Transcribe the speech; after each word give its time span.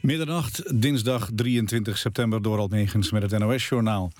Middernacht, 0.00 0.80
dinsdag 0.80 1.30
23 1.34 1.98
september 1.98 2.42
door 2.42 2.58
Almegens 2.58 3.10
met 3.10 3.30
het 3.30 3.38
NOS-journaal. 3.38 4.12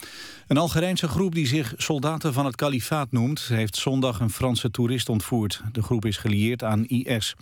Een 0.47 0.57
Algerijnse 0.57 1.09
groep 1.09 1.35
die 1.35 1.47
zich 1.47 1.75
soldaten 1.77 2.33
van 2.33 2.45
het 2.45 2.57
kalifaat 2.57 3.13
noemt... 3.13 3.41
heeft 3.41 3.77
zondag 3.77 4.21
een 4.21 4.31
Franse 4.31 4.71
toerist 4.71 5.09
ontvoerd. 5.09 5.63
De 5.73 5.83
groep 5.83 6.05
is 6.05 6.17
gelieerd 6.17 6.65
aan 6.65 6.87
IS. 6.87 7.35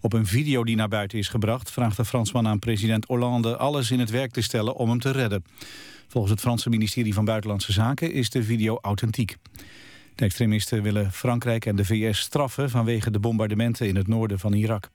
Op 0.00 0.12
een 0.12 0.26
video 0.26 0.64
die 0.64 0.76
naar 0.76 0.88
buiten 0.88 1.18
is 1.18 1.28
gebracht... 1.28 1.70
vraagt 1.70 1.96
de 1.96 2.04
Fransman 2.04 2.46
aan 2.46 2.58
president 2.58 3.04
Hollande 3.04 3.56
alles 3.56 3.90
in 3.90 4.00
het 4.00 4.10
werk 4.10 4.30
te 4.30 4.42
stellen 4.42 4.74
om 4.74 4.88
hem 4.88 5.00
te 5.00 5.10
redden. 5.10 5.44
Volgens 6.08 6.32
het 6.32 6.42
Franse 6.42 6.68
ministerie 6.68 7.14
van 7.14 7.24
Buitenlandse 7.24 7.72
Zaken 7.72 8.12
is 8.12 8.30
de 8.30 8.42
video 8.42 8.78
authentiek. 8.80 9.36
De 10.14 10.24
extremisten 10.24 10.82
willen 10.82 11.12
Frankrijk 11.12 11.66
en 11.66 11.76
de 11.76 11.84
VS 11.84 12.18
straffen... 12.18 12.70
vanwege 12.70 13.10
de 13.10 13.20
bombardementen 13.20 13.88
in 13.88 13.96
het 13.96 14.08
noorden 14.08 14.38
van 14.38 14.52
Irak. 14.52 14.90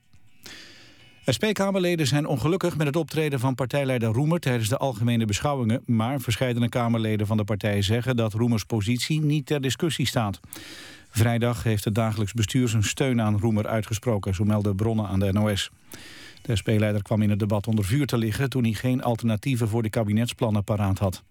SP-Kamerleden 1.30 2.06
zijn 2.06 2.26
ongelukkig 2.26 2.76
met 2.76 2.86
het 2.86 2.96
optreden 2.96 3.40
van 3.40 3.54
partijleider 3.54 4.12
Roemer 4.12 4.40
tijdens 4.40 4.68
de 4.68 4.76
algemene 4.76 5.24
beschouwingen, 5.24 5.82
maar 5.86 6.20
verschillende 6.20 6.68
Kamerleden 6.68 7.26
van 7.26 7.36
de 7.36 7.44
partij 7.44 7.82
zeggen 7.82 8.16
dat 8.16 8.32
Roemers 8.32 8.64
positie 8.64 9.20
niet 9.20 9.46
ter 9.46 9.60
discussie 9.60 10.06
staat. 10.06 10.40
Vrijdag 11.10 11.62
heeft 11.62 11.84
het 11.84 11.94
dagelijks 11.94 12.32
bestuur 12.32 12.68
zijn 12.68 12.82
steun 12.82 13.20
aan 13.20 13.38
Roemer 13.38 13.66
uitgesproken, 13.66 14.34
zo 14.34 14.44
melden 14.44 14.76
bronnen 14.76 15.06
aan 15.06 15.20
de 15.20 15.32
NOS. 15.32 15.70
De 16.42 16.56
SP-leider 16.56 17.02
kwam 17.02 17.22
in 17.22 17.30
het 17.30 17.38
debat 17.38 17.66
onder 17.66 17.84
vuur 17.84 18.06
te 18.06 18.18
liggen 18.18 18.50
toen 18.50 18.62
hij 18.62 18.72
geen 18.72 19.02
alternatieven 19.02 19.68
voor 19.68 19.82
de 19.82 19.90
kabinetsplannen 19.90 20.64
paraat 20.64 20.98
had. 20.98 21.22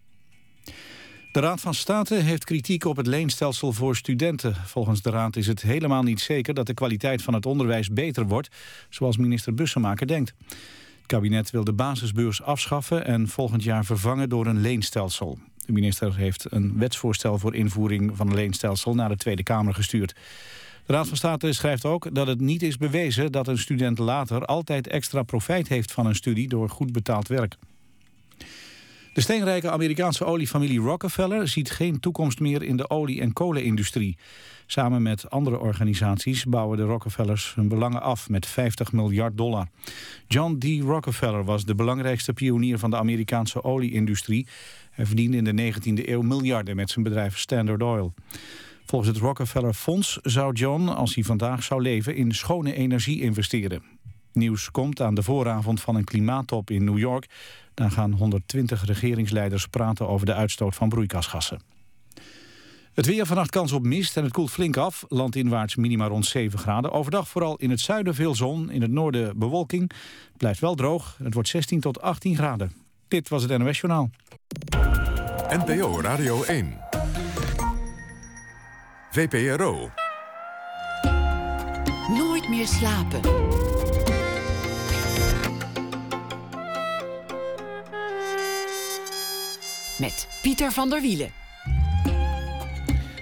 De 1.38 1.44
Raad 1.44 1.62
van 1.62 1.74
State 1.74 2.16
heeft 2.16 2.44
kritiek 2.44 2.86
op 2.86 2.98
het 2.98 3.08
leenstelsel 3.08 3.74
voor 3.74 3.96
studenten. 3.96 4.56
Volgens 4.56 5.02
de 5.02 5.10
Raad 5.10 5.36
is 5.36 5.48
het 5.48 5.62
helemaal 5.62 6.04
niet 6.04 6.20
zeker 6.20 6.54
dat 6.54 6.66
de 6.66 6.74
kwaliteit 6.74 7.22
van 7.22 7.34
het 7.34 7.46
onderwijs 7.46 7.90
beter 7.90 8.28
wordt, 8.28 8.50
zoals 8.90 9.18
minister 9.18 9.54
Bussemaker 9.54 10.08
denkt. 10.08 10.34
Het 10.48 11.06
kabinet 11.06 11.52
wil 11.52 11.64
de 11.64 11.74
basisbeurs 11.74 12.42
afschaffen 12.42 13.06
en 13.06 13.28
volgend 13.28 13.64
jaar 13.64 13.86
vervangen 13.86 14.30
door 14.30 14.46
een 14.46 14.62
leenstelsel. 14.62 15.38
De 15.66 15.72
minister 15.72 16.16
heeft 16.16 16.46
een 16.50 16.78
wetsvoorstel 16.78 17.38
voor 17.38 17.56
invoering 17.56 18.12
van 18.16 18.28
een 18.28 18.36
leenstelsel 18.36 18.94
naar 18.96 19.10
de 19.10 19.18
Tweede 19.18 19.44
Kamer 19.44 19.74
gestuurd. 19.74 20.16
De 20.86 20.94
Raad 20.94 21.08
van 21.08 21.18
State 21.18 21.54
schrijft 21.54 21.86
ook 21.86 22.16
dat 22.16 22.28
het 22.28 22.40
niet 22.40 22.64
is 22.64 22.78
bewezen 22.78 23.32
dat 23.32 23.48
een 23.48 23.58
student 23.58 23.98
later 23.98 24.46
altijd 24.46 24.88
extra 24.88 25.24
profijt 25.24 25.68
heeft 25.68 25.92
van 25.92 26.06
een 26.06 26.16
studie 26.16 26.48
door 26.48 26.70
goed 26.70 26.92
betaald 26.92 27.28
werk. 27.28 27.58
De 29.18 29.24
steenrijke 29.24 29.72
Amerikaanse 29.72 30.26
oliefamilie 30.26 30.80
Rockefeller 30.80 31.48
ziet 31.48 31.72
geen 31.72 32.00
toekomst 32.00 32.40
meer 32.40 32.64
in 32.64 32.78
de 32.78 32.90
olie- 32.90 33.22
en 33.22 33.34
kolenindustrie. 33.34 34.18
Samen 34.66 35.02
met 35.02 35.30
andere 35.30 35.60
organisaties 35.60 36.46
bouwen 36.46 36.78
de 36.78 36.84
Rockefellers 36.84 37.56
hun 37.56 37.68
belangen 37.68 38.02
af 38.02 38.30
met 38.30 38.46
50 38.46 38.92
miljard 38.92 39.38
dollar. 39.38 39.68
John 40.28 40.58
D. 40.58 40.82
Rockefeller 40.82 41.44
was 41.44 41.66
de 41.66 41.76
belangrijkste 41.76 42.34
pionier 42.34 42.80
van 42.80 42.90
de 42.90 42.98
Amerikaanse 42.98 43.64
olieindustrie. 43.64 44.48
Hij 44.92 45.06
verdiende 45.06 45.38
in 45.38 45.56
de 45.56 45.74
19e 45.74 46.10
eeuw 46.10 46.22
miljarden 46.22 46.76
met 46.76 46.90
zijn 46.90 47.04
bedrijf 47.04 47.38
Standard 47.38 47.82
Oil. 47.82 48.14
Volgens 48.86 49.12
het 49.12 49.20
Rockefeller 49.20 49.74
Fonds 49.74 50.20
zou 50.24 50.54
John, 50.54 50.88
als 50.88 51.16
hij 51.16 51.24
vandaag 51.24 51.64
zou 51.64 51.82
leven, 51.82 52.16
in 52.16 52.32
schone 52.32 52.74
energie 52.74 53.22
investeren. 53.22 53.84
Nieuws 54.34 54.72
komt 54.72 55.02
aan 55.02 55.16
de 55.16 55.24
vooravond 55.24 55.82
van 55.82 55.96
een 55.96 56.04
klimaattop 56.04 56.70
in 56.70 56.84
New 56.84 56.98
York. 56.98 57.28
Daar 57.78 57.92
gaan 57.92 58.12
120 58.12 58.86
regeringsleiders 58.86 59.68
praten 59.68 60.08
over 60.08 60.26
de 60.26 60.34
uitstoot 60.34 60.76
van 60.76 60.90
broeikasgassen. 60.90 61.62
Het 62.94 63.06
weer 63.06 63.26
vannacht 63.26 63.50
kans 63.50 63.72
op 63.72 63.84
mist 63.84 64.18
en 64.18 64.24
het 64.24 64.34
koelt 64.34 64.52
flink 64.52 64.78
af. 64.78 65.06
Landinwaarts 65.08 65.76
minima 65.76 66.08
rond 66.08 66.26
7 66.26 66.60
graden. 66.60 66.92
Overdag 66.92 67.28
vooral 67.28 67.56
in 67.56 67.70
het 67.70 67.80
zuiden 67.80 68.16
veel 68.16 68.36
zon, 68.36 68.72
in 68.72 68.82
het 68.82 68.92
noorden 68.92 69.40
bewolking. 69.40 69.92
Het 70.28 70.38
blijft 70.38 70.60
wel 70.60 70.76
droog. 70.76 71.16
Het 71.24 71.34
wordt 71.34 71.50
16 71.50 71.80
tot 71.80 72.02
18 72.02 72.36
graden. 72.36 72.72
Dit 73.08 73.30
was 73.30 73.44
het 73.44 73.58
NOS 73.58 73.80
Journaal. 73.80 74.10
NPO 75.50 76.02
Radio 76.02 76.44
1. 76.44 76.78
VPRO. 79.12 79.90
Nooit 82.10 82.50
meer 82.50 82.68
slapen. 82.68 83.22
Met 90.00 90.28
Pieter 90.42 90.72
van 90.72 90.90
der 90.90 91.02
Wielen. 91.02 91.32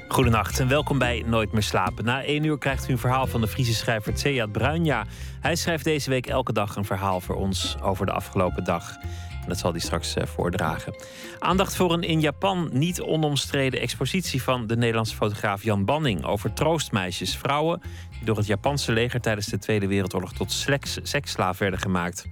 Goedenacht 0.08 0.60
en 0.60 0.68
welkom 0.68 0.98
bij 0.98 1.24
Nooit 1.28 1.52
meer 1.52 1.64
slapen. 1.64 2.06
Na 2.06 2.24
één 2.24 2.44
uur 2.44 2.58
krijgt 2.58 2.90
u 2.90 2.92
een 2.92 2.98
verhaal 2.98 3.28
van 3.28 3.42
de 3.42 3.48
Friese 3.48 3.74
schrijver 3.74 4.14
Tseat 4.14 4.52
Bruinja. 4.52 5.06
Hij 5.40 5.56
schrijft 5.56 5.84
deze 5.84 6.10
week 6.10 6.28
elke 6.28 6.54
dag 6.54 6.76
een 6.76 6.86
verhaal 6.86 7.22
voor 7.22 7.36
ons 7.36 7.76
over 7.82 8.06
de 8.06 8.12
afgelopen 8.12 8.64
dag. 8.64 8.98
En 9.42 9.48
dat 9.48 9.58
zal 9.58 9.72
hij 9.72 9.80
straks 9.80 10.16
uh, 10.16 10.24
voordragen. 10.26 10.96
Aandacht 11.40 11.76
voor 11.76 11.94
een 11.94 12.04
in 12.04 12.20
Japan 12.20 12.70
niet 12.72 13.02
onomstreden 13.02 13.80
expositie 13.80 14.42
van 14.42 14.68
de 14.68 14.78
Nederlandse 14.78 15.16
fotograaf 15.16 15.64
Jan 15.64 15.86
Banning 15.86 16.26
over 16.26 16.54
troostmeisjes, 16.54 17.38
vrouwen 17.38 17.82
die 18.10 18.26
door 18.26 18.38
het 18.38 18.48
Japanse 18.48 18.92
leger 18.92 19.22
tijdens 19.22 19.48
de 19.48 19.58
Tweede 19.58 19.88
Wereldoorlog 19.88 20.34
tot 20.34 20.66
seksslaaf 21.04 21.58
werden 21.58 21.80
gemaakt. 21.80 22.26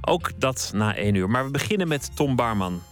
Ook 0.00 0.40
dat 0.40 0.70
na 0.74 0.94
één 0.94 1.14
uur. 1.14 1.30
Maar 1.30 1.44
we 1.44 1.50
beginnen 1.50 1.88
met 1.88 2.16
Tom 2.16 2.36
Barman. 2.36 2.82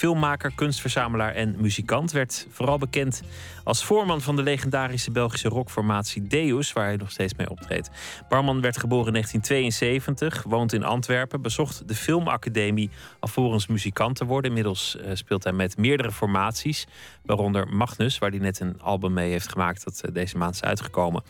Filmmaker, 0.00 0.52
kunstverzamelaar 0.54 1.34
en 1.34 1.54
muzikant 1.58 2.12
werd 2.12 2.46
vooral 2.50 2.78
bekend 2.78 3.22
als 3.64 3.84
voorman 3.84 4.20
van 4.20 4.36
de 4.36 4.42
legendarische 4.42 5.10
Belgische 5.10 5.48
rockformatie 5.48 6.22
Deus, 6.22 6.72
waar 6.72 6.86
hij 6.86 6.96
nog 6.96 7.10
steeds 7.10 7.34
mee 7.34 7.50
optreedt. 7.50 7.90
Barman 8.28 8.60
werd 8.60 8.78
geboren 8.78 9.06
in 9.06 9.12
1972, 9.12 10.42
woont 10.42 10.72
in 10.72 10.84
Antwerpen, 10.84 11.42
bezocht 11.42 11.88
de 11.88 11.94
Filmacademie 11.94 12.90
alvorens 13.18 13.66
muzikant 13.66 14.16
te 14.16 14.24
worden. 14.24 14.50
Inmiddels 14.50 14.96
uh, 14.96 15.10
speelt 15.12 15.44
hij 15.44 15.52
met 15.52 15.76
meerdere 15.76 16.12
formaties, 16.12 16.86
waaronder 17.22 17.68
Magnus, 17.68 18.18
waar 18.18 18.30
hij 18.30 18.38
net 18.38 18.60
een 18.60 18.80
album 18.80 19.12
mee 19.12 19.30
heeft 19.30 19.48
gemaakt 19.48 19.84
dat 19.84 20.02
uh, 20.04 20.14
deze 20.14 20.38
maand 20.38 20.54
is 20.54 20.62
uitgekomen. 20.62 21.22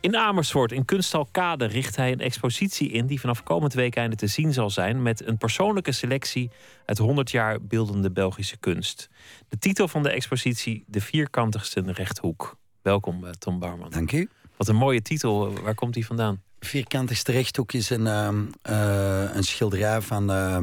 In 0.00 0.16
Amersfoort, 0.16 0.72
in 0.72 0.84
Kunsthal 0.84 1.28
Kade, 1.30 1.64
richt 1.64 1.96
hij 1.96 2.12
een 2.12 2.20
expositie 2.20 2.90
in 2.90 3.06
die 3.06 3.20
vanaf 3.20 3.42
komend 3.42 3.74
weekende 3.74 4.16
te 4.16 4.26
zien 4.26 4.52
zal 4.52 4.70
zijn 4.70 5.02
met 5.02 5.26
een 5.26 5.38
persoonlijke 5.38 5.92
selectie 5.92 6.50
uit 6.84 6.98
100 6.98 7.30
jaar 7.30 7.62
beeldende 7.62 8.10
Belgische 8.10 8.56
kunst. 8.56 9.08
De 9.48 9.58
titel 9.58 9.88
van 9.88 10.02
de 10.02 10.10
expositie 10.10 10.84
De 10.86 11.00
Vierkantigste 11.00 11.82
Rechthoek. 11.86 12.56
Welkom, 12.82 13.24
eh, 13.24 13.30
Tom 13.30 13.58
Barman. 13.58 13.90
Dank 13.90 14.12
u. 14.12 14.28
Wat 14.56 14.68
een 14.68 14.76
mooie 14.76 15.02
titel. 15.02 15.60
Waar 15.62 15.74
komt 15.74 15.94
die 15.94 16.06
vandaan? 16.06 16.42
Vierkantigste 16.60 17.32
Rechthoek 17.32 17.72
is 17.72 17.90
een, 17.90 18.06
uh, 18.06 19.34
een 19.34 19.44
schilderij 19.44 20.00
van 20.00 20.30
uh, 20.30 20.58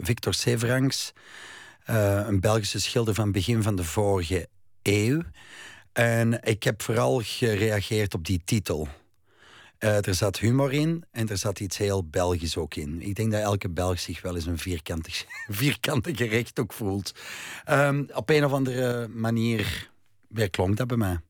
Victor 0.00 0.34
Severangs. 0.34 1.12
een 1.84 2.40
Belgische 2.40 2.80
schilder 2.80 3.14
van 3.14 3.32
begin 3.32 3.62
van 3.62 3.76
de 3.76 3.84
vorige 3.84 4.48
eeuw. 4.82 5.22
En 5.98 6.42
ik 6.42 6.62
heb 6.62 6.82
vooral 6.82 7.20
gereageerd 7.24 8.14
op 8.14 8.26
die 8.26 8.40
titel. 8.44 8.88
Uh, 9.78 10.06
er 10.06 10.14
zat 10.14 10.38
humor 10.38 10.72
in 10.72 11.04
en 11.10 11.28
er 11.28 11.38
zat 11.38 11.60
iets 11.60 11.76
heel 11.76 12.04
Belgisch 12.04 12.56
ook 12.56 12.74
in. 12.74 13.02
Ik 13.02 13.14
denk 13.14 13.32
dat 13.32 13.40
elke 13.40 13.68
Belg 13.68 14.00
zich 14.00 14.22
wel 14.22 14.34
eens 14.34 14.46
een 14.46 14.58
vierkantig, 14.58 15.24
vierkantige 15.48 16.24
rechthoek 16.24 16.72
voelt. 16.72 17.12
Um, 17.70 18.08
op 18.14 18.30
een 18.30 18.44
of 18.44 18.52
andere 18.52 19.08
manier 19.08 19.90
klonk 20.50 20.76
dat 20.76 20.86
bij 20.86 20.96
mij. 20.96 21.20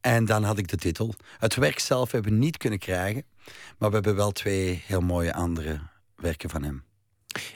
En 0.00 0.24
dan 0.24 0.42
had 0.42 0.58
ik 0.58 0.68
de 0.68 0.76
titel. 0.76 1.14
Het 1.38 1.54
werk 1.54 1.78
zelf 1.78 2.12
hebben 2.12 2.32
we 2.32 2.38
niet 2.38 2.56
kunnen 2.56 2.78
krijgen, 2.78 3.24
maar 3.78 3.88
we 3.88 3.94
hebben 3.94 4.16
wel 4.16 4.32
twee 4.32 4.82
heel 4.86 5.00
mooie 5.00 5.34
andere 5.34 5.80
werken 6.16 6.50
van 6.50 6.62
hem. 6.62 6.84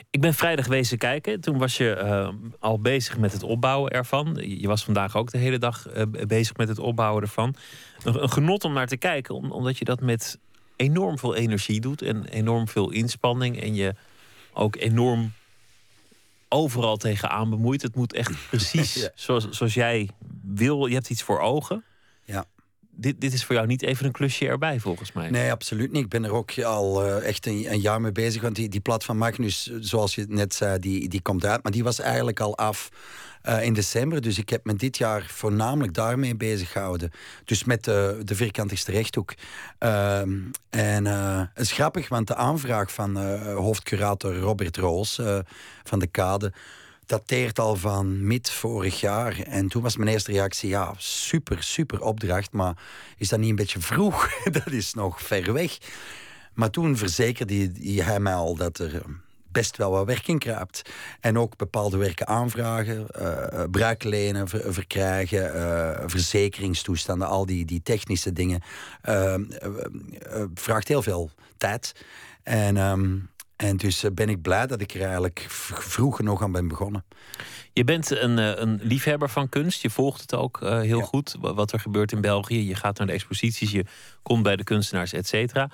Ik 0.09 0.21
ben 0.21 0.33
vrijdag 0.33 0.67
wezen 0.67 0.97
kijken. 0.97 1.41
Toen 1.41 1.57
was 1.57 1.77
je 1.77 2.01
uh, 2.03 2.29
al 2.59 2.79
bezig 2.79 3.17
met 3.17 3.33
het 3.33 3.43
opbouwen 3.43 3.91
ervan. 3.91 4.37
Je 4.41 4.67
was 4.67 4.83
vandaag 4.83 5.15
ook 5.15 5.31
de 5.31 5.37
hele 5.37 5.57
dag 5.57 5.87
uh, 5.95 6.03
bezig 6.27 6.57
met 6.57 6.67
het 6.67 6.79
opbouwen 6.79 7.21
ervan. 7.21 7.55
Een, 8.03 8.23
een, 8.23 8.29
genot 8.29 8.63
om 8.63 8.73
naar 8.73 8.87
te 8.87 8.97
kijken, 8.97 9.35
omdat 9.35 9.77
je 9.77 9.85
dat 9.85 10.01
met 10.01 10.39
enorm 10.75 11.17
veel 11.17 11.35
energie 11.35 11.81
doet 11.81 12.01
en 12.01 12.25
enorm 12.25 12.67
veel 12.67 12.91
inspanning. 12.91 13.61
En 13.61 13.75
je 13.75 13.95
ook 14.53 14.75
enorm 14.75 15.31
overal 16.49 16.97
tegenaan 16.97 17.49
bemoeit. 17.49 17.81
Het 17.81 17.95
moet 17.95 18.13
echt 18.13 18.47
precies 18.49 18.93
ja. 19.01 19.09
zoals, 19.15 19.49
zoals 19.49 19.73
jij 19.73 20.09
wil. 20.41 20.85
Je 20.85 20.93
hebt 20.93 21.09
iets 21.09 21.23
voor 21.23 21.39
ogen. 21.39 21.83
Ja 22.25 22.45
dit, 23.01 23.21
dit 23.21 23.33
is 23.33 23.45
voor 23.45 23.55
jou 23.55 23.67
niet 23.67 23.81
even 23.81 24.05
een 24.05 24.11
klusje 24.11 24.47
erbij, 24.47 24.79
volgens 24.79 25.11
mij. 25.11 25.29
Nee, 25.29 25.51
absoluut 25.51 25.91
niet. 25.91 26.03
Ik 26.03 26.09
ben 26.09 26.23
er 26.23 26.33
ook 26.33 26.59
al 26.59 27.05
uh, 27.05 27.27
echt 27.27 27.45
een, 27.45 27.71
een, 27.71 27.79
jaar 27.79 28.01
mee 28.01 28.11
bezig. 28.11 28.41
Want 28.41 28.55
die, 28.55 28.69
die 28.69 28.79
plat 28.79 29.03
van 29.03 29.17
Magnus, 29.17 29.71
zoals 29.79 30.15
je 30.15 30.25
net 30.27 30.53
zei, 30.53 30.79
die, 30.79 31.09
die 31.09 31.21
komt 31.21 31.45
uit. 31.45 31.63
Maar 31.63 31.71
die 31.71 31.83
was 31.83 31.99
eigenlijk 31.99 32.39
al 32.39 32.57
af 32.57 32.89
uh, 33.45 33.63
in 33.63 33.73
december. 33.73 34.21
Dus 34.21 34.37
ik 34.37 34.49
heb 34.49 34.65
me 34.65 34.75
dit 34.75 34.97
jaar 34.97 35.25
voornamelijk 35.27 35.93
daarmee 35.93 36.35
bezig 36.35 36.71
gehouden. 36.71 37.11
Dus 37.45 37.63
met 37.63 37.83
de, 37.83 38.21
vierkantigste 38.25 38.91
rechthoek. 38.91 39.33
Uh, 39.79 40.19
en 40.69 41.05
uh, 41.05 41.39
het 41.53 41.65
is 41.65 41.71
grappig, 41.71 42.09
want 42.09 42.27
de 42.27 42.35
aanvraag 42.35 42.91
van 42.93 43.17
hoofdcurator 43.53 44.35
Robert 44.35 44.77
Roos 44.77 45.21
van 45.83 45.99
de 45.99 46.07
Kade 46.07 46.53
dateert 47.11 47.59
al 47.59 47.75
van 47.75 48.27
mid 48.27 48.49
vorig 48.49 48.99
jaar. 48.99 49.39
En 49.39 49.67
toen 49.67 49.81
was 49.81 49.97
mijn 49.97 50.09
eerste 50.09 50.31
reactie, 50.31 50.69
ja, 50.69 50.93
super, 50.97 51.63
super 51.63 52.01
opdracht. 52.01 52.51
Maar 52.51 52.77
is 53.17 53.29
dat 53.29 53.39
niet 53.39 53.49
een 53.49 53.55
beetje 53.55 53.79
vroeg? 53.79 54.29
dat 54.63 54.71
is 54.71 54.93
nog 54.93 55.21
ver 55.21 55.53
weg. 55.53 55.77
Maar 56.53 56.69
toen 56.69 56.97
verzekerde 56.97 57.71
hij 57.83 58.19
mij 58.19 58.33
al 58.33 58.55
dat 58.55 58.77
er 58.77 59.01
best 59.51 59.77
wel 59.77 59.91
wat 59.91 60.05
werk 60.05 60.27
in 60.27 60.39
kruipt. 60.39 60.81
En 61.19 61.37
ook 61.37 61.57
bepaalde 61.57 61.97
werken 61.97 62.27
aanvragen, 62.27 63.07
uh, 63.19 63.63
bruiklenen 63.71 64.47
verkrijgen, 64.47 65.55
uh, 65.55 66.03
verzekeringstoestanden, 66.05 67.27
al 67.27 67.45
die, 67.45 67.65
die 67.65 67.81
technische 67.83 68.33
dingen. 68.33 68.61
vraagt 70.53 70.87
heel 70.87 71.01
veel 71.01 71.31
tijd. 71.57 71.95
En, 72.43 72.77
um, 72.77 73.29
en 73.61 73.77
dus 73.77 74.05
ben 74.13 74.29
ik 74.29 74.41
blij 74.41 74.67
dat 74.67 74.81
ik 74.81 74.93
er 74.93 75.01
eigenlijk 75.01 75.45
vroeg 75.49 76.21
nog 76.21 76.41
aan 76.41 76.51
ben 76.51 76.67
begonnen. 76.67 77.03
Je 77.73 77.83
bent 77.83 78.09
een, 78.09 78.37
een 78.61 78.79
liefhebber 78.83 79.29
van 79.29 79.49
kunst. 79.49 79.81
Je 79.81 79.89
volgt 79.89 80.21
het 80.21 80.35
ook 80.35 80.59
heel 80.61 81.01
goed, 81.01 81.35
wat 81.39 81.71
er 81.71 81.79
gebeurt 81.79 82.11
in 82.11 82.21
België. 82.21 82.67
Je 82.67 82.75
gaat 82.75 82.97
naar 82.97 83.07
de 83.07 83.13
exposities, 83.13 83.71
je 83.71 83.85
komt 84.21 84.43
bij 84.43 84.55
de 84.55 84.63
kunstenaars, 84.63 85.13
et 85.13 85.27
cetera. 85.27 85.69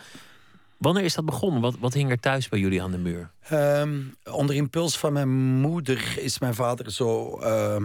Wanneer 0.78 1.04
is 1.04 1.13
dat 1.13 1.25
begonnen? 1.25 1.62
Wat, 1.62 1.75
wat 1.80 1.94
hing 1.94 2.12
er 2.12 2.19
thuis 2.19 2.50
bij 2.50 2.60
jullie 2.60 2.81
aan 2.81 2.92
de 2.92 2.98
muur? 2.98 3.31
Ehm, 3.42 4.00
onder 4.31 4.56
impuls 4.56 4.98
van 4.98 5.13
mijn 5.13 5.30
moeder 5.60 6.18
is 6.18 6.39
mijn 6.39 6.54
vader 6.54 6.92
zo 6.92 7.39
uh, 7.42 7.75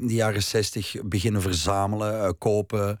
in 0.00 0.06
de 0.06 0.14
jaren 0.14 0.42
zestig 0.42 0.94
beginnen 1.04 1.42
verzamelen, 1.42 2.22
uh, 2.22 2.30
kopen. 2.38 3.00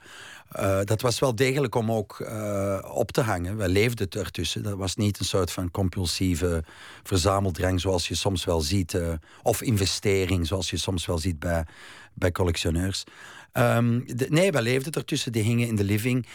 Uh, 0.56 0.80
dat 0.84 1.00
was 1.00 1.18
wel 1.18 1.34
degelijk 1.34 1.74
om 1.74 1.92
ook 1.92 2.18
uh, 2.18 2.78
op 2.92 3.10
te 3.10 3.20
hangen. 3.20 3.56
Wij 3.56 3.68
leefden 3.68 4.08
ertussen. 4.10 4.62
Dat 4.62 4.76
was 4.76 4.96
niet 4.96 5.18
een 5.18 5.24
soort 5.24 5.50
van 5.50 5.70
compulsieve 5.70 6.64
verzameldrang 7.02 7.80
zoals 7.80 8.08
je 8.08 8.14
soms 8.14 8.44
wel 8.44 8.60
ziet. 8.60 9.00
of 9.42 9.62
investering 9.62 10.46
zoals 10.46 10.70
je 10.70 10.76
soms 10.76 11.06
wel 11.06 11.18
ziet 11.18 11.38
bij, 11.38 11.66
bij 12.14 12.32
collectioneurs. 12.32 13.04
Um, 13.52 14.04
nee, 14.28 14.52
wij 14.52 14.62
leefden 14.62 14.92
ertussen. 14.92 15.32
Die 15.32 15.42
hingen 15.42 15.68
in 15.68 15.76
de 15.76 15.84
living. 15.84 16.26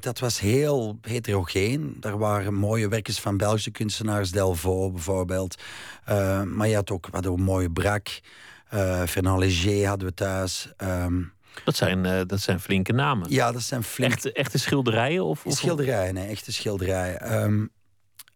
Dat 0.00 0.18
was 0.18 0.40
heel 0.40 0.98
heterogeen. 1.00 1.96
Er 2.00 2.18
waren 2.18 2.54
mooie 2.54 2.88
werkjes 2.88 3.20
van 3.20 3.36
Belgische 3.36 3.70
kunstenaars. 3.70 4.30
Delvaux 4.30 4.92
bijvoorbeeld. 4.92 5.62
Maar 6.44 6.68
je 6.68 6.74
had 6.74 6.90
ook 6.90 7.08
wat 7.10 7.24
een 7.24 7.42
mooie 7.42 7.70
brak. 7.70 8.20
Fernand 9.06 9.38
Léger 9.38 9.88
hadden 9.88 10.08
we 10.08 10.14
thuis. 10.14 10.72
Um, 10.78 11.33
dat 11.64 11.76
zijn, 11.76 12.04
uh, 12.04 12.20
dat 12.26 12.40
zijn 12.40 12.60
flinke 12.60 12.92
namen. 12.92 13.30
Ja, 13.30 13.52
dat 13.52 13.62
zijn 13.62 13.82
flinke... 13.82 14.14
Echte, 14.14 14.32
echte 14.32 14.58
schilderijen? 14.58 15.24
Of, 15.24 15.46
of... 15.46 15.56
Schilderijen, 15.56 16.14
nee, 16.14 16.28
echte 16.28 16.52
schilderijen. 16.52 17.42
Um, 17.42 17.70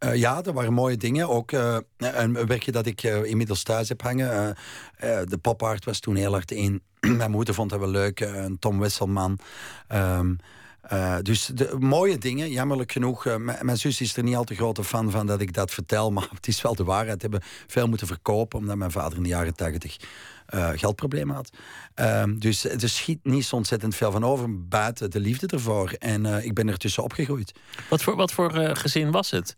uh, 0.05 0.15
ja, 0.15 0.43
er 0.43 0.53
waren 0.53 0.73
mooie 0.73 0.97
dingen. 0.97 1.29
Ook 1.29 1.53
uh, 1.53 1.77
een 1.97 2.47
werkje 2.47 2.73
dat 2.73 2.87
ik 2.87 3.03
uh, 3.03 3.25
inmiddels 3.25 3.63
thuis 3.63 3.89
heb 3.89 4.03
hangen. 4.03 4.57
de 5.01 5.39
pop 5.41 5.63
art 5.63 5.85
was 5.85 6.01
toen 6.01 6.17
heel 6.17 6.33
hard 6.33 6.51
in. 6.51 6.83
Mijn 7.17 7.31
moeder 7.31 7.55
vond 7.55 7.71
dat 7.71 7.79
wel 7.79 7.89
leuk. 7.89 8.21
Een 8.21 8.59
Tom 8.59 8.79
Wesselman. 8.79 9.39
Um, 9.93 10.37
dus 11.23 11.47
de, 11.47 11.77
mooie 11.79 12.19
dingen, 12.19 12.51
jammerlijk 12.51 12.93
genoeg. 12.93 13.39
mijn 13.63 13.77
zus 13.77 14.01
is 14.01 14.17
er 14.17 14.23
niet 14.23 14.37
al 14.37 14.45
te 14.45 14.55
grote 14.55 14.85
fan 14.85 15.11
van 15.11 15.27
dat 15.27 15.41
ik 15.41 15.53
dat 15.53 15.71
vertel. 15.71 16.11
Maar 16.19 16.29
het 16.35 16.49
is 16.49 16.63
wel 16.63 16.75
de 16.75 16.85
waarheid. 16.85 17.23
We 17.23 17.29
hebben 17.29 17.49
veel 17.67 17.89
moeten 17.89 18.07
verkopen. 18.07 18.59
Omdat 18.59 18.77
mijn 18.77 18.91
vader 18.91 19.17
in 19.17 19.23
de 19.23 19.29
jaren 19.29 19.55
tachtig 19.55 19.97
geldproblemen 20.75 21.35
had. 21.35 21.51
Um, 21.95 22.39
dus 22.39 22.65
er 22.65 22.89
schiet 22.89 23.19
niet 23.23 23.45
zo 23.45 23.57
ontzettend 23.57 23.95
veel 23.95 24.11
van 24.11 24.25
over. 24.25 24.69
Buiten 24.69 25.11
de 25.11 25.21
liefde 25.21 25.47
ervoor. 25.47 25.93
En 25.99 26.45
ik 26.45 26.55
ben 26.55 26.69
er 26.69 26.79
tussen 26.79 27.03
opgegroeid. 27.03 27.53
Wat 27.91 28.03
voor, 28.03 28.17
wat 28.17 28.33
voor 28.33 28.53
gezin 28.77 29.11
was 29.11 29.31
het? 29.31 29.55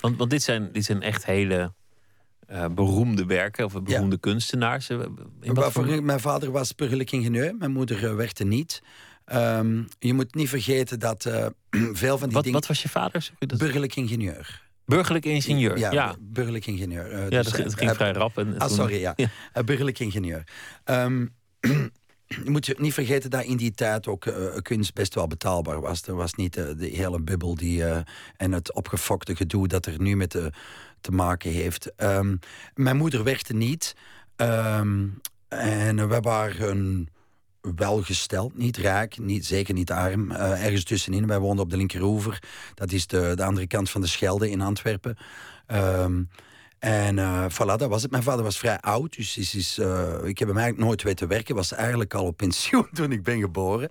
Want, 0.00 0.16
want 0.16 0.30
dit, 0.30 0.42
zijn, 0.42 0.72
dit 0.72 0.84
zijn 0.84 1.02
echt 1.02 1.26
hele 1.26 1.72
uh, 2.50 2.66
beroemde 2.74 3.24
werken, 3.24 3.64
of 3.64 3.72
beroemde 3.72 4.14
ja. 4.14 4.20
kunstenaars. 4.20 4.90
Voor... 5.40 6.02
Mijn 6.02 6.20
vader 6.20 6.50
was 6.50 6.74
burgerlijk 6.74 7.12
ingenieur, 7.12 7.54
mijn 7.56 7.72
moeder 7.72 8.04
uh, 8.04 8.14
werkte 8.14 8.44
niet. 8.44 8.82
Um, 9.32 9.88
je 9.98 10.14
moet 10.14 10.34
niet 10.34 10.48
vergeten 10.48 10.98
dat 10.98 11.24
uh, 11.24 11.46
veel 11.92 12.18
van 12.18 12.26
die 12.28 12.36
wat, 12.36 12.44
dingen... 12.44 12.58
Wat 12.58 12.68
was 12.68 12.82
je 12.82 12.88
vader? 12.88 13.30
Dat... 13.38 13.58
Burgerlijk 13.58 13.96
ingenieur. 13.96 14.67
Burgerlijk 14.88 15.24
ingenieur, 15.24 15.78
ja. 15.78 15.92
ja. 15.92 16.16
Burgerlijk 16.20 16.66
ingenieur. 16.66 17.30
ja, 17.30 17.42
dus, 17.42 17.52
dat, 17.52 17.74
ging 17.74 17.90
vrij 17.90 18.12
rap. 18.12 18.38
En 18.38 18.58
ah, 18.58 18.70
sorry, 18.70 19.00
ja. 19.00 19.12
ja. 19.16 19.28
burgerlijk 19.64 19.98
ingenieur. 19.98 20.44
Um, 20.84 21.34
je 22.44 22.50
moet 22.50 22.66
je 22.66 22.74
niet 22.78 22.94
vergeten 22.94 23.30
dat 23.30 23.44
in 23.44 23.56
die 23.56 23.70
tijd 23.70 24.06
ook 24.06 24.24
uh, 24.24 24.34
kunst 24.62 24.94
best 24.94 25.14
wel 25.14 25.26
betaalbaar 25.26 25.80
was. 25.80 26.02
Er 26.02 26.14
was 26.14 26.34
niet 26.34 26.56
uh, 26.56 26.64
de 26.76 26.86
hele 26.86 27.20
bubbel 27.20 27.54
die, 27.54 27.78
uh, 27.78 27.98
en 28.36 28.52
het 28.52 28.72
opgefokte 28.72 29.36
gedoe 29.36 29.68
dat 29.68 29.86
er 29.86 30.00
nu 30.00 30.16
met 30.16 30.32
de, 30.32 30.52
te 31.00 31.10
maken 31.10 31.50
heeft. 31.50 31.92
Um, 31.96 32.38
mijn 32.74 32.96
moeder 32.96 33.24
werkte 33.24 33.54
niet. 33.54 33.96
Um, 34.36 35.20
en 35.48 36.08
we 36.08 36.20
waren 36.20 37.08
welgesteld, 37.76 38.58
niet 38.58 38.76
rijk, 38.76 39.18
niet, 39.18 39.46
zeker 39.46 39.74
niet 39.74 39.90
arm. 39.90 40.30
ergens 40.30 40.84
tussenin. 40.84 41.26
Wij 41.26 41.38
woonden 41.38 41.64
op 41.64 41.70
de 41.70 41.76
linkeroever. 41.76 42.42
Dat 42.74 42.92
is 42.92 43.06
de, 43.06 43.32
de 43.34 43.44
andere 43.44 43.66
kant 43.66 43.90
van 43.90 44.00
de 44.00 44.06
Schelde 44.06 44.50
in 44.50 44.60
Antwerpen. 44.60 45.16
Um, 45.66 46.28
en 46.78 47.16
uh, 47.16 47.44
voilà, 47.50 47.76
dat 47.76 47.88
was 47.88 48.02
het. 48.02 48.10
Mijn 48.10 48.22
vader 48.22 48.44
was 48.44 48.58
vrij 48.58 48.80
oud, 48.80 49.16
dus 49.16 49.36
is, 49.36 49.54
is, 49.54 49.78
uh, 49.78 50.14
ik 50.24 50.38
heb 50.38 50.48
hem 50.48 50.56
eigenlijk 50.56 50.86
nooit 50.86 51.02
weten 51.02 51.28
werken. 51.28 51.54
Was 51.54 51.72
eigenlijk 51.72 52.14
al 52.14 52.24
op 52.24 52.36
pensioen 52.36 52.88
toen 52.92 53.12
ik 53.12 53.22
ben 53.22 53.40
geboren. 53.40 53.88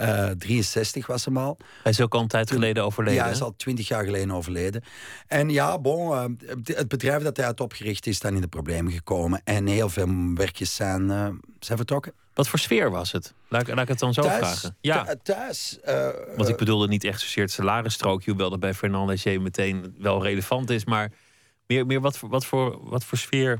Uh, 0.00 0.30
63 0.30 1.06
was 1.06 1.24
hem 1.24 1.36
al. 1.36 1.56
Hij 1.82 1.92
is 1.92 2.00
ook 2.00 2.14
al 2.14 2.20
een 2.20 2.28
tijd 2.28 2.50
geleden 2.50 2.84
overleden. 2.84 3.18
Ja, 3.18 3.24
hij 3.24 3.32
is 3.32 3.42
al 3.42 3.54
twintig 3.56 3.88
jaar 3.88 4.04
geleden 4.04 4.30
overleden. 4.30 4.82
En 5.26 5.50
ja, 5.50 5.78
bon, 5.78 6.38
het 6.64 6.88
bedrijf 6.88 7.22
dat 7.22 7.36
hij 7.36 7.46
had 7.46 7.60
opgericht 7.60 8.06
is 8.06 8.20
dan 8.20 8.34
in 8.34 8.40
de 8.40 8.48
problemen 8.48 8.92
gekomen. 8.92 9.40
En 9.44 9.66
heel 9.66 9.88
veel 9.88 10.08
werkjes 10.34 10.74
zijn, 10.74 11.08
zijn 11.60 11.78
vertrokken. 11.78 12.12
Wat 12.38 12.48
voor 12.48 12.58
sfeer 12.58 12.90
was 12.90 13.12
het? 13.12 13.34
Laat, 13.48 13.68
laat 13.68 13.78
ik 13.78 13.88
het 13.88 13.98
dan 13.98 14.14
zo 14.14 14.22
thuis, 14.22 14.38
vragen. 14.38 14.76
Ja, 14.80 15.14
thuis. 15.22 15.78
Want 16.36 16.48
ik 16.48 16.56
bedoelde 16.56 16.88
niet 16.88 17.04
echt 17.04 17.20
zozeer 17.20 17.42
het 17.42 17.52
salarisstrookje, 17.52 18.30
hoewel 18.30 18.50
dat 18.50 18.60
bij 18.60 18.74
Fernand 18.74 19.08
Léger 19.08 19.40
meteen 19.40 19.94
wel 19.98 20.22
relevant 20.22 20.70
is, 20.70 20.84
maar 20.84 21.12
meer, 21.66 21.86
meer 21.86 22.00
wat, 22.00 22.18
voor, 22.18 22.28
wat, 22.28 22.46
voor, 22.46 22.88
wat 22.88 23.04
voor 23.04 23.18
sfeer 23.18 23.58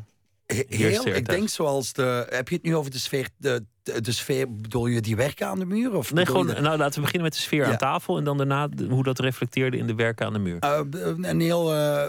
Heel, 0.55 1.07
ik 1.07 1.29
denk 1.29 1.49
zoals 1.49 1.93
de. 1.93 2.27
Heb 2.29 2.49
je 2.49 2.55
het 2.55 2.65
nu 2.65 2.77
over 2.77 2.91
de 2.91 2.99
sfeer? 2.99 3.29
De, 3.37 3.65
de, 3.83 4.13
sfeer, 4.13 4.55
bedoel 4.55 4.87
je 4.87 5.01
die 5.01 5.17
werken 5.17 5.47
aan 5.47 5.59
de 5.59 5.65
muur? 5.65 5.95
Of 5.95 6.13
nee, 6.13 6.27
gewoon. 6.27 6.47
Nou, 6.47 6.77
laten 6.77 6.95
we 6.95 7.01
beginnen 7.01 7.23
met 7.23 7.33
de 7.33 7.39
sfeer 7.39 7.65
aan 7.65 7.77
tafel 7.77 8.17
en 8.17 8.25
dan 8.25 8.37
daarna 8.37 8.69
hoe 8.89 9.03
dat 9.03 9.19
reflecteerde 9.19 9.77
in 9.77 9.87
de 9.87 9.95
werken 9.95 10.27
aan 10.27 10.33
de 10.33 10.39
muur. 10.39 10.59
Uh, 10.65 10.81
een 11.21 11.41
heel 11.41 11.75
uh, 11.75 12.07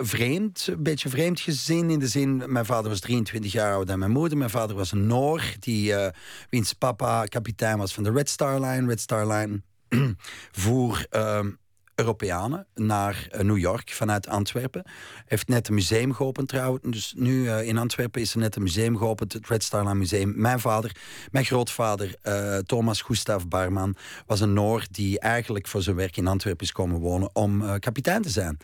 vreemd, 0.00 0.66
een 0.70 0.82
beetje 0.82 1.08
vreemd 1.08 1.40
gezin. 1.40 1.90
In 1.90 1.98
de 1.98 2.08
zin, 2.08 2.42
mijn 2.46 2.64
vader 2.64 2.90
was 2.90 3.00
23 3.00 3.52
jaar 3.52 3.70
ouder 3.70 3.86
dan 3.86 3.98
mijn 3.98 4.10
moeder. 4.10 4.38
Mijn 4.38 4.50
vader 4.50 4.76
was 4.76 4.92
een 4.92 5.06
Noor, 5.06 5.42
die, 5.58 5.90
uh, 5.90 6.06
wiens 6.50 6.72
papa 6.72 7.24
kapitein 7.24 7.78
was 7.78 7.94
van 7.94 8.02
de 8.02 8.12
Red 8.12 8.28
Star 8.28 8.60
Line. 8.60 8.86
Red 8.86 9.00
Star 9.00 9.26
Line 9.26 9.62
voer. 10.52 11.06
Ehm, 11.10 11.50
Europeanen 11.94 12.66
naar 12.74 13.26
eh, 13.30 13.40
New 13.40 13.58
York 13.58 13.90
vanuit 13.90 14.28
Antwerpen. 14.28 14.84
Heeft 15.26 15.48
net 15.48 15.68
een 15.68 15.74
museum 15.74 16.12
geopend 16.12 16.48
trouwens. 16.48 16.82
Dus 16.82 17.14
nu 17.16 17.42
uh, 17.42 17.66
in 17.66 17.78
Antwerpen 17.78 18.20
is 18.20 18.32
er 18.32 18.38
net 18.38 18.56
een 18.56 18.62
museum 18.62 18.96
geopend, 18.96 19.32
het 19.32 19.48
Red 19.48 19.62
Star 19.62 19.96
Museum. 19.96 20.32
Mijn 20.36 20.60
vader, 20.60 20.96
mijn 21.30 21.44
grootvader, 21.44 22.14
uh, 22.22 22.56
Thomas 22.58 23.02
Gustav 23.02 23.44
Barman, 23.48 23.96
was 24.26 24.40
een 24.40 24.52
Noor 24.52 24.86
die 24.90 25.18
eigenlijk 25.18 25.66
voor 25.66 25.82
zijn 25.82 25.96
werk 25.96 26.16
in 26.16 26.26
Antwerpen 26.26 26.66
is 26.66 26.72
komen 26.72 27.00
wonen 27.00 27.30
om 27.32 27.78
kapitein 27.78 28.22
te 28.22 28.30
zijn. 28.30 28.58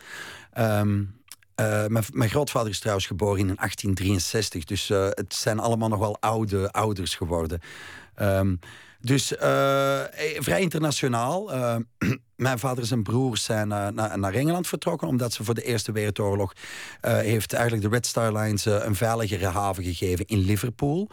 Uh, 0.59 0.83
mijn, 1.87 2.05
mijn, 2.13 2.31
grootvader 2.31 2.71
is 2.71 2.79
trouwens 2.79 3.07
geboren 3.07 3.39
in 3.39 3.47
1863, 3.47 4.65
dus 4.65 4.89
het 4.89 5.35
zijn 5.35 5.59
allemaal 5.59 5.89
nog 5.89 5.99
wel 5.99 6.17
oude 6.21 6.71
ouders 6.71 7.15
geworden. 7.15 7.61
Um, 8.21 8.59
dus 9.01 9.27
vrij 10.39 10.61
internationaal. 10.61 11.51
Mijn 12.41 12.59
vader 12.59 12.79
en 12.79 12.87
zijn 12.87 13.03
broers 13.03 13.45
zijn 13.45 13.69
uh, 13.69 13.89
naar, 13.89 14.19
naar, 14.19 14.35
Engeland 14.35 14.67
vertrokken... 14.67 15.09
omdat 15.09 15.33
ze 15.33 15.45
voor 15.45 15.55
de 15.55 15.63
Eerste 15.63 15.93
Wereldoorlog... 15.93 16.53
Uh, 17.05 17.19
heeft 17.19 17.53
eigenlijk 17.53 17.85
de 17.85 17.95
Red 17.95 18.07
Star 18.07 18.33
Lines 18.33 18.67
uh, 18.67 18.85
een 18.85 18.95
veiligere 18.95 19.47
haven 19.47 19.85
gegeven 19.85 20.27
in 20.27 20.39
Liverpool. 20.39 21.09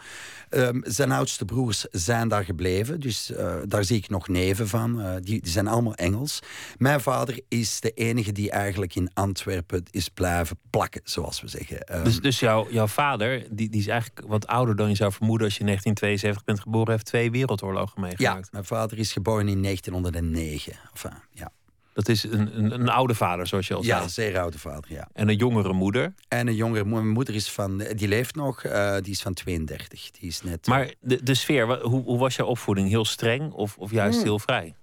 Um, 0.50 0.82
zijn 0.86 1.12
oudste 1.12 1.46
broers 1.46 1.86
zijn 1.92 2.28
daar 2.28 2.44
gebleven. 2.44 3.00
Dus 3.00 3.32
daar 3.66 3.84
zie 3.84 3.98
ik 3.98 4.10
nog 4.10 4.28
neven 4.28 4.68
van. 4.68 5.20
Die, 5.22 5.42
die, 5.42 5.52
zijn 5.52 5.68
allemaal 5.68 5.96
Engels. 5.96 6.40
Mijn 6.78 7.02
vader 7.02 7.40
is 7.48 7.80
de 7.80 7.92
enige 7.92 8.32
die 8.32 8.52
eigenlijk 8.52 8.96
in 8.96 9.10
Antwerpen 9.14 9.84
is 9.92 10.10
blijven 10.10 10.58
plakken, 10.70 11.02
zoals 11.04 11.42
we 11.42 11.48
zeggen. 11.48 11.98
Um, 11.98 12.04
dus 12.04 12.20
dus 12.20 12.40
jouw, 12.40 12.68
jouw 12.70 12.88
vader, 12.88 13.48
die, 13.50 13.70
die 13.70 13.80
is 13.80 13.88
eigenlijk 13.88 14.28
wat 14.28 14.48
ouder 14.48 14.76
dan 14.76 14.90
je 14.90 14.96
zou 14.96 15.12
vermoeden... 15.12 15.46
als 15.46 15.56
je 15.56 15.60
in 15.60 15.66
1972 15.66 16.44
bent 16.44 16.60
geboren, 16.60 16.92
heeft 16.92 17.06
twee 17.06 17.32
wereldoorlogen 17.32 18.02
meegemaakt. 18.02 18.46
Ja, 18.46 18.50
mijn 18.52 18.66
vader 18.66 18.98
is 18.98 19.12
geboren 19.12 19.48
in 19.48 19.64
1909. 19.64 20.74
Enfin, 20.94 21.17
ja. 21.32 21.52
Dat 21.94 22.10
is 22.10 22.24
een, 22.24 22.58
een, 22.58 22.72
een, 22.72 22.90
oude 22.90 23.16
vader, 23.16 23.48
zoals 23.48 23.68
je 23.68 23.74
al 23.74 23.84
zei. 23.84 23.98
Ja, 23.98 24.04
een 24.04 24.10
zeer 24.10 24.40
oude 24.40 24.60
vader, 24.60 24.94
ja. 24.94 25.08
En 25.14 25.30
een 25.30 25.36
jongere 25.36 25.74
moeder. 25.74 26.14
En 26.28 26.48
een 26.48 26.56
jongere 26.56 26.84
moeder. 26.84 27.02
Mijn 27.02 27.14
moeder 27.14 27.36
is 27.36 27.52
van, 27.52 27.78
die 27.78 28.08
leeft 28.08 28.36
nog, 28.36 28.64
uh, 28.64 28.96
die 29.02 29.12
is 29.12 29.22
van 29.22 29.34
32. 29.34 30.12
Die 30.12 30.30
is 30.30 30.42
net... 30.42 30.68
Maar 30.68 30.94
de, 31.00 31.24
de 31.24 31.34
sfeer, 31.34 31.82
hoe, 31.82 32.04
hoe 32.04 32.18
was 32.18 32.36
jouw 32.36 32.48
opvoeding? 32.48 32.90
Heel 32.90 33.06
streng 33.06 33.52
of, 33.52 33.78
of 33.78 33.92
juist 33.92 34.16
hmm. 34.16 34.26
heel 34.26 34.40
vrij? 34.40 34.76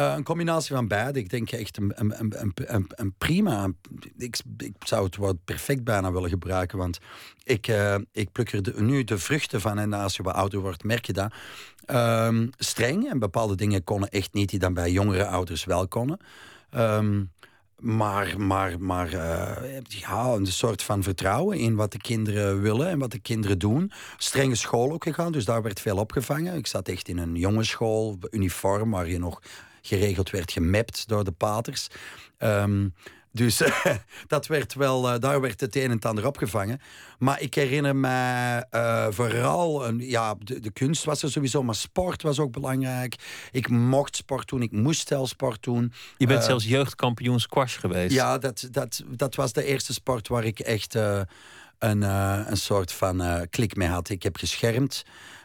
Uh, 0.00 0.14
een 0.16 0.24
combinatie 0.24 0.74
van 0.74 0.88
beide. 0.88 1.18
Ik 1.18 1.30
denk 1.30 1.50
echt 1.50 1.76
een, 1.76 1.92
een, 1.94 2.34
een, 2.74 2.84
een 2.88 3.14
prima. 3.18 3.68
Ik, 4.16 4.36
zou 4.78 5.04
het 5.04 5.16
woord 5.16 5.44
perfect 5.44 5.84
bijna 5.84 6.12
willen 6.12 6.30
gebruiken. 6.30 6.78
Want 6.78 6.98
ik, 7.44 7.68
uh, 7.68 7.94
ik 8.12 8.32
pluk 8.32 8.52
er 8.52 8.82
nu 8.82 9.04
de 9.04 9.18
vruchten 9.18 9.60
van. 9.60 9.78
En 9.78 9.92
als 9.92 10.16
je 10.16 10.22
wat 10.22 10.34
ouder 10.34 10.60
wordt, 10.60 10.84
merk 10.84 11.06
je 11.06 11.12
dat. 11.12 11.32
Um, 11.86 12.50
streng. 12.58 13.10
En 13.10 13.18
bepaalde 13.18 13.54
dingen 13.54 13.84
konden 13.84 14.08
echt 14.08 14.32
niet, 14.32 14.50
die 14.50 14.58
dan 14.58 14.74
bij 14.74 14.90
jongere 14.90 15.26
ouders 15.26 15.64
wel 15.64 15.88
konden. 15.88 16.18
Ehm, 16.70 17.22
maar 17.78 18.34
maar, 18.40 18.80
maar 18.80 19.14
uh, 19.14 19.78
ja, 19.82 20.24
een 20.24 20.46
soort 20.46 20.82
van 20.82 21.02
vertrouwen 21.02 21.58
in 21.58 21.74
wat 21.74 21.92
de 21.92 21.98
kinderen 21.98 22.60
willen 22.60 22.88
en 22.88 22.98
wat 22.98 23.10
de 23.10 23.18
kinderen 23.18 23.58
doen. 23.58 23.92
Strenge 24.16 24.54
school 24.54 24.92
ook 24.92 25.04
gegaan, 25.04 25.32
dus 25.32 25.44
daar 25.44 25.62
werd 25.62 25.80
veel 25.80 25.96
opgevangen. 25.96 26.54
Ik 26.54 26.66
zat 26.66 26.88
echt 26.88 27.08
in 27.08 27.18
een 27.18 27.34
jongensschool, 27.34 28.18
uniform, 28.30 28.90
waar 28.90 29.08
je 29.08 29.18
nog 29.18 29.40
geregeld 29.82 30.30
werd 30.30 30.52
gemapt 30.52 31.08
door 31.08 31.24
de 31.24 31.32
paters. 31.32 31.88
Um, 32.38 32.94
dus 33.32 33.62
dat 34.26 34.46
werd 34.46 34.74
wel, 34.74 35.12
uh, 35.12 35.18
daar 35.18 35.40
werd 35.40 35.60
het 35.60 35.76
een 35.76 35.82
en 35.82 35.90
het 35.90 36.04
ander 36.04 36.26
opgevangen. 36.26 36.80
Maar 37.18 37.40
ik 37.40 37.54
herinner 37.54 37.96
me 37.96 38.66
uh, 38.70 39.06
vooral, 39.10 39.86
een, 39.86 39.98
ja, 39.98 40.34
de, 40.38 40.60
de, 40.60 40.70
kunst 40.70 41.04
was 41.04 41.22
er 41.22 41.30
sowieso, 41.30 41.62
maar 41.62 41.74
sport 41.74 42.22
was 42.22 42.38
ook 42.38 42.52
belangrijk. 42.52 43.14
Ik 43.50 43.68
mocht 43.68 44.16
sport 44.16 44.48
doen, 44.48 44.62
ik 44.62 44.72
moest 44.72 45.08
zelf 45.08 45.28
sport 45.28 45.62
doen. 45.62 45.92
Je 46.16 46.26
bent 46.26 46.40
uh, 46.40 46.46
zelfs 46.46 46.64
jeugdkampioen 46.64 47.40
squash 47.40 47.78
geweest. 47.78 48.14
Ja, 48.14 48.38
dat, 48.38 48.68
dat, 48.70 49.02
dat 49.08 49.34
was 49.34 49.52
de 49.52 49.64
eerste 49.64 49.92
sport 49.92 50.28
waar 50.28 50.44
ik 50.44 50.58
echt 50.58 50.94
een, 50.94 52.02
een 52.02 52.56
soort 52.56 52.92
van 52.92 53.46
klik 53.50 53.76
mee 53.76 53.88
had. 53.88 54.08
Ik 54.08 54.22
heb 54.22 54.36
geschermd. 54.36 55.04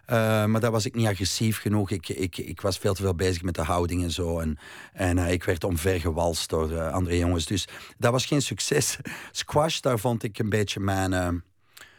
Uh, 0.09 0.45
maar 0.45 0.59
daar 0.59 0.71
was 0.71 0.85
ik 0.85 0.95
niet 0.95 1.07
agressief 1.07 1.59
genoeg. 1.59 1.91
Ik, 1.91 2.09
ik, 2.09 2.37
ik 2.37 2.61
was 2.61 2.77
veel 2.77 2.93
te 2.93 3.01
veel 3.01 3.15
bezig 3.15 3.41
met 3.41 3.55
de 3.55 3.61
houding 3.61 4.03
en 4.03 4.11
zo. 4.11 4.39
En, 4.39 4.57
en 4.93 5.17
uh, 5.17 5.31
ik 5.31 5.43
werd 5.43 5.63
omvergewalst 5.63 6.49
door 6.49 6.71
uh, 6.71 6.91
andere 6.91 7.17
jongens. 7.17 7.45
Dus 7.45 7.67
dat 7.97 8.11
was 8.11 8.25
geen 8.25 8.41
succes. 8.41 8.97
Squash, 9.31 9.79
daar 9.79 9.99
vond 9.99 10.23
ik 10.23 10.39
een 10.39 10.49
beetje 10.49 10.79
mijn, 10.79 11.43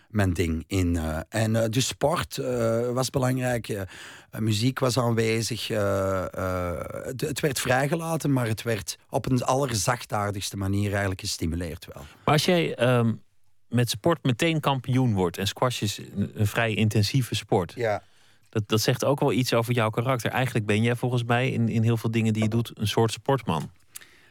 mijn 0.09 0.33
ding 0.33 0.65
in. 0.67 0.97
en 1.29 1.71
dus 1.71 1.87
sport 1.87 2.37
was 2.93 3.11
belangrijk. 3.11 3.87
muziek 4.39 4.79
was 4.79 4.99
aanwezig. 4.99 5.69
Het, 5.69 7.21
het, 7.21 7.41
werd 7.41 7.61
vrijgelaten, 7.61 8.33
maar 8.33 8.47
het 8.47 8.63
werd 8.63 8.99
op 9.09 9.31
een 9.31 9.43
allerzachtaardigste 9.43 10.57
manier 10.57 10.91
eigenlijk 10.91 11.21
gestimuleerd 11.21 11.87
wel. 11.93 12.05
Maar 12.25 12.35
als 12.35 12.45
jij... 12.45 12.99
Um 12.99 13.25
met 13.69 13.91
sport 13.91 14.23
meteen 14.23 14.61
kampioen 14.61 15.15
wordt. 15.15 15.39
En 15.39 15.47
squash 15.47 15.83
is 15.83 16.01
een, 16.35 16.47
vrij 16.47 16.75
intensieve 16.75 17.35
sport. 17.35 17.73
Ja. 17.77 18.03
Dat, 18.49 18.69
dat 18.69 18.81
zegt 18.81 19.05
ook 19.05 19.21
wel 19.21 19.33
iets 19.33 19.55
over 19.55 19.75
jouw 19.75 19.91
karakter. 19.91 20.31
Eigenlijk 20.31 20.67
ben 20.67 20.83
jij 20.83 20.97
volgens 20.97 21.25
mij 21.25 21.51
in, 21.51 21.69
in 21.69 21.83
heel 21.83 21.97
veel 21.97 22.11
dingen 22.11 22.33
die 22.33 22.43
je 22.43 22.49
doet 22.49 22.73
een 22.75 22.89
soort 22.89 23.13
sportman. 23.13 23.71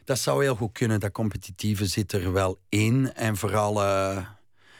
Dat 0.04 0.18
zou 0.18 0.42
heel 0.42 0.54
goed 0.54 0.72
kunnen. 0.72 1.00
Dat 1.00 1.12
competitieve 1.12 1.86
zit 1.86 2.12
er 2.12 2.32
wel 2.32 2.58
in. 2.68 3.12
En 3.14 3.36
vooral 3.36 3.82
uh, 3.82 4.26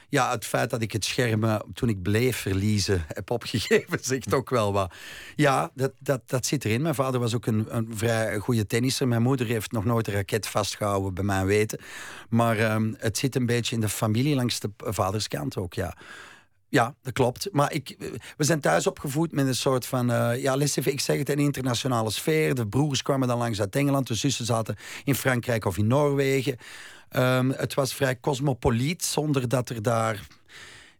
ja, 0.08 0.30
het 0.30 0.44
feit 0.44 0.70
dat 0.70 0.82
ik 0.82 0.92
het 0.92 1.04
schermen 1.04 1.62
toen 1.74 1.88
ik 1.88 2.02
bleef 2.02 2.36
verliezen 2.36 3.04
heb 3.08 3.30
opgegeven, 3.30 3.98
zegt 4.04 4.34
ook 4.34 4.50
wel 4.50 4.72
wat. 4.72 4.94
Ja, 5.36 5.70
dat, 5.74 5.92
dat, 5.98 6.20
dat 6.26 6.46
zit 6.46 6.64
erin. 6.64 6.82
Mijn 6.82 6.94
vader 6.94 7.20
was 7.20 7.34
ook 7.34 7.46
een, 7.46 7.66
een 7.68 7.90
vrij 7.94 8.38
goede 8.38 8.66
tennisser. 8.66 9.08
Mijn 9.08 9.22
moeder 9.22 9.46
heeft 9.46 9.72
nog 9.72 9.84
nooit 9.84 10.08
een 10.08 10.14
raket 10.14 10.46
vastgehouden, 10.46 11.14
bij 11.14 11.24
mijn 11.24 11.46
weten. 11.46 11.78
Maar 12.28 12.74
um, 12.74 12.94
het 12.98 13.18
zit 13.18 13.36
een 13.36 13.46
beetje 13.46 13.74
in 13.74 13.80
de 13.80 13.88
familie 13.88 14.34
langs 14.34 14.60
de 14.60 14.70
vaderskant 14.78 15.56
ook, 15.56 15.74
ja. 15.74 15.96
Ja, 16.68 16.94
dat 17.02 17.12
klopt. 17.12 17.48
Maar 17.52 17.72
ik, 17.72 17.96
we 18.36 18.44
zijn 18.44 18.60
thuis 18.60 18.86
opgevoed 18.86 19.32
met 19.32 19.46
een 19.46 19.54
soort 19.54 19.86
van, 19.86 20.10
uh, 20.10 20.42
ja, 20.42 20.56
even, 20.56 20.92
ik 20.92 21.00
zeg 21.00 21.18
het, 21.18 21.28
een 21.28 21.38
internationale 21.38 22.10
sfeer. 22.10 22.54
De 22.54 22.66
broers 22.66 23.02
kwamen 23.02 23.28
dan 23.28 23.38
langs 23.38 23.60
uit 23.60 23.76
Engeland, 23.76 24.06
de 24.06 24.14
zussen 24.14 24.44
zaten 24.44 24.76
in 25.04 25.14
Frankrijk 25.14 25.64
of 25.64 25.78
in 25.78 25.86
Noorwegen. 25.86 26.56
Um, 27.10 27.50
het 27.50 27.74
was 27.74 27.94
vrij 27.94 28.20
cosmopoliet, 28.20 29.04
zonder 29.04 29.48
dat 29.48 29.68
er 29.68 29.82
daar 29.82 30.26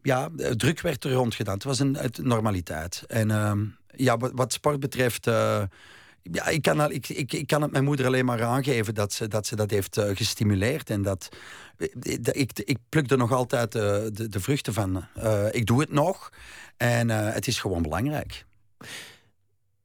ja, 0.03 0.29
druk 0.57 0.81
werd 0.81 1.05
er 1.05 1.13
rond 1.13 1.35
gedaan. 1.35 1.55
Het 1.55 1.65
was 1.65 1.79
een, 1.79 1.97
het 1.97 2.19
normaliteit. 2.19 3.05
En 3.07 3.31
um, 3.31 3.77
ja, 3.87 4.17
wat, 4.17 4.31
wat, 4.35 4.53
sport 4.53 4.81
betreft. 4.81 5.27
Uh, 5.27 5.63
ja, 6.23 6.47
ik 6.47 6.63
kan, 6.63 6.91
ik, 6.91 7.09
ik, 7.09 7.33
ik 7.33 7.47
kan 7.47 7.63
het 7.63 7.71
mijn 7.71 7.85
moeder 7.85 8.07
alleen 8.07 8.25
maar 8.25 8.45
aangeven 8.45 8.95
dat 8.95 9.13
ze 9.13 9.29
dat, 9.29 9.47
ze 9.47 9.57
dat 9.57 9.71
heeft 9.71 9.99
uh, 9.99 10.05
gestimuleerd. 10.15 10.91
En 10.91 11.03
dat, 11.03 11.29
ik, 12.33 12.51
ik 12.59 12.79
pluk 12.89 13.11
er 13.11 13.19
nog 13.19 13.33
altijd 13.33 13.75
uh, 13.75 13.83
de, 13.83 14.29
de 14.29 14.41
vruchten 14.41 14.73
van. 14.73 15.05
ik 15.51 15.67
doe 15.67 15.81
het 15.81 15.93
nog 15.93 16.33
en 16.77 17.09
het 17.09 17.47
is 17.47 17.61
gewoon 17.61 17.83
belangrijk. 17.83 18.45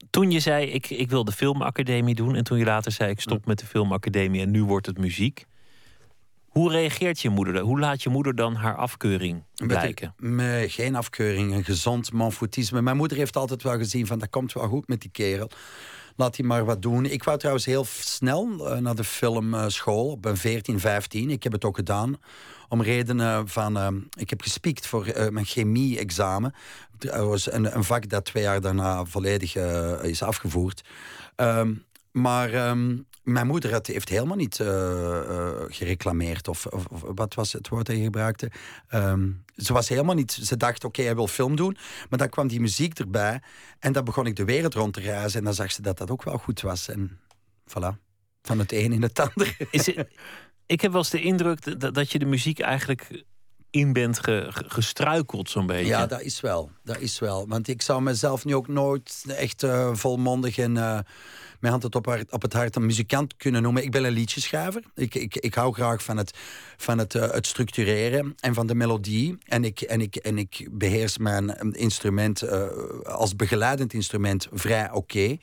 Toen 0.10 0.32
je 0.32 0.40
zei, 0.40 0.66
ik, 0.66 0.90
ik 0.90 1.10
wil 1.10 1.24
de 1.24 1.32
filmacademie 1.32 2.16
doen... 2.16 2.36
en 2.36 2.44
toen 2.44 2.58
je 2.58 2.66
later 2.66 2.92
zei, 2.92 3.10
ik 3.10 3.20
stop 3.20 3.46
met 3.46 3.60
de 3.60 3.66
filmacademie... 3.66 4.42
en 4.42 4.52
nu 4.52 4.64
wordt 4.64 4.86
het 4.86 4.98
muziek... 4.98 5.46
Hoe 6.52 6.72
reageert 6.72 7.22
je 7.22 7.30
moeder? 7.30 7.60
Hoe 7.60 7.80
laat 7.80 8.04
je 8.04 8.10
moeder 8.10 8.36
dan 8.36 8.56
haar 8.56 8.76
afkeuring 8.76 9.44
blijken? 9.56 10.14
Met, 10.18 10.72
geen 10.72 10.96
afkeuring, 10.96 11.54
een 11.54 11.64
gezond 11.64 12.12
manfoutisme. 12.12 12.82
Mijn 12.82 12.98
moeder 12.98 13.18
heeft 13.18 13.36
altijd 13.36 13.64
wel 13.64 13.78
gezien 13.78 14.08
van 14.08 14.20
dat 14.20 14.30
komt 14.30 14.54
wel 14.54 14.68
goed 14.68 14.88
met 14.88 15.02
die 15.02 15.12
kerel. 15.12 15.50
Laat 16.16 16.38
hij 16.38 16.46
maar 16.46 16.66
wat 16.66 16.82
doen. 16.82 17.06
Ik 17.06 17.24
wou 17.24 17.38
trouwens 17.38 17.66
heel 17.66 17.86
snel 17.86 18.72
uh, 18.74 18.78
naar 18.78 18.96
de 18.96 19.04
filmschool 19.04 20.12
op 20.12 20.26
een 20.26 20.38
14, 20.38 20.80
15. 20.80 21.30
Ik 21.30 21.44
heb 21.44 21.52
het 21.52 21.66
ook 21.66 21.76
gedaan. 21.76 22.16
Om 22.70 22.82
redenen 22.82 23.48
van... 23.48 23.78
Uh, 23.78 23.88
ik 24.18 24.30
heb 24.30 24.42
gespiekt 24.42 24.88
voor 24.88 25.08
uh, 25.08 25.28
mijn 25.28 25.46
chemie-examen. 25.46 26.54
Dat 26.98 27.26
was 27.26 27.52
een, 27.52 27.76
een, 27.76 27.84
vak 27.84 28.10
dat 28.10 28.26
twee 28.26 28.44
jaar 28.44 28.62
daarna 28.62 29.06
volledig 29.06 29.56
is 30.02 30.24
afgevoerd. 30.24 30.82
Um, 31.36 31.86
maar 32.12 32.70
um, 32.70 33.06
mijn 33.24 33.48
moeder 33.48 33.72
had, 33.72 33.88
heeft 33.88 34.10
helemaal 34.10 34.38
niet 34.38 34.60
uh, 34.60 34.68
uh, 34.68 35.50
gereclameerd. 35.68 36.48
Of, 36.48 36.66
of, 36.66 36.86
of, 36.86 37.02
wat 37.02 37.34
was 37.34 37.54
het 37.54 37.68
woord 37.68 37.86
dat 37.86 37.96
je 37.96 38.04
gebruikte? 38.04 38.52
Um, 38.94 39.44
ze 39.56 39.74
was 39.74 39.90
helemaal 39.90 40.16
niet. 40.16 40.32
Ze 40.32 40.58
dacht: 40.58 40.76
oké, 40.78 40.86
okay, 40.86 41.06
hij 41.06 41.16
wil 41.16 41.28
film 41.28 41.56
doen. 41.56 41.78
Maar 42.10 42.20
dan 42.20 42.30
kwam 42.30 42.48
die 42.48 42.60
muziek 42.60 43.00
erbij. 43.00 43.42
En 43.80 43.94
dan 43.94 44.04
begon 44.04 44.26
ik 44.26 44.36
de 44.36 44.46
wereld 44.46 44.74
rond 44.74 44.94
te 44.94 45.00
reizen. 45.00 45.40
En 45.40 45.46
dan 45.46 45.54
zag 45.54 45.72
ze 45.72 45.82
dat 45.82 45.98
dat 45.98 46.12
ook 46.12 46.24
wel 46.24 46.38
goed 46.38 46.62
was. 46.62 46.88
En 46.88 47.20
voilà. 47.70 47.98
Van 48.42 48.60
het 48.60 48.72
een 48.72 48.92
in 48.92 49.02
het 49.02 49.20
ander. 49.30 49.58
Is 49.72 49.86
het, 49.86 50.08
ik 50.66 50.82
heb 50.82 50.92
wel 50.92 51.02
eens 51.02 51.10
de 51.10 51.22
indruk 51.22 51.80
dat, 51.80 51.94
dat 51.94 52.12
je 52.12 52.20
de 52.20 52.26
muziek 52.26 52.60
eigenlijk 52.60 53.24
in 53.70 53.94
bent 53.94 54.20
ge, 54.20 54.48
gestruikeld, 54.50 55.50
zo'n 55.50 55.66
beetje. 55.66 55.86
Ja, 55.86 56.06
dat 56.06 56.22
is 56.22 56.42
wel. 56.42 56.72
Dat 56.84 57.00
is 57.00 57.20
wel. 57.20 57.48
Want 57.48 57.68
ik 57.68 57.82
zou 57.82 58.02
mezelf 58.02 58.46
nu 58.46 58.56
ook 58.56 58.68
nooit 58.68 59.24
echt 59.28 59.64
uh, 59.64 59.94
volmondig 59.94 60.58
en 60.58 61.06
mijn 61.62 61.74
hand 61.74 61.84
het 61.84 61.96
op, 61.96 62.26
op, 62.30 62.42
het 62.42 62.54
hart 62.54 62.76
een 62.76 62.86
muzikant 62.86 63.38
kunnen 63.38 63.62
noemen. 63.62 63.84
Ik 63.84 63.92
ben 63.92 64.04
een 64.04 64.12
liedjeschrijver. 64.12 64.84
Ik, 64.96 65.16
ik, 65.16 65.36
ik 65.36 65.54
hou 65.54 65.74
graag 65.74 66.04
van, 66.04 66.18
het, 66.18 66.38
van 66.78 66.98
het, 66.98 67.14
uh, 67.14 67.32
het 67.32 67.48
structureren 67.48 68.34
en 68.40 68.54
van 68.54 68.68
de 68.68 68.76
melodie. 68.76 69.38
En 69.46 69.64
ik, 69.64 69.82
en 69.82 70.02
ik, 70.02 70.16
en 70.16 70.38
ik 70.38 70.68
beheers 70.72 71.18
mijn 71.18 71.72
instrument 71.72 72.50
als 73.04 73.36
begeleidend 73.36 73.94
instrument 73.94 74.48
vrij 74.52 74.92
oké. 74.92 75.38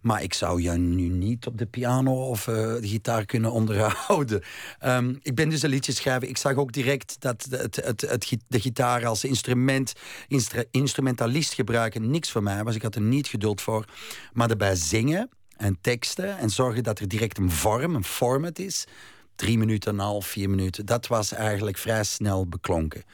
Maar 0.00 0.22
ik 0.22 0.34
zou 0.34 0.62
je 0.62 0.70
nu 0.70 1.08
niet 1.08 1.46
op 1.46 1.58
de 1.58 1.66
piano 1.66 2.28
of 2.28 2.46
uh, 2.46 2.54
de 2.54 2.88
gitaar 2.88 3.24
kunnen 3.24 3.52
onderhouden. 3.52 4.42
Um, 4.84 5.18
ik 5.22 5.34
ben 5.34 5.48
dus 5.48 5.62
een 5.62 5.70
liedjeschrijver. 5.70 6.28
Ik 6.28 6.36
zag 6.36 6.54
ook 6.54 6.72
direct 6.72 7.16
dat 7.18 7.46
het, 7.50 7.76
het, 7.76 8.00
het, 8.00 8.36
de 8.48 8.60
gitaar 8.60 9.06
als 9.06 9.24
instrument, 9.24 9.92
instru 10.28 10.64
instrumentalist 10.70 11.54
gebruiken 11.54 12.10
niks 12.10 12.30
voor 12.30 12.42
mij 12.42 12.64
was. 12.64 12.74
Ik 12.74 12.82
had 12.82 12.94
er 12.94 13.00
niet 13.00 13.26
geduld 13.26 13.60
voor. 13.60 13.84
Maar 14.32 14.50
erbij 14.50 14.74
zingen 14.74 15.28
en 15.60 15.78
teksten 15.80 16.38
en 16.38 16.50
zorgen 16.50 16.82
dat 16.82 16.98
er 16.98 17.08
direct 17.08 17.38
een 17.38 17.50
vorm, 17.50 17.94
een 17.94 18.04
format 18.04 18.58
is. 18.58 18.86
Drie 19.34 19.58
minuten, 19.58 19.92
een 19.92 19.98
half, 19.98 20.26
vier 20.26 20.50
minuten. 20.50 20.86
Dat 20.86 21.06
was 21.06 21.32
eigenlijk 21.32 21.78
vrij 21.78 22.04
snel 22.04 22.46
beklonken. 22.46 23.04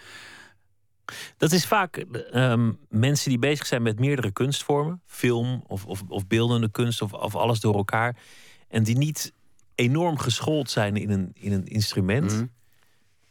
Dat 1.37 1.53
is 1.53 1.67
vaak 1.67 2.05
um, 2.35 2.79
mensen 2.89 3.31
die 3.31 3.39
bezig 3.39 3.67
zijn 3.67 3.83
met 3.83 3.99
meerdere 3.99 4.31
kunstvormen, 4.31 5.01
film 5.07 5.65
of, 5.67 5.87
of, 5.87 6.03
of 6.09 6.27
beeldende 6.27 6.71
kunst 6.71 7.03
of, 7.03 7.13
of, 7.13 7.35
alles 7.35 7.61
door 7.61 7.75
elkaar. 7.75 8.17
En 8.69 8.83
die 8.83 8.97
niet 8.97 9.33
enorm 9.75 10.19
geschoold 10.19 10.71
zijn 10.71 10.97
in 10.97 11.11
een, 11.11 11.31
in 11.35 11.53
een 11.53 11.67
instrument. 11.67 12.33
Mm. 12.33 12.51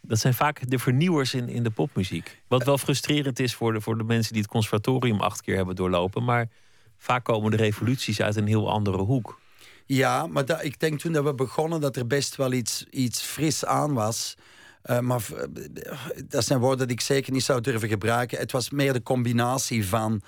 Dat 0.01 0.19
zijn 0.19 0.33
vaak 0.33 0.69
de 0.69 0.79
vernieuwers 0.79 1.33
in, 1.33 1.49
in 1.49 1.63
de 1.63 1.71
popmuziek. 1.71 2.41
Wat 2.47 2.63
wel 2.63 2.77
frustrerend 2.77 3.39
is 3.39 3.55
voor 3.55 3.73
de, 3.73 3.81
voor 3.81 3.97
de 3.97 4.03
mensen 4.03 4.33
die 4.33 4.41
het 4.41 4.51
conservatorium 4.51 5.19
acht 5.19 5.41
keer 5.41 5.55
hebben 5.55 5.75
doorlopen. 5.75 6.23
Maar 6.23 6.49
vaak 6.97 7.23
komen 7.23 7.51
de 7.51 7.57
revoluties 7.57 8.21
uit 8.21 8.35
een 8.35 8.47
heel 8.47 8.71
andere 8.71 8.97
hoek. 8.97 9.39
Ja, 9.85 10.27
maar 10.27 10.63
ik 10.63 10.79
denk 10.79 10.99
toen 10.99 11.11
dat 11.11 11.23
we 11.23 11.33
begonnen 11.33 11.81
dat 11.81 11.95
er 11.95 12.07
best 12.07 12.35
wel 12.35 12.51
iets, 12.51 12.85
iets 12.89 13.21
fris 13.21 13.65
aan 13.65 13.93
was. 13.93 14.35
Uh, 14.85 14.99
maar 14.99 15.21
uh, 15.33 15.63
dat 16.27 16.45
zijn 16.45 16.59
woorden 16.59 16.87
die 16.87 16.95
ik 16.95 17.01
zeker 17.01 17.31
niet 17.31 17.43
zou 17.43 17.61
durven 17.61 17.89
gebruiken. 17.89 18.37
Het 18.37 18.51
was 18.51 18.69
meer 18.69 18.93
de 18.93 19.03
combinatie 19.03 19.87
van, 19.87 20.21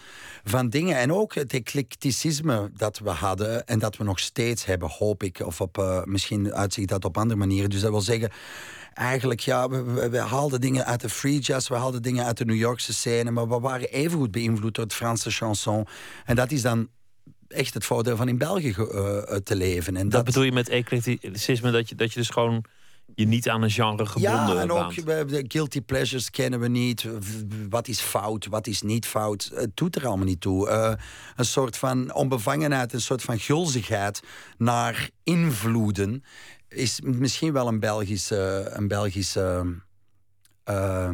van 0.44 0.70
dingen. 0.70 0.98
En 0.98 1.14
ook 1.14 1.36
het 1.36 1.54
eclecticisme 1.54 2.72
dat 2.74 3.00
we 3.00 3.10
hadden 3.10 3.66
en 3.66 3.80
dat 3.80 3.98
we 3.98 4.04
nog 4.04 4.20
steeds 4.20 4.66
hebben, 4.66 4.90
hoop 4.90 5.24
ik. 5.24 5.40
Of 5.40 5.62
op, 5.62 5.78
uh, 5.78 6.04
misschien 6.04 6.54
uitzicht 6.54 6.88
dat 6.88 7.06
op 7.06 7.18
andere 7.18 7.40
manieren. 7.40 7.70
Dus 7.70 7.82
dat 7.82 7.92
wil 7.92 8.02
zeggen, 8.02 8.32
eigenlijk, 8.98 9.40
ja, 9.40 9.70
we, 9.70 9.84
we, 9.84 10.10
we, 10.10 10.18
haalden 10.18 10.62
dingen 10.62 10.86
uit 10.86 11.02
de 11.02 11.10
free 11.10 11.40
jazz, 11.40 11.70
we 11.70 11.76
haalden 11.76 12.02
dingen 12.02 12.26
uit 12.26 12.38
de 12.38 12.46
New 12.46 12.56
Yorkse 12.56 12.94
scène, 12.94 13.32
maar 13.32 13.48
we 13.48 13.60
waren 13.60 13.90
evengoed 13.90 14.32
beïnvloed 14.32 14.76
door 14.76 14.84
het 14.84 14.94
Franse 14.94 15.32
chanson. 15.32 15.88
En 16.26 16.36
dat 16.36 16.52
is 16.52 16.62
dan 16.62 16.88
echt 17.48 17.74
het 17.74 17.86
voordeel 17.86 18.16
van 18.16 18.28
in 18.28 18.38
België 18.38 18.74
te 19.44 19.56
leven. 19.56 19.96
En 19.96 20.04
dat, 20.04 20.12
dat 20.12 20.26
bedoel 20.26 20.44
je 20.44 20.52
met 20.52 20.70
eclecticisme, 20.70 21.72
dat 21.72 21.90
je, 21.90 21.96
dat 21.96 22.14
je 22.14 22.20
dus 22.20 22.30
gewoon 22.30 22.66
je 23.16 23.28
niet 23.28 23.50
aan 23.50 23.62
een 23.62 23.72
genre 23.72 24.06
gebonden 24.06 24.56
Ja, 24.56 24.62
en 24.62 24.72
ook 24.72 24.96
de 25.06 25.46
guilty 25.48 25.82
pleasures 25.82 26.30
kennen 26.30 26.60
we 26.60 26.68
niet. 26.68 27.08
Wat 27.70 27.88
is 27.88 28.00
fout, 28.00 28.46
wat 28.46 28.68
is 28.68 28.82
niet 28.82 29.06
fout. 29.06 29.52
Het 29.54 29.72
doet 29.74 29.96
er 29.96 30.08
allemaal 30.08 30.26
niet 30.26 30.42
toe. 30.42 30.70
Eh, 30.70 30.94
een 31.36 31.46
soort 31.46 31.78
van 31.78 32.14
onbevangenheid, 32.14 32.94
een 32.94 33.02
soort 33.02 33.22
van 33.22 33.40
gulzigheid 33.40 34.22
naar 34.58 35.10
invloeden... 35.24 36.24
is 36.78 37.02
misschien 37.02 37.54
wel 37.54 37.68
een 37.68 37.80
Belgische, 37.80 38.70
een 38.74 38.88
Belgische 38.88 39.76
eh, 40.64 41.10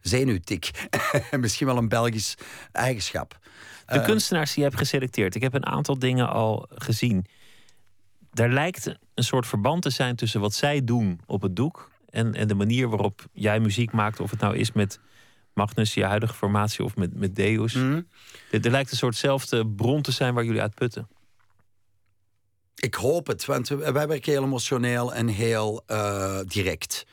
zenuwtik. 0.00 0.88
misschien 1.40 1.66
wel 1.66 1.76
een 1.76 1.88
Belgisch 1.88 2.34
eigenschap. 2.72 3.38
De 3.86 4.02
kunstenaars 4.02 4.54
die 4.54 4.62
je 4.62 4.68
hebt 4.68 4.80
geselecteerd. 4.80 5.34
Ik 5.34 5.42
heb 5.42 5.54
een 5.54 5.66
aantal 5.66 5.98
dingen 5.98 6.28
al 6.28 6.66
gezien. 6.74 7.26
Daar 8.30 8.50
lijkt 8.50 8.86
een 9.14 9.24
soort 9.24 9.46
verband 9.46 9.82
te 9.82 9.90
zijn 9.90 10.16
tussen 10.16 10.40
wat 10.40 10.54
zij 10.54 10.84
doen 10.84 11.20
op 11.26 11.42
het 11.42 11.56
doek 11.56 11.90
en, 12.08 12.34
en 12.34 12.48
de 12.48 12.54
manier 12.54 12.88
waarop 12.88 13.24
jij 13.32 13.60
muziek 13.60 13.92
maakt. 13.92 14.20
Of 14.20 14.30
het 14.30 14.40
nou 14.40 14.56
is 14.56 14.72
met 14.72 15.00
Magnus, 15.54 15.94
je 15.94 16.04
huidige 16.04 16.34
formatie, 16.34 16.84
of 16.84 16.96
met, 16.96 17.14
met 17.14 17.36
Deus. 17.36 17.74
Mhm. 17.74 18.00
Er, 18.50 18.64
er 18.64 18.70
lijkt 18.70 18.90
een 18.90 18.96
soortzelfde 18.96 19.66
bron 19.66 20.02
te 20.02 20.12
zijn 20.12 20.34
waar 20.34 20.44
jullie 20.44 20.60
uit 20.60 20.74
putten. 20.74 21.08
Ik 22.82 22.94
hoop 22.94 23.26
het, 23.26 23.44
want 23.44 23.68
wij 23.68 23.92
werken 23.92 24.32
heel 24.32 24.42
emotioneel 24.42 25.14
en 25.14 25.26
heel 25.26 25.82
eh, 25.86 26.38
direct. 26.46 27.06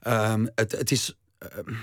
Ehm, 0.00 0.46
het, 0.54 0.72
het 0.72 0.90
is. 0.90 1.16
ehm, 1.38 1.74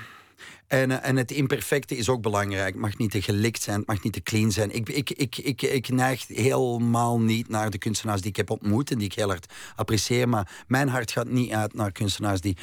en, 0.67 0.91
eh, 0.91 1.09
en 1.09 1.15
het 1.17 1.31
imperfecte 1.31 1.97
is 1.97 2.09
ook 2.09 2.21
belangrijk. 2.21 2.73
Het 2.73 2.81
mag 2.81 2.97
niet 2.97 3.11
te 3.11 3.21
gelikt 3.21 3.61
zijn, 3.61 3.77
het 3.77 3.87
mag 3.87 4.03
niet 4.03 4.13
te 4.13 4.21
clean 4.21 4.51
zijn. 4.51 4.71
Ik, 4.71 4.89
ik, 4.89 5.09
ik, 5.09 5.37
ik, 5.37 5.61
ik 5.61 5.89
neig 5.89 6.27
helemaal 6.27 7.19
niet 7.19 7.49
naar 7.49 7.69
de 7.69 7.77
kunstenaars 7.77 8.21
die 8.21 8.29
ik 8.29 8.35
heb 8.35 8.49
ontmoet 8.49 8.91
en 8.91 8.97
die 8.97 9.07
ik 9.07 9.13
heel 9.13 9.27
hard 9.27 9.53
apprecieer. 9.75 10.29
Maar 10.29 10.63
mijn 10.67 10.87
hart 10.87 11.11
gaat 11.11 11.27
niet 11.27 11.51
uit 11.51 11.73
naar 11.73 11.91
kunstenaars 11.91 12.41
die, 12.41 12.57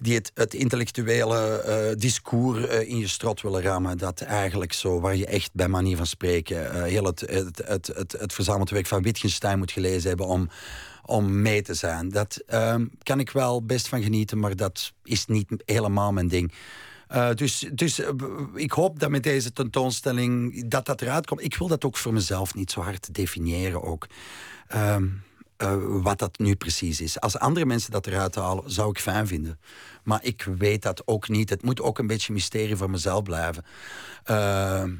die 0.00 0.20
het, 0.34 0.54
intellectuele 0.54 1.60
eh, 1.60 1.96
discours 1.96 2.66
eh, 2.66 2.88
in 2.88 2.98
je 2.98 3.08
strot 3.08 3.40
willen 3.40 3.62
rammen. 3.62 3.98
Dat 3.98 4.20
eigenlijk 4.20 4.72
zo, 4.72 5.00
waar 5.00 5.16
je 5.16 5.26
echt 5.26 5.50
bij 5.52 5.68
manier 5.68 5.96
van 5.96 6.06
spreken 6.06 6.72
eh, 6.72 6.82
heel 6.82 7.04
het, 7.04 7.20
het, 7.20 7.62
het, 7.64 7.86
het, 7.86 8.36
het 8.36 8.70
werk 8.70 8.86
van 8.86 9.02
Wittgenstein 9.02 9.58
moet 9.58 9.72
gelezen 9.72 10.08
hebben 10.08 10.26
om, 10.26 10.48
om 11.04 11.42
mee 11.42 11.62
te 11.62 11.74
zijn. 11.74 12.08
Dat 12.08 12.42
ehm, 12.46 12.86
kan 13.02 13.20
ik 13.20 13.30
wel 13.30 13.64
best 13.64 13.88
van 13.88 14.02
genieten, 14.02 14.38
maar 14.38 14.56
dat 14.56 14.92
is 15.04 15.26
niet 15.26 15.48
helemaal 15.64 16.12
mijn 16.12 16.28
ding. 16.28 16.52
Dus 17.34 17.68
dus 17.72 18.02
ik 18.54 18.70
hoop 18.70 18.98
dat 18.98 19.10
met 19.10 19.22
deze 19.22 19.52
tentoonstelling 19.52 20.64
dat 20.68 20.86
dat 20.86 21.02
eruit 21.02 21.26
komt. 21.26 21.44
Ik 21.44 21.56
wil 21.56 21.68
dat 21.68 21.84
ook 21.84 21.96
voor 21.96 22.12
mezelf 22.12 22.54
niet 22.54 22.70
zo 22.70 22.80
hard 22.80 23.14
definiëren 23.14 23.82
ook. 23.82 24.06
Ehm, 24.68 25.06
eh, 25.60 25.76
wat 25.80 26.18
dat 26.18 26.38
nu 26.38 26.54
precies 26.54 27.00
is. 27.00 27.20
Als 27.20 27.38
andere 27.38 27.66
mensen 27.66 27.90
dat 27.90 28.06
eruit 28.06 28.34
halen, 28.34 28.70
zou 28.70 28.90
ik 28.90 28.98
fijn 28.98 29.26
vinden. 29.26 29.58
Maar 30.02 30.24
ik 30.24 30.42
weet 30.58 30.82
dat 30.82 31.02
ook 31.06 31.28
niet. 31.28 31.50
Het 31.50 31.62
moet 31.62 31.80
ook 31.80 31.98
een 31.98 32.06
beetje 32.06 32.32
mysterie 32.32 32.76
voor 32.76 32.90
mezelf 32.90 33.22
blijven. 33.22 33.64
Ehm, 34.24 34.94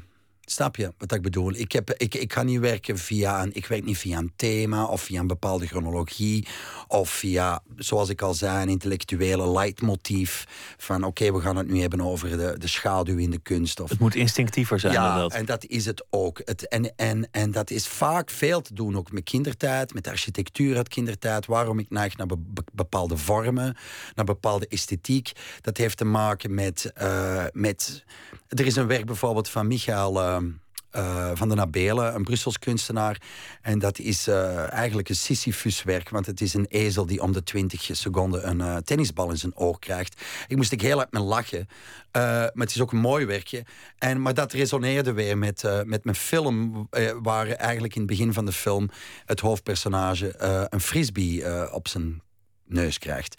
Snap 0.51 0.75
je 0.75 0.93
wat 0.97 1.11
ik 1.11 1.21
bedoel? 1.21 1.53
Ik, 1.53 1.71
heb, 1.71 1.93
ik, 1.97 2.15
ik 2.15 2.33
ga 2.33 2.43
niet 2.43 2.59
werken 2.59 2.97
via 2.97 3.41
een, 3.41 3.55
ik 3.55 3.65
werk 3.65 3.85
niet 3.85 3.97
via 3.97 4.17
een 4.17 4.33
thema 4.35 4.85
of 4.85 5.01
via 5.01 5.19
een 5.19 5.27
bepaalde 5.27 5.67
chronologie 5.67 6.47
of 6.87 7.09
via, 7.09 7.61
zoals 7.75 8.09
ik 8.09 8.21
al 8.21 8.33
zei, 8.33 8.61
een 8.61 8.69
intellectuele 8.69 9.51
leidmotief 9.51 10.45
van 10.77 11.03
oké, 11.03 11.33
we 11.33 11.41
gaan 11.41 11.55
het 11.55 11.67
nu 11.67 11.81
hebben 11.81 12.01
over 12.01 12.29
de, 12.29 12.55
de 12.57 12.67
schaduw 12.67 13.17
in 13.17 13.31
de 13.31 13.39
kunst. 13.39 13.79
Of, 13.79 13.89
Het 13.89 13.99
moet 13.99 14.15
instinctiever 14.15 14.79
zijn 14.79 14.93
dan 14.93 15.03
ja, 15.03 15.17
dat. 15.17 15.33
en 15.33 15.45
dat 15.45 15.65
is 15.65 15.85
het 15.85 16.05
ook. 16.09 16.41
Het, 16.45 16.67
en, 16.67 16.95
en, 16.95 17.27
en 17.31 17.51
dat 17.51 17.69
is 17.69 17.87
vaak 17.87 18.29
veel 18.29 18.61
te 18.61 18.73
doen 18.73 18.97
ook 18.97 19.11
met 19.11 19.23
kindertijd, 19.23 19.93
met 19.93 20.07
architectuur 20.07 20.77
uit 20.77 20.87
kindertijd. 20.87 21.45
Waarom 21.45 21.79
ik 21.79 21.89
neig 21.89 22.17
naar 22.17 22.27
be- 22.27 22.37
be- 22.37 22.63
bepaalde 22.73 23.17
vormen, 23.17 23.77
naar 24.15 24.25
bepaalde 24.25 24.67
esthetiek. 24.67 25.31
Dat 25.61 25.77
heeft 25.77 25.97
te 25.97 26.05
maken 26.05 26.53
met, 26.53 26.91
eh, 26.93 27.45
met... 27.51 28.03
Er 28.47 28.65
is 28.65 28.75
een 28.75 28.87
werk 28.87 29.05
bijvoorbeeld 29.05 29.49
van 29.49 29.67
Michael... 29.67 30.21
eh, 30.21 30.37
eh, 30.91 31.31
van 31.33 31.49
de 31.49 31.55
Nabelen, 31.55 32.15
een 32.15 32.23
Brussels 32.23 32.59
kunstenaar. 32.59 33.21
En 33.61 33.79
dat 33.79 33.99
is 33.99 34.27
eh, 34.27 34.71
eigenlijk 34.71 35.09
een 35.09 35.15
Sisyphus-werk, 35.15 36.09
want 36.09 36.25
het 36.25 36.41
is 36.41 36.53
een 36.53 36.65
ezel 36.65 37.05
die 37.05 37.21
om 37.21 37.31
de 37.31 37.43
20 37.43 37.89
seconden 37.91 38.49
een 38.49 38.61
eh, 38.61 38.75
tennisbal 38.75 39.29
in 39.29 39.37
zijn 39.37 39.55
oog 39.55 39.79
krijgt. 39.79 40.21
Ik 40.47 40.57
moest 40.57 40.71
ik 40.71 40.81
heel 40.81 40.97
hard 40.97 41.11
met 41.11 41.21
lachen, 41.21 41.67
maar 42.11 42.51
het 42.53 42.69
is 42.69 42.81
ook 42.81 42.91
een 42.91 42.99
mooi 42.99 43.25
werkje. 43.25 43.65
En, 43.97 44.21
maar 44.21 44.33
dat 44.33 44.51
resoneerde 44.51 45.13
weer 45.13 45.37
met, 45.37 45.83
met 45.85 46.03
mijn 46.03 46.15
film, 46.15 46.87
waar 47.21 47.47
eigenlijk 47.47 47.93
in 47.95 48.01
het 48.01 48.09
begin 48.09 48.33
van 48.33 48.45
de 48.45 48.51
film 48.51 48.89
het 49.25 49.39
hoofdpersonage 49.39 50.35
een 50.69 50.81
frisbee 50.81 51.71
op 51.73 51.87
zijn 51.87 52.21
neus 52.73 52.97
krijgt. 52.97 53.35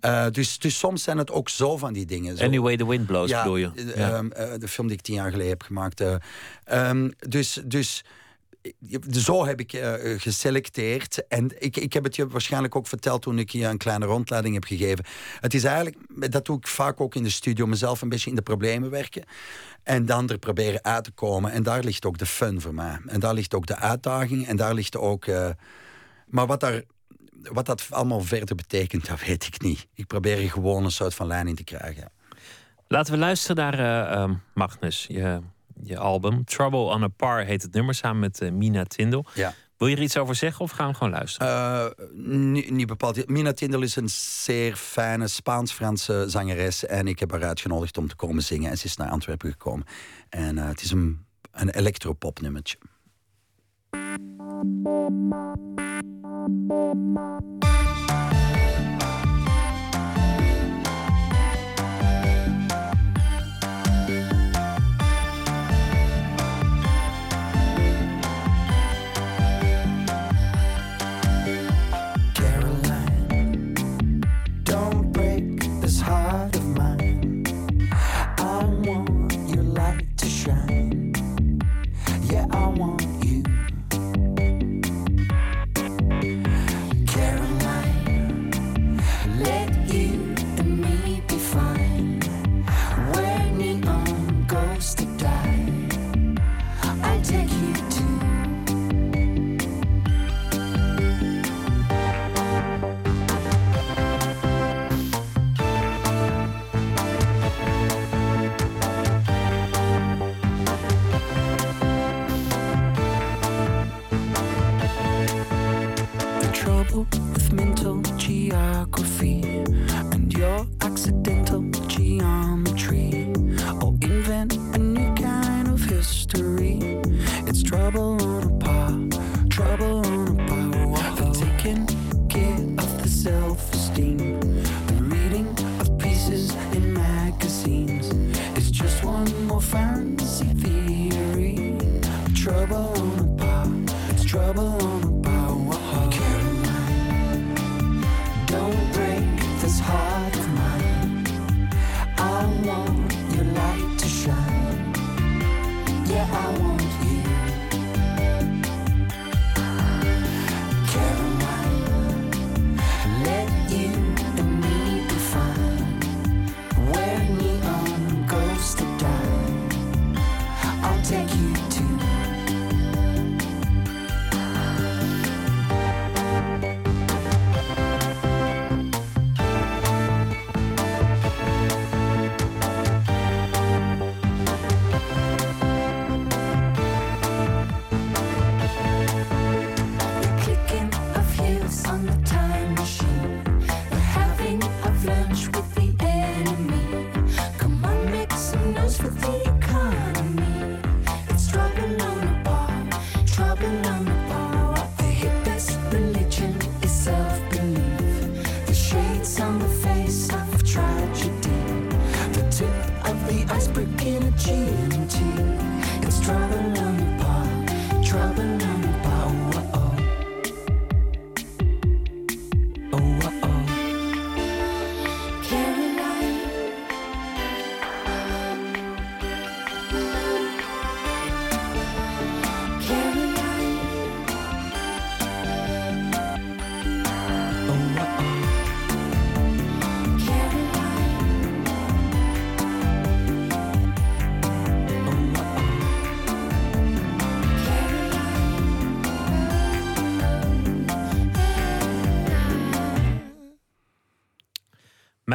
Eh, 0.00 0.26
dus, 0.30 0.58
dus 0.58 0.78
soms 0.78 1.02
zijn 1.02 1.18
het 1.18 1.30
ook 1.30 1.48
zo 1.48 1.76
van 1.76 1.92
die 1.92 2.06
dingen. 2.06 2.36
Zo. 2.36 2.44
Anyway, 2.44 2.76
the 2.76 2.86
wind 2.88 3.06
blows, 3.06 3.28
Ja, 3.30 3.42
bedoel 3.42 3.56
je? 3.56 3.70
eh, 3.76 3.96
Ja. 3.96 4.12
ehm, 4.16 4.30
eh, 4.30 4.58
de 4.58 4.68
film 4.68 4.86
die 4.86 4.96
ik 4.96 5.02
tien 5.02 5.14
jaar 5.14 5.30
geleden 5.30 5.50
heb 5.50 5.62
gemaakt. 5.62 6.02
Ehm, 6.64 7.10
dus, 7.28 7.60
dus 7.64 8.04
zo 9.12 9.46
heb 9.46 9.60
ik 9.60 9.70
geselecteerd. 10.16 11.26
En 11.28 11.50
ik, 11.58 11.76
ik 11.76 11.92
heb 11.92 12.04
het 12.04 12.16
je 12.16 12.28
waarschijnlijk 12.28 12.76
ook 12.76 12.86
verteld 12.86 13.22
toen 13.22 13.38
ik 13.38 13.50
je 13.50 13.64
een 13.64 13.76
kleine 13.78 14.04
rondleiding 14.06 14.54
heb 14.54 14.64
gegeven. 14.64 15.04
Het 15.40 15.54
is 15.54 15.64
eigenlijk, 15.64 15.96
dat 16.32 16.44
doe 16.44 16.56
ik 16.56 16.66
vaak 16.66 17.00
ook 17.00 17.14
in 17.14 17.22
de 17.22 17.30
studio, 17.30 17.66
mezelf 17.66 18.02
een 18.02 18.08
beetje 18.08 18.30
in 18.30 18.36
de 18.36 18.42
problemen 18.42 18.90
werken. 18.90 19.24
En 19.82 20.06
dan 20.06 20.28
er 20.28 20.38
proberen 20.38 20.84
uit 20.84 21.04
te 21.04 21.10
komen. 21.10 21.50
En 21.52 21.62
daar 21.62 21.84
ligt 21.84 22.04
ook 22.04 22.18
de 22.18 22.26
fun 22.26 22.60
voor 22.60 22.74
mij. 22.74 22.98
En 23.06 23.20
daar 23.20 23.34
ligt 23.34 23.54
ook 23.54 23.66
de 23.66 23.76
uitdaging. 23.76 24.46
En 24.46 24.56
daar 24.56 24.74
ligt 24.74 24.96
ook. 24.96 25.26
maar 26.26 26.46
wat 26.46 26.60
daar. 26.60 26.82
Wat 27.42 27.66
dat 27.66 27.86
allemaal 27.90 28.20
verder 28.20 28.54
betekent, 28.54 29.06
dat 29.06 29.24
weet 29.24 29.46
ik 29.46 29.62
niet. 29.62 29.86
Ik 29.94 30.06
probeer 30.06 30.42
er 30.42 30.50
gewoon 30.50 30.84
een 30.84 30.90
soort 30.90 31.14
van 31.14 31.26
lijn 31.26 31.48
in 31.48 31.54
te 31.54 31.64
krijgen. 31.64 32.10
Laten 32.88 33.12
we 33.12 33.18
luisteren 33.18 33.56
naar 33.56 33.78
eh, 33.78 34.12
ehm, 34.12 34.34
Magnus, 34.54 35.06
je, 35.08 35.40
je 35.82 35.98
album. 35.98 36.44
Trouble 36.44 36.78
on 36.78 37.02
a 37.02 37.08
Par 37.08 37.44
heet 37.44 37.62
het 37.62 37.72
nummer, 37.72 37.94
samen 37.94 38.20
met 38.20 38.40
eh, 38.40 38.50
Mina 38.50 38.84
Tindel. 38.84 39.26
Ja. 39.34 39.54
Wil 39.76 39.88
je 39.88 39.96
er 39.96 40.02
iets 40.02 40.16
over 40.16 40.34
zeggen 40.34 40.64
of 40.64 40.70
gaan 40.70 40.88
we 40.88 40.94
gewoon 40.94 41.12
luisteren? 41.12 41.48
Eh, 41.48 42.06
niet, 42.12 42.70
niet 42.70 42.86
bepaald. 42.86 43.28
Mina 43.28 43.52
Tindel 43.52 43.82
is 43.82 43.96
een 43.96 44.08
zeer 44.08 44.76
fijne 44.76 45.28
Spaans-Franse 45.28 46.24
zangeres. 46.26 46.86
En 46.86 47.06
ik 47.06 47.18
heb 47.18 47.30
haar 47.30 47.44
uitgenodigd 47.44 47.98
om 47.98 48.08
te 48.08 48.16
komen 48.16 48.42
zingen. 48.42 48.70
En 48.70 48.78
ze 48.78 48.86
is 48.86 48.96
naar 48.96 49.10
Antwerpen 49.10 49.50
gekomen. 49.50 49.86
En 50.28 50.56
het 50.56 50.82
is 50.82 50.90
een, 50.90 51.26
een 51.50 51.70
electropop 51.70 52.40
nummertje. 52.40 52.76
Música 56.48 57.75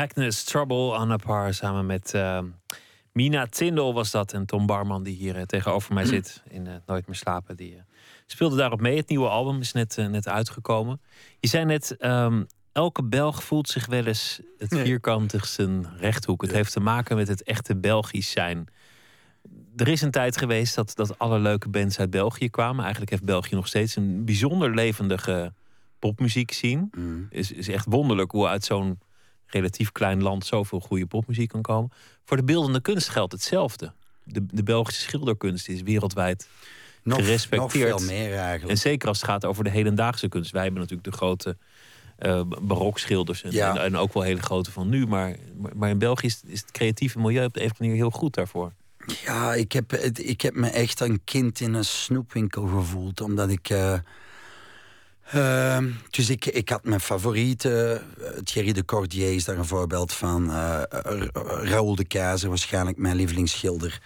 Magnus 0.01 0.43
Trouble, 0.43 0.95
Anna 0.95 1.17
Par 1.17 1.53
samen 1.53 1.85
met 1.85 2.13
uh, 2.15 2.39
Mina 3.11 3.45
Tindel 3.45 3.93
was 3.93 4.11
dat. 4.11 4.33
En 4.33 4.45
Tom 4.45 4.65
Barman, 4.65 5.03
die 5.03 5.15
hier 5.15 5.35
uh, 5.35 5.41
tegenover 5.41 5.93
mij 5.93 6.05
zit 6.05 6.43
in 6.49 6.65
uh, 6.65 6.71
Nooit 6.85 7.07
meer 7.07 7.15
slapen. 7.15 7.55
Die 7.55 7.81
speelde 8.25 8.55
daarop 8.55 8.81
mee. 8.81 8.97
Het 8.97 9.09
nieuwe 9.09 9.27
album 9.27 9.59
is 9.59 9.71
net, 9.71 9.97
net 10.09 10.27
uitgekomen. 10.27 11.01
Je 11.39 11.47
zei 11.47 11.65
net, 11.65 11.95
um, 11.99 12.47
elke 12.71 13.03
Belg 13.03 13.43
voelt 13.43 13.69
zich 13.69 13.85
wel 13.85 14.05
eens 14.05 14.41
het 14.57 14.79
vierkantigste 14.79 15.81
rechthoek. 15.97 16.41
Het 16.41 16.51
heeft 16.51 16.71
te 16.71 16.79
maken 16.79 17.15
met 17.15 17.27
het 17.27 17.43
echte 17.43 17.75
Belgisch 17.75 18.31
zijn. 18.31 18.67
Er 19.75 19.87
is 19.87 20.01
een 20.01 20.11
tijd 20.11 20.37
geweest 20.37 20.75
dat, 20.75 20.95
dat 20.95 21.19
alle 21.19 21.39
leuke 21.39 21.69
bands 21.69 21.99
uit 21.99 22.09
België 22.09 22.49
kwamen. 22.49 22.81
Eigenlijk 22.81 23.11
heeft 23.11 23.25
België 23.25 23.55
nog 23.55 23.67
steeds 23.67 23.95
een 23.95 24.25
bijzonder 24.25 24.75
levendige 24.75 25.53
popmuziek 25.99 26.51
zien. 26.51 26.91
Mm. 26.97 27.27
Is, 27.29 27.51
is 27.51 27.67
echt 27.67 27.85
wonderlijk 27.89 28.31
hoe 28.31 28.47
uit 28.47 28.63
zo'n 28.63 28.99
relatief 29.51 29.91
klein 29.91 30.23
land 30.23 30.45
zoveel 30.45 30.79
goede 30.79 31.05
popmuziek 31.05 31.49
kan 31.49 31.61
komen. 31.61 31.91
Voor 32.25 32.37
de 32.37 32.43
beeldende 32.43 32.81
kunst 32.81 33.09
geldt 33.09 33.31
hetzelfde. 33.31 33.93
De, 34.23 34.45
de 34.45 34.63
Belgische 34.63 35.01
schilderkunst 35.01 35.69
is 35.69 35.81
wereldwijd 35.81 36.47
nog, 37.03 37.17
gerespecteerd. 37.17 37.89
Nog 37.89 38.01
veel 38.01 38.07
meer 38.07 38.37
eigenlijk. 38.37 38.69
En 38.69 38.77
zeker 38.77 39.07
als 39.07 39.21
het 39.21 39.29
gaat 39.29 39.45
over 39.45 39.63
de 39.63 39.69
hedendaagse 39.69 40.27
kunst. 40.27 40.51
Wij 40.51 40.63
hebben 40.63 40.81
natuurlijk 40.81 41.09
de 41.09 41.17
grote 41.17 41.57
uh, 42.19 42.41
barokschilders 42.61 43.43
en, 43.43 43.51
ja. 43.51 43.77
en, 43.77 43.97
ook 43.97 44.13
wel 44.13 44.23
hele 44.23 44.41
grote 44.41 44.71
van 44.71 44.89
nu. 44.89 45.07
Maar, 45.07 45.35
maar 45.75 45.89
in 45.89 45.97
België 45.97 46.25
is, 46.25 46.41
is 46.45 46.61
het 46.61 46.71
creatieve 46.71 47.19
milieu 47.19 47.45
op 47.45 47.53
de 47.53 47.63
een 47.63 47.71
manier 47.77 47.95
heel 47.95 48.11
goed 48.11 48.33
daarvoor. 48.33 48.71
Ja, 49.23 49.53
ik 49.53 49.71
heb, 49.71 49.93
ik 50.17 50.41
heb 50.41 50.55
me 50.55 50.69
echt 50.69 50.99
een 50.99 51.21
kind 51.23 51.59
in 51.59 51.73
een 51.73 51.85
snoepwinkel 51.85 52.67
gevoeld. 52.67 53.21
Omdat 53.21 53.49
ik... 53.49 53.69
Uh, 53.69 53.93
uh, 55.35 55.77
dus 56.09 56.29
ik, 56.29 56.45
ik 56.45 56.69
had 56.69 56.83
mijn 56.83 56.99
favorieten. 56.99 58.01
Thierry 58.43 58.71
de 58.71 58.85
Cordier 58.85 59.33
is 59.33 59.45
daar 59.45 59.57
een 59.57 59.65
voorbeeld 59.65 60.13
van. 60.13 60.49
Uh, 60.49 60.81
Raoul 61.63 61.95
de 61.95 62.05
Keizer, 62.05 62.49
waarschijnlijk 62.49 62.97
mijn 62.97 63.15
lievelingsschilder. 63.15 64.01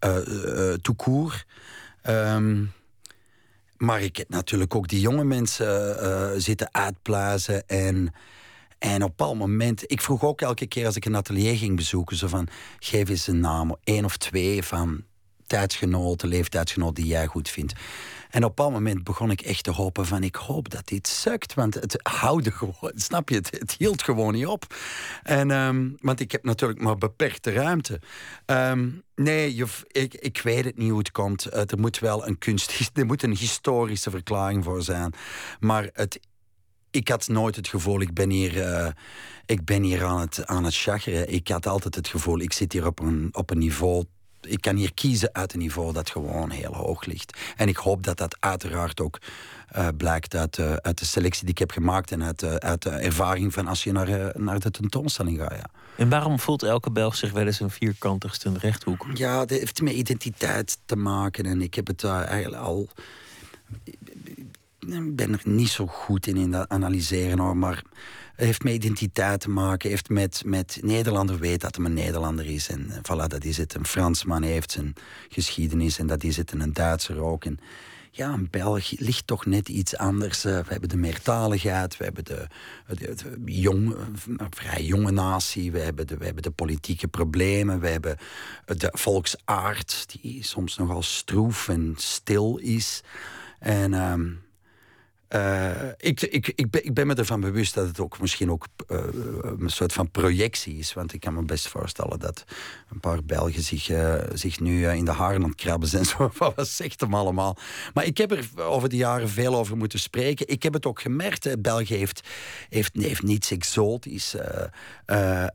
Uh. 0.00 1.32
Um, 2.08 2.72
maar 3.76 4.02
ik 4.02 4.16
heb 4.16 4.28
natuurlijk 4.28 4.74
ook 4.74 4.88
die 4.88 5.00
jonge 5.00 5.24
mensen 5.24 6.42
zitten 6.42 6.68
uitblazen. 6.74 7.66
En, 7.68 8.12
en 8.78 9.02
op 9.02 9.20
een 9.20 9.36
moment... 9.36 9.90
Ik 9.90 10.00
vroeg 10.00 10.22
ook 10.22 10.40
elke 10.40 10.66
keer 10.66 10.86
als 10.86 10.96
ik 10.96 11.04
een 11.04 11.16
atelier 11.16 11.56
ging 11.56 11.76
bezoeken... 11.76 12.16
Zo 12.16 12.26
van, 12.26 12.48
geef 12.78 13.08
eens 13.08 13.26
een 13.26 13.40
naam, 13.40 13.76
één 13.84 14.04
of 14.04 14.16
twee 14.16 14.62
van 14.62 15.04
tijdsgenoten, 15.46 16.28
leeftijdsgenoten 16.28 16.94
die 16.94 17.12
jij 17.12 17.26
goed 17.26 17.48
vindt. 17.48 17.72
En 18.30 18.44
op 18.44 18.58
een 18.58 18.72
moment 18.72 19.04
begon 19.04 19.30
ik 19.30 19.40
echt 19.40 19.64
te 19.64 19.70
hopen 19.70 20.06
van... 20.06 20.22
ik 20.22 20.34
hoop 20.34 20.70
dat 20.70 20.86
dit 20.86 21.08
sukt, 21.08 21.54
want 21.54 21.74
het 21.74 21.98
houden 22.02 22.52
gewoon... 22.52 22.92
Snap 23.08 23.28
je, 23.28 23.34
het, 23.34 23.74
hield 23.78 24.02
gewoon 24.02 24.32
niet 24.32 24.46
op. 24.46 24.74
En, 25.22 25.50
um, 25.50 25.96
want 26.00 26.20
ik 26.20 26.32
heb 26.32 26.44
natuurlijk 26.44 26.80
maar 26.80 26.98
beperkte 26.98 27.52
ruimte. 27.52 28.00
Um, 28.46 29.02
nee, 29.14 29.54
je, 29.54 29.66
ik, 29.88 30.14
ik 30.14 30.40
weet 30.42 30.64
het 30.64 30.76
niet 30.76 30.90
hoe 30.90 30.98
het 30.98 31.12
komt. 31.12 31.46
Uh, 31.46 31.58
er 31.58 31.78
moet 31.78 31.98
wel 31.98 32.26
een 32.26 32.38
kunst... 32.38 32.74
Er 32.94 33.06
moet 33.06 33.22
een 33.22 33.36
historische 33.36 34.10
verklaring 34.10 34.64
voor 34.64 34.82
zijn. 34.82 35.12
Maar 35.60 35.90
het 35.92 36.18
ik 36.96 37.08
had 37.08 37.28
nooit 37.28 37.56
het 37.56 37.68
gevoel, 37.68 38.00
ik 38.00 38.14
ben 38.14 38.30
hier, 38.30 38.56
uh, 38.56 38.88
ik 39.46 39.64
ben 39.64 39.82
hier 39.82 40.04
aan 40.04 40.20
het, 40.20 40.46
aan 40.46 40.64
het 40.64 40.76
chageren. 40.76 41.32
Ik 41.32 41.48
had 41.48 41.66
altijd 41.66 41.94
het 41.94 42.08
gevoel, 42.08 42.40
ik 42.40 42.52
zit 42.52 42.72
hier 42.72 42.86
op 42.86 43.00
een, 43.00 43.28
op 43.32 43.50
een 43.50 43.58
niveau 43.58 44.04
ik 44.46 44.60
kan 44.60 44.76
hier 44.76 44.94
kiezen 44.94 45.28
uit 45.32 45.52
een 45.52 45.58
niveau 45.58 45.92
dat 45.92 46.10
gewoon 46.10 46.50
heel 46.50 46.74
hoog 46.74 47.04
ligt. 47.04 47.38
En 47.56 47.68
ik 47.68 47.76
hoop 47.76 48.02
dat 48.02 48.16
dat 48.16 48.36
uiteraard 48.40 49.00
ook 49.00 49.18
uh, 49.76 49.88
blijkt 49.96 50.34
uit, 50.34 50.58
uh, 50.58 50.72
uit 50.72 50.98
de 50.98 51.04
selectie 51.04 51.42
die 51.42 51.50
ik 51.50 51.58
heb 51.58 51.70
gemaakt 51.70 52.12
en 52.12 52.22
uit, 52.22 52.42
uh, 52.42 52.54
uit 52.54 52.82
de 52.82 52.90
ervaring 52.90 53.52
van 53.52 53.66
als 53.66 53.84
je 53.84 53.92
naar, 53.92 54.32
naar 54.34 54.60
de 54.60 54.70
tentoonstelling 54.70 55.38
gaat. 55.38 55.52
Ja. 55.52 55.66
En 55.96 56.08
waarom 56.08 56.38
voelt 56.38 56.62
elke 56.62 56.90
Belg 56.90 57.16
zich 57.16 57.32
wel 57.32 57.46
eens 57.46 57.60
een 57.60 57.70
vierkantigste 57.70 58.52
rechthoek? 58.58 59.06
Ja, 59.14 59.38
dat 59.38 59.58
heeft 59.58 59.82
met 59.82 59.92
identiteit 59.92 60.78
te 60.84 60.96
maken. 60.96 61.44
En 61.44 61.62
ik 61.62 61.74
heb 61.74 61.86
het 61.86 62.04
eigenlijk 62.04 62.62
al. 62.62 62.88
Ik 64.80 65.16
ben 65.16 65.32
er 65.32 65.40
niet 65.44 65.68
zo 65.68 65.86
goed 65.86 66.26
in 66.26 66.36
in 66.36 66.50
dat 66.50 66.68
analyseren 66.68 67.38
hoor, 67.38 67.56
maar 67.56 67.82
heeft 68.36 68.62
met 68.62 68.72
identiteit 68.72 69.40
te 69.40 69.50
maken. 69.50 69.90
Heeft 69.90 70.08
met, 70.08 70.42
met 70.44 70.78
Nederlander 70.82 71.38
weet 71.38 71.60
dat 71.60 71.76
hij 71.76 71.84
een 71.84 71.94
Nederlander 71.94 72.46
is. 72.46 72.68
En 72.68 72.90
eh, 72.90 72.96
voilà, 72.96 73.26
dat 73.26 73.44
is 73.44 73.56
het. 73.56 73.74
Een 73.74 73.86
Fransman 73.86 74.42
heeft 74.42 74.70
zijn 74.70 74.94
geschiedenis 75.28 75.98
en 75.98 76.06
dat 76.06 76.24
is 76.24 76.36
het. 76.36 76.52
En 76.52 76.60
een 76.60 76.72
Duitser 76.72 77.22
ook. 77.22 77.44
Ja, 78.10 78.32
een 78.32 78.48
Belg 78.50 78.98
ligt 78.98 79.26
toch 79.26 79.46
net 79.46 79.68
iets 79.68 79.96
anders. 79.96 80.44
Eh, 80.44 80.58
we 80.58 80.68
hebben 80.68 80.88
de 80.88 80.96
meertaligheid, 80.96 81.96
we 81.96 82.04
hebben 82.04 82.24
de, 82.24 82.46
de, 82.86 83.14
eh, 84.38 84.46
vrij 84.50 84.82
jonge 84.82 85.10
natie, 85.10 85.72
we 85.72 85.78
hebben, 85.78 86.06
de, 86.06 86.16
we 86.16 86.24
hebben 86.24 86.42
de 86.42 86.50
politieke 86.50 87.08
problemen, 87.08 87.80
we 87.80 87.88
hebben 87.88 88.16
de 88.64 88.88
volksaard, 88.92 90.06
die 90.20 90.42
soms 90.42 90.76
nogal 90.76 91.02
stroef 91.02 91.68
en 91.68 91.94
stil 91.96 92.56
is. 92.56 93.02
En 93.58 93.94
ehm, 93.94 94.30
uh, 95.28 95.70
ik, 95.96 96.20
ik, 96.20 96.52
ik, 96.54 96.70
ben, 96.70 96.84
ik 96.84 96.94
ben 96.94 97.06
me 97.06 97.14
ervan 97.14 97.40
bewust 97.40 97.74
dat 97.74 97.86
het 97.86 98.00
ook 98.00 98.20
misschien 98.20 98.50
ook 98.50 98.66
uh, 98.88 98.98
een 99.42 99.70
soort 99.70 99.92
van 99.92 100.10
projectie 100.10 100.78
is. 100.78 100.92
Want 100.92 101.12
ik 101.12 101.20
kan 101.20 101.34
me 101.34 101.42
best 101.42 101.68
voorstellen 101.68 102.18
dat 102.18 102.44
een 102.90 103.00
paar 103.00 103.24
Belgen 103.24 103.62
zich, 103.62 103.88
uh, 103.88 104.14
zich 104.32 104.60
nu 104.60 104.88
in 104.88 105.04
de 105.04 105.10
haren 105.10 105.44
aan 105.44 105.54
krabben 105.54 105.88
zijn. 105.88 106.04
Zo, 106.16 106.30
wat 106.38 106.68
zegt 106.68 107.00
hem 107.00 107.14
allemaal? 107.14 107.56
Maar 107.94 108.04
ik 108.04 108.18
heb 108.18 108.30
er 108.30 108.48
over 108.56 108.88
de 108.88 108.96
jaren 108.96 109.28
veel 109.28 109.56
over 109.56 109.76
moeten 109.76 109.98
spreken. 109.98 110.48
Ik 110.48 110.62
heb 110.62 110.72
het 110.72 110.86
ook 110.86 111.00
gemerkt. 111.00 111.62
België 111.62 111.94
heeft, 111.94 112.28
heeft, 112.68 112.90
heeft 112.94 113.22
niets 113.22 113.50
exotisch. 113.50 114.34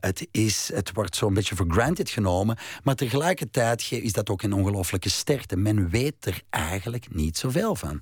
het, 0.00 0.28
is, 0.30 0.70
het 0.74 0.90
wordt 0.92 1.16
zo'n 1.16 1.34
beetje 1.34 1.56
voor 1.56 1.66
granted 1.68 2.10
genomen. 2.10 2.56
Maar 2.82 2.94
tegelijkertijd 2.94 3.88
is 3.90 4.12
dat 4.12 4.30
ook 4.30 4.42
een 4.42 4.52
ongelooflijke 4.52 5.08
sterkte. 5.10 5.56
Men 5.56 5.88
weet 5.90 6.26
er 6.26 6.42
eigenlijk 6.50 7.14
niet 7.14 7.38
zoveel 7.38 7.74
van. 7.74 8.00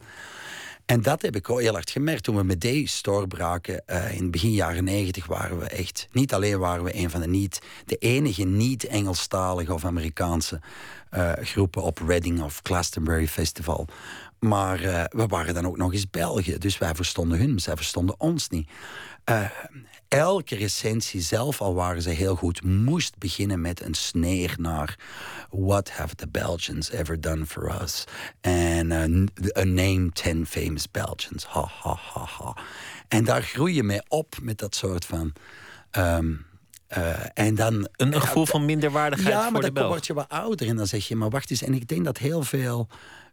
En 0.90 1.03
dat 1.03 1.22
heb 1.22 1.37
ik 1.37 1.50
ook 1.50 1.61
heel 1.61 1.72
hard 1.72 1.90
gemerkt 1.90 2.22
toen 2.22 2.37
we 2.37 2.42
met 2.42 2.61
deze 2.61 3.03
doorbraken. 3.03 3.83
Uh, 3.87 4.14
in 4.14 4.31
begin 4.31 4.53
jaren 4.53 4.85
negentig 4.85 5.26
waren 5.26 5.59
we 5.59 5.66
echt... 5.66 6.09
Niet 6.12 6.35
alleen 6.35 6.59
waren 6.59 6.85
we 6.85 6.96
een 6.96 7.11
van 7.11 7.20
de 7.20 7.26
niet... 7.26 7.62
De 7.87 7.96
enige 7.96 8.44
niet-Engelstalige 8.44 9.74
of 9.74 9.85
Amerikaanse 9.85 10.61
uh, 11.14 11.33
groepen 11.40 11.83
op 11.83 11.98
Reading 12.07 12.42
of 12.42 12.61
Glastonbury 12.62 13.29
Festival. 13.29 13.87
Maar 14.38 14.83
uh, 14.83 15.05
we 15.09 15.26
waren 15.26 15.55
dan 15.55 15.66
ook 15.66 15.76
nog 15.76 15.92
eens 15.92 16.11
België. 16.11 16.59
Dus 16.59 16.79
wij 16.79 16.94
verstonden 16.94 17.38
hun, 17.38 17.59
zij 17.59 17.76
verstonden 17.76 18.20
ons 18.20 18.48
niet. 18.48 18.68
Uh, 19.25 19.51
elke 20.09 20.57
recensie 20.57 21.21
zelf, 21.21 21.61
al 21.61 21.75
waren 21.75 22.03
ze 22.03 22.11
heel 22.11 22.37
goed, 22.37 22.65
moest 22.65 23.19
beginnen 23.19 23.61
met 23.61 23.83
een 23.83 23.95
sneer 23.95 24.55
naar 24.59 24.99
What 25.51 25.91
have 25.91 26.15
the 26.15 26.29
Belgians 26.29 26.91
ever 26.91 27.21
done 27.21 27.47
for 27.47 27.83
us? 27.83 28.05
En 28.41 28.91
uh, 28.91 29.27
a 29.59 29.65
name 29.65 30.11
ten 30.13 30.47
famous 30.47 30.91
Belgians. 30.91 31.45
Ha, 31.45 31.71
ha, 31.83 31.97
ha, 32.13 32.25
ha. 32.39 32.57
En 33.09 33.25
daar 33.25 33.43
groei 33.43 33.75
je 33.75 33.83
mee 33.83 34.03
op 34.09 34.37
met 34.43 34.59
dat 34.59 34.75
soort 34.75 35.05
van... 35.05 35.33
Um, 35.99 36.49
uh, 36.99 37.15
en 37.35 37.55
dan, 37.55 37.89
een 37.97 38.21
gevoel 38.21 38.47
van 38.47 38.65
minderwaardigheid 38.65 39.35
ja, 39.35 39.51
voor 39.51 39.61
de 39.61 39.61
Belg. 39.61 39.65
Ja, 39.65 39.73
maar 39.73 39.83
dan 39.83 39.91
word 39.91 40.07
je 40.07 40.15
wat 40.15 40.29
ouder 40.29 40.69
en 40.69 40.77
dan 40.77 40.87
zeg 40.87 41.09
je, 41.09 41.17
maar 41.17 41.31
wacht 41.31 41.51
eens. 41.51 41.63
En 41.63 41.75
ik 41.75 41.89
denk 41.89 42.05
dat 42.05 42.19
heel 42.19 42.43
veel 42.43 42.89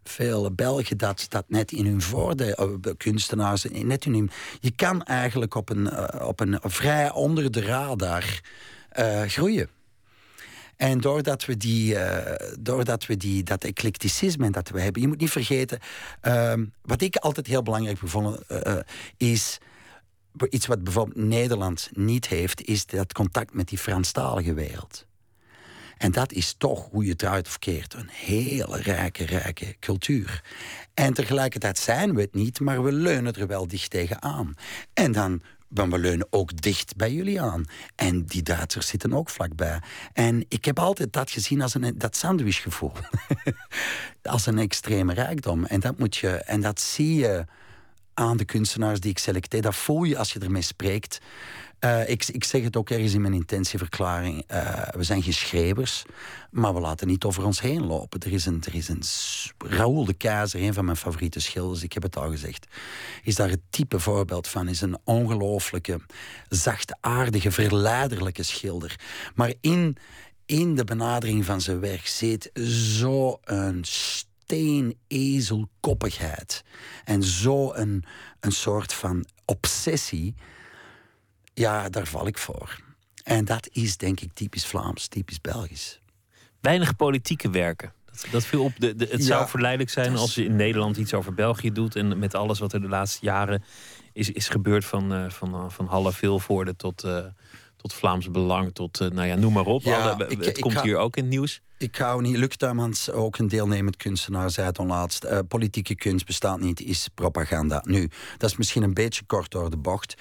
veel 0.08 0.52
Belgen 0.52 0.98
dat, 0.98 1.26
dat 1.28 1.44
net 1.48 1.72
in 1.72 1.86
hun 1.86 2.02
voordeel, 2.02 2.80
kunstenaars, 2.96 3.64
net 3.64 4.04
in 4.04 4.12
hun, 4.12 4.30
je 4.60 4.70
kan 4.70 5.02
eigenlijk 5.02 5.54
op 5.54 5.68
een, 5.68 5.86
uh, 5.86 6.26
op 6.26 6.40
een 6.40 6.58
vrij 6.62 7.12
onder 7.12 7.50
de 7.50 7.60
radar 7.60 8.40
uh, 8.98 9.22
groeien. 9.22 9.68
En 10.76 11.00
doordat 11.00 11.44
we, 11.44 11.56
die, 11.56 11.96
doordat 12.60 13.06
we 13.06 13.16
die, 13.16 13.42
dat 13.42 13.64
eclecticisme 13.64 14.50
dat 14.50 14.68
we 14.68 14.80
hebben, 14.80 15.02
je 15.02 15.08
moet 15.08 15.20
niet 15.20 15.30
vergeten, 15.30 15.78
ehm, 16.20 16.64
wat 16.82 17.00
ik 17.00 17.16
altijd 17.16 17.46
heel 17.46 17.62
belangrijk 17.62 17.98
gevonden 17.98 18.44
is 19.16 19.58
iets 20.50 20.66
wat 20.66 20.84
bijvoorbeeld 20.84 21.26
Nederland 21.26 21.90
niet 21.92 22.28
heeft, 22.28 22.62
is 22.62 22.86
dat 22.86 23.12
contact 23.12 23.54
met 23.54 23.68
die 23.68 23.78
Franstalige 23.78 24.54
wereld. 24.54 25.07
En 25.98 26.12
dat 26.12 26.32
is 26.32 26.54
toch, 26.58 26.88
hoe 26.90 27.04
je 27.04 27.10
het 27.10 27.24
uit 27.24 27.46
of 27.46 27.58
keert, 27.58 27.94
een 27.94 28.10
hele 28.12 28.76
rijke, 28.76 29.24
rijke 29.24 29.76
cultuur. 29.80 30.42
En 30.94 31.14
tegelijkertijd 31.14 31.78
zijn 31.78 32.14
we 32.14 32.20
het 32.20 32.34
niet, 32.34 32.60
maar 32.60 32.82
we 32.82 32.92
leunen 32.92 33.34
er 33.34 33.46
wel 33.46 33.66
dicht 33.66 33.90
tegenaan. 33.90 34.54
En 34.94 35.12
dan 35.12 35.42
maar 35.68 35.90
we 35.90 35.98
leunen 35.98 36.26
ook 36.30 36.60
dicht 36.60 36.96
bij 36.96 37.12
jullie 37.12 37.40
aan. 37.40 37.64
En 37.94 38.24
die 38.24 38.42
Duitsers 38.42 38.86
zitten 38.86 39.12
ook 39.12 39.30
vlakbij. 39.30 39.80
En 40.12 40.44
ik 40.48 40.64
heb 40.64 40.78
altijd 40.78 41.12
dat 41.12 41.30
gezien 41.30 41.62
als 41.62 41.74
een, 41.74 41.98
dat 41.98 42.16
sandwichgevoel. 42.16 42.92
als 44.22 44.46
een 44.46 44.58
extreme 44.58 45.14
rijkdom. 45.14 45.64
En 45.64 45.80
dat, 45.80 45.98
moet 45.98 46.16
je, 46.16 46.28
en 46.28 46.60
dat 46.60 46.80
zie 46.80 47.14
je 47.14 47.44
aan 48.14 48.36
de 48.36 48.44
kunstenaars 48.44 49.00
die 49.00 49.10
ik 49.10 49.18
selecteer. 49.18 49.62
Dat 49.62 49.76
voel 49.76 50.04
je 50.04 50.18
als 50.18 50.32
je 50.32 50.38
ermee 50.38 50.62
spreekt. 50.62 51.20
Uh, 51.80 52.08
ik, 52.08 52.26
ik 52.26 52.44
zeg 52.44 52.62
het 52.62 52.76
ook 52.76 52.90
ergens 52.90 53.14
in 53.14 53.20
mijn 53.20 53.34
intentieverklaring. 53.34 54.44
Uh, 54.52 54.82
we 54.90 55.02
zijn 55.02 55.22
geen 55.22 55.32
schrijvers, 55.32 56.04
maar 56.50 56.74
we 56.74 56.80
laten 56.80 57.06
niet 57.06 57.24
over 57.24 57.44
ons 57.44 57.60
heen 57.60 57.86
lopen. 57.86 58.20
Er 58.20 58.32
is 58.32 58.46
een, 58.46 58.62
er 58.64 58.74
is 58.74 58.88
een 58.88 59.02
Raoul 59.58 60.04
de 60.04 60.14
Keizer, 60.14 60.62
een 60.62 60.74
van 60.74 60.84
mijn 60.84 60.96
favoriete 60.96 61.40
schilders, 61.40 61.82
ik 61.82 61.92
heb 61.92 62.02
het 62.02 62.16
al 62.16 62.30
gezegd. 62.30 62.66
Is 63.22 63.34
daar 63.34 63.50
het 63.50 63.60
type 63.70 64.00
voorbeeld 64.00 64.48
van. 64.48 64.68
Is 64.68 64.80
een 64.80 64.98
ongelooflijke, 65.04 66.00
zachtaardige, 66.48 67.50
verleiderlijke 67.50 68.42
schilder. 68.42 69.00
Maar 69.34 69.52
in, 69.60 69.96
in 70.46 70.74
de 70.74 70.84
benadering 70.84 71.44
van 71.44 71.60
zijn 71.60 71.80
werk 71.80 72.06
zit 72.06 72.50
zo'n 72.98 73.82
steenezelkoppigheid. 73.82 76.64
En 77.04 77.22
zo 77.22 77.74
een, 77.74 78.04
een 78.40 78.52
soort 78.52 78.92
van 78.92 79.26
obsessie. 79.44 80.34
Ja, 81.58 81.88
daar 81.88 82.06
val 82.06 82.26
ik 82.26 82.38
voor. 82.38 82.76
En 83.24 83.44
dat 83.44 83.68
is 83.72 83.96
denk 83.96 84.20
ik 84.20 84.32
typisch 84.34 84.66
Vlaams, 84.66 85.06
typisch 85.06 85.40
Belgisch. 85.40 86.00
Weinig 86.60 86.96
politieke 86.96 87.50
werken. 87.50 87.92
Dat, 88.04 88.26
dat 88.30 88.44
viel 88.44 88.64
op. 88.64 88.72
De, 88.78 88.96
de 88.96 89.08
het 89.10 89.24
zou 89.24 89.48
verleidelijk 89.48 89.90
zijn 89.90 90.16
als 90.16 90.34
je 90.34 90.44
in 90.44 90.56
Nederland 90.56 90.96
iets 90.96 91.14
over 91.14 91.34
België 91.34 91.72
doet. 91.72 91.96
En 91.96 92.18
met 92.18 92.34
alles 92.34 92.58
wat 92.58 92.72
er 92.72 92.80
de 92.80 92.88
laatste 92.88 93.24
jaren 93.24 93.64
is, 94.12 94.30
is 94.30 94.48
gebeurd. 94.48 94.84
Van, 94.84 95.12
uh, 95.12 95.30
van, 95.30 95.54
uh, 95.54 95.64
van 95.68 95.86
Halle 95.86 96.12
Vilvoorde 96.12 96.76
tot, 96.76 97.04
uh, 97.04 97.24
tot 97.76 97.92
Vlaams 97.92 98.30
Belang. 98.30 98.74
Tot, 98.74 98.98
nou 98.98 99.26
ja, 99.26 99.34
noem 99.34 99.52
maar 99.52 99.66
op. 99.66 99.82
Ja, 99.82 100.10
Alle, 100.10 100.26
ik, 100.28 100.44
het 100.44 100.58
komt 100.58 100.80
hier 100.80 100.96
ook 100.96 101.16
in 101.16 101.22
het 101.22 101.32
nieuws. 101.32 101.60
Ik 101.78 101.96
hou 101.96 102.22
niet. 102.22 102.36
Luc 102.36 102.56
Tuymans, 102.56 103.10
ook 103.10 103.38
een 103.38 103.48
deelnemend 103.48 103.96
kunstenaar, 103.96 104.50
zei 104.50 104.66
het 104.66 104.78
onlaatst. 104.78 105.48
Politieke 105.48 105.94
kunst 105.94 106.26
bestaat 106.26 106.60
niet, 106.60 106.80
is 106.80 107.08
propaganda. 107.14 107.82
Nu, 107.86 108.10
dat 108.38 108.50
is 108.50 108.56
misschien 108.56 108.82
een 108.82 108.94
beetje 108.94 109.24
kort 109.24 109.50
door 109.50 109.70
de 109.70 109.76
bocht. 109.76 110.14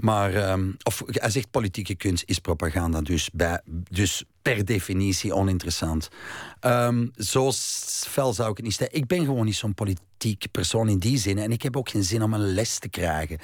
Maar, 0.00 0.50
um, 0.50 0.76
of 0.82 1.02
hij 1.06 1.30
zegt 1.30 1.50
politieke 1.50 1.94
kunst 1.94 2.24
is 2.26 2.38
propaganda, 2.38 3.00
dus, 3.00 3.30
bij, 3.32 3.60
dus 3.90 4.24
per 4.42 4.64
definitie 4.64 5.34
oninteressant. 5.34 6.08
Um, 6.60 7.10
zo 7.16 7.52
fel 8.06 8.32
zou 8.32 8.50
ik 8.50 8.56
het 8.56 8.64
niet 8.64 8.74
stellen. 8.74 8.94
Ik 8.94 9.06
ben 9.06 9.24
gewoon 9.24 9.44
niet 9.44 9.56
zo'n 9.56 9.74
politiek 9.74 10.08
persoon 10.50 10.88
in 10.88 10.98
die 10.98 11.18
zin. 11.18 11.38
En 11.38 11.52
ik 11.52 11.62
heb 11.62 11.76
ook 11.76 11.88
geen 11.88 12.04
zin 12.04 12.22
om 12.22 12.34
een 12.34 12.54
les 12.54 12.78
te 12.78 12.88
krijgen. 12.88 13.38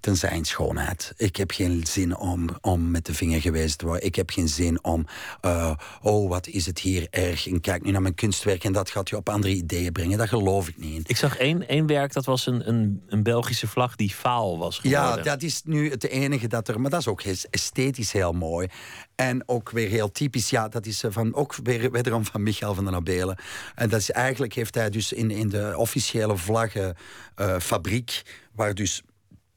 Ten 0.00 0.16
zijn 0.16 0.44
schoonheid. 0.44 1.14
Ik 1.16 1.36
heb 1.36 1.50
geen 1.50 1.86
zin 1.86 2.16
om, 2.16 2.48
om 2.60 2.90
met 2.90 3.06
de 3.06 3.14
vinger 3.14 3.40
gewezen 3.40 3.78
te 3.78 3.84
worden. 3.84 4.04
Ik 4.06 4.14
heb 4.14 4.30
geen 4.30 4.48
zin 4.48 4.84
om, 4.84 5.06
uh, 5.44 5.72
oh 6.02 6.28
wat 6.28 6.46
is 6.46 6.66
het 6.66 6.78
hier 6.78 7.06
erg. 7.10 7.48
En 7.48 7.60
kijk 7.60 7.84
nu 7.84 7.90
naar 7.90 8.02
mijn 8.02 8.14
kunstwerk 8.14 8.64
en 8.64 8.72
dat 8.72 8.90
gaat 8.90 9.08
je 9.08 9.16
op 9.16 9.28
andere 9.28 9.54
ideeën 9.54 9.92
brengen. 9.92 10.18
Dat 10.18 10.28
geloof 10.28 10.68
ik 10.68 10.78
niet 10.78 10.94
in. 10.94 11.02
Ik 11.06 11.16
zag 11.16 11.36
één, 11.36 11.68
één 11.68 11.86
werk, 11.86 12.12
dat 12.12 12.24
was 12.24 12.46
een, 12.46 12.68
een, 12.68 13.02
een 13.08 13.22
Belgische 13.22 13.66
vlag 13.66 13.96
die 13.96 14.10
faal 14.10 14.58
was 14.58 14.78
geworden. 14.78 15.16
Ja, 15.16 15.22
dat 15.22 15.42
is 15.42 15.62
nu 15.64 15.90
het 15.90 16.08
enige 16.08 16.46
dat 16.48 16.68
er... 16.68 16.80
Maar 16.80 16.90
dat 16.90 17.00
is 17.00 17.08
ook 17.08 17.22
esthetisch 17.50 18.12
heel 18.12 18.32
mooi. 18.32 18.68
En 19.14 19.42
ook 19.48 19.70
weer 19.70 19.88
heel 19.88 20.12
typisch, 20.12 20.50
ja, 20.50 20.68
dat 20.68 20.86
is 20.86 21.02
eh, 21.02 21.10
van, 21.10 21.34
ook 21.34 21.54
weer 21.62 21.90
wederom 21.90 22.24
van 22.24 22.42
Michael 22.42 22.74
van 22.74 22.84
den 22.84 22.94
Abelen. 22.94 23.38
En 23.74 23.88
dat 23.88 24.00
is 24.00 24.10
eigenlijk, 24.10 24.54
heeft 24.54 24.74
hij 24.74 24.90
dus 24.90 25.12
in, 25.12 25.30
in 25.30 25.48
de 25.48 25.74
officiële 26.06 26.36
vlaggenfabriek, 26.36 28.22
uh, 28.26 28.32
waar 28.52 28.74
dus 28.74 29.02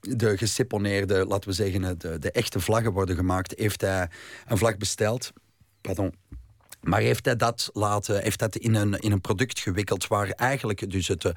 de 0.00 0.36
geseponeerde, 0.36 1.26
laten 1.26 1.48
we 1.48 1.54
zeggen, 1.54 1.98
de, 1.98 2.18
de 2.18 2.30
echte 2.30 2.60
vlaggen 2.60 2.92
worden 2.92 3.16
gemaakt, 3.16 3.58
heeft 3.58 3.80
hij 3.80 4.08
een 4.46 4.58
vlag 4.58 4.76
besteld. 4.76 5.32
Pardon. 5.80 6.14
Maar 6.80 7.00
heeft 7.00 7.24
hij 7.24 7.36
dat, 7.36 7.70
laten, 7.72 8.22
heeft 8.22 8.38
dat 8.38 8.56
in, 8.56 8.74
een, 8.74 8.94
in 8.98 9.12
een 9.12 9.20
product 9.20 9.58
gewikkeld 9.58 10.06
waar 10.06 10.28
eigenlijk 10.28 10.90
dus 10.90 11.08
het, 11.08 11.24
eh, 11.24 11.32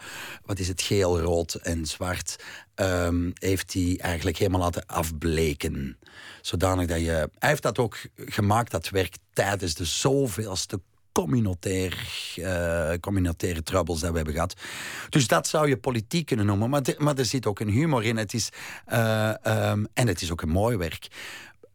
wat 0.46 0.60
is 0.60 0.68
het, 0.68 0.82
geel, 0.82 1.20
rood 1.20 1.54
en 1.54 1.86
zwart, 1.86 2.44
um, 2.76 3.32
heeft 3.34 3.74
hij 3.74 3.98
eigenlijk 4.02 4.38
helemaal 4.38 4.60
laten 4.60 4.86
afbleken. 4.86 5.98
Zodanig 6.42 6.88
dat 6.88 7.00
je... 7.00 7.30
Hij 7.40 7.50
heeft 7.50 7.62
dat 7.62 7.80
ook 7.80 7.98
gemaakt, 8.16 8.72
dat 8.72 8.90
werk, 8.90 9.16
tijdens 9.34 9.74
de 9.74 9.86
zoveelste 9.86 10.80
communautaire, 11.14 11.98
uh, 12.38 12.94
communautaire 13.00 13.64
troubles 13.64 14.00
dat 14.00 14.10
we 14.10 14.16
hebben 14.16 14.34
gehad. 14.34 14.54
Dus 15.10 15.28
dat 15.28 15.48
zou 15.48 15.68
je 15.68 15.78
politiek 15.78 16.26
kunnen 16.26 16.46
noemen. 16.46 16.70
Maar, 16.70 16.82
maar 16.98 17.18
er 17.18 17.26
zit 17.26 17.46
ook 17.46 17.60
een 17.60 17.70
humor 17.70 18.04
in. 18.04 18.18
Het 18.18 18.34
is, 18.34 18.50
uh, 18.94 19.34
um, 19.46 19.88
en 19.94 20.08
het 20.08 20.22
is 20.22 20.32
ook 20.32 20.42
een 20.42 20.50
mooi 20.50 20.78
werk. 20.78 21.08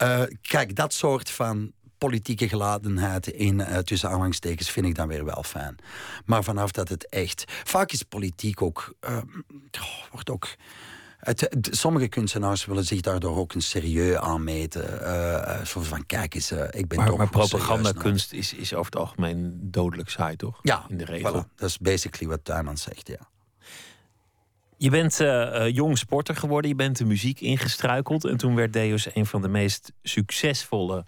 Uh, 0.02 0.22
kijk, 0.42 0.76
dat 0.76 0.92
soort 0.92 1.30
van 1.30 1.72
politieke 1.98 2.48
geladenheid 2.48 3.26
in 3.26 3.58
uh, 3.58 3.76
tussen 3.78 4.08
aanhalingstekens 4.08 4.70
vind 4.70 4.86
ik 4.86 4.94
dan 4.94 5.08
weer 5.08 5.24
wel 5.24 5.42
fijn. 5.42 5.76
Maar 6.24 6.44
vanaf 6.44 6.70
dat 6.70 6.88
het 6.88 7.08
echt. 7.08 7.44
Vaak 7.64 7.92
is 7.92 8.02
politiek 8.02 8.62
ook. 8.62 8.94
Uh, 9.08 9.18
wordt 10.10 10.30
ook. 10.30 10.48
Het, 11.18 11.68
sommige 11.70 12.08
kunstenaars 12.08 12.64
willen 12.64 12.84
zich 12.84 13.00
daardoor 13.00 13.36
ook 13.36 13.54
een 13.54 13.62
serieus 13.62 14.16
aanmeten. 14.16 15.00
Uh, 15.02 15.64
van 15.64 16.06
kijk 16.06 16.34
eens, 16.34 16.52
ik 16.52 16.88
ben 16.88 16.98
maar, 16.98 17.08
toch. 17.08 17.18
Maar 17.18 17.28
propagandakunst 17.28 18.32
is, 18.32 18.54
is 18.54 18.74
over 18.74 18.92
het 18.92 19.00
algemeen 19.00 19.58
dodelijk 19.62 20.08
saai, 20.08 20.36
toch? 20.36 20.58
Ja, 20.62 20.84
in 20.88 20.96
de 20.96 21.04
regel. 21.04 21.44
Voilà, 21.44 21.54
dat 21.54 21.68
is 21.68 21.78
basically 21.78 22.28
wat 22.28 22.44
Tuinman 22.44 22.76
zegt, 22.76 23.08
ja. 23.08 23.28
Je 24.76 24.90
bent 24.90 25.20
uh, 25.20 25.68
jong 25.68 25.98
sporter 25.98 26.36
geworden, 26.36 26.70
je 26.70 26.76
bent 26.76 26.98
de 26.98 27.04
muziek 27.04 27.40
ingestruikeld. 27.40 28.24
En 28.24 28.36
toen 28.36 28.54
werd 28.54 28.72
Deus 28.72 29.14
een 29.14 29.26
van 29.26 29.42
de 29.42 29.48
meest 29.48 29.92
succesvolle 30.02 31.04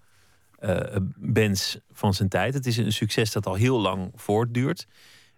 uh, 0.61 0.81
bands 1.17 1.79
van 1.93 2.15
zijn 2.15 2.29
tijd. 2.29 2.55
Het 2.55 2.67
is 2.67 2.77
een 2.77 2.93
succes 2.93 3.33
dat 3.33 3.47
al 3.47 3.55
heel 3.55 3.81
lang 3.81 4.13
voortduurt. 4.15 4.87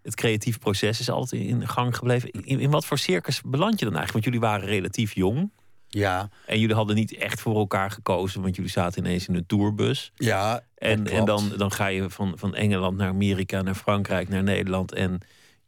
Het 0.03 0.15
creatieve 0.15 0.59
proces 0.59 1.01
is 1.01 1.11
altijd 1.11 1.43
in 1.43 1.69
gang 1.69 1.97
gebleven. 1.97 2.31
In, 2.31 2.61
in 2.61 2.71
wat 2.71 2.85
voor 2.85 2.99
circus 2.99 3.41
beland 3.45 3.79
je 3.79 3.85
dan 3.85 3.97
eigenlijk? 3.97 4.12
Want 4.12 4.25
jullie 4.25 4.41
waren 4.41 4.69
relatief 4.69 5.15
jong. 5.15 5.51
Ja. 5.88 6.29
En 6.47 6.61
jullie 6.61 6.75
hadden 6.75 6.97
niet 6.97 7.15
echt 7.15 7.41
voor 7.41 7.57
elkaar 7.57 7.91
gekozen, 7.91 8.43
want 8.43 8.57
jullie 8.57 8.71
zaten 8.71 9.05
ineens 9.05 9.29
in 9.29 9.35
een 9.35 9.47
tourbus. 9.47 10.12
Ja. 10.15 10.65
En, 10.75 11.07
en 11.07 11.25
dan, 11.25 11.53
dan 11.57 11.73
ga 11.73 11.87
je 11.87 12.11
van, 12.11 12.33
van 12.37 12.55
Engeland 12.55 12.97
naar 12.97 13.09
Amerika, 13.09 13.62
naar 13.62 13.75
Frankrijk, 13.75 14.29
naar 14.29 14.43
Nederland. 14.43 14.93
En 14.93 15.21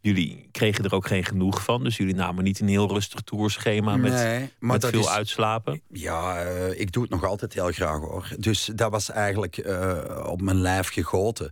Jullie 0.04 0.48
kregen 0.50 0.84
er 0.84 0.94
ook 0.94 1.06
geen 1.06 1.24
genoeg 1.24 1.62
van. 1.62 1.84
Dus 1.84 1.96
jullie 1.96 2.14
namen 2.14 2.44
niet 2.44 2.60
een 2.60 2.68
heel 2.68 2.88
rustig 2.88 3.20
tourschema 3.20 3.96
met, 3.96 4.12
nee, 4.12 4.50
maar 4.58 4.72
met 4.80 4.86
veel 4.86 5.00
is, 5.00 5.08
uitslapen. 5.08 5.80
Ja, 5.92 6.44
uh, 6.44 6.80
ik 6.80 6.92
doe 6.92 7.02
het 7.02 7.10
nog 7.10 7.24
altijd 7.24 7.54
heel 7.54 7.72
graag 7.72 7.98
hoor. 7.98 8.28
Dus 8.38 8.70
dat 8.74 8.90
was 8.90 9.10
eigenlijk 9.10 9.56
uh, 9.56 10.26
op 10.26 10.40
mijn 10.40 10.60
lijf 10.60 10.88
gegoten. 10.88 11.50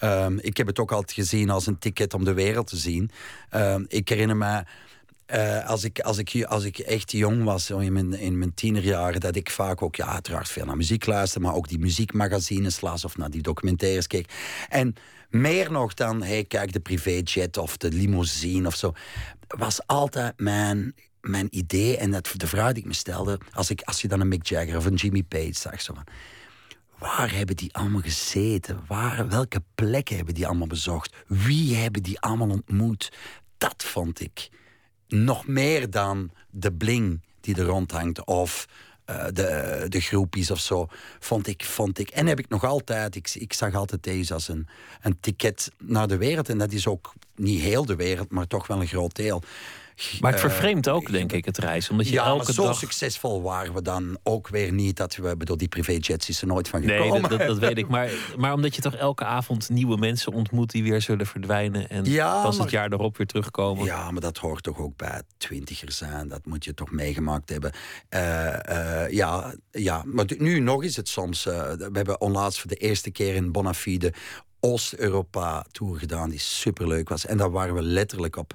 Um, 0.00 0.38
ik 0.40 0.56
heb 0.56 0.66
het 0.66 0.78
ook 0.78 0.92
altijd 0.92 1.12
gezien 1.12 1.50
als 1.50 1.66
een 1.66 1.78
ticket 1.78 2.14
om 2.14 2.24
de 2.24 2.32
wereld 2.32 2.66
te 2.66 2.76
zien. 2.76 3.10
Um, 3.54 3.84
ik 3.88 4.08
herinner 4.08 4.36
me. 4.36 4.64
Uh, 5.34 5.68
als, 5.68 5.84
ik, 5.84 6.00
als, 6.00 6.18
ik, 6.18 6.44
als 6.44 6.64
ik 6.64 6.78
echt 6.78 7.12
jong 7.12 7.44
was, 7.44 7.70
in 7.70 7.92
mijn, 7.92 8.12
in 8.12 8.38
mijn 8.38 8.54
tienerjaren, 8.54 9.20
dat 9.20 9.36
ik 9.36 9.50
vaak 9.50 9.82
ook, 9.82 9.96
ja, 9.96 10.06
uiteraard 10.06 10.48
veel 10.48 10.64
naar 10.64 10.76
muziek 10.76 11.06
luisterde, 11.06 11.46
maar 11.46 11.56
ook 11.56 11.68
die 11.68 11.78
muziekmagazines 11.78 12.80
las 12.80 13.04
of 13.04 13.16
naar 13.16 13.30
die 13.30 13.42
documentaires 13.42 14.06
keek. 14.06 14.32
En 14.68 14.94
meer 15.34 15.72
nog 15.72 15.94
dan, 15.94 16.22
hey, 16.22 16.44
kijk, 16.44 16.72
de 16.72 16.80
privéjet 16.80 17.56
of 17.56 17.76
de 17.76 17.90
limousine 17.92 18.66
of 18.66 18.74
zo. 18.74 18.92
Was 19.48 19.86
altijd 19.86 20.40
mijn, 20.40 20.94
mijn 21.20 21.48
idee 21.50 21.96
en 21.96 22.10
dat, 22.10 22.32
de 22.36 22.46
vraag 22.46 22.72
die 22.72 22.82
ik 22.82 22.88
me 22.88 22.94
stelde... 22.94 23.38
Als, 23.52 23.70
ik, 23.70 23.82
als 23.82 24.02
je 24.02 24.08
dan 24.08 24.20
een 24.20 24.28
Mick 24.28 24.46
Jagger 24.46 24.76
of 24.76 24.84
een 24.84 24.94
Jimmy 24.94 25.22
Page 25.22 25.54
zag, 25.54 25.80
zo 25.80 25.94
van... 25.94 26.04
Waar 26.98 27.32
hebben 27.32 27.56
die 27.56 27.74
allemaal 27.74 28.00
gezeten? 28.00 28.80
Waar, 28.86 29.28
welke 29.28 29.62
plekken 29.74 30.16
hebben 30.16 30.34
die 30.34 30.46
allemaal 30.46 30.66
bezocht? 30.66 31.14
Wie 31.26 31.76
hebben 31.76 32.02
die 32.02 32.20
allemaal 32.20 32.50
ontmoet? 32.50 33.12
Dat 33.58 33.84
vond 33.84 34.20
ik 34.20 34.48
nog 35.08 35.46
meer 35.46 35.90
dan 35.90 36.30
de 36.50 36.72
bling 36.72 37.22
die 37.40 37.56
er 37.56 37.64
rondhangt. 37.64 38.24
Of 38.24 38.66
uh, 39.10 39.24
de, 39.32 39.86
de 39.88 40.00
groepjes 40.00 40.50
of 40.50 40.58
zo, 40.58 40.86
vond 41.18 41.46
ik, 41.46 41.64
vond 41.64 41.98
ik. 41.98 42.10
En 42.10 42.26
heb 42.26 42.38
ik 42.38 42.48
nog 42.48 42.64
altijd, 42.64 43.16
ik, 43.16 43.34
ik 43.34 43.52
zag 43.52 43.74
altijd 43.74 44.02
deze 44.02 44.34
als 44.34 44.48
een, 44.48 44.66
een 45.02 45.20
ticket 45.20 45.70
naar 45.78 46.08
de 46.08 46.16
wereld. 46.16 46.48
En 46.48 46.58
dat 46.58 46.72
is 46.72 46.86
ook 46.86 47.12
niet 47.36 47.60
heel 47.60 47.84
de 47.84 47.96
wereld, 47.96 48.30
maar 48.30 48.46
toch 48.46 48.66
wel 48.66 48.80
een 48.80 48.86
groot 48.86 49.16
deel. 49.16 49.42
Maar 50.20 50.32
het 50.32 50.40
vervreemdt 50.40 50.88
ook, 50.88 51.10
denk 51.10 51.32
ik, 51.32 51.44
het 51.44 51.58
reis. 51.58 51.90
Omdat 51.90 52.06
je 52.06 52.12
ja, 52.12 52.24
elke 52.24 52.44
maar 52.44 52.52
zo 52.52 52.64
dag... 52.64 52.78
succesvol 52.78 53.42
waren 53.42 53.74
we 53.74 53.82
dan 53.82 54.18
ook 54.22 54.48
weer 54.48 54.72
niet. 54.72 54.96
Dat 54.96 55.16
we, 55.16 55.36
bedoel, 55.36 55.56
die 55.56 55.68
privéjets 55.68 56.28
is 56.28 56.40
er 56.40 56.46
nooit 56.46 56.68
van 56.68 56.82
gekomen. 56.82 57.10
Nee, 57.10 57.20
dat, 57.20 57.30
dat, 57.30 57.46
dat, 57.46 57.58
weet 57.58 57.78
ik. 57.78 57.88
Maar, 57.94 58.10
maar 58.36 58.52
omdat 58.52 58.74
je 58.74 58.80
toch 58.80 58.94
elke 58.94 59.24
avond 59.24 59.68
nieuwe 59.68 59.96
mensen 59.96 60.32
ontmoet 60.32 60.70
die 60.70 60.82
weer 60.82 61.00
zullen 61.02 61.26
verdwijnen. 61.26 61.88
En 61.88 62.04
ja, 62.04 62.42
pas 62.42 62.54
maar, 62.56 62.62
het 62.62 62.74
jaar 62.74 62.92
erop 62.92 63.16
weer 63.16 63.26
terugkomen. 63.26 63.84
Ja, 63.84 64.10
maar 64.10 64.20
dat 64.20 64.38
hoort 64.38 64.62
toch 64.62 64.78
ook 64.78 64.96
bij 64.96 65.22
twintigers 65.36 65.96
zijn. 65.96 66.28
Dat 66.28 66.46
moet 66.46 66.64
je 66.64 66.74
toch 66.74 66.90
meegemaakt 66.90 67.48
hebben. 67.48 67.72
Uh, 68.10 68.20
uh, 68.68 69.10
ja, 69.10 69.54
ja, 69.70 70.02
maar 70.06 70.24
nu 70.38 70.60
nog 70.60 70.82
is 70.82 70.96
het 70.96 71.08
soms. 71.08 71.46
Uh, 71.46 71.72
we 71.72 71.90
hebben 71.92 72.20
onlaatst 72.20 72.60
voor 72.60 72.70
de 72.70 72.76
eerste 72.76 73.10
keer 73.10 73.34
in 73.34 73.52
Bonafide 73.52 74.12
Oost-Europa-tour 74.64 75.98
gedaan, 75.98 76.30
die 76.30 76.38
superleuk 76.38 77.08
was. 77.08 77.26
En 77.26 77.36
daar 77.36 77.50
waren 77.50 77.74
we 77.74 77.82
letterlijk 77.82 78.36
op 78.36 78.54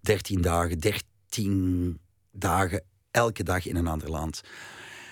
13 0.00 0.40
dagen, 0.40 0.78
13 0.78 2.00
dagen, 2.32 2.82
elke 3.10 3.42
dag 3.42 3.66
in 3.66 3.76
een 3.76 3.86
ander 3.86 4.10
land. 4.10 4.40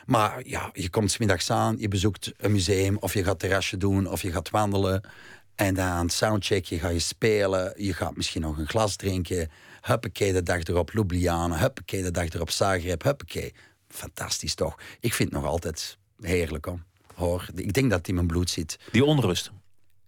Maar 0.07 0.47
ja, 0.47 0.71
je 0.73 0.91
komt 0.91 1.11
smiddags 1.11 1.51
aan, 1.51 1.77
je 1.79 1.89
bezoekt 1.89 2.33
een 2.37 2.53
museum, 2.53 2.97
of 2.97 3.15
je 3.15 3.25
gaat 3.25 3.39
terrasje 3.39 3.77
doen, 3.77 4.07
of 4.11 4.23
je 4.23 4.33
gaat 4.33 4.51
wandelen. 4.51 5.03
En 5.55 5.75
dan 5.75 6.09
soundcheck, 6.09 6.65
je 6.65 6.79
ga 6.79 6.89
je 6.89 6.99
spelen, 6.99 7.73
je 7.77 7.95
gaat 7.95 8.17
misschien 8.17 8.43
nog 8.43 8.59
een 8.59 8.69
glas 8.69 8.97
drinken. 8.97 9.51
Huppakee, 9.81 10.33
de 10.33 10.43
dag 10.43 10.63
erop 10.63 10.91
Ljubljana, 10.91 11.59
huppakee, 11.59 12.03
de 12.03 12.11
dag 12.11 12.29
erop 12.29 12.51
Zagreb, 12.51 13.03
huppakee. 13.03 13.55
fantastisch 13.89 14.55
toch? 14.55 14.79
Ik 15.01 15.15
vind 15.15 15.31
het 15.33 15.41
nog 15.41 15.51
altijd 15.51 15.99
heerlijk 16.21 16.67
om. 16.67 16.85
Hoor, 17.15 17.49
ik 17.55 17.73
denk 17.73 17.91
dat 17.91 17.99
het 17.99 18.09
in 18.09 18.15
mijn 18.15 18.27
bloed 18.27 18.51
zit. 18.51 18.79
Die 18.93 19.05
onrust. 19.05 19.51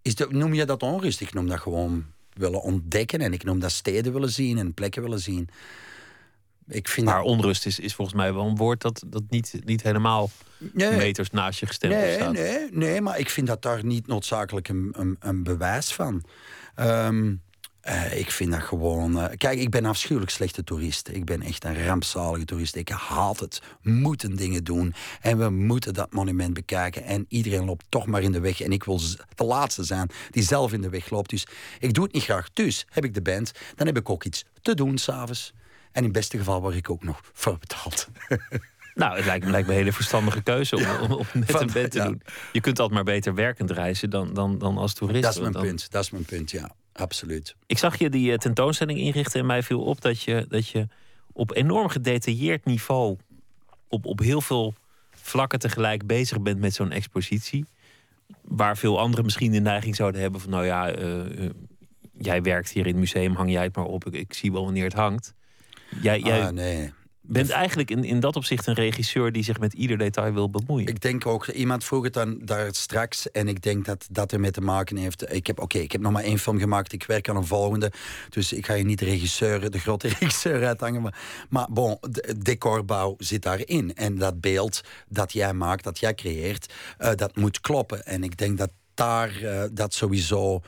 Is 0.02 0.14
de, 0.14 0.26
noem 0.30 0.54
je 0.54 0.64
dat 0.66 0.82
onrust? 0.82 1.20
Ik 1.20 1.32
noem 1.34 1.48
dat 1.48 1.60
gewoon 1.60 2.04
willen 2.32 2.62
ontdekken 2.62 3.20
en 3.20 3.32
ik 3.32 3.44
noem 3.44 3.58
dat 3.60 3.70
steden 3.70 4.12
willen 4.12 4.30
zien 4.30 4.58
en 4.58 4.74
plekken 4.74 5.02
willen 5.02 5.20
zien. 5.20 5.48
Ik 6.68 6.88
vind 6.88 7.06
Maar 7.06 7.16
dat- 7.16 7.24
onrust 7.24 7.66
is, 7.66 7.78
is 7.78 7.94
volgens 7.94 8.16
mij 8.16 8.32
wel 8.34 8.46
een 8.46 8.56
woord 8.56 8.80
dat, 8.80 9.02
dat 9.06 9.22
niet, 9.28 9.60
niet 9.64 9.82
helemaal 9.82 10.30
Nee. 10.72 10.96
meters 10.96 11.30
naast 11.30 11.60
je 11.60 11.66
gestempeld 11.66 12.02
Nee, 12.02 12.14
staat. 12.14 12.32
nee, 12.32 12.68
nee, 12.70 13.00
maar 13.00 13.18
ik 13.18 13.30
vind 13.30 13.46
dat 13.46 13.62
daar 13.62 13.84
niet 13.84 14.06
noodzakelijk 14.06 14.68
een, 14.68 14.88
een, 14.92 15.16
een 15.20 15.42
bewijs 15.42 15.92
van. 15.92 16.22
Ehm, 16.74 17.34
eh, 17.80 18.18
ik 18.18 18.30
vind 18.30 18.50
dat 18.52 18.60
gewoon. 18.62 19.20
eh, 19.20 19.36
kijk, 19.36 19.58
ik 19.58 19.70
ben 19.70 19.84
een 19.84 19.90
afschuwelijk 19.90 20.32
slechte 20.32 20.64
toerist. 20.64 21.08
Ik 21.08 21.24
ben 21.24 21.42
echt 21.42 21.64
een 21.64 21.84
rampzalige 21.86 22.44
toerist. 22.44 22.76
Ik 22.76 22.88
haat 22.88 23.40
het. 23.40 23.62
Moeten 23.82 24.36
dingen 24.36 24.64
doen. 24.64 24.94
En 25.20 25.38
we 25.38 25.50
moeten 25.50 25.94
dat 25.94 26.12
monument 26.12 26.54
bekijken. 26.54 27.04
En 27.04 27.24
iedereen 27.28 27.64
loopt 27.64 27.84
toch 27.88 28.06
maar 28.06 28.22
in 28.22 28.32
de 28.32 28.40
weg. 28.40 28.60
En 28.60 28.72
ik 28.72 28.84
wil 28.84 29.00
de 29.34 29.44
laatste 29.44 29.84
zijn 29.84 30.10
die 30.30 30.42
zelf 30.42 30.72
in 30.72 30.80
de 30.80 30.88
weg 30.90 31.10
loopt. 31.10 31.30
Dus 31.30 31.46
ik 31.78 31.94
doe 31.94 32.04
het 32.04 32.12
niet 32.12 32.22
graag. 32.22 32.48
Dus 32.52 32.86
heb 32.90 33.04
ik 33.04 33.14
de 33.14 33.22
band. 33.22 33.52
Dan 33.76 33.86
heb 33.86 33.96
ik 33.96 34.10
ook 34.10 34.24
iets 34.24 34.44
te 34.62 34.74
doen 34.74 34.98
s'avonds. 34.98 35.52
En 35.92 35.98
in 35.98 36.02
het 36.04 36.12
beste 36.12 36.38
geval 36.38 36.60
word 36.60 36.74
ik 36.74 36.90
ook 36.90 37.02
nog 37.04 37.20
voor 37.32 37.58
betaald. 37.58 38.08
Nou, 38.94 39.16
het 39.16 39.24
lijkt 39.24 39.44
me, 39.44 39.50
lijkt 39.50 39.66
me 39.66 39.72
een 39.72 39.78
hele 39.78 39.92
verstandige 39.92 40.42
keuze 40.42 40.76
om, 40.76 40.84
om, 41.00 41.12
om 41.12 41.26
met 41.34 41.50
Van- 41.50 41.60
een 41.60 41.70
band 41.72 41.90
te 41.90 41.98
ja. 41.98 42.04
doen. 42.04 42.22
Je 42.52 42.60
kunt 42.60 42.78
altijd 42.78 42.96
maar 43.04 43.14
beter 43.14 43.34
werkend 43.34 43.70
reizen 43.70 44.10
dan, 44.10 44.34
dan, 44.34 44.58
dan 44.58 44.78
als 44.78 44.94
toerist. 44.94 45.22
Dat 45.22 45.34
is 45.34 45.40
mijn 45.40 45.52
dan- 45.52 45.62
punt. 45.62 45.90
Dat 45.90 46.02
is 46.04 46.10
mijn 46.10 46.24
punt, 46.24 46.50
ja. 46.50 46.70
Absoluut. 47.00 47.56
Ik 47.66 47.78
zag 47.78 47.98
je 47.98 48.10
die 48.10 48.32
eh, 48.32 48.38
tentoonstelling 48.38 48.98
inrichten 48.98 49.40
en 49.40 49.46
mij 49.46 49.62
viel 49.62 49.80
op 49.80 50.00
dat 50.00 50.22
je, 50.22 50.46
dat 50.48 50.68
je 50.68 50.88
op 51.32 51.56
enorm 51.56 51.88
gedetailleerd 51.88 52.64
niveau, 52.64 53.16
op, 53.88 54.06
op 54.06 54.18
heel 54.18 54.40
veel 54.40 54.74
vlakken 55.10 55.58
tegelijk 55.58 56.06
bezig 56.06 56.40
bent 56.40 56.60
met 56.60 56.74
zo'n 56.74 56.90
expositie. 56.90 57.64
Waar 58.42 58.76
veel 58.76 58.98
anderen 58.98 59.24
misschien 59.24 59.52
de 59.52 59.60
neiging 59.60 59.96
zouden 59.96 60.20
hebben 60.20 60.40
van, 60.40 60.50
nou 60.50 60.64
ja, 60.64 60.90
eh, 60.90 61.44
eh, 61.44 61.50
jij 62.18 62.42
werkt 62.42 62.70
hier 62.70 62.86
in 62.86 62.92
het 62.92 63.00
museum, 63.00 63.34
hang 63.34 63.50
jij 63.50 63.62
het 63.62 63.76
maar 63.76 63.84
op, 63.84 64.06
ik, 64.06 64.14
ik 64.14 64.34
zie 64.34 64.52
wel 64.52 64.64
wanneer 64.64 64.84
het 64.84 64.92
hangt. 64.92 65.34
Jij, 66.02 66.20
jij 66.20 66.46
Ah, 66.46 66.52
nee. 66.52 66.92
Bent 67.32 67.50
eigenlijk 67.50 67.90
in, 67.90 68.04
in 68.04 68.20
dat 68.20 68.36
opzicht 68.36 68.66
een 68.66 68.74
regisseur 68.74 69.32
die 69.32 69.42
zich 69.42 69.58
met 69.58 69.72
ieder 69.72 69.98
detail 69.98 70.32
wil 70.32 70.50
bemoeien. 70.50 70.88
Ik 70.88 71.00
denk 71.00 71.26
ook, 71.26 71.46
iemand 71.46 71.84
vroeg 71.84 72.04
het 72.04 72.12
dan 72.12 72.38
daar 72.42 72.74
straks 72.74 73.30
en 73.30 73.48
ik 73.48 73.62
denk 73.62 73.84
dat 73.84 74.06
dat 74.10 74.32
ermee 74.32 74.50
te 74.50 74.60
maken 74.60 74.96
heeft. 74.96 75.32
Ik 75.32 75.46
heb, 75.46 75.60
oké, 75.60 75.78
ik 75.78 75.92
heb 75.92 76.00
nog 76.00 76.12
maar 76.12 76.22
één 76.22 76.38
film 76.38 76.58
gemaakt, 76.58 76.92
ik 76.92 77.04
werk 77.04 77.28
aan 77.28 77.36
een 77.36 77.46
volgende. 77.46 77.92
Dus 78.28 78.52
ik 78.52 78.66
ga 78.66 78.74
je 78.74 78.84
niet 78.84 78.98
de 78.98 79.04
regisseur, 79.04 79.70
de 79.70 79.78
grote 79.78 80.08
regisseur 80.18 80.66
uithangen. 80.66 81.02
Maar, 81.02 81.18
maar 81.48 81.66
bon, 81.70 81.98
de 82.00 82.34
decorbouw 82.38 83.14
zit 83.18 83.42
daarin. 83.42 83.94
En 83.94 84.18
dat 84.18 84.40
beeld 84.40 84.80
dat 85.08 85.32
jij 85.32 85.52
maakt, 85.52 85.84
dat 85.84 85.98
jij 85.98 86.14
creëert, 86.14 86.72
eh, 86.98 87.10
dat 87.14 87.36
moet 87.36 87.60
kloppen. 87.60 88.06
En 88.06 88.24
ik 88.24 88.36
denk 88.36 88.58
dat 88.58 88.70
daar 88.94 89.42
eh, 89.42 89.62
dat 89.72 89.94
sowieso 89.94 90.60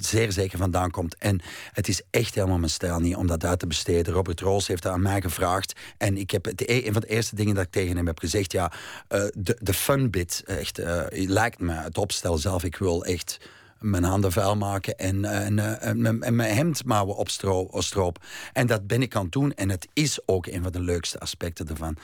zeer 0.00 0.32
zeker 0.32 0.58
vandaan 0.58 0.90
komt. 0.90 1.16
En 1.18 1.40
het 1.72 1.88
is 1.88 2.02
echt 2.10 2.34
helemaal 2.34 2.58
mijn 2.58 2.70
stijl 2.70 3.00
niet 3.00 3.16
om 3.16 3.26
dat 3.26 3.44
uit 3.44 3.58
te 3.58 3.66
besteden. 3.66 4.14
Robert 4.14 4.40
Roos 4.40 4.66
heeft 4.66 4.82
dat 4.82 4.92
aan 4.92 5.02
mij 5.02 5.20
gevraagd. 5.20 5.80
En 5.98 6.16
ik 6.16 6.30
heb 6.30 6.44
het, 6.44 6.68
een 6.70 6.92
van 6.92 7.00
de 7.00 7.08
eerste 7.08 7.34
dingen 7.34 7.54
dat 7.54 7.64
ik 7.64 7.70
tegen 7.70 7.96
hem 7.96 8.06
heb 8.06 8.18
gezegd... 8.18 8.52
ja, 8.52 8.72
eh, 9.08 9.24
de, 9.32 9.56
de 9.60 9.74
fun 9.74 10.10
bit, 10.10 10.42
echt, 10.46 10.78
eh, 10.78 11.04
lijkt 11.10 11.58
me 11.58 11.72
het 11.72 11.98
opstel 11.98 12.38
zelf. 12.38 12.64
Ik 12.64 12.76
wil 12.76 13.04
echt 13.04 13.38
mijn 13.78 14.04
handen 14.04 14.32
vuil 14.32 14.56
maken 14.56 14.96
en, 14.98 15.24
eh, 15.24 15.46
en, 15.46 15.58
eh, 15.58 15.88
en, 15.88 16.00
mijn- 16.00 16.22
en 16.22 16.36
mijn 16.36 16.54
hemdmouwen 16.54 17.16
opstro- 17.16 17.60
opstroop. 17.70 18.24
En 18.52 18.66
dat 18.66 18.86
ben 18.86 19.02
ik 19.02 19.16
aan 19.16 19.22
het 19.22 19.32
doen. 19.32 19.52
En 19.54 19.68
het 19.70 19.88
is 19.92 20.18
ook 20.26 20.46
een 20.46 20.62
van 20.62 20.72
de 20.72 20.80
leukste 20.80 21.18
aspecten 21.20 21.68
ervan. 21.68 21.96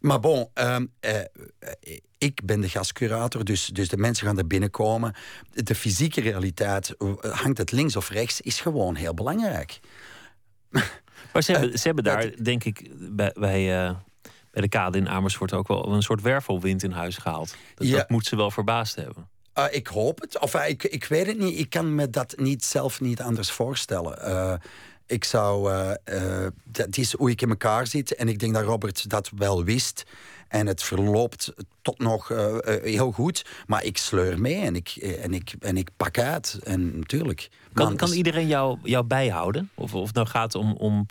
Maar 0.00 0.20
bon, 0.20 0.48
ehm, 0.54 0.86
eh, 1.00 1.14
ik 2.18 2.40
ben 2.44 2.60
de 2.60 2.68
gastcurator, 2.68 3.44
dus, 3.44 3.66
dus 3.66 3.88
de 3.88 3.96
mensen 3.96 4.26
gaan 4.26 4.38
er 4.38 4.46
binnenkomen. 4.46 5.14
De 5.52 5.74
fysieke 5.74 6.20
realiteit, 6.20 6.94
hangt 7.20 7.58
het 7.58 7.72
links 7.72 7.96
of 7.96 8.08
rechts, 8.08 8.40
is 8.40 8.60
gewoon 8.60 8.94
heel 8.94 9.14
belangrijk. 9.14 9.80
Maar 11.32 11.42
ze 11.42 11.52
hebben, 11.52 11.78
ze 11.78 11.86
hebben 11.86 12.04
dat- 12.04 12.22
daar, 12.22 12.32
denk 12.42 12.64
ik, 12.64 12.90
bij, 13.16 13.32
bij, 13.38 13.66
bij 14.50 14.62
de 14.62 14.68
kade 14.68 14.98
in 14.98 15.08
Amersfoort 15.08 15.52
ook 15.52 15.68
wel 15.68 15.92
een 15.92 16.02
soort 16.02 16.22
wervelwind 16.22 16.82
in 16.82 16.90
huis 16.90 17.16
gehaald. 17.16 17.56
Dat, 17.74 17.86
Ja. 17.88 17.96
dat 17.96 18.08
moet 18.10 18.26
ze 18.26 18.36
wel 18.36 18.50
verbaasd 18.50 18.94
hebben. 18.96 19.28
Uh, 19.58 19.64
ik 19.70 19.86
hoop 19.86 20.20
het. 20.20 20.38
Of 20.38 20.54
uh, 20.54 20.68
ik, 20.68 20.84
ik 20.84 21.04
weet 21.04 21.26
het 21.26 21.38
niet. 21.38 21.58
Ik 21.58 21.70
kan 21.70 21.94
me 21.94 22.10
dat 22.10 22.34
niet 22.36 22.64
zelf 22.64 23.00
niet 23.00 23.20
anders 23.20 23.50
voorstellen. 23.50 24.18
Uh, 24.28 24.54
ik 25.06 25.24
zou. 25.24 25.72
Dat 26.64 26.96
is 26.96 27.12
hoe 27.12 27.30
ik 27.30 27.42
in 27.42 27.48
elkaar 27.48 27.86
zit. 27.86 28.14
En 28.14 28.28
ik 28.28 28.38
denk 28.38 28.54
dat 28.54 28.64
Robert 28.64 29.10
dat 29.10 29.30
wel 29.36 29.64
wist. 29.64 30.04
En 30.48 30.66
het 30.66 30.82
verloopt 30.82 31.52
tot 31.82 31.98
nog 31.98 32.28
heel 32.82 33.12
goed. 33.12 33.44
Maar 33.66 33.84
ik 33.84 33.98
sleur 33.98 34.40
mee 34.40 34.60
en 34.60 34.76
ik, 34.76 34.88
en 34.96 35.34
ik, 35.34 35.54
en 35.60 35.76
ik 35.76 35.88
pak 35.96 36.18
uit. 36.18 36.58
En 36.62 36.98
natuurlijk. 36.98 37.48
Kan, 37.72 37.96
kan 37.96 38.12
iedereen 38.12 38.46
jou, 38.46 38.78
jou 38.82 39.04
bijhouden? 39.04 39.70
Of, 39.74 39.94
of 39.94 40.12
nou 40.12 40.26
gaat 40.26 40.54
om, 40.54 40.72
om 40.72 41.06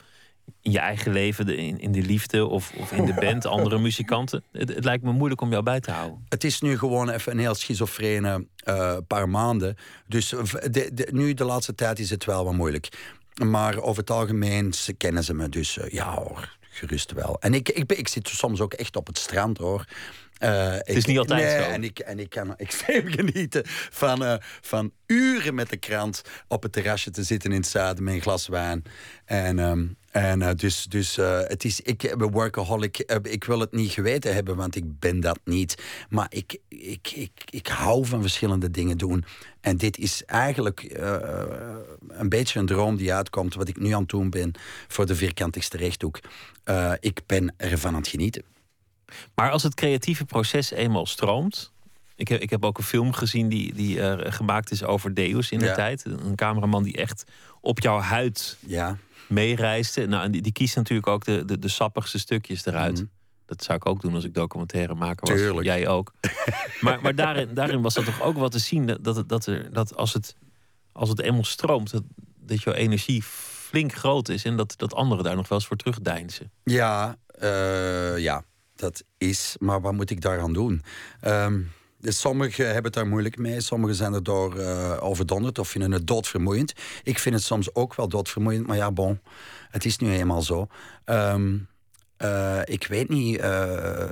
in 0.61 0.71
je 0.71 0.79
eigen 0.79 1.11
leven, 1.11 1.57
in, 1.57 1.79
in 1.79 1.91
de 1.91 2.01
liefde 2.01 2.45
of, 2.45 2.73
of 2.77 2.91
in 2.91 3.05
de 3.05 3.13
band, 3.25 3.45
andere 3.45 3.79
muzikanten? 3.79 4.43
Het, 4.51 4.69
het 4.75 4.83
lijkt 4.83 5.03
me 5.03 5.11
moeilijk 5.11 5.41
om 5.41 5.49
jou 5.49 5.63
bij 5.63 5.79
te 5.79 5.91
houden. 5.91 6.25
Het 6.29 6.43
is 6.43 6.61
nu 6.61 6.77
gewoon 6.77 7.09
even 7.09 7.31
een 7.31 7.39
heel 7.39 7.55
schizofrene 7.55 8.47
uh, 8.67 8.97
paar 9.07 9.29
maanden. 9.29 9.75
Dus 10.07 10.29
de, 10.29 10.89
de, 10.93 11.07
nu 11.11 11.33
de 11.33 11.43
laatste 11.43 11.75
tijd 11.75 11.99
is 11.99 12.09
het 12.09 12.25
wel 12.25 12.43
wat 12.43 12.53
moeilijk. 12.53 13.15
Maar 13.43 13.81
over 13.81 13.99
het 13.99 14.11
algemeen 14.11 14.73
ze 14.73 14.93
kennen 14.93 15.23
ze 15.23 15.33
me. 15.33 15.49
Dus 15.49 15.77
uh, 15.77 15.89
ja 15.89 16.13
hoor, 16.13 16.57
gerust 16.59 17.11
wel. 17.11 17.37
En 17.39 17.53
ik, 17.53 17.69
ik, 17.69 17.91
ik 17.91 18.07
zit 18.07 18.27
soms 18.27 18.61
ook 18.61 18.73
echt 18.73 18.95
op 18.95 19.07
het 19.07 19.17
strand 19.17 19.57
hoor. 19.57 19.85
Uh, 20.43 20.71
het 20.71 20.87
is 20.87 20.95
ik, 20.95 21.07
niet 21.07 21.17
altijd 21.17 21.41
nee, 21.41 21.63
zo. 21.63 21.69
En 21.69 21.83
ik, 21.83 21.99
en 21.99 22.19
ik 22.19 22.29
kan 22.29 22.55
extreem 22.55 23.07
genieten 23.17 23.61
van, 23.89 24.23
uh, 24.23 24.33
van 24.61 24.91
uren 25.05 25.55
met 25.55 25.69
de 25.69 25.77
krant 25.77 26.21
op 26.47 26.63
het 26.63 26.71
terrasje 26.71 27.11
te 27.11 27.23
zitten 27.23 27.51
in 27.51 27.57
het 27.57 27.67
zuiden 27.67 28.03
met 28.03 28.13
een 28.13 28.21
glas 28.21 28.47
wijn. 28.47 28.83
En, 29.25 29.59
um, 29.59 29.97
en 30.11 30.41
uh, 30.41 30.49
dus, 30.55 30.83
dus 30.83 31.15
het 31.47 31.63
is, 31.63 31.81
ik 31.81 32.15
ben 32.17 32.31
workaholic. 32.31 32.97
ik 33.21 33.43
wil 33.43 33.59
het 33.59 33.71
niet 33.71 33.91
geweten 33.91 34.33
hebben, 34.33 34.55
want 34.55 34.75
ik 34.75 34.99
ben 34.99 35.19
dat 35.19 35.39
niet. 35.43 35.83
Maar 36.09 36.27
ik, 36.29 36.57
ik, 36.67 37.11
ik, 37.15 37.31
ik 37.49 37.67
hou 37.67 38.05
van 38.05 38.21
verschillende 38.21 38.71
dingen 38.71 38.97
doen. 38.97 39.25
En 39.61 39.77
dit 39.77 39.97
is 39.97 40.23
eigenlijk 40.25 40.97
een 42.07 42.29
beetje 42.29 42.59
een 42.59 42.65
droom 42.65 42.95
die 42.95 43.13
uitkomt, 43.13 43.55
wat 43.55 43.67
ik 43.67 43.79
nu 43.79 43.91
aan 43.91 44.01
het 44.01 44.09
doen 44.09 44.29
ben 44.29 44.51
voor 44.87 45.05
de 45.05 45.15
vierkantigste 45.15 45.77
rechthoek. 45.77 46.19
Ik 46.99 47.21
ben 47.25 47.53
ervan 47.57 47.93
aan 47.93 48.01
het 48.01 48.07
genieten. 48.07 48.43
Maar 49.35 49.51
als 49.51 49.63
het 49.63 49.73
creatieve 49.73 50.25
proces 50.25 50.71
eenmaal 50.71 51.05
stroomt. 51.05 51.71
Ik 52.15 52.27
heb, 52.27 52.41
ik 52.41 52.49
heb 52.49 52.65
ook 52.65 52.77
een 52.77 52.83
film 52.83 53.13
gezien 53.13 53.49
die, 53.49 53.73
die 53.73 53.97
uh, 53.97 54.13
gemaakt 54.17 54.71
is 54.71 54.83
over 54.83 55.13
Deus 55.13 55.51
in 55.51 55.59
de 55.59 55.65
Ja. 55.65 55.73
tijd. 55.75 56.05
Een 56.05 56.35
cameraman 56.35 56.83
die 56.83 56.95
echt 56.97 57.23
op 57.61 57.79
jouw 57.79 57.99
huid 57.99 58.57
Ja. 58.65 58.97
meereisde. 59.27 60.07
Nou, 60.07 60.23
en 60.23 60.31
die, 60.31 60.41
die 60.41 60.51
kiest 60.51 60.75
natuurlijk 60.75 61.07
ook 61.07 61.25
de, 61.25 61.45
de, 61.45 61.59
de 61.59 61.67
sappigste 61.67 62.19
stukjes 62.19 62.65
eruit. 62.65 62.93
Mhm. 62.95 63.05
Dat 63.45 63.63
zou 63.63 63.77
ik 63.77 63.85
ook 63.85 64.01
doen 64.01 64.13
als 64.13 64.23
ik 64.23 64.33
documentaire 64.33 64.95
maker 64.95 65.27
was. 65.31 65.39
Tuurlijk. 65.39 65.65
Jij 65.65 65.87
ook. 65.87 66.13
maar 66.81 67.01
maar 67.01 67.15
daarin, 67.15 67.53
daarin 67.53 67.81
was 67.81 67.93
dat 67.93 68.05
toch 68.05 68.21
ook 68.21 68.37
wat 68.37 68.51
te 68.51 68.59
zien. 68.59 68.85
Dat, 68.85 69.03
dat, 69.03 69.29
dat, 69.29 69.45
er, 69.45 69.73
dat 69.73 69.95
als, 69.95 70.13
het, 70.13 70.35
als 70.91 71.09
het 71.09 71.19
eenmaal 71.21 71.43
stroomt, 71.43 71.91
dat, 71.91 72.03
dat 72.39 72.63
jouw 72.63 72.73
energie 72.73 73.23
flink 73.23 73.93
groot 73.93 74.29
is. 74.29 74.43
En 74.43 74.55
dat, 74.57 74.73
dat 74.77 74.93
anderen 74.93 75.23
daar 75.23 75.35
nog 75.35 75.47
wel 75.47 75.57
eens 75.57 75.67
voor 75.67 75.77
terugdeinzen. 75.77 76.51
Ja, 76.63 77.17
uh, 77.43 78.17
ja, 78.17 78.43
dat 78.79 79.03
is. 79.17 79.55
Maar 79.59 79.81
wat 79.81 79.93
moet 79.93 80.09
ik 80.09 80.21
daaraan 80.21 80.53
doen? 80.53 80.83
Dus 81.99 82.19
sommigen 82.19 82.65
hebben 82.65 82.83
het 82.83 82.93
daar 82.93 83.07
moeilijk 83.07 83.37
mee. 83.37 83.61
Sommigen 83.61 83.95
zijn 83.95 84.13
er 84.13 84.23
door 84.23 84.57
uh, 84.57 84.97
overdonderd 84.99 85.59
of 85.59 85.69
vinden 85.69 85.91
het 85.91 86.07
doodvermoeiend. 86.07 86.73
Ik 87.03 87.19
vind 87.19 87.35
het 87.35 87.43
soms 87.43 87.75
ook 87.75 87.95
wel 87.95 88.07
doodvermoeiend. 88.07 88.67
Maar 88.67 88.77
ja, 88.77 88.91
bon, 88.91 89.19
het 89.69 89.85
is 89.85 89.97
nu 89.97 90.11
eenmaal 90.11 90.41
zo. 90.41 90.67
Um, 91.05 91.67
uh, 92.17 92.59
ik 92.63 92.87
weet 92.87 93.09
niet 93.09 93.39
uh, 93.39 94.03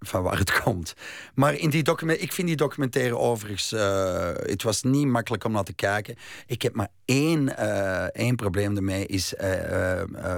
van 0.00 0.22
waar 0.22 0.38
het 0.38 0.52
komt. 0.62 0.94
Maar 1.34 1.54
in 1.54 1.70
die 1.70 1.82
document, 1.82 2.22
ik 2.22 2.32
vind 2.32 2.48
die 2.48 2.56
documentaire 2.56 3.18
overigens... 3.18 3.70
Het 4.46 4.62
was 4.62 4.82
niet 4.82 5.06
makkelijk 5.06 5.44
om 5.44 5.52
naar 5.52 5.64
te 5.64 5.72
kijken. 5.72 6.16
Ik 6.46 6.62
heb 6.62 6.74
maar 6.74 6.88
één, 7.04 7.56
één 8.12 8.36
probleem 8.36 8.76
ermee. 8.76 9.06
Is, 9.06 9.34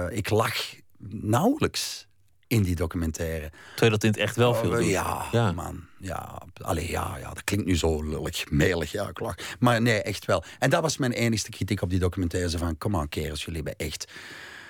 ik 0.09 0.29
lach 0.29 0.75
nauwelijks 1.09 2.04
in 2.47 2.63
die 2.63 2.75
documentaire. 2.75 3.51
Terwijl 3.69 3.91
dat 3.91 4.03
in 4.03 4.09
het 4.09 4.19
echt 4.19 4.35
wel 4.35 4.53
veel 4.53 4.69
oh, 4.69 4.77
doet. 4.77 4.85
Ja, 4.85 5.25
ja, 5.31 5.51
man. 5.51 5.83
Ja, 5.97 6.41
allee, 6.61 6.91
ja, 6.91 7.17
ja, 7.19 7.27
dat 7.33 7.43
klinkt 7.43 7.65
nu 7.65 7.77
zo 7.77 8.03
lullig, 8.03 8.49
melig, 8.49 8.91
ja, 8.91 9.07
ik 9.07 9.19
lach. 9.19 9.35
Maar 9.59 9.81
nee, 9.81 10.01
echt 10.01 10.25
wel. 10.25 10.43
En 10.59 10.69
dat 10.69 10.81
was 10.81 10.97
mijn 10.97 11.11
enigste 11.11 11.49
kritiek 11.49 11.81
op 11.81 11.89
die 11.89 11.99
documentaire. 11.99 12.49
Zo 12.49 12.57
van, 12.57 12.77
kom 12.77 12.95
aan, 12.95 13.09
kerels, 13.09 13.45
jullie 13.45 13.61
hebben 13.63 13.87
echt... 13.87 14.11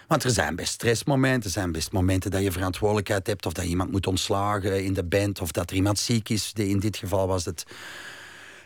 Want 0.07 0.23
er 0.23 0.31
zijn 0.31 0.55
best 0.55 0.73
stressmomenten. 0.73 1.43
Er 1.43 1.49
zijn 1.49 1.71
best 1.71 1.91
momenten 1.91 2.31
dat 2.31 2.43
je 2.43 2.51
verantwoordelijkheid 2.51 3.27
hebt. 3.27 3.45
Of 3.45 3.53
dat 3.53 3.65
iemand 3.65 3.91
moet 3.91 4.07
ontslagen 4.07 4.83
in 4.83 4.93
de 4.93 5.03
band. 5.03 5.41
Of 5.41 5.51
dat 5.51 5.69
er 5.69 5.75
iemand 5.75 5.99
ziek 5.99 6.29
is. 6.29 6.51
In 6.53 6.79
dit 6.79 6.97
geval 6.97 7.27
was 7.27 7.45
het. 7.45 7.65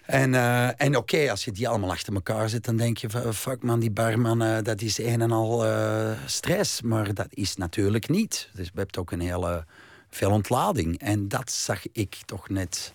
En, 0.10 0.34
uh, 0.34 0.68
en 0.68 0.88
oké, 0.88 0.97
okay, 0.97 1.30
als 1.30 1.45
je 1.45 1.51
die 1.51 1.68
allemaal 1.68 1.89
achter 1.91 2.14
elkaar 2.14 2.49
zit, 2.49 2.66
dan 2.66 2.78
denk 2.78 2.97
je: 2.97 3.34
fuck 3.34 3.64
man, 3.64 3.80
die 3.80 3.91
barman, 3.91 4.43
uh, 4.43 4.57
dat 4.62 4.82
is 4.82 4.97
een 4.97 5.22
en 5.22 5.32
al 5.32 5.66
uh, 5.66 6.12
stress. 6.26 6.82
Maar 6.82 7.14
dat 7.14 7.28
is 7.30 7.55
natuurlijk 7.55 8.10
niet. 8.10 8.49
Dus 8.53 8.66
je 8.66 8.72
hebt 8.76 8.97
ook 8.97 9.12
een 9.12 9.20
hele 9.20 9.66
veel 10.10 10.32
ontlading. 10.32 10.99
En 10.99 11.28
dat 11.28 11.51
zag 11.51 11.91
ik 11.91 12.18
toch 12.26 12.49
net 12.49 12.93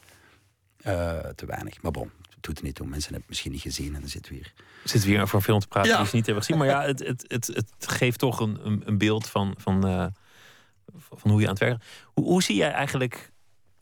eh, 0.76 1.18
te 1.18 1.46
weinig. 1.46 1.82
Maar 1.82 1.92
bon, 1.92 2.10
het 2.30 2.42
doet 2.42 2.58
er 2.58 2.64
niet 2.64 2.74
toe. 2.74 2.86
Mensen 2.86 3.02
hebben 3.12 3.20
het 3.20 3.28
misschien 3.28 3.52
niet 3.52 3.60
gezien 3.60 3.94
en 3.94 4.00
dan 4.00 4.10
zitten 4.10 4.32
we 4.32 4.38
hier. 4.38 4.52
Zitten 4.84 5.08
we 5.08 5.14
hier 5.14 5.22
over 5.22 5.34
een 5.36 5.42
film 5.42 5.60
te 5.60 5.68
praten 5.68 5.90
Ja. 5.90 5.98
die 5.98 6.06
ze 6.06 6.16
niet 6.16 6.26
hebben 6.26 6.44
gezien. 6.44 6.58
Maar 6.60 6.68
ja, 6.68 6.82
het, 6.82 6.98
het, 6.98 7.24
het, 7.28 7.46
het 7.46 7.74
geeft 7.78 8.18
toch 8.18 8.40
een, 8.40 8.66
een, 8.66 8.82
een 8.84 8.98
beeld 8.98 9.28
van, 9.28 9.54
van, 9.58 9.86
eh, 9.86 10.06
van 11.10 11.30
hoe 11.30 11.40
je 11.40 11.46
aan 11.46 11.52
het 11.52 11.62
werken. 11.62 11.82
Hoe, 12.04 12.24
hoe 12.24 12.42
zie 12.42 12.56
jij 12.56 12.70
eigenlijk 12.70 13.32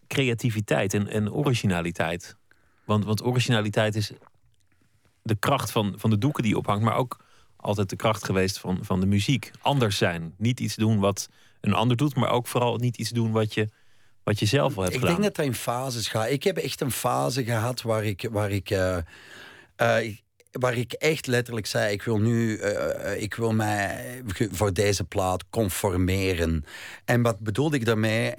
creativiteit 0.06 0.94
en, 0.94 1.08
en 1.08 1.32
originaliteit? 1.32 2.36
Want, 2.92 3.04
want 3.04 3.24
originaliteit 3.24 3.94
is 3.94 4.10
de 5.22 5.36
kracht 5.38 5.70
van, 5.70 5.94
van 5.96 6.10
de 6.10 6.18
doeken 6.18 6.42
die 6.42 6.56
ophangt, 6.56 6.84
maar 6.84 6.96
ook 6.96 7.24
altijd 7.56 7.90
de 7.90 7.96
kracht 7.96 8.24
geweest 8.24 8.58
van, 8.58 8.78
van 8.80 9.00
de 9.00 9.06
muziek. 9.06 9.50
Anders 9.60 9.96
zijn. 9.96 10.34
Niet 10.38 10.60
iets 10.60 10.74
doen 10.76 10.98
wat 10.98 11.28
een 11.60 11.72
ander 11.74 11.96
doet, 11.96 12.14
maar 12.14 12.30
ook 12.30 12.46
vooral 12.46 12.76
niet 12.76 12.96
iets 12.96 13.10
doen 13.10 13.32
wat 13.32 13.54
je, 13.54 13.68
wat 14.24 14.38
je 14.38 14.46
zelf 14.46 14.74
wel 14.74 14.82
hebt 14.84 14.94
Ik 14.94 15.00
gedaan. 15.00 15.14
denk 15.20 15.26
dat 15.26 15.36
dat 15.36 15.46
in 15.46 15.54
fases 15.60 16.08
gaat. 16.08 16.30
Ik 16.30 16.42
heb 16.42 16.56
echt 16.56 16.80
een 16.80 16.90
fase 16.90 17.44
gehad 17.44 17.82
waar 17.82 18.04
ik, 18.04 18.28
waar 18.30 18.50
ik, 18.50 18.70
eh, 18.70 18.96
eh, 19.76 20.04
ik- 20.04 20.22
waar 20.52 20.74
ik 20.74 20.92
echt 20.92 21.26
letterlijk 21.26 21.66
zei: 21.66 21.92
ik 21.92 22.02
wil 22.02 22.18
nu, 22.18 22.56
eh, 22.56 23.22
ik 23.22 23.34
wil 23.34 23.52
mij 23.52 24.22
voor 24.50 24.72
deze 24.72 25.04
plaat 25.04 25.44
conformeren. 25.50 26.64
En 27.04 27.22
wat 27.22 27.38
bedoelde 27.38 27.76
ik 27.76 27.84
daarmee? 27.84 28.34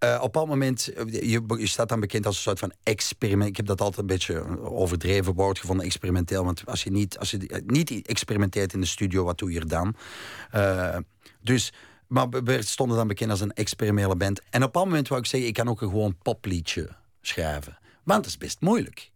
Eh, 0.00 0.18
op 0.22 0.32
dat 0.32 0.46
moment, 0.46 0.88
eh, 0.88 1.04
je, 1.30 1.42
je 1.58 1.66
staat 1.66 1.88
dan 1.88 2.00
bekend 2.00 2.26
als 2.26 2.36
een 2.36 2.42
soort 2.42 2.58
van 2.58 2.72
experiment. 2.82 3.48
Ik 3.50 3.56
heb 3.56 3.66
dat 3.66 3.80
altijd 3.80 3.98
een 4.00 4.06
beetje 4.06 4.34
een 4.34 4.60
overdreven 4.60 5.34
woord 5.34 5.58
gevonden, 5.58 5.86
experimenteel. 5.86 6.44
Want 6.44 6.66
als 6.66 6.82
je 6.82 6.90
niet, 6.90 7.18
als 7.18 7.30
je 7.30 7.62
niet 7.66 8.06
experimenteert 8.06 8.72
in 8.72 8.80
de 8.80 8.86
studio, 8.86 9.24
wat 9.24 9.38
doe 9.38 9.52
je 9.52 9.60
er 9.60 9.68
dan? 9.68 9.94
Eh, 10.50 10.96
dus, 11.42 11.72
maar 12.06 12.28
we- 12.28 12.62
stonden 12.62 12.96
dan 12.96 13.06
bekend 13.08 13.30
als 13.30 13.40
een 13.40 13.52
experimentele 13.52 14.16
band. 14.16 14.40
En 14.50 14.62
op 14.64 14.72
dat 14.72 14.84
moment 14.84 15.08
wou 15.08 15.20
ik 15.20 15.26
zeggen, 15.26 15.48
ik 15.48 15.54
kan 15.54 15.68
ook 15.68 15.80
een 15.80 15.88
gewoon 15.88 16.16
popliedje 16.22 16.88
schrijven. 17.22 17.78
Want 18.02 18.22
dat 18.22 18.32
is 18.32 18.38
best 18.38 18.60
moeilijk. 18.60 19.10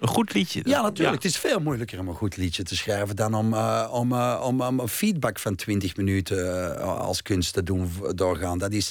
Een 0.00 0.08
goed 0.08 0.34
liedje. 0.34 0.60
Ja, 0.64 0.82
natuurlijk. 0.82 1.16
Het 1.22 1.24
is 1.32 1.38
veel 1.38 1.60
moeilijker 1.60 1.98
om 1.98 2.08
een 2.08 2.14
goed 2.14 2.36
liedje 2.36 2.62
te 2.62 2.76
schrijven 2.76 3.16
dan 3.16 3.34
om, 3.34 3.54
eh, 3.54 3.88
om, 3.92 4.12
eh, 4.12 4.42
om, 4.44 4.62
om 4.62 4.80
een 4.80 4.88
feedback 4.88 5.38
van 5.38 5.54
20 5.54 5.96
minuten 5.96 6.76
eh, 6.78 6.98
als 6.98 7.22
kunst 7.22 7.52
te 7.52 7.62
doen 7.62 7.90
doorgaan. 8.14 8.58
Dat 8.58 8.72
is, 8.72 8.90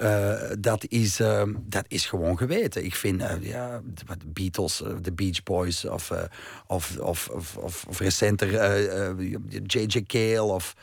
eh, 0.00 0.50
dat 0.58 0.84
is, 0.88 1.20
eh, 1.20 1.42
dat 1.62 1.84
is 1.88 2.06
gewoon 2.06 2.36
geweten. 2.38 2.84
Ik 2.84 2.94
vind 2.94 3.22
eh, 3.22 3.34
ja, 3.40 3.80
de 3.94 4.26
Beatles, 4.26 4.82
eh, 4.82 4.92
de 5.02 5.12
Beach 5.12 5.42
Boys 5.42 5.84
of, 5.84 6.10
eh, 6.10 6.22
of, 6.66 6.96
of, 6.98 7.28
of, 7.28 7.56
of, 7.56 7.98
recenter 7.98 8.54
eh, 8.56 9.08
eh, 9.08 9.18
J.J. 9.66 10.02
Cale 10.06 10.42
of. 10.52 10.74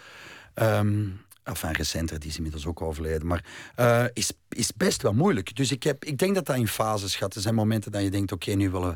ehm 0.54 1.06
Enfin, 1.44 1.72
recenter, 1.72 2.20
die 2.20 2.30
is 2.30 2.36
inmiddels 2.36 2.66
ook 2.66 2.82
overleden. 2.82 3.28
Maar 3.28 3.46
eh, 3.76 4.06
is, 4.14 4.32
is 4.50 4.74
best 4.74 5.02
wel 5.02 5.14
moeilijk. 5.14 5.56
Dus 5.56 5.72
ik, 5.72 5.84
heb, 5.84 6.06
ik 6.06 6.18
denk 6.18 6.36
dat 6.36 6.46
dat 6.46 6.56
in 6.56 6.68
fases 6.68 7.16
gaat. 7.16 7.36
Er 7.36 7.42
zijn 7.42 7.56
momenten 7.56 7.92
dat 7.92 8.02
je 8.02 8.10
denkt, 8.10 8.32
oké, 8.32 8.52
nu 8.52 8.70
willen 8.70 8.90
we 8.90 8.96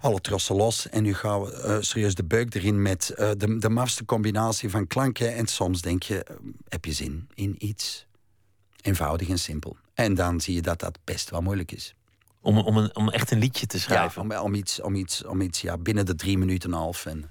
alle 0.00 0.20
trossen 0.20 0.56
los. 0.56 0.88
En 0.88 1.02
nu 1.02 1.14
gaan 1.14 1.42
we 1.42 1.52
eh, 1.52 1.76
serieus 1.80 2.14
de 2.14 2.24
buik 2.24 2.54
erin 2.54 2.82
met 2.82 3.10
eh, 3.10 3.30
de, 3.36 3.58
de 3.58 3.68
mafste 3.68 4.04
combinatie 4.04 4.70
van 4.70 4.86
klanken. 4.86 5.34
En 5.34 5.46
soms 5.46 5.80
denk 5.80 6.02
je, 6.02 6.24
eh, 6.24 6.36
heb 6.68 6.84
je 6.84 6.92
zin 6.92 7.28
in 7.34 7.54
iets? 7.58 8.06
Eenvoudig 8.82 9.28
en 9.28 9.38
simpel. 9.38 9.76
En 9.94 10.14
dan 10.14 10.40
zie 10.40 10.54
je 10.54 10.62
dat 10.62 10.80
dat 10.80 10.98
best 11.04 11.30
wel 11.30 11.40
moeilijk 11.42 11.72
is. 11.72 11.94
Om, 12.40 12.58
om, 12.58 12.76
een, 12.76 12.96
om 12.96 13.08
echt 13.08 13.30
een 13.30 13.38
liedje 13.38 13.66
te 13.66 13.76
Ja, 13.76 13.82
schrijven. 13.82 14.22
om, 14.22 14.32
om 14.32 14.54
iets, 14.54 14.80
om 14.80 14.94
iets, 14.94 15.24
om 15.24 15.40
iets 15.40 15.60
ja, 15.60 15.78
binnen 15.78 16.06
de 16.06 16.14
drie 16.14 16.38
minuten 16.38 16.68
en 16.70 16.76
een 16.76 16.82
half. 16.82 17.06
En, 17.06 17.30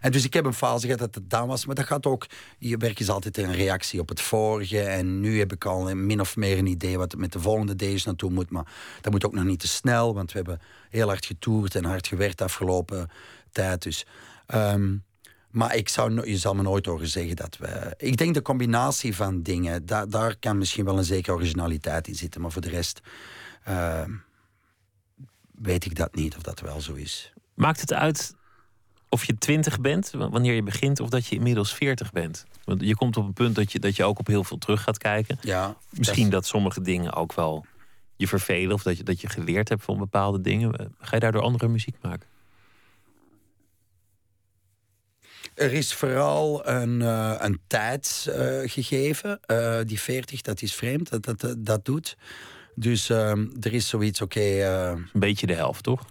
en 0.00 0.12
dus 0.12 0.24
ik 0.24 0.32
heb 0.32 0.44
een 0.44 0.54
fase 0.54 0.84
gehad 0.86 0.98
dat 1.00 1.14
het 1.14 1.30
down 1.30 1.46
was. 1.48 1.66
Maar 1.66 1.74
dat 1.74 1.86
gaat 1.86 2.06
ook, 2.06 2.26
je 2.58 2.76
werk 2.76 3.00
is 3.00 3.08
altijd 3.10 3.38
een 3.38 3.52
reactie 3.52 4.00
op 4.00 4.08
het 4.08 4.20
vorige. 4.20 4.80
En 4.80 5.20
nu 5.20 5.38
heb 5.38 5.52
ik 5.52 5.64
al 5.64 5.94
min 5.94 6.20
of 6.20 6.36
meer 6.36 6.58
een 6.58 6.66
idee 6.66 6.98
wat 6.98 7.16
met 7.16 7.32
de 7.32 7.40
volgende 7.40 7.76
days 7.76 8.04
naartoe 8.04 8.30
moet. 8.30 8.50
Maar 8.50 8.72
dat 9.00 9.12
moet 9.12 9.24
ook 9.24 9.34
nog 9.34 9.44
niet 9.44 9.60
te 9.60 9.68
snel. 9.68 10.14
Want 10.14 10.32
we 10.32 10.36
hebben 10.38 10.60
heel 10.90 11.06
hard 11.08 11.26
getoerd 11.26 11.74
en 11.74 11.84
hard 11.84 12.06
gewerkt 12.06 12.38
de 12.38 12.44
afgelopen 12.44 13.10
tijd. 13.52 13.82
Dus... 13.82 14.06
ehm, 14.46 14.96
maar 15.50 15.76
ik 15.76 15.88
zou, 15.88 16.28
je 16.30 16.38
zal 16.38 16.54
me 16.54 16.62
nooit 16.62 16.86
horen 16.86 17.08
zeggen 17.08 17.36
dat 17.36 17.56
we. 17.56 17.94
Ik 17.96 18.16
denk 18.16 18.34
de 18.34 18.42
combinatie 18.42 19.16
van 19.16 19.42
dingen, 19.42 19.86
da- 19.86 20.06
daar 20.06 20.36
kan 20.36 20.58
misschien 20.58 20.84
wel 20.84 20.98
een 20.98 21.04
zekere 21.04 21.36
originaliteit 21.36 22.08
in 22.08 22.14
zitten. 22.14 22.40
Maar 22.40 22.50
voor 22.52 22.62
de 22.62 22.68
rest 22.68 23.00
ehm, 23.64 24.10
weet 25.54 25.84
ik 25.84 25.94
dat 25.96 26.14
niet 26.14 26.36
of 26.36 26.42
dat 26.42 26.60
wel 26.60 26.80
zo 26.80 26.94
is. 26.94 27.32
Maakt 27.54 27.80
het 27.80 27.92
uit 27.92 28.34
of 29.08 29.24
je 29.24 29.38
20 29.38 29.80
bent, 29.80 30.10
wanneer 30.10 30.54
je 30.54 30.62
begint, 30.62 31.00
of 31.00 31.08
dat 31.08 31.26
je 31.26 31.34
inmiddels 31.36 31.74
40 31.74 32.12
bent? 32.12 32.44
Want 32.64 32.80
je 32.80 32.94
komt 32.96 33.16
op 33.16 33.24
een 33.24 33.32
punt 33.32 33.54
dat 33.54 33.72
je, 33.72 33.78
dat 33.78 33.96
je 33.96 34.04
ook 34.04 34.18
op 34.18 34.26
heel 34.26 34.44
veel 34.44 34.58
terug 34.58 34.82
gaat 34.82 34.98
kijken. 34.98 35.38
Ja, 35.40 35.76
Misschien 35.90 36.30
dat 36.30 36.46
sommige 36.46 36.80
dingen 36.80 37.12
ook 37.14 37.32
wel 37.34 37.66
je 38.16 38.28
vervelen, 38.28 38.74
of 38.74 38.82
dat 38.82 38.96
je, 38.96 39.02
dat 39.02 39.20
je 39.20 39.28
geleerd 39.28 39.68
hebt 39.68 39.84
van 39.84 39.98
bepaalde 39.98 40.40
dingen. 40.40 40.94
Ga 40.98 41.14
je 41.14 41.20
daardoor 41.20 41.42
andere 41.42 41.68
muziek 41.68 41.96
maken? 42.02 42.28
Er 45.54 45.72
is 45.72 45.94
vooral 45.94 46.68
een, 46.68 47.02
eh, 47.02 47.34
een 47.38 47.60
tijd 47.66 48.26
eh, 48.30 48.58
gegeven. 48.64 49.40
Eh, 49.46 49.78
die 49.86 50.00
40, 50.00 50.40
dat 50.40 50.62
is 50.62 50.74
vreemd, 50.74 51.10
dat 51.10 51.38
dat, 51.40 51.54
dat, 51.58 51.84
doet. 51.84 52.16
Dus 52.74 53.10
ehm, 53.10 53.46
er 53.60 53.72
is 53.72 53.88
zoiets, 53.88 54.20
oké, 54.20 54.40
Een 54.40 55.20
beetje 55.20 55.46
de 55.46 55.54
helft, 55.54 55.82
toch? 55.82 56.06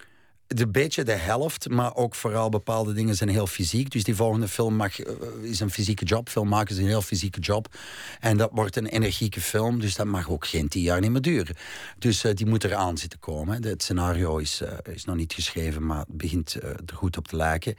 een 0.47 0.71
beetje 0.71 1.03
de 1.03 1.11
helft, 1.11 1.69
maar 1.69 1.95
ook 1.95 2.15
vooral 2.15 2.49
bepaalde 2.49 2.93
dingen 2.93 3.15
zijn 3.15 3.29
heel 3.29 3.47
fysiek. 3.47 3.91
Dus 3.91 4.03
die 4.03 4.15
volgende 4.15 4.47
film 4.47 4.75
mag, 4.75 4.99
is 5.41 5.59
een 5.59 5.69
fysieke 5.69 6.05
job. 6.05 6.29
Film 6.29 6.47
maken 6.47 6.75
is 6.75 6.81
een 6.81 6.87
heel 6.87 7.01
fysieke 7.01 7.39
job. 7.39 7.75
En 8.19 8.37
dat 8.37 8.49
wordt 8.53 8.75
een 8.75 8.85
energieke 8.85 9.41
film, 9.41 9.79
dus 9.79 9.95
dat 9.95 10.05
mag 10.05 10.29
ook 10.29 10.47
geen 10.47 10.67
tien 10.67 10.81
jaar 10.81 11.01
niet 11.01 11.11
meer 11.11 11.21
duren. 11.21 11.55
Dus 11.97 12.21
die 12.21 12.45
moet 12.45 12.63
eraan 12.63 12.97
zitten 12.97 13.19
komen. 13.19 13.63
Het 13.63 13.83
scenario 13.83 14.37
is, 14.37 14.61
is 14.93 15.05
nog 15.05 15.15
niet 15.15 15.33
geschreven, 15.33 15.85
maar 15.85 15.99
het 15.99 16.17
begint 16.17 16.53
er 16.53 16.79
goed 16.93 17.17
op 17.17 17.27
te 17.27 17.35
lijken. 17.35 17.75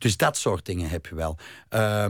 Dus 0.00 0.16
dat 0.16 0.36
soort 0.36 0.66
dingen 0.66 0.88
heb 0.88 1.06
je 1.06 1.14
wel. 1.14 1.36
Eh, 1.68 2.06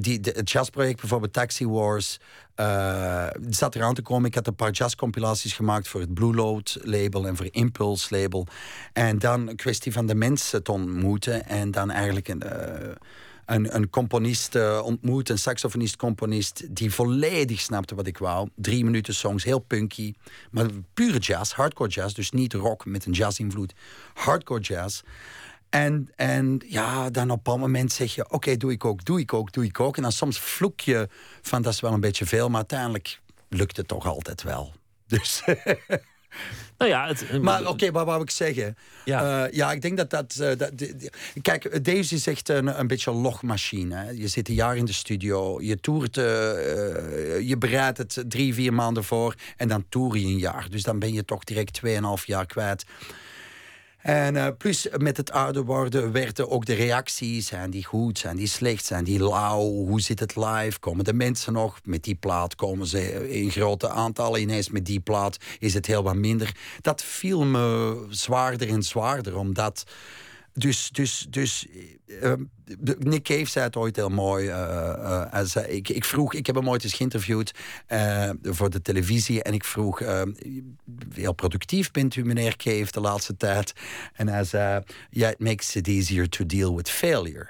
die, 0.00 0.20
de, 0.20 0.30
het 0.30 0.50
jazzproject, 0.50 1.00
bijvoorbeeld 1.00 1.32
Taxi 1.32 1.66
Wars, 1.66 2.18
het 2.54 3.56
zat 3.56 3.74
eraan 3.74 3.94
te 3.94 4.02
komen. 4.02 4.28
Ik 4.28 4.34
had 4.34 4.46
een 4.46 4.54
paar 4.54 4.70
jazzcompilaties 4.70 5.52
gemaakt 5.52 5.88
voor 5.88 6.00
het 6.00 6.14
Blue 6.14 6.34
Load 6.34 6.78
label 6.82 7.26
en 7.26 7.36
voor 7.36 7.48
Impulse 7.50 8.20
label. 8.20 8.46
En 8.92 9.18
dan 9.18 9.48
een 9.48 9.56
kwestie 9.56 9.92
van 9.92 10.06
de 10.06 10.14
mensen 10.14 10.62
te 10.62 10.72
ontmoeten 10.72 11.46
en 11.46 11.70
dan 11.70 11.90
eigenlijk 11.90 12.28
een. 12.28 12.42
eh, 12.42 12.90
een, 13.46 13.74
een 13.74 13.90
componist 13.90 14.56
ontmoet, 14.82 15.28
een 15.28 15.38
saxofonist-componist, 15.38 16.76
die 16.76 16.92
volledig 16.92 17.60
snapte 17.60 17.94
wat 17.94 18.06
ik 18.06 18.18
wou. 18.18 18.48
Drie 18.54 18.84
minuten 18.84 19.14
songs, 19.14 19.44
heel 19.44 19.58
punky, 19.58 20.14
maar 20.50 20.66
pure 20.94 21.18
jazz, 21.18 21.52
hardcore 21.52 21.90
jazz, 21.90 22.14
dus 22.14 22.30
niet 22.30 22.52
rock 22.52 22.86
met 22.86 23.06
een 23.06 23.12
jazz-invloed, 23.12 23.74
hardcore 24.14 24.60
jazz. 24.60 25.02
En, 25.74 26.10
en 26.16 26.60
ja, 26.66 27.10
dan 27.10 27.30
op 27.30 27.46
een 27.46 27.60
moment 27.60 27.92
zeg 27.92 28.14
je: 28.14 28.30
Oké, 28.30 28.56
doe 28.56 28.72
ik 28.72 28.84
ook, 28.84 29.04
doe 29.04 29.20
ik 29.20 29.32
ook, 29.32 29.52
doe 29.52 29.64
ik 29.64 29.80
ook. 29.80 29.96
En 29.96 30.02
dan 30.02 30.12
soms 30.12 30.38
vloek 30.38 30.80
je 30.80 31.08
van 31.42 31.62
dat 31.62 31.72
is 31.72 31.80
wel 31.80 31.92
een 31.92 32.00
beetje 32.00 32.26
veel, 32.26 32.48
maar 32.48 32.56
uiteindelijk 32.56 33.20
lukt 33.48 33.76
het 33.76 33.88
toch 33.88 34.06
altijd 34.06 34.42
wel. 34.42 34.72
Dus, 35.06 35.42
Nou 36.78 36.90
ja, 36.90 37.06
het, 37.06 37.42
maar 37.42 37.66
oké, 37.66 37.90
wat 37.90 38.06
wou 38.06 38.22
ik 38.22 38.30
zeggen? 38.30 38.76
Ja. 39.04 39.22
Ja, 39.22 39.48
ja 39.52 39.72
ik 39.72 39.82
denk 39.82 39.96
dat 39.96 40.10
dat. 40.10 40.34
eh, 40.34 40.56
dat 40.58 40.72
kijk, 41.42 41.84
Dave 41.84 42.14
is 42.14 42.26
echt 42.26 42.48
een, 42.48 42.78
een 42.78 42.86
beetje 42.86 43.10
een 43.10 43.16
logmachine. 43.16 43.94
Hè. 43.94 44.10
Je 44.10 44.28
zit 44.28 44.48
een 44.48 44.54
jaar 44.54 44.76
in 44.76 44.84
de 44.84 44.92
studio, 44.92 45.60
je 45.62 45.80
toert, 45.80 46.16
eh, 46.16 47.36
eh, 47.36 47.48
je 47.48 47.58
bereidt 47.58 47.98
het 47.98 48.24
drie, 48.28 48.54
vier 48.54 48.72
maanden 48.72 49.04
voor 49.04 49.34
en 49.56 49.68
dan 49.68 49.84
toer 49.88 50.18
je 50.18 50.26
een 50.26 50.38
jaar. 50.38 50.66
Dus 50.70 50.82
dan 50.82 50.98
ben 50.98 51.12
je 51.12 51.24
toch 51.24 51.44
direct 51.44 51.72
tweeënhalf 51.72 52.26
jaar 52.26 52.46
kwijt. 52.46 52.84
En 54.04 54.36
eh, 54.36 54.46
plus 54.58 54.88
met 54.96 55.16
het 55.16 55.30
ouder 55.30 55.64
worden 55.64 56.12
werden 56.12 56.50
ook 56.50 56.64
de 56.64 56.74
reacties. 56.74 57.46
Zijn 57.46 57.70
die 57.70 57.84
goed, 57.84 58.18
zijn 58.18 58.36
die 58.36 58.46
slecht, 58.46 58.84
zijn 58.84 59.04
die 59.04 59.18
lauw? 59.18 59.60
Hoe 59.60 60.00
zit 60.00 60.20
het 60.20 60.36
live? 60.36 60.78
Komen 60.78 61.04
de 61.04 61.12
mensen 61.12 61.52
nog? 61.52 61.80
Met 61.84 62.04
die 62.04 62.14
plaat 62.14 62.54
komen 62.54 62.86
ze 62.86 63.30
in 63.30 63.50
grote 63.50 63.88
aantallen. 63.88 64.40
Ineens 64.40 64.70
met 64.70 64.86
die 64.86 65.00
plaat 65.00 65.36
is 65.58 65.74
het 65.74 65.86
heel 65.86 66.02
wat 66.02 66.14
minder. 66.14 66.56
Dat 66.80 67.02
viel 67.02 67.44
me 67.44 68.06
zwaarder 68.10 68.68
en 68.68 68.82
zwaarder, 68.82 69.36
omdat... 69.36 69.84
Dus, 70.56 70.88
dus, 70.90 71.26
dus 71.30 71.66
eh, 72.20 72.32
de- 72.64 72.96
Nick 72.98 73.22
Cave 73.22 73.46
zei 73.46 73.64
het 73.64 73.76
ooit 73.76 73.96
heel 73.96 74.08
mooi. 74.08 74.48
hij 75.30 75.44
zei, 75.44 75.66
ik, 75.66 75.88
ik 75.88 76.04
vroeg, 76.04 76.34
ik 76.34 76.46
heb 76.46 76.54
hem 76.54 76.68
ooit 76.68 76.84
eens 76.84 76.92
geïnterviewd 76.92 77.52
voor 78.42 78.70
de 78.70 78.82
televisie. 78.82 79.42
En 79.42 79.52
ik 79.52 79.64
vroeg, 79.64 80.02
heel 81.14 81.32
productief 81.32 81.90
bent 81.90 82.16
u 82.16 82.24
meneer 82.24 82.56
Cave 82.56 82.86
de 82.90 83.00
laatste 83.00 83.36
tijd? 83.36 83.72
En 84.12 84.28
hij 84.28 84.44
zei, 84.44 84.82
yeah, 85.10 85.30
it 85.30 85.38
makes 85.38 85.76
it 85.76 85.88
easier 85.88 86.28
to 86.28 86.46
deal 86.46 86.76
with 86.76 86.90
failure. 86.90 87.48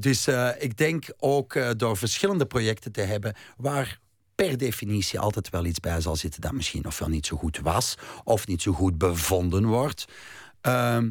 Dus 0.00 0.28
ik 0.58 0.76
denk 0.76 1.04
ook 1.18 1.78
door 1.78 1.96
verschillende 1.96 2.46
projecten 2.46 2.92
te 2.92 3.00
hebben 3.00 3.34
waar 3.56 4.00
per 4.34 4.58
definitie 4.58 5.18
altijd 5.18 5.50
wel 5.50 5.64
iets 5.64 5.80
bij 5.80 6.00
zal 6.00 6.16
zitten 6.16 6.40
dat 6.40 6.52
misschien 6.52 6.86
ofwel 6.86 7.08
niet 7.08 7.26
zo 7.26 7.36
goed 7.36 7.60
was 7.62 7.94
of 8.24 8.46
niet 8.46 8.62
zo 8.62 8.72
goed 8.72 8.98
bevonden 8.98 9.66
wordt. 9.66 10.04
Ehm, 10.60 11.10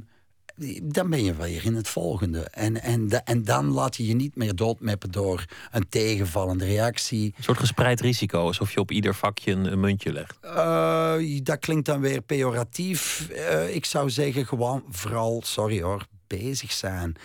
dan 0.84 1.10
ben 1.10 1.24
je 1.24 1.36
weer 1.36 1.66
in 1.66 1.76
het 1.76 1.88
volgende. 1.88 2.40
En, 2.40 2.82
en, 2.82 3.10
en 3.26 3.44
dan 3.44 3.72
laat 3.72 3.96
je 3.96 4.08
je 4.08 4.14
niet 4.14 4.36
meer 4.36 4.56
doodmeppen 4.56 5.12
door 5.12 5.46
een 5.72 5.90
tegenvallende 5.90 6.66
reactie. 6.66 7.34
Een 7.38 7.44
soort 7.44 7.58
gespreid 7.58 8.02
risico, 8.02 8.40
alsof 8.40 8.74
je 8.74 8.80
op 8.80 8.92
ieder 8.92 9.16
vakje 9.16 9.52
een, 9.52 9.72
een 9.72 9.80
muntje 9.80 10.14
legt. 10.14 10.38
Eh, 10.42 11.44
dat 11.44 11.60
klinkt 11.60 11.86
dan 11.86 12.00
weer 12.02 12.22
pejoratief. 12.22 13.30
Eh, 13.30 13.76
ik 13.76 13.86
zou 13.86 14.10
zeggen 14.10 14.46
gewoon 14.48 14.84
vooral, 14.90 15.42
sorry 15.46 15.82
hoor, 15.82 16.06
bezig 16.28 16.72
zijn. 16.72 17.16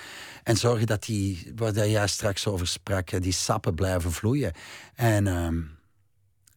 En 0.43 0.57
zorgen 0.57 0.87
dat 0.87 1.03
die, 1.03 1.53
waar 1.57 1.89
jij 1.89 2.07
straks 2.07 2.47
over 2.47 2.67
sprak, 2.67 3.11
eh, 3.11 3.21
die 3.21 3.33
sappen 3.33 3.75
blijven 3.75 4.13
vloeien. 4.13 4.53
En, 4.95 5.27
ehm, 5.27 5.61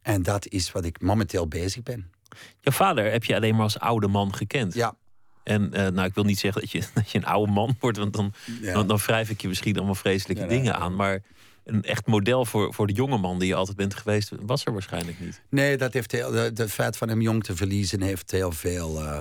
en 0.02 0.24
dat 0.24 0.48
is 0.48 0.72
wat 0.72 0.86
ik 0.86 1.02
momenteel 1.02 1.48
bezig 1.48 1.84
ben. 1.84 2.12
Jouw 2.60 2.74
vader 2.74 3.12
heb 3.12 3.24
je 3.24 3.36
alleen 3.36 3.54
maar 3.54 3.64
als 3.64 3.80
oude 3.80 4.08
man 4.08 4.36
gekend. 4.36 4.74
Ja. 4.74 4.96
En 5.44 5.74
eh, 5.74 5.88
nou, 5.88 6.08
ik 6.08 6.14
wil 6.14 6.24
niet 6.24 6.40
zeggen 6.40 6.62
dat 6.62 6.72
je, 6.72 6.84
dat 6.94 7.12
je 7.12 7.18
een 7.18 7.26
oude 7.26 7.52
man 7.52 7.76
wordt, 7.80 7.98
want 7.98 8.14
dan, 8.14 8.34
Ja. 8.62 8.74
dan, 8.74 8.88
dan 8.88 8.98
wrijf 8.98 9.30
ik 9.30 9.42
je 9.42 9.48
misschien 9.48 9.76
allemaal 9.78 9.96
vreselijke 9.96 10.44
Ja, 10.44 10.50
dingen 10.50 10.76
aan. 10.76 10.96
Maar 10.96 11.22
een 11.64 11.84
echt 11.84 12.06
model 12.08 12.46
voor, 12.46 12.74
voor 12.74 12.88
de 12.88 12.94
jonge 12.94 13.18
man 13.18 13.40
die 13.40 13.48
je 13.48 13.56
altijd 13.56 13.78
bent 13.78 13.94
geweest, 13.96 14.32
was 14.42 14.66
er 14.66 14.74
waarschijnlijk 14.74 15.20
niet. 15.20 15.42
Nee, 15.50 15.78
dat 15.78 15.94
heeft 15.94 16.12
heel, 16.12 16.32
de- 16.32 16.52
het 16.54 16.72
feit 16.72 16.98
van 16.98 17.10
hem 17.10 17.22
jong 17.22 17.44
te 17.44 17.56
verliezen 17.56 18.02
heeft 18.02 18.32
heel 18.32 18.52
veel. 18.52 19.00
eh, 19.02 19.18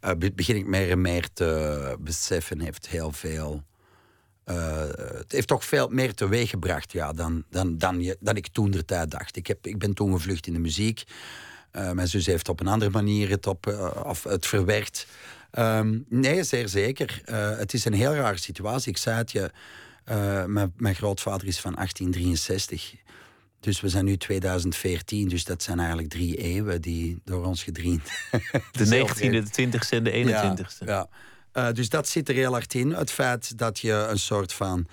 eh, 0.00 0.16
be- 0.18 0.32
begin 0.32 0.56
ik 0.56 0.66
meer 0.66 0.90
en 0.90 1.00
meer 1.00 1.28
te 1.32 1.96
beseffen, 2.00 2.60
heeft 2.60 2.88
heel 2.88 3.12
veel. 3.12 3.62
het 4.44 5.32
heeft 5.32 5.48
toch 5.48 5.64
veel 5.64 5.88
meer 5.88 6.14
teweeggebracht 6.14 6.92
ja, 6.92 7.12
dan, 7.12 7.44
dan, 7.50 7.78
dan, 7.78 8.00
je, 8.02 8.16
dan 8.20 8.36
ik 8.36 8.46
toen 8.48 8.70
de 8.70 8.84
tijd 8.84 9.10
dacht. 9.10 9.36
Ik, 9.36 9.46
heb, 9.46 9.66
ik 9.66 9.78
ben 9.78 9.94
toen 9.94 10.12
gevlucht 10.12 10.46
in 10.46 10.52
de 10.52 10.58
muziek. 10.58 11.02
Mijn 11.72 12.08
zus 12.08 12.26
heeft 12.26 12.48
op 12.48 12.60
een 12.60 12.66
andere 12.66 12.90
manier 12.90 13.28
het, 13.30 13.46
op, 13.46 13.66
of 14.04 14.22
het 14.24 14.46
verwerkt. 14.46 15.06
Ehm, 15.54 15.98
nee, 16.08 16.42
zeer 16.42 16.68
zeker. 16.68 17.20
Eh, 17.24 17.56
het 17.56 17.72
is 17.72 17.84
een 17.84 17.92
heel 17.92 18.14
rare 18.14 18.36
situatie. 18.36 18.90
Ik 18.90 18.98
zei 18.98 19.16
het 19.16 19.32
je, 19.32 19.50
eh, 20.04 20.44
mijn, 20.44 20.72
mijn 20.76 20.94
grootvader 20.94 21.46
is 21.46 21.60
van 21.60 21.74
1863. 21.74 22.94
Dus 23.60 23.80
we 23.80 23.88
zijn 23.88 24.04
nu 24.04 24.16
2014, 24.16 25.28
dus 25.28 25.44
dat 25.44 25.62
zijn 25.62 25.78
eigenlijk 25.78 26.08
drie 26.08 26.36
eeuwen 26.36 26.80
die 26.80 27.20
door 27.24 27.44
ons 27.44 27.62
gedriend. 27.62 28.02
De 28.72 28.86
19e, 28.86 29.30
de 29.30 29.44
20e 29.50 29.88
en 29.90 30.04
de 30.04 30.10
21e. 30.10 30.28
Ja, 30.28 30.56
ja. 30.78 31.08
Eh, 31.52 31.72
dus 31.72 31.88
dat 31.88 32.08
zit 32.08 32.28
er 32.28 32.34
heel 32.34 32.52
hard 32.52 32.74
in. 32.74 32.92
Het 32.92 33.10
feit 33.10 33.58
dat 33.58 33.78
je 33.78 33.92
een 33.92 34.18
soort 34.18 34.52
van. 34.52 34.86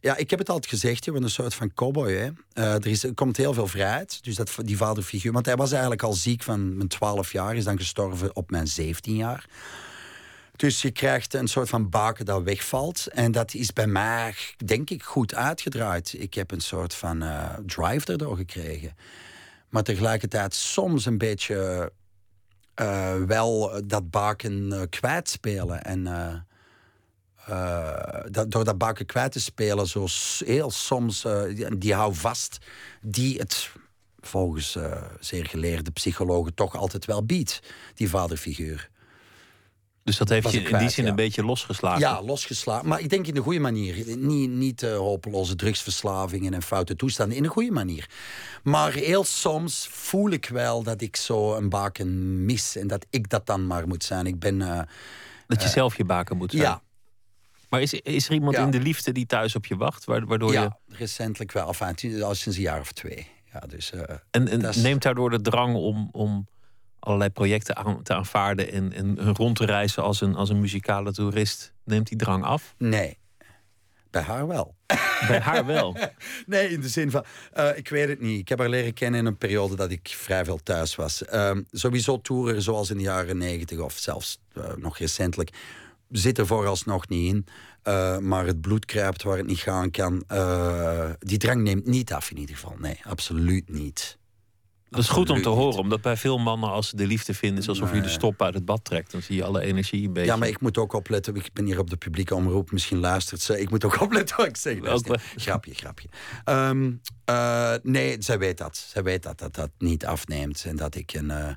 Ja, 0.00 0.16
ik 0.16 0.30
heb 0.30 0.38
het 0.38 0.48
altijd 0.48 0.72
gezegd, 0.72 1.04
je 1.04 1.12
bent 1.12 1.24
een 1.24 1.30
soort 1.30 1.54
van 1.54 1.74
cowboy. 1.74 2.12
Hè? 2.12 2.30
Er, 2.52 2.86
is, 2.86 3.04
er 3.04 3.14
komt 3.14 3.36
heel 3.36 3.54
veel 3.54 3.66
vrijheid. 3.66 4.24
Dus 4.24 4.34
dat, 4.34 4.56
die 4.64 4.76
vaderfiguur. 4.76 5.32
Want 5.32 5.46
hij 5.46 5.56
was 5.56 5.70
eigenlijk 5.70 6.02
al 6.02 6.12
ziek 6.12 6.42
van 6.42 6.76
mijn 6.76 6.88
12 6.88 7.32
jaar, 7.32 7.56
is 7.56 7.64
dan 7.64 7.78
gestorven 7.78 8.36
op 8.36 8.50
mijn 8.50 8.66
17 8.66 9.16
jaar. 9.16 9.46
Dus 10.56 10.82
je 10.82 10.90
krijgt 10.90 11.34
een 11.34 11.48
soort 11.48 11.68
van 11.68 11.88
baken 11.88 12.24
dat 12.24 12.42
wegvalt. 12.42 13.06
En 13.06 13.32
dat 13.32 13.54
is 13.54 13.72
bij 13.72 13.86
mij, 13.86 14.34
denk 14.64 14.90
ik, 14.90 15.02
goed 15.02 15.34
uitgedraaid. 15.34 16.14
Ik 16.18 16.34
heb 16.34 16.50
een 16.50 16.60
soort 16.60 16.94
van 16.94 17.22
eh, 17.22 17.54
drive 17.66 18.12
erdoor 18.12 18.36
gekregen. 18.36 18.96
Maar 19.68 19.82
tegelijkertijd 19.82 20.54
soms 20.54 21.06
een 21.06 21.18
beetje 21.18 21.92
eh, 22.74 23.14
wel 23.14 23.80
dat 23.84 24.10
baken 24.10 24.72
eh, 24.72 24.80
kwijtspelen. 24.90 25.82
En 25.82 26.04
dat, 28.30 28.50
door 28.50 28.64
dat 28.64 28.78
baken 28.78 29.06
kwijt 29.06 29.32
te 29.32 29.40
spelen, 29.40 29.86
zo 29.86 30.06
heel 30.44 30.70
soms, 30.70 31.22
die, 31.54 31.78
die 31.78 31.94
hou 31.94 32.14
vast, 32.14 32.58
die 33.02 33.38
het 33.38 33.70
volgens 34.20 34.76
zeer 35.20 35.46
geleerde 35.46 35.90
psychologen 35.90 36.54
toch 36.54 36.76
altijd 36.76 37.04
wel 37.04 37.24
biedt, 37.24 37.60
die 37.94 38.08
vaderfiguur. 38.08 38.90
Dus 40.06 40.16
dat 40.16 40.28
heeft 40.28 40.50
je 40.52 40.60
in 40.62 40.78
die 40.78 40.88
zin 40.88 41.04
ja. 41.04 41.10
een 41.10 41.16
beetje 41.16 41.44
losgeslagen. 41.44 42.00
Ja, 42.00 42.22
losgeslagen. 42.22 42.88
Maar 42.88 43.00
ik 43.00 43.08
denk 43.10 43.26
in 43.26 43.34
de 43.34 43.40
goede 43.40 43.58
manier. 43.60 44.16
Niet, 44.16 44.50
niet 44.50 44.82
eh, 44.82 44.96
hopeloze 44.96 45.54
drugsverslavingen 45.56 46.54
en 46.54 46.62
foute 46.62 46.96
toestanden. 46.96 47.36
In 47.36 47.44
een 47.44 47.50
goede 47.50 47.70
manier. 47.70 48.08
Maar 48.62 48.92
heel 48.92 49.24
soms 49.24 49.88
voel 49.90 50.30
ik 50.30 50.46
wel 50.48 50.82
dat 50.82 51.00
ik 51.00 51.16
zo 51.16 51.54
een 51.54 51.68
baken 51.68 52.44
mis. 52.44 52.76
En 52.76 52.86
dat 52.86 53.06
ik 53.10 53.28
dat 53.28 53.46
dan 53.46 53.66
maar 53.66 53.88
moet 53.88 54.04
zijn. 54.04 54.26
Ik 54.26 54.38
ben... 54.38 54.62
eh, 54.62 54.80
Dat 55.46 55.62
je 55.62 55.68
zelf 55.68 55.96
je 55.96 56.04
baken 56.04 56.36
moet 56.36 56.50
zijn. 56.50 56.62
ja, 56.62 56.82
Maar 57.68 57.82
is, 57.82 57.92
is 57.92 58.26
er 58.26 58.32
iemand 58.34 58.56
Ja. 58.56 58.62
in 58.64 58.70
de 58.70 58.80
liefde 58.80 59.12
die 59.12 59.26
thuis 59.26 59.54
op 59.56 59.66
je 59.66 59.76
wacht? 59.76 60.04
wa- 60.04 60.24
Waardoor 60.24 60.52
je, 60.52 60.58
ja, 60.58 60.78
recentelijk 60.88 61.52
wel. 61.52 61.66
Enfin, 61.68 62.22
al 62.22 62.34
sinds 62.34 62.56
een 62.58 62.64
jaar 62.64 62.80
of 62.80 62.92
twee. 62.92 63.26
Ja, 63.52 63.60
dus, 63.68 63.92
eh, 63.92 64.00
en 64.30 64.48
en 64.48 64.60
is- 64.64 64.76
neemt 64.76 65.02
daardoor 65.02 65.30
de 65.30 65.40
drang 65.40 65.74
om, 65.76 66.08
om 66.12 66.46
allerlei 67.06 67.30
projecten 67.30 67.76
aan, 67.76 68.02
te 68.02 68.14
aanvaarden 68.14 68.72
en, 68.72 68.92
en 68.92 69.34
rond 69.34 69.56
te 69.56 69.64
reizen 69.64 70.02
als 70.02 70.20
een, 70.20 70.34
als 70.34 70.48
een 70.48 70.60
muzikale 70.60 71.12
toerist, 71.12 71.72
neemt 71.84 72.08
die 72.08 72.18
drang 72.18 72.44
af? 72.44 72.74
nee. 72.78 73.18
Bij 74.10 74.24
haar 74.24 74.46
wel. 74.46 74.74
Bij 75.28 75.40
haar 75.40 75.66
wel. 75.66 75.96
Nee, 76.46 76.68
in 76.68 76.80
de 76.80 76.88
zin 76.88 77.10
van, 77.10 77.24
eh, 77.52 77.76
ik 77.76 77.88
weet 77.88 78.08
het 78.08 78.20
niet. 78.20 78.40
Ik 78.40 78.48
heb 78.48 78.58
haar 78.58 78.68
leren 78.68 78.94
kennen 78.94 79.20
in 79.20 79.26
een 79.26 79.36
periode 79.36 79.76
dat 79.76 79.90
ik 79.90 80.14
vrij 80.16 80.44
veel 80.44 80.62
thuis 80.62 80.94
was. 80.94 81.24
Ehm, 81.24 81.62
sowieso 81.70 82.20
toeren 82.20 82.62
zoals 82.62 82.90
in 82.90 82.96
de 82.96 83.02
jaren 83.02 83.38
negentig 83.38 83.78
of 83.78 83.92
zelfs 83.92 84.38
eh, 84.52 84.74
nog 84.76 84.98
recentelijk 84.98 85.50
zit 86.10 86.38
er 86.38 86.46
vooralsnog 86.46 87.08
niet 87.08 87.34
in. 87.34 87.46
Eh, 87.82 88.18
maar 88.18 88.46
het 88.46 88.60
bloed 88.60 88.84
kruipt 88.84 89.22
waar 89.22 89.36
het 89.36 89.46
niet 89.46 89.58
gaan 89.58 89.90
kan. 89.90 90.24
Die 91.18 91.38
drang 91.38 91.62
neemt 91.62 91.86
niet 91.86 92.12
af 92.12 92.30
in 92.30 92.38
ieder 92.38 92.54
geval. 92.54 92.74
Nee, 92.78 93.00
absoluut 93.04 93.68
niet. 93.68 94.18
Dat 94.90 95.00
is 95.00 95.08
goed 95.08 95.30
om 95.30 95.42
te 95.42 95.48
horen, 95.48 95.78
omdat 95.78 96.00
bij 96.00 96.16
veel 96.16 96.38
mannen 96.38 96.70
als 96.70 96.88
ze 96.88 96.96
de 96.96 97.06
liefde 97.06 97.34
vinden, 97.34 97.58
is 97.62 97.68
alsof 97.68 97.94
je 97.94 98.00
de 98.00 98.08
stop 98.08 98.42
uit 98.42 98.54
het 98.54 98.64
bad 98.64 98.84
trekt. 98.84 99.12
Dan 99.12 99.22
zie 99.22 99.36
je 99.36 99.44
alle 99.44 99.60
energie 99.60 100.06
een 100.06 100.12
beetje. 100.12 100.30
Ja, 100.30 100.36
maar 100.36 100.48
ik 100.48 100.60
moet 100.60 100.78
ook 100.78 100.92
opletten. 100.92 101.34
Ik 101.34 101.52
ben 101.52 101.64
hier 101.64 101.78
op 101.78 101.90
de 101.90 101.96
publieke 101.96 102.34
omroep. 102.34 102.70
Misschien 102.70 102.98
luistert 102.98 103.40
ze. 103.40 103.60
Ik 103.60 103.70
moet 103.70 103.84
ook 103.84 104.00
opletten 104.06 104.36
wat 104.36 104.46
ik 104.46 104.56
zeg. 104.56 104.80
Ook 104.84 105.18
Grapje, 105.36 105.74
grapje. 105.74 106.08
Ehm, 106.44 106.92
eh, 107.24 107.72
nee, 107.82 108.16
zij 108.18 108.38
weet 108.38 108.58
dat. 108.58 108.76
Zij 108.76 109.02
weet 109.02 109.22
dat, 109.22 109.38
dat 109.38 109.54
dat 109.54 109.70
niet 109.78 110.06
afneemt. 110.06 110.64
En 110.66 110.76
dat 110.76 110.94
ik 110.94 111.12
een... 111.14 111.30
eh, 111.30 111.48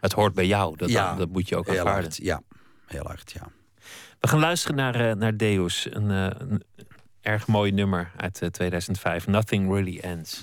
Het 0.00 0.12
hoort 0.12 0.34
bij 0.34 0.46
jou, 0.46 0.76
dat, 0.76 0.88
Ja, 0.90 1.14
dat 1.14 1.28
moet 1.28 1.48
je 1.48 1.56
ook 1.56 1.76
hard, 1.76 2.16
ja. 2.16 2.42
Heel 2.86 3.04
hard, 3.04 3.32
ja. 3.32 3.48
We 4.20 4.28
gaan 4.28 4.40
luisteren 4.40 4.76
naar, 4.76 4.94
eh, 5.10 5.14
naar 5.16 5.36
Deus, 5.36 5.86
een, 5.90 6.08
een 6.10 6.62
erg 7.20 7.46
mooi 7.46 7.72
nummer 7.72 8.12
uit 8.16 8.42
eh, 8.42 8.48
2005. 8.48 9.26
Nothing 9.26 9.72
Really 9.72 9.98
Ends. 9.98 10.40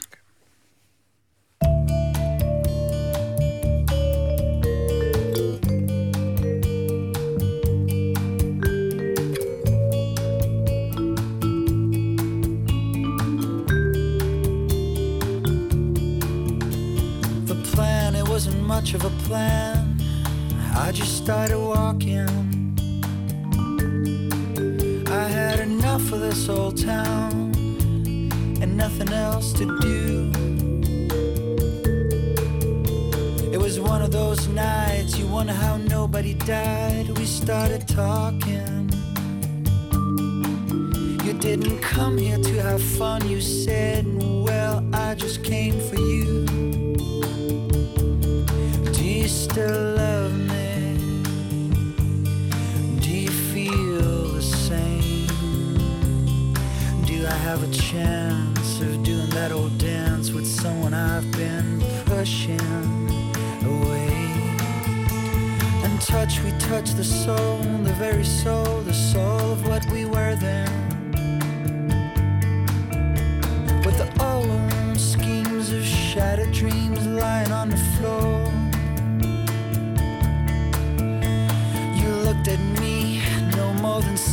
Much 18.75 18.95
of 18.95 19.05
a 19.05 19.23
plan. 19.27 19.95
I 20.75 20.91
just 20.91 21.15
started 21.23 21.59
walking. 21.59 22.27
I 25.07 25.25
had 25.39 25.59
enough 25.59 26.11
of 26.11 26.19
this 26.21 26.49
old 26.49 26.75
town 26.83 27.53
and 28.61 28.75
nothing 28.75 29.09
else 29.13 29.53
to 29.59 29.65
do. 29.79 30.31
It 33.53 33.59
was 33.59 33.79
one 33.79 34.01
of 34.01 34.11
those 34.11 34.47
nights 34.47 35.19
you 35.19 35.27
wonder 35.27 35.53
how 35.53 35.77
nobody 35.77 36.33
died. 36.33 37.09
We 37.19 37.25
started 37.25 37.87
talking. 37.87 38.89
You 41.25 41.33
didn't 41.47 41.79
come 41.81 42.17
here 42.17 42.39
to 42.39 42.53
have 42.63 42.81
fun, 42.97 43.29
you 43.29 43.39
said. 43.39 44.03
Well, 44.47 44.83
I 44.93 45.13
just 45.13 45.43
came 45.43 45.79
for 45.79 45.99
you. 45.99 46.72
Do 49.23 49.29
you 49.29 49.35
still 49.35 49.95
love 49.95 50.37
me? 50.37 50.97
Do 52.99 53.09
you 53.09 53.29
feel 53.29 54.33
the 54.33 54.41
same? 54.41 55.27
Do 57.05 57.25
I 57.25 57.37
have 57.47 57.63
a 57.63 57.71
chance 57.71 58.81
of 58.81 59.01
doing 59.01 59.29
that 59.29 59.53
old 59.53 59.77
dance 59.77 60.31
with 60.31 60.45
someone 60.45 60.93
I've 60.93 61.31
been 61.31 61.81
pushing 62.03 62.59
away? 63.63 64.11
And 65.85 66.01
touch, 66.01 66.41
we 66.41 66.51
touch 66.59 66.91
the 66.91 67.05
soul, 67.05 67.59
the 67.83 67.93
very 67.93 68.25
soul, 68.25 68.81
the 68.81 68.93
soul 68.93 69.53
of 69.53 69.65
what 69.65 69.89
we 69.89 70.03
were 70.03 70.35
then. 70.35 70.69
With 73.85 73.97
the 73.99 74.09
old 74.21 74.99
schemes 74.99 75.71
of 75.71 75.85
shattered 75.85 76.51
dreams 76.51 76.92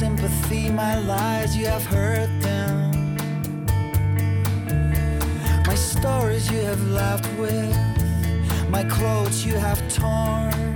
sympathy. 0.00 0.70
My 0.70 0.98
lies, 1.00 1.54
you 1.54 1.66
have 1.66 1.84
heard 1.84 2.30
them. 2.40 3.16
My 5.66 5.74
stories 5.74 6.50
you 6.50 6.60
have 6.60 6.82
laughed 6.88 7.28
with, 7.38 7.76
my 8.70 8.82
clothes 8.84 9.44
you 9.44 9.56
have 9.56 9.78
torn. 9.92 10.69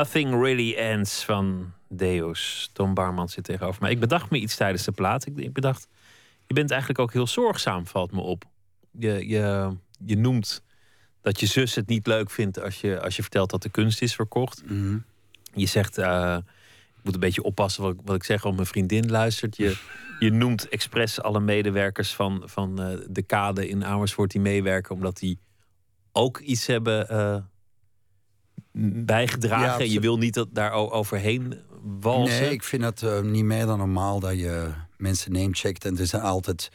Nothing 0.00 0.42
Really 0.42 0.74
Ends 0.74 1.24
van 1.24 1.72
Deus. 1.88 2.70
Tom 2.72 2.94
Barman 2.94 3.28
zit 3.28 3.44
tegenover 3.44 3.82
mij. 3.82 3.90
Ik 3.90 4.00
bedacht 4.00 4.30
me 4.30 4.38
iets 4.38 4.56
tijdens 4.56 4.84
de 4.84 4.92
plaat. 4.92 5.26
Ik, 5.26 5.36
ik 5.36 5.52
bedacht, 5.52 5.88
je 6.46 6.54
bent 6.54 6.70
eigenlijk 6.70 7.00
ook 7.00 7.12
heel 7.12 7.26
zorgzaam, 7.26 7.86
valt 7.86 8.12
me 8.12 8.20
op. 8.20 8.44
Je, 8.98 9.28
je, 9.28 9.70
je 10.04 10.16
noemt 10.16 10.62
dat 11.20 11.40
je 11.40 11.46
zus 11.46 11.74
het 11.74 11.86
niet 11.86 12.06
leuk 12.06 12.30
vindt 12.30 12.60
als 12.62 12.80
je, 12.80 13.00
als 13.00 13.16
je 13.16 13.22
vertelt 13.22 13.50
dat 13.50 13.62
de 13.62 13.68
kunst 13.68 14.02
is 14.02 14.14
verkocht. 14.14 14.62
Mhm. 14.64 14.98
Je 15.54 15.66
zegt, 15.66 15.98
eh, 15.98 16.36
ik 16.96 17.04
moet 17.04 17.14
een 17.14 17.20
beetje 17.20 17.42
oppassen 17.42 17.82
wat, 17.82 17.94
ik- 17.94 18.00
wat 18.04 18.16
ik 18.16 18.24
zeg, 18.24 18.42
want 18.42 18.54
mijn 18.54 18.66
vriendin 18.66 19.10
luistert. 19.10 19.56
Je, 19.56 19.76
je 20.18 20.30
noemt 20.30 20.68
expres 20.68 21.20
alle 21.22 21.40
medewerkers 21.40 22.14
van, 22.14 22.42
van 22.44 22.82
eh, 22.82 22.98
de 23.08 23.22
kade 23.22 23.68
in 23.68 23.84
Amersfoort 23.84 24.30
die 24.30 24.40
meewerken, 24.40 24.94
omdat 24.94 25.18
die 25.18 25.38
ook 26.12 26.38
iets 26.38 26.66
hebben 26.66 27.08
eh, 27.08 27.36
bijgedragen. 29.04 29.84
Ja, 29.84 29.92
je 29.92 30.00
wil 30.00 30.18
niet 30.18 30.34
dat 30.34 30.48
daar 30.52 30.72
overheen 30.72 31.54
walsen. 31.82 32.40
Nee, 32.40 32.50
ik 32.50 32.62
vind 32.62 32.82
het 32.82 33.02
eh, 33.02 33.20
niet 33.20 33.44
meer 33.44 33.66
dan 33.66 33.78
normaal 33.78 34.20
dat 34.20 34.38
je 34.38 34.68
mensen 34.96 35.32
namecheckt. 35.32 35.84
En 35.84 35.98
er 35.98 36.06
zijn 36.06 36.22
altijd... 36.22 36.70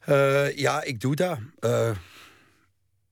Eh, 0.00 0.56
ja, 0.56 0.82
ik 0.82 1.00
doe 1.00 1.14
dat. 1.14 1.38
Eh, 1.60 1.90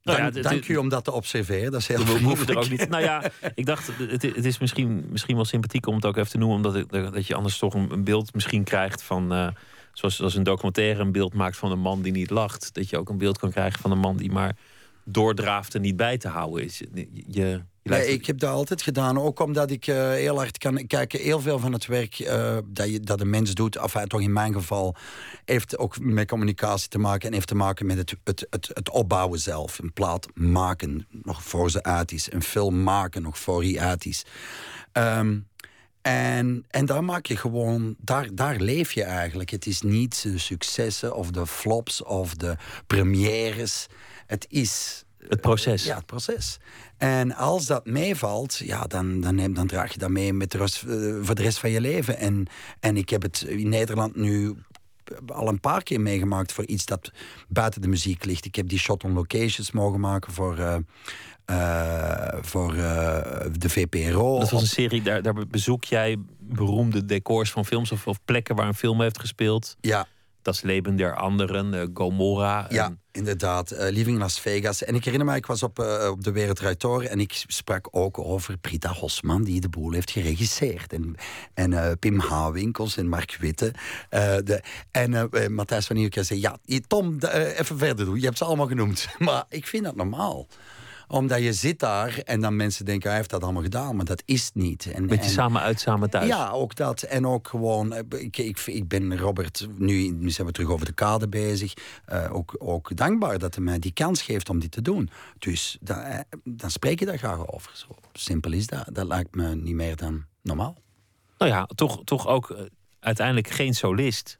Nou 0.02 0.18
ja, 0.18 0.30
dank 0.30 0.68
u 0.68 0.76
om 0.76 0.88
dat 0.88 1.04
te 1.04 1.12
observeren. 1.12 1.70
Dat 1.70 1.80
is 1.80 1.86
heel 1.86 2.04
We 2.04 2.18
hoeven 2.18 2.46
er 2.46 2.56
ook 2.56 2.70
niet. 2.70 2.88
Nou 2.88 3.02
ja, 3.02 3.22
ik 3.54 3.66
dacht, 3.66 3.90
het, 3.98 4.22
het 4.22 4.44
is 4.44 4.58
misschien, 4.58 5.06
misschien 5.10 5.34
wel 5.36 5.44
sympathiek 5.44 5.86
om 5.86 5.94
het 5.94 6.06
ook 6.06 6.16
even 6.16 6.30
te 6.30 6.38
noemen, 6.38 6.56
omdat 6.56 7.12
dat 7.12 7.26
je 7.26 7.34
anders 7.34 7.58
toch 7.58 7.74
een, 7.74 8.04
beeld 8.04 8.34
misschien 8.34 8.64
krijgt 8.64 9.02
van. 9.02 9.54
zoals, 9.92 10.16
zoals 10.16 10.34
een 10.34 10.42
documentaire 10.42 11.00
een 11.00 11.12
beeld 11.12 11.34
maakt 11.34 11.56
van 11.56 11.70
een 11.70 11.78
man 11.78 12.02
die 12.02 12.12
niet 12.12 12.30
lacht. 12.30 12.74
Dat 12.74 12.88
je 12.88 12.98
ook 12.98 13.08
een 13.08 13.18
beeld 13.18 13.38
kan 13.38 13.50
krijgen 13.50 13.80
van 13.80 13.90
een 13.90 13.98
man 13.98 14.16
die 14.16 14.32
maar 14.32 14.56
doordraaft 15.05 15.74
en 15.74 15.80
niet 15.80 15.96
bij 15.96 16.18
te 16.18 16.28
houden 16.28 16.64
is. 16.64 16.82
Je, 17.26 17.62
Nee, 17.82 18.12
ik 18.12 18.26
heb 18.26 18.38
dat 18.38 18.50
altijd 18.50 18.82
gedaan. 18.82 19.18
Ook 19.20 19.40
omdat 19.40 19.70
ik 19.70 19.86
eh, 19.86 20.11
heel 20.11 20.36
hard 20.36 20.59
kan 20.59 20.86
kijken. 20.86 21.20
Heel 21.20 21.40
veel 21.40 21.59
van 21.59 21.72
het 21.72 21.86
werk 21.86 22.18
eh, 22.18 22.59
dat, 22.66 22.90
je, 22.90 23.00
dat 23.00 23.20
een 23.20 23.30
mens 23.30 23.55
doet, 23.55 23.78
of 23.78 23.92
toch 24.07 24.20
in 24.20 24.32
mijn 24.32 24.53
geval, 24.53 24.96
heeft 25.44 25.78
ook 25.78 26.00
met 26.00 26.28
communicatie 26.28 26.88
te 26.88 26.98
maken. 26.98 27.28
En 27.28 27.34
heeft 27.34 27.46
te 27.46 27.55
maken 27.55 27.86
met 27.86 27.96
het, 27.96 28.14
het, 28.24 28.46
het, 28.50 28.70
het 28.72 28.90
opbouwen 28.90 29.38
zelf. 29.38 29.78
Een 29.78 29.92
plaat 29.92 30.28
maken, 30.34 31.07
nog 31.11 31.42
voor 31.42 31.70
ze 31.70 31.82
uit 31.82 32.12
is. 32.12 32.32
Een 32.32 32.42
film 32.42 32.82
maken, 32.82 33.22
nog 33.22 33.38
voor 33.38 33.62
hij 33.62 33.78
uit 33.80 34.05
is. 34.05 34.24
Ehm, 34.92 35.38
En, 36.03 36.64
en 36.70 36.86
daar 36.86 37.05
maak 37.05 37.26
je 37.26 37.36
gewoon, 37.36 37.94
daar, 37.98 38.28
daar 38.34 38.57
leef 38.57 38.92
je 38.92 39.03
eigenlijk. 39.03 39.50
Het 39.50 39.66
is 39.66 39.80
niet 39.80 40.22
de 40.22 40.38
successen 40.38 41.14
of 41.14 41.30
de 41.30 41.46
flops 41.46 42.03
of 42.03 42.34
de 42.34 42.57
premières. 42.86 43.86
Het 44.33 44.47
is. 44.49 45.05
Het 45.28 45.41
proces. 45.41 45.85
Ja, 45.85 45.97
het 45.97 46.07
proces. 46.07 46.59
En 46.97 47.35
als 47.35 47.66
dat 47.66 47.87
meevalt, 47.87 48.57
ja, 48.57 48.85
dan, 48.85 49.20
dan, 49.20 49.35
neem, 49.35 49.55
dan 49.55 49.66
draag 49.66 49.93
je 49.93 49.99
dat 49.99 50.11
mee 50.11 50.33
met 50.33 50.51
de 50.51 50.59
rest, 50.59 50.83
eh, 50.83 50.89
voor 51.20 51.35
de 51.35 51.43
rest 51.43 51.59
van 51.59 51.70
je 51.70 51.80
leven. 51.80 52.18
En, 52.18 52.47
en 52.80 52.97
ik 52.97 53.09
heb 53.09 53.22
het 53.22 53.43
in 53.43 53.68
Nederland 53.68 54.16
nu 54.16 54.55
al 55.26 55.49
een 55.49 55.61
paar 55.61 55.83
keer 55.83 56.01
meegemaakt 56.01 56.53
voor 56.53 56.66
iets 56.66 56.85
dat 56.87 57.11
buiten 57.49 57.80
de 57.80 57.89
muziek 57.89 58.24
ligt. 58.24 58.45
Ik 58.45 58.55
heb 58.55 58.68
die 58.68 58.78
shot 58.78 59.05
on 59.05 59.12
locations 59.12 59.70
mogen 59.70 60.01
maken 60.01 60.33
voor. 60.33 60.59
eh, 60.59 60.76
eh, 61.45 62.39
voor 62.41 62.74
eh, 62.74 63.47
de 63.53 63.68
VPRO. 63.68 64.39
Dat 64.39 64.51
was 64.51 64.61
een 64.62 64.68
serie, 64.68 65.03
daar, 65.03 65.22
daar 65.22 65.47
bezoek 65.47 65.85
jij 65.85 66.16
beroemde 66.39 67.05
decors 67.05 67.51
van 67.51 67.64
films 67.64 67.93
of, 67.93 68.07
of 68.07 68.18
plekken 68.24 68.57
waar 68.57 68.66
een 68.66 68.74
film 68.74 69.01
heeft 69.01 69.20
gespeeld. 69.20 69.76
Ja, 69.80 70.07
Das 70.43 70.62
Leben 70.62 70.97
der 70.97 71.16
Anderen, 71.20 71.74
eh, 71.74 71.86
Gomorra. 71.95 72.66
Ja, 72.70 72.86
en- 72.86 73.01
inderdaad. 73.12 73.70
Eh, 73.70 73.90
Living 73.93 74.18
Las 74.18 74.40
Vegas. 74.40 74.84
En 74.84 74.95
ik 74.95 75.05
herinner 75.05 75.28
me, 75.28 75.36
ik 75.36 75.47
was 75.47 75.62
op, 75.62 75.78
eh, 75.78 76.09
op 76.11 76.24
de 76.24 76.32
Wereld 76.32 76.57
Draait 76.57 76.80
Door 76.80 77.03
en 77.03 77.20
ik 77.20 77.45
sprak 77.47 77.88
ook 77.90 78.18
over 78.18 78.57
Brita 78.59 78.93
Hosman, 78.93 79.43
die 79.45 79.61
de 79.61 79.68
boel 79.68 79.93
heeft 79.93 80.11
geregisseerd. 80.11 80.93
En, 80.93 81.14
en 81.55 81.99
Pim 81.99 82.20
Hawinkels 82.20 82.97
en 82.97 83.09
Mark 83.09 83.36
Witte. 83.40 83.72
De, 84.11 84.62
en 84.90 85.30
Matthijs 85.55 85.86
van 85.86 85.97
Nieuwkerk 85.97 86.26
zei, 86.26 86.40
ja, 86.40 86.57
Tom, 86.86 87.18
even 87.57 87.78
verder 87.78 88.05
doen. 88.05 88.18
Je 88.18 88.24
hebt 88.24 88.38
ze 88.38 88.45
allemaal 88.45 88.66
genoemd. 88.66 89.09
Maar 89.18 89.45
ik 89.49 89.66
vind 89.66 89.84
dat 89.84 89.97
normaal 89.97 90.47
omdat 91.12 91.42
je 91.42 91.52
zit 91.52 91.78
daar 91.78 92.18
en 92.18 92.40
dan 92.40 92.56
mensen 92.56 92.84
denken, 92.84 93.08
hij 93.08 93.18
heeft 93.18 93.30
dat 93.30 93.42
allemaal 93.42 93.62
gedaan, 93.62 93.96
maar 93.96 94.04
dat 94.04 94.22
is 94.24 94.50
niet. 94.54 94.86
En, 94.92 95.04
Met 95.06 95.18
je 95.18 95.24
en- 95.24 95.30
samen 95.30 95.62
uit, 95.62 95.80
samen 95.80 96.10
thuis. 96.10 96.26
ja, 96.28 96.50
ook 96.50 96.74
dat. 96.76 97.02
En 97.02 97.26
ook 97.26 97.48
gewoon, 97.48 97.92
eh, 97.92 98.20
ik, 98.20 98.36
ik, 98.36 98.58
ik 98.66 98.88
ben 98.88 99.18
Robert, 99.18 99.68
nu, 99.76 100.30
zijn 100.30 100.46
we 100.46 100.52
terug 100.52 100.68
over 100.70 100.86
de 100.86 100.92
kade 100.92 101.28
bezig, 101.28 101.74
eh, 102.04 102.34
ook, 102.34 102.54
ook 102.58 102.96
dankbaar 102.96 103.38
dat 103.38 103.54
hij 103.54 103.64
mij 103.64 103.78
die 103.78 103.92
kans 103.92 104.22
geeft 104.22 104.48
om 104.48 104.58
dit 104.60 104.70
te 104.70 104.82
doen. 104.82 105.10
Dus 105.38 105.78
dan, 105.80 105.98
eh, 105.98 106.18
dan 106.44 106.70
spreek 106.70 106.98
je 106.98 107.06
daar 107.06 107.18
graag 107.18 107.52
over. 107.52 107.70
Zo 107.74 107.86
simpel 108.12 108.52
is 108.52 108.66
dat. 108.66 108.88
Dat 108.92 109.06
lijkt 109.06 109.34
me 109.34 109.54
niet 109.54 109.74
meer 109.74 109.96
dan 109.96 110.24
normaal. 110.42 110.76
Nou 111.38 111.50
ja, 111.50 111.66
toch, 111.74 112.00
toch 112.04 112.26
ook 112.26 112.56
uiteindelijk 113.00 113.48
geen 113.48 113.74
solist. 113.74 114.38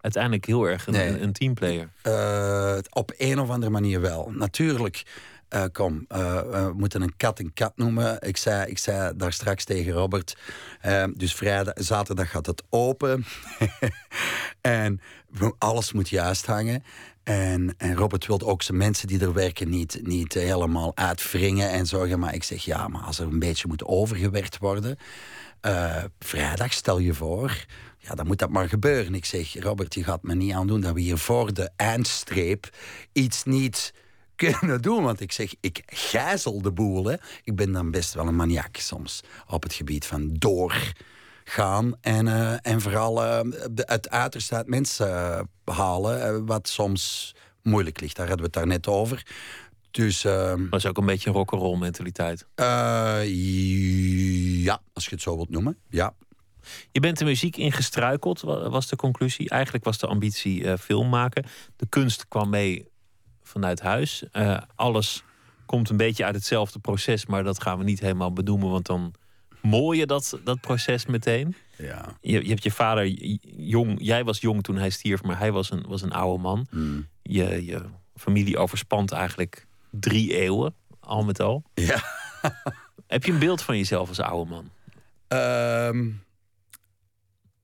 Uiteindelijk 0.00 0.46
heel 0.46 0.64
erg 0.64 0.86
een, 0.86 0.92
Nee. 0.92 1.08
een, 1.08 1.22
een 1.22 1.32
teamplayer. 1.32 1.90
Op 2.90 3.12
een 3.16 3.40
of 3.40 3.50
andere 3.50 3.72
manier 3.72 4.00
wel. 4.00 4.30
Natuurlijk, 4.34 5.02
eh, 5.48 5.64
kom, 5.72 6.04
eh, 6.08 6.40
we 6.40 6.72
moeten 6.76 7.02
een 7.02 7.16
kat 7.16 7.38
een 7.38 7.52
kat 7.54 7.72
noemen. 7.76 8.20
Ik 8.20 8.36
zei, 8.36 8.70
ik 8.70 8.78
zei 8.78 9.12
daar 9.16 9.32
straks 9.32 9.64
tegen 9.64 9.92
Robert. 9.92 10.36
eh, 10.80 11.04
dus 11.14 11.34
vrijdag, 11.34 11.74
zaterdag 11.76 12.30
gaat 12.30 12.46
het 12.46 12.62
open. 12.70 13.24
en 14.60 15.00
alles 15.58 15.92
moet 15.92 16.08
juist 16.08 16.46
hangen. 16.46 16.82
En, 17.22 17.74
en 17.78 17.94
Robert 17.94 18.26
wil 18.26 18.40
ook 18.40 18.62
zijn 18.62 18.76
mensen 18.78 19.06
die 19.08 19.20
er 19.20 19.32
werken 19.32 19.68
niet, 19.68 19.98
niet 20.02 20.34
helemaal 20.34 20.96
uitwringen 20.96 21.70
en 21.70 21.86
zorgen. 21.86 22.18
Maar 22.18 22.34
ik 22.34 22.44
zeg 22.44 22.64
ja, 22.64 22.88
maar 22.88 23.02
als 23.02 23.18
er 23.18 23.26
een 23.26 23.38
beetje 23.38 23.68
moet 23.68 23.84
overgewerkt 23.84 24.58
worden. 24.58 24.96
eh, 25.60 26.04
vrijdag, 26.18 26.72
stel 26.72 26.98
je 26.98 27.14
voor. 27.14 27.64
Ja, 27.98 28.14
dan 28.14 28.26
moet 28.26 28.38
dat 28.38 28.50
maar 28.50 28.68
gebeuren. 28.68 29.14
Ik 29.14 29.24
zeg, 29.24 29.62
Robert, 29.62 29.94
je 29.94 30.04
gaat 30.04 30.22
me 30.22 30.34
niet 30.34 30.52
aandoen 30.52 30.80
dat 30.80 30.94
we 30.94 31.00
hier 31.00 31.18
voor 31.18 31.52
de 31.54 31.70
eindstreep 31.76 32.68
iets 33.12 33.44
niet 33.44 33.92
kunnen 34.36 34.82
doen. 34.82 35.02
Want 35.02 35.20
ik 35.20 35.32
zeg, 35.32 35.54
ik 35.60 35.82
gijzel 35.86 36.62
de 36.62 36.72
boel. 36.72 37.04
Hè. 37.04 37.14
Ik 37.44 37.56
ben 37.56 37.72
dan 37.72 37.90
best 37.90 38.14
wel 38.14 38.26
een 38.26 38.36
maniak 38.36 38.76
soms 38.76 39.20
op 39.48 39.62
het 39.62 39.72
gebied 39.74 40.06
van 40.06 40.34
doorgaan. 40.34 41.94
En, 42.00 42.28
eh, 42.28 42.56
en 42.62 42.80
vooral 42.80 43.22
eh, 43.24 43.40
de- 43.70 43.82
het 43.86 44.10
uiterste 44.10 44.54
uit 44.54 44.66
mensen 44.66 45.08
eh, 45.08 45.40
halen, 45.76 46.46
wat 46.46 46.68
soms 46.68 47.34
moeilijk 47.62 48.00
ligt. 48.00 48.16
Daar 48.16 48.28
hadden 48.28 48.44
we 48.46 48.50
het 48.58 48.60
daar 48.60 48.76
net 48.76 48.86
over. 48.86 49.26
Dus 49.90 50.24
ehm, 50.24 50.68
Dat 50.70 50.78
is 50.78 50.86
ook 50.86 50.98
een 50.98 51.06
beetje 51.06 51.28
een 51.30 51.36
rock'n'roll 51.36 51.78
mentaliteit. 51.78 52.46
ja, 54.62 54.80
als 54.92 55.04
je 55.04 55.10
het 55.10 55.22
zo 55.22 55.36
wilt 55.36 55.50
noemen. 55.50 55.78
Ja, 55.90 56.14
Je 56.92 57.00
bent 57.00 57.18
de 57.18 57.24
muziek 57.24 57.56
ingestruikeld, 57.56 58.40
wa- 58.40 58.68
was 58.70 58.86
de 58.88 58.96
conclusie. 58.96 59.48
Eigenlijk 59.50 59.84
was 59.84 59.98
de 59.98 60.06
ambitie 60.06 60.64
eh, 60.64 60.78
film 60.78 61.08
maken. 61.08 61.44
De 61.76 61.86
kunst 61.88 62.28
kwam 62.28 62.48
mee 62.50 62.88
vanuit 63.56 63.80
huis. 63.80 64.24
Eh, 64.32 64.58
alles 64.74 65.24
komt 65.66 65.90
een 65.90 65.96
beetje 65.96 66.24
uit 66.24 66.34
hetzelfde 66.34 66.78
proces, 66.78 67.26
maar 67.26 67.44
dat 67.44 67.62
gaan 67.62 67.78
we 67.78 67.84
niet 67.84 68.00
helemaal 68.00 68.32
benoemen, 68.32 68.70
want 68.70 68.86
dan 68.86 69.14
mooi 69.62 69.98
je 69.98 70.06
dat, 70.06 70.38
dat 70.44 70.60
proces 70.60 71.06
meteen. 71.06 71.56
ja. 71.76 72.16
Je, 72.20 72.42
je 72.42 72.48
hebt 72.48 72.62
je 72.62 72.70
vader 72.70 73.06
jong, 73.56 73.96
jij 74.00 74.24
was 74.24 74.40
jong 74.40 74.62
toen 74.62 74.76
hij 74.76 74.90
stierf, 74.90 75.22
maar 75.22 75.38
hij 75.38 75.52
was 75.52 75.70
een, 75.70 75.84
was 75.88 76.02
een 76.02 76.12
oude 76.12 76.42
man. 76.42 76.66
Mm. 76.70 77.06
Je, 77.22 77.64
je 77.64 77.82
familie 78.14 78.58
overspant 78.58 79.12
eigenlijk 79.12 79.66
drie 79.90 80.36
eeuwen, 80.36 80.74
al 81.00 81.24
met 81.24 81.40
al. 81.40 81.62
Ja. 81.74 82.02
Heb 83.06 83.24
je 83.24 83.32
een 83.32 83.38
beeld 83.38 83.62
van 83.62 83.76
jezelf 83.76 84.08
als 84.08 84.20
oude 84.20 84.50
man? 84.50 84.70
Ehm, 85.28 86.10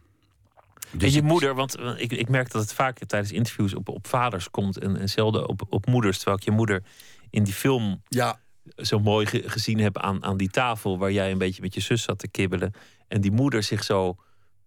en 0.92 0.98
Dus 0.98 1.14
je 1.14 1.22
moeder, 1.22 1.54
want 1.54 1.78
ik, 1.96 2.12
ik 2.12 2.28
merk 2.28 2.50
dat 2.50 2.62
het 2.62 2.72
vaak 2.72 2.98
tijdens 3.06 3.32
interviews 3.32 3.74
op, 3.74 3.88
op 3.88 4.06
vaders 4.06 4.50
komt 4.50 4.78
en, 4.78 4.96
en 4.96 5.08
zelden 5.08 5.48
op, 5.48 5.62
op 5.68 5.86
moeders. 5.86 6.16
Terwijl 6.16 6.36
ik 6.38 6.44
je 6.44 6.50
moeder 6.50 6.82
in 7.30 7.44
die 7.44 7.54
film 7.54 8.02
Ja, 8.08 8.40
zo 8.76 8.98
mooi 8.98 9.26
ge- 9.26 9.42
gezien 9.46 9.78
heb 9.78 9.98
aan, 9.98 10.24
aan 10.24 10.36
die 10.36 10.50
tafel 10.50 10.98
waar 10.98 11.12
jij 11.12 11.30
een 11.30 11.38
beetje 11.38 11.62
met 11.62 11.74
je 11.74 11.80
zus 11.80 12.02
zat 12.02 12.18
te 12.18 12.28
kibbelen. 12.28 12.72
En 13.08 13.20
die 13.20 13.32
moeder 13.32 13.62
zich 13.62 13.84
zo 13.84 14.16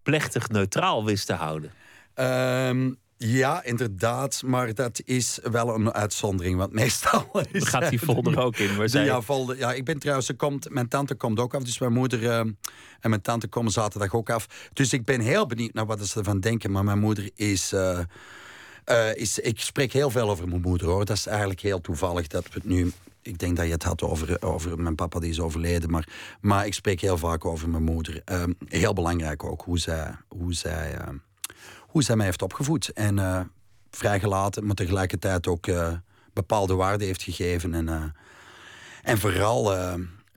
plechtig 0.02 0.48
neutraal 0.48 1.04
wist 1.04 1.26
te 1.26 1.32
houden. 1.34 1.72
ehm, 2.14 2.92
ja, 3.22 3.64
inderdaad, 3.64 4.42
maar 4.46 4.74
dat 4.74 5.00
is 5.04 5.38
wel 5.42 5.74
een 5.74 5.92
uitzondering, 5.92 6.56
want 6.56 6.72
meestal 6.72 7.40
is 7.52 7.64
Gaat 7.64 7.90
die 7.90 7.98
folder 7.98 8.38
ook 8.38 8.56
in? 8.56 8.76
Waar 8.76 8.88
zij, 8.88 9.04
Ja, 9.04 9.22
folder, 9.22 9.58
ja, 9.58 9.72
ik 9.72 9.84
ben 9.84 9.98
trouwens, 9.98 10.26
ze 10.26 10.34
komt, 10.34 10.70
mijn 10.70 10.88
tante 10.88 11.14
komt 11.14 11.38
ook 11.38 11.54
af. 11.54 11.62
Dus 11.62 11.78
mijn 11.78 11.92
moeder 11.92 12.28
eh, 12.30 12.38
en 12.38 13.10
mijn 13.10 13.20
tante 13.20 13.48
komen 13.48 13.72
zaterdag 13.72 14.14
ook 14.14 14.30
af. 14.30 14.46
Dus 14.72 14.92
ik 14.92 15.04
ben 15.04 15.20
heel 15.20 15.46
benieuwd 15.46 15.72
naar 15.72 15.86
wat 15.86 16.06
ze 16.06 16.18
ervan 16.18 16.40
denken. 16.40 16.70
Maar 16.70 16.84
mijn 16.84 16.98
moeder 16.98 17.30
is, 17.34 17.72
eh, 17.72 17.98
eh, 18.84 19.14
is... 19.14 19.38
Ik 19.38 19.60
spreek 19.60 19.92
heel 19.92 20.10
veel 20.10 20.30
over 20.30 20.48
mijn 20.48 20.60
moeder, 20.60 20.88
hoor. 20.88 21.04
Dat 21.04 21.16
is 21.16 21.26
eigenlijk 21.26 21.60
heel 21.60 21.80
toevallig 21.80 22.26
dat 22.26 22.44
we 22.44 22.50
het 22.52 22.64
nu... 22.64 22.92
Ik 23.22 23.38
denk 23.38 23.56
dat 23.56 23.66
je 23.66 23.72
het 23.72 23.82
had 23.82 24.02
over, 24.02 24.42
over 24.42 24.78
mijn 24.78 24.94
papa, 24.94 25.20
die 25.20 25.30
is 25.30 25.40
overleden. 25.40 25.90
Maar, 25.90 26.08
maar 26.40 26.66
ik 26.66 26.74
spreek 26.74 27.00
heel 27.00 27.18
vaak 27.18 27.44
over 27.44 27.68
mijn 27.68 27.82
moeder. 27.82 28.22
Ehm, 28.24 28.52
heel 28.68 28.92
belangrijk 28.92 29.44
ook, 29.44 29.62
hoe 29.62 29.78
zij, 29.78 30.14
hoe 30.28 30.54
zij, 30.54 30.94
eh, 30.94 31.08
hoe 31.92 32.02
zij 32.02 32.16
mij 32.16 32.26
heeft 32.26 32.42
opgevoed. 32.42 32.88
En 32.88 33.18
eh, 33.18 33.40
vrijgelaten, 33.90 34.66
maar 34.66 34.74
tegelijkertijd 34.74 35.46
ook 35.46 35.66
eh, 35.66 35.92
bepaalde 36.32 36.74
waarden 36.74 37.06
heeft 37.06 37.22
gegeven. 37.22 37.74
En... 37.74 37.88
eh, 37.88 38.04
en 39.02 39.18
vooral 39.18 39.64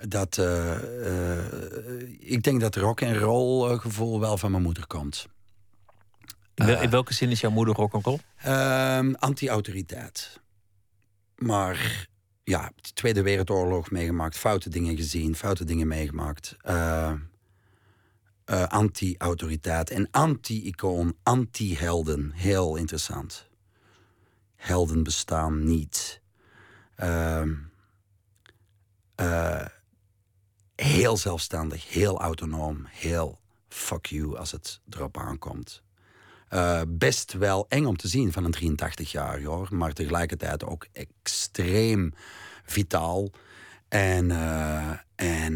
dat 0.07 0.37
ik 2.19 2.43
denk 2.43 2.61
dat 2.61 2.75
rock 2.75 3.01
en 3.01 3.17
roll 3.17 3.77
gevoel 3.77 4.19
wel 4.19 4.37
van 4.37 4.51
mijn 4.51 4.63
moeder 4.63 4.87
komt. 4.87 5.27
in, 6.55 6.65
wel- 6.65 6.81
in 6.81 6.89
welke 6.89 7.13
zin 7.13 7.29
is 7.29 7.39
jouw 7.41 7.51
moeder 7.51 7.75
rock'n'roll? 7.75 8.19
Ehm, 8.37 9.13
Anti-autoriteit. 9.13 10.39
Maar 11.35 12.07
ja, 12.43 12.71
de 12.81 12.93
Tweede 12.93 13.21
Wereldoorlog 13.21 13.91
meegemaakt, 13.91 14.37
foute 14.37 14.69
dingen 14.69 14.95
gezien, 14.95 15.35
foute 15.35 15.63
dingen 15.63 15.87
meegemaakt. 15.87 16.55
Eh, 18.45 18.63
anti-autoriteit 18.63 19.89
en 19.89 20.07
anti-icoon, 20.11 21.17
anti-helden. 21.23 22.31
Heel 22.31 22.75
interessant. 22.75 23.49
Helden 24.55 25.03
bestaan 25.03 25.63
niet. 25.63 26.21
Uh, 27.03 27.43
uh, 29.21 29.65
heel 30.75 31.17
zelfstandig, 31.17 31.89
heel 31.89 32.19
autonoom, 32.19 32.85
heel 32.85 33.39
fuck 33.67 34.05
you 34.05 34.37
als 34.37 34.51
het 34.51 34.81
erop 34.89 35.17
aankomt. 35.17 35.83
Uh, 36.49 36.81
best 36.87 37.33
wel 37.33 37.65
eng 37.69 37.85
om 37.85 37.97
te 37.97 38.07
zien 38.07 38.31
van 38.31 38.43
een 38.43 38.77
83-jarige 38.79 39.47
hoor, 39.47 39.67
maar 39.71 39.93
tegelijkertijd 39.93 40.63
ook 40.63 40.87
extreem 40.91 42.13
vitaal. 42.65 43.29
En, 43.87 44.31
en 45.15 45.53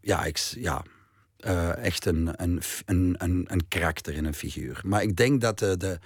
ja, 0.00 0.24
ik, 0.24 0.36
ja 0.38 0.84
echt 1.82 2.06
een, 2.06 2.30
een, 2.36 2.62
een, 2.84 3.14
een, 3.18 3.44
een 3.46 3.68
karakter 3.68 4.16
en 4.16 4.24
een 4.24 4.34
figuur. 4.34 4.80
Maar 4.84 5.02
ik 5.02 5.16
denk 5.16 5.40
dat 5.40 5.58
de, 5.58 5.76
de 5.76 5.98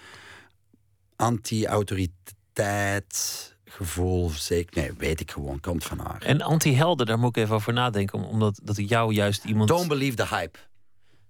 anti-autoriteit 1.17 3.53
gevoel, 3.65 4.29
zeker. 4.29 4.83
Nee, 4.83 4.93
weet 4.93 5.21
ik 5.21 5.31
gewoon, 5.31 5.61
komt 5.61 5.85
van 5.85 5.99
haar. 5.99 6.23
En 6.23 6.41
anti-helden, 6.41 7.07
daar 7.07 7.19
moet 7.19 7.37
ik 7.37 7.43
even 7.43 7.55
over 7.55 7.73
nadenken, 7.73 8.19
omdat 8.19 8.61
dat 8.63 8.89
jou 8.89 9.13
juist 9.13 9.45
iemand. 9.45 9.69
Don't 9.69 9.89
believe 9.89 10.17
the 10.17 10.27
hype. 10.27 10.59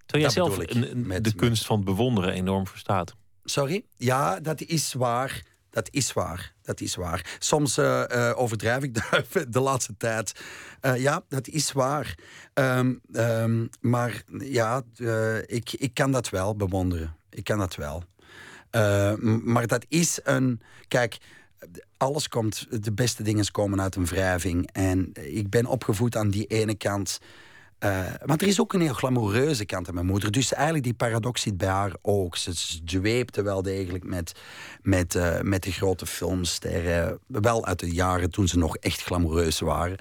Terwijl 0.07 0.33
jij 0.33 0.45
zelf 0.45 0.57
met, 0.95 1.25
de 1.25 1.35
kunst 1.35 1.67
van 1.67 1.77
het 1.77 1.85
bewonderen 1.85 2.33
enorm 2.33 2.67
verstaat. 2.67 3.15
Sorry? 3.45 3.85
Ja, 3.97 4.41
dat 4.41 4.61
is 4.61 4.93
waar. 4.93 5.43
Dat 5.75 5.89
is 5.91 6.13
waar. 6.13 6.53
Dat 6.63 6.81
is 6.81 6.95
waar. 6.95 7.37
Soms 7.39 7.79
uh, 7.79 8.05
uh, 8.11 8.33
overdrijf 8.35 8.83
ik 8.83 8.95
de, 9.53 9.61
laatste 9.61 9.97
tijd. 9.97 10.41
Uh, 10.83 10.97
ja, 10.97 11.23
dat 11.29 11.49
is 11.49 11.73
waar. 11.73 12.19
Um, 12.55 13.01
um, 13.13 13.69
maar 13.81 14.23
ja, 14.39 14.83
ik, 15.47 15.73
ik 15.73 15.95
kan 15.95 16.13
dat 16.13 16.29
wel 16.29 16.57
bewonderen. 16.57 17.17
Ik 17.31 17.45
kan 17.45 17.59
dat 17.59 17.75
wel. 17.75 18.03
maar 19.43 19.67
dat 19.67 19.85
is 19.89 20.21
een. 20.23 20.61
Kijk, 20.89 21.19
alles 21.97 22.29
komt, 22.29 22.67
de 22.85 22.93
beste 22.93 23.23
dingen 23.23 23.51
komen 23.51 23.81
uit 23.81 23.97
een 23.97 24.07
wrijving. 24.07 24.71
En 24.73 25.11
ik 25.13 25.51
ben 25.51 25.67
opgevoed 25.67 26.17
aan 26.17 26.31
die 26.31 26.47
ene 26.47 26.75
kant. 26.75 27.21
Uh, 27.81 28.07
want 28.25 28.43
er 28.43 28.49
is 28.49 28.61
ook 28.61 28.73
een 28.73 28.81
heel 28.81 28.93
glamoureuze 28.93 29.65
kant 29.65 29.89
aan 29.89 29.95
mijn 29.95 30.07
moeder. 30.07 30.31
Dus 30.31 30.53
eigenlijk 30.53 30.85
die 30.85 30.95
paradox 30.95 31.43
zit 31.43 31.57
bij 31.57 31.69
haar 31.69 31.93
ook. 32.03 32.37
Ze 32.37 32.51
zweepte 32.85 33.43
wel 33.43 33.63
degelijk 33.63 34.05
met, 34.05 34.33
met, 34.83 35.15
uh, 35.15 35.41
met 35.41 35.63
de 35.63 35.73
grote 35.73 36.07
filmsterren. 36.07 37.19
Wel 37.27 37.67
uit 37.67 37.79
de 37.79 37.91
jaren 37.91 38.31
toen 38.31 38.49
ze 38.49 38.59
nog 38.59 38.77
echt 38.77 39.03
glamoureus 39.03 39.61
waren. 39.61 39.99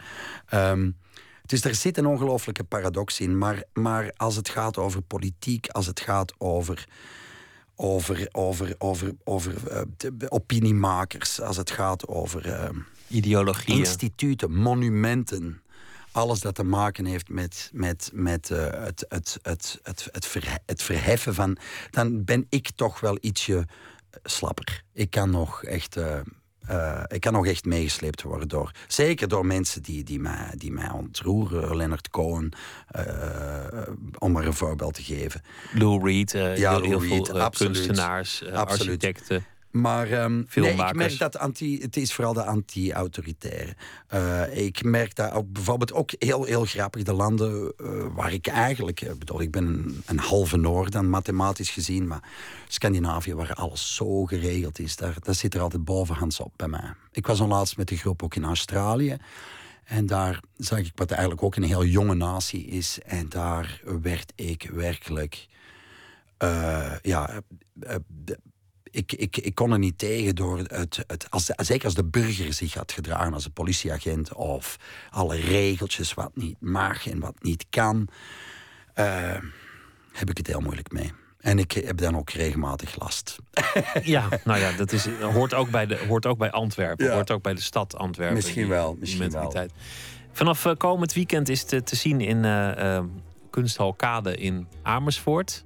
Um, 0.53 0.97
dus 1.45 1.63
er 1.63 1.76
zit 1.76 1.97
een 1.97 2.05
ongelofelijke 2.05 2.63
paradox 2.63 3.19
in. 3.19 3.38
Maar, 3.38 3.63
maar 3.74 4.11
als 4.15 4.36
het 4.36 4.49
gaat 4.49 4.78
over 4.78 5.01
politiek, 5.01 5.67
als 5.67 5.86
het 5.86 5.99
gaat 5.99 6.34
over 6.38 6.88
over, 7.76 8.28
over, 8.32 8.76
over, 8.78 9.15
over 9.24 9.53
uh, 9.71 10.11
opiniemakers, 10.30 11.41
als 11.41 11.57
het 11.57 11.71
gaat 11.71 12.07
over 12.07 12.47
uh, 12.47 12.69
ideologieën, 13.07 13.78
instituten, 13.78 14.53
monumenten. 14.53 15.61
Alles 16.14 16.39
dat 16.39 16.55
te 16.55 16.64
maken 16.64 17.05
heeft 17.05 17.30
met, 17.30 17.70
met, 17.74 18.09
met 18.14 18.49
uh, 18.49 18.57
het, 18.70 19.05
het, 19.09 19.39
het, 19.41 19.80
het, 19.84 20.09
het, 20.11 20.26
ver, 20.26 20.57
het 20.66 20.82
verheffen 20.82 21.34
van. 21.34 21.57
Dan 21.91 22.24
ben 22.24 22.45
ik 22.49 22.70
toch 22.76 22.99
wel 22.99 23.18
ietsje 23.22 23.66
slapper. 24.24 24.84
Ik 24.93 25.09
kan 25.09 25.30
nog 25.30 25.64
echt 25.64 25.97
uh, 26.70 27.03
ik 27.07 27.22
kan 27.22 27.34
nog 27.34 27.47
echt 27.47 27.66
meegesleept 27.66 28.22
worden 28.22 28.47
door. 28.47 28.72
Zeker 28.88 29.28
door 29.28 29.45
mensen 29.45 29.82
die, 29.82 30.03
die, 30.03 30.20
mij, 30.20 30.53
die 30.55 30.72
mij 30.72 30.89
ontroeren. 30.89 31.76
Leonard 31.76 32.09
Cohen, 32.09 32.51
uh, 32.97 33.82
om 34.18 34.32
maar 34.32 34.45
een 34.45 34.53
voorbeeld 34.53 34.93
te 34.93 35.03
geven. 35.03 35.41
Lou 35.74 36.05
Reed, 36.05 36.32
ja, 36.32 36.51
heel, 36.55 36.80
Lou 36.80 37.07
Reed, 37.07 37.28
veel 37.28 37.49
kunstenaars, 37.49 38.45
architecten. 38.51 39.45
Maar 39.74 40.24
um, 40.24 40.47
nee, 40.55 40.74
ik 40.74 40.93
merk 40.93 41.17
dat 41.17 41.38
anti, 41.38 41.80
het 41.82 41.97
is 41.97 42.13
vooral 42.13 42.34
de 42.34 42.43
anti-autoritaire. 42.43 43.76
Uh, 44.13 44.57
ik 44.57 44.84
merk 44.84 45.15
dat 45.15 45.32
ook 45.32 45.51
bijvoorbeeld 45.51 45.93
ook 45.93 46.11
heel, 46.17 46.43
heel 46.43 46.65
grappig 46.65 47.03
de 47.03 47.13
landen 47.13 47.74
uh, 47.78 48.05
waar 48.15 48.34
ik 48.34 48.47
eigenlijk, 48.47 49.01
ik 49.01 49.19
bedoel, 49.19 49.41
ik 49.41 49.51
ben 49.51 49.65
een, 49.65 50.01
een 50.05 50.19
halve 50.19 50.57
Noord 50.57 51.01
mathematisch 51.01 51.69
gezien, 51.69 52.07
maar 52.07 52.24
Scandinavië 52.67 53.34
waar 53.34 53.53
alles 53.53 53.95
zo 53.95 54.26
geregeld 54.26 54.80
is, 54.80 54.95
daar, 54.95 55.15
daar 55.19 55.36
zit 55.36 55.53
er 55.53 55.61
altijd 55.61 55.86
bovenhands 55.86 56.39
op 56.39 56.53
bij 56.55 56.67
mij. 56.67 56.93
Ik 57.11 57.28
was 57.28 57.39
onlaatst 57.39 57.78
met 57.78 57.88
de 57.88 57.97
groep 57.97 58.24
ook 58.24 58.36
in 58.36 58.43
Australië. 58.43 59.17
En 59.84 60.05
daar 60.05 60.39
zag 60.57 60.80
ik 60.80 60.91
wat 60.95 61.11
eigenlijk 61.11 61.43
ook 61.43 61.55
een 61.55 61.63
heel 61.63 61.86
jonge 61.86 62.15
natie 62.15 62.65
is. 62.65 62.99
En 63.05 63.30
daar 63.30 63.82
werd 64.01 64.34
ik 64.36 64.69
werkelijk. 64.74 65.47
Ja, 67.01 67.41
ik, 68.93 69.13
ik, 69.13 69.37
ik 69.37 69.55
kon 69.55 69.71
er 69.71 69.79
niet 69.79 69.97
tegen 69.97 70.35
door 70.35 70.57
het, 70.57 71.03
het 71.07 71.25
als, 71.29 71.45
zeker 71.45 71.85
als 71.85 71.93
de 71.93 72.03
burger 72.03 72.53
zich 72.53 72.73
had 72.73 72.91
gedragen 72.91 73.33
als 73.33 73.45
een 73.45 73.51
politieagent 73.51 74.33
of 74.33 74.77
alle 75.09 75.35
regeltjes 75.35 76.13
wat 76.13 76.31
niet 76.35 76.55
mag 76.59 77.07
en 77.07 77.19
wat 77.19 77.35
niet 77.39 77.65
kan, 77.69 78.07
uh, 78.95 79.37
heb 80.11 80.29
ik 80.29 80.37
het 80.37 80.47
heel 80.47 80.59
moeilijk 80.59 80.91
mee. 80.91 81.11
En 81.39 81.59
ik 81.59 81.71
heb 81.71 81.97
dan 81.97 82.17
ook 82.17 82.29
regelmatig 82.29 82.99
last. 82.99 83.35
Ja, 84.03 84.27
nou 84.43 84.59
ja, 84.59 84.71
dat 84.71 84.91
is, 84.91 85.07
hoort, 85.21 85.53
ook 85.53 85.69
bij 85.69 85.85
de, 85.85 86.05
hoort 86.07 86.25
ook 86.25 86.37
bij 86.37 86.51
Antwerpen. 86.51 87.05
Ja. 87.05 87.13
Hoort 87.13 87.31
ook 87.31 87.41
bij 87.41 87.53
de 87.53 87.61
stad 87.61 87.97
Antwerpen. 87.97 88.35
Misschien 88.35 88.67
wel. 88.67 88.95
Misschien 88.99 89.31
wel. 89.31 89.67
Vanaf 90.31 90.65
uh, 90.65 90.73
komend 90.77 91.13
weekend 91.13 91.49
is 91.49 91.71
het 91.71 91.85
te 91.85 91.95
zien 91.95 92.21
in 92.21 92.43
uh, 92.43 92.99
Kunsthal 93.49 93.93
Kade 93.93 94.35
in 94.35 94.67
Amersfoort 94.81 95.65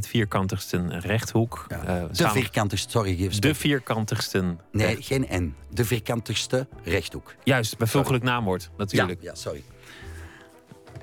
het 0.00 0.08
vierkantigste 0.08 0.86
rechthoek. 0.88 1.66
Ja. 1.68 2.02
Uh, 2.02 2.04
de 2.12 2.28
vierkantigste, 2.28 2.90
sorry. 2.90 3.30
De 3.38 3.54
vierkantigste. 3.54 4.56
Nee, 4.72 4.96
geen 5.00 5.26
N. 5.32 5.54
De 5.70 5.84
vierkantigste 5.84 6.66
rechthoek. 6.84 7.34
Juist, 7.44 7.78
bijvoeglijk 7.78 8.24
naamwoord, 8.24 8.70
natuurlijk. 8.76 9.22
Ja, 9.22 9.28
ja 9.28 9.34
sorry. 9.34 9.62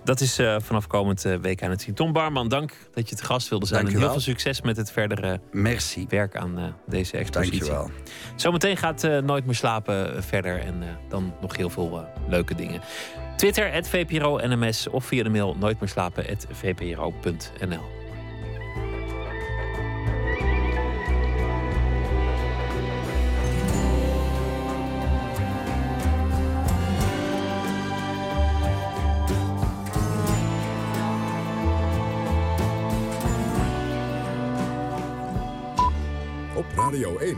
Dat 0.04 0.22
is 0.22 0.40
uh, 0.40 0.56
vanaf 0.60 0.88
komend 0.88 1.26
uh, 1.26 1.36
week 1.36 1.64
aan 1.64 1.70
het 1.70 1.82
zien. 1.82 1.94
Tom 1.94 2.14
Barman, 2.14 2.48
dank 2.48 2.74
dat 2.94 3.10
je 3.10 3.16
te 3.16 3.24
gast 3.24 3.50
wilde 3.50 3.66
zijn. 3.66 3.84
Dank 3.84 3.96
en 3.96 4.02
heel 4.02 4.12
veel 4.12 4.20
succes 4.20 4.62
met 4.62 4.78
het 4.78 4.92
verdere 4.92 5.40
Merci. 5.52 6.06
werk 6.10 6.36
aan 6.36 6.76
deze 6.86 7.18
expositie. 7.18 7.60
Dank 7.60 7.72
je 7.72 7.78
wel. 7.78 7.92
Zometeen 8.36 8.78
gaat 8.78 9.02
Nooit 9.24 9.46
meer 9.46 9.56
slapen 9.56 10.24
verder. 10.24 10.60
En 10.60 10.84
dan 11.10 11.34
nog 11.42 11.58
heel 11.58 11.70
veel 11.70 12.06
leuke 12.28 12.56
dingen. 12.56 12.82
Twitter, 13.36 13.72
het 13.72 13.90
VPRO 13.90 14.38
NMS 14.38 14.88
of 14.88 15.06
via 15.06 15.24
de 15.24 15.30
mail 15.30 15.56
nooitmeerslapen.vpro.nl. 15.60 17.97
Radio 36.88 37.18
1. 37.18 37.38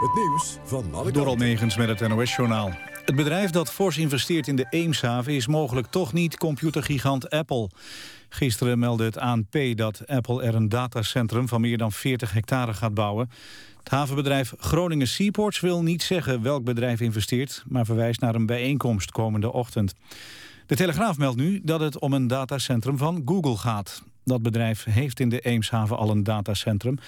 Het 0.00 0.14
nieuws 0.14 0.58
van 0.64 0.94
alle 0.94 1.10
Door 1.10 1.36
met 1.36 1.76
het 1.76 2.08
NOS-journaal. 2.08 2.70
Het 3.04 3.16
bedrijf 3.16 3.50
dat 3.50 3.70
fors 3.70 3.98
investeert 3.98 4.48
in 4.48 4.56
de 4.56 4.66
Eemshaven... 4.70 5.34
is 5.34 5.46
mogelijk 5.46 5.86
toch 5.86 6.12
niet 6.12 6.36
computergigant 6.36 7.30
Apple. 7.30 7.70
Gisteren 8.28 8.78
meldde 8.78 9.04
het 9.04 9.18
ANP 9.18 9.56
dat 9.74 10.02
Apple 10.06 10.42
er 10.42 10.54
een 10.54 10.68
datacentrum... 10.68 11.48
van 11.48 11.60
meer 11.60 11.78
dan 11.78 11.92
40 11.92 12.32
hectare 12.32 12.74
gaat 12.74 12.94
bouwen. 12.94 13.30
Het 13.78 13.88
havenbedrijf 13.88 14.54
Groningen 14.58 15.08
Seaports 15.08 15.60
wil 15.60 15.82
niet 15.82 16.02
zeggen 16.02 16.42
welk 16.42 16.64
bedrijf 16.64 17.00
investeert... 17.00 17.64
maar 17.68 17.84
verwijst 17.84 18.20
naar 18.20 18.34
een 18.34 18.46
bijeenkomst 18.46 19.10
komende 19.10 19.52
ochtend. 19.52 19.94
De 20.66 20.76
Telegraaf 20.76 21.18
meldt 21.18 21.36
nu 21.36 21.60
dat 21.64 21.80
het 21.80 21.98
om 21.98 22.12
een 22.12 22.26
datacentrum 22.26 22.98
van 22.98 23.22
Google 23.24 23.56
gaat. 23.56 24.02
Dat 24.24 24.42
bedrijf 24.42 24.84
heeft 24.84 25.20
in 25.20 25.28
de 25.28 25.40
Eemshaven 25.40 25.96
al 25.96 26.10
een 26.10 26.24
datacentrum. 26.24 26.98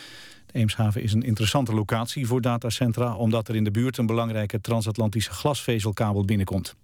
Eemshaven 0.52 1.02
is 1.02 1.12
een 1.12 1.22
interessante 1.22 1.74
locatie 1.74 2.26
voor 2.26 2.40
datacentra... 2.40 3.14
omdat 3.14 3.48
er 3.48 3.56
in 3.56 3.64
de 3.64 3.70
buurt 3.70 3.98
een 3.98 4.06
belangrijke 4.06 4.60
transatlantische 4.60 5.30
glasvezelkabel 5.32 6.24
binnenkomt. 6.24 6.74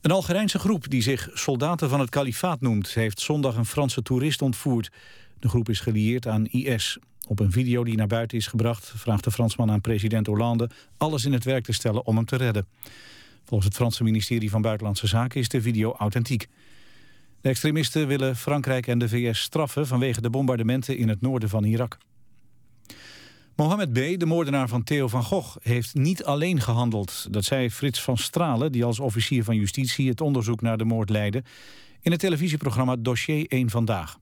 Een 0.00 0.10
Algerijnse 0.10 0.58
groep 0.58 0.90
die 0.90 1.02
zich 1.02 1.28
soldaten 1.34 1.88
van 1.88 2.00
het 2.00 2.08
kalifaat 2.08 2.60
noemt... 2.60 2.94
heeft 2.94 3.20
zondag 3.20 3.56
een 3.56 3.66
Franse 3.66 4.02
toerist 4.02 4.42
ontvoerd. 4.42 4.90
De 5.38 5.48
groep 5.48 5.68
is 5.68 5.80
gelieerd 5.80 6.26
aan 6.26 6.46
IS. 6.46 6.98
Op 7.28 7.40
een 7.40 7.52
video 7.52 7.84
die 7.84 7.96
naar 7.96 8.06
buiten 8.06 8.38
is 8.38 8.46
gebracht... 8.46 8.92
vraagt 8.96 9.24
de 9.24 9.30
Fransman 9.30 9.70
aan 9.70 9.80
president 9.80 10.26
Hollande 10.26 10.70
alles 10.96 11.24
in 11.24 11.32
het 11.32 11.44
werk 11.44 11.64
te 11.64 11.72
stellen 11.72 12.06
om 12.06 12.16
hem 12.16 12.24
te 12.24 12.36
redden. 12.36 12.66
Volgens 13.44 13.68
het 13.68 13.76
Franse 13.76 14.04
ministerie 14.04 14.50
van 14.50 14.62
Buitenlandse 14.62 15.06
Zaken 15.06 15.40
is 15.40 15.48
de 15.48 15.62
video 15.62 15.92
authentiek. 15.92 16.48
De 17.40 17.48
extremisten 17.48 18.06
willen 18.06 18.36
Frankrijk 18.36 18.86
en 18.86 18.98
de 18.98 19.08
VS 19.08 19.40
straffen... 19.40 19.86
vanwege 19.86 20.20
de 20.20 20.30
bombardementen 20.30 20.96
in 20.96 21.08
het 21.08 21.20
noorden 21.20 21.48
van 21.48 21.64
Irak. 21.64 21.98
Mohamed 23.60 23.92
B., 23.92 24.18
de 24.20 24.26
moordenaar 24.26 24.68
van 24.68 24.82
Theo 24.82 25.08
van 25.08 25.22
Gogh, 25.22 25.56
heeft 25.62 25.94
niet 25.94 26.24
alleen 26.24 26.60
gehandeld. 26.60 27.26
Dat 27.30 27.44
zei 27.44 27.70
Frits 27.70 28.02
van 28.02 28.16
Stralen, 28.16 28.72
die 28.72 28.84
als 28.84 29.00
officier 29.00 29.44
van 29.44 29.56
justitie 29.56 30.08
het 30.08 30.20
onderzoek 30.20 30.60
naar 30.60 30.78
de 30.78 30.84
moord 30.84 31.10
leidde... 31.10 31.42
in 32.00 32.10
het 32.10 32.20
televisieprogramma 32.20 32.96
Dossier 32.96 33.46
1 33.48 33.70
Vandaag. 33.70 34.18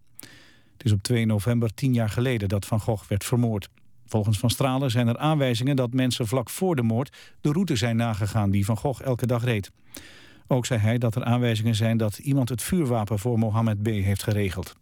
Het 0.73 0.85
is 0.85 0.93
op 0.93 1.03
2 1.03 1.27
november 1.27 1.75
tien 1.75 1.95
jaar 1.95 2.09
geleden 2.09 2.49
dat 2.49 2.67
Van 2.67 2.81
Gogh 2.81 3.09
werd 3.09 3.25
vermoord. 3.25 3.69
Volgens 4.07 4.39
Van 4.39 4.51
Stralen 4.51 4.91
zijn 4.91 5.09
er 5.09 5.19
aanwijzingen 5.19 5.77
dat 5.77 5.93
mensen 5.93 6.27
vlak 6.27 6.51
voor 6.51 6.77
de 6.77 6.83
moord... 6.83 7.17
de 7.41 7.53
route 7.53 7.77
zijn 7.77 7.97
nagegaan 7.97 8.51
die 8.51 8.65
Van 8.65 8.77
Gogh 8.77 9.03
elke 9.03 9.27
dag 9.27 9.45
reed. 9.45 9.71
Ook 10.47 10.67
zei 10.67 10.81
hij 10.81 10.99
dat 10.99 11.15
er 11.15 11.25
aanwijzingen 11.25 11.75
zijn 11.75 11.97
dat 11.97 12.19
iemand 12.19 12.49
het 12.49 12.63
vuurwapen 12.63 13.19
voor 13.19 13.39
Mohammed 13.39 13.83
B. 13.83 13.87
heeft 13.87 14.23
geregeld. 14.23 14.77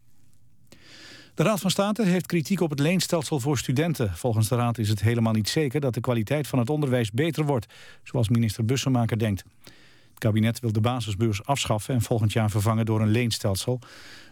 De 1.36 1.42
Raad 1.42 1.60
van 1.60 1.70
State 1.70 2.02
heeft 2.02 2.26
kritiek 2.26 2.60
op 2.60 2.70
het 2.70 2.78
leenstelsel 2.78 3.40
voor 3.40 3.58
studenten. 3.58 4.16
Volgens 4.16 4.48
de 4.48 4.56
Raad 4.56 4.78
is 4.78 4.88
het 4.88 5.00
helemaal 5.00 5.32
niet 5.32 5.48
zeker 5.48 5.80
dat 5.80 5.94
de 5.94 6.00
kwaliteit 6.00 6.46
van 6.46 6.58
het 6.58 6.70
onderwijs 6.70 7.10
beter 7.10 7.44
wordt, 7.44 7.66
zoals 8.02 8.28
minister 8.28 8.64
Bussemaker 8.64 9.18
denkt. 9.18 9.44
Het 9.64 10.18
kabinet 10.18 10.60
wil 10.60 10.72
de 10.72 10.80
basisbeurs 10.80 11.44
afschaffen 11.44 11.94
en 11.94 12.02
volgend 12.02 12.32
jaar 12.32 12.50
vervangen 12.50 12.86
door 12.86 13.00
een 13.00 13.10
leenstelsel. 13.10 13.80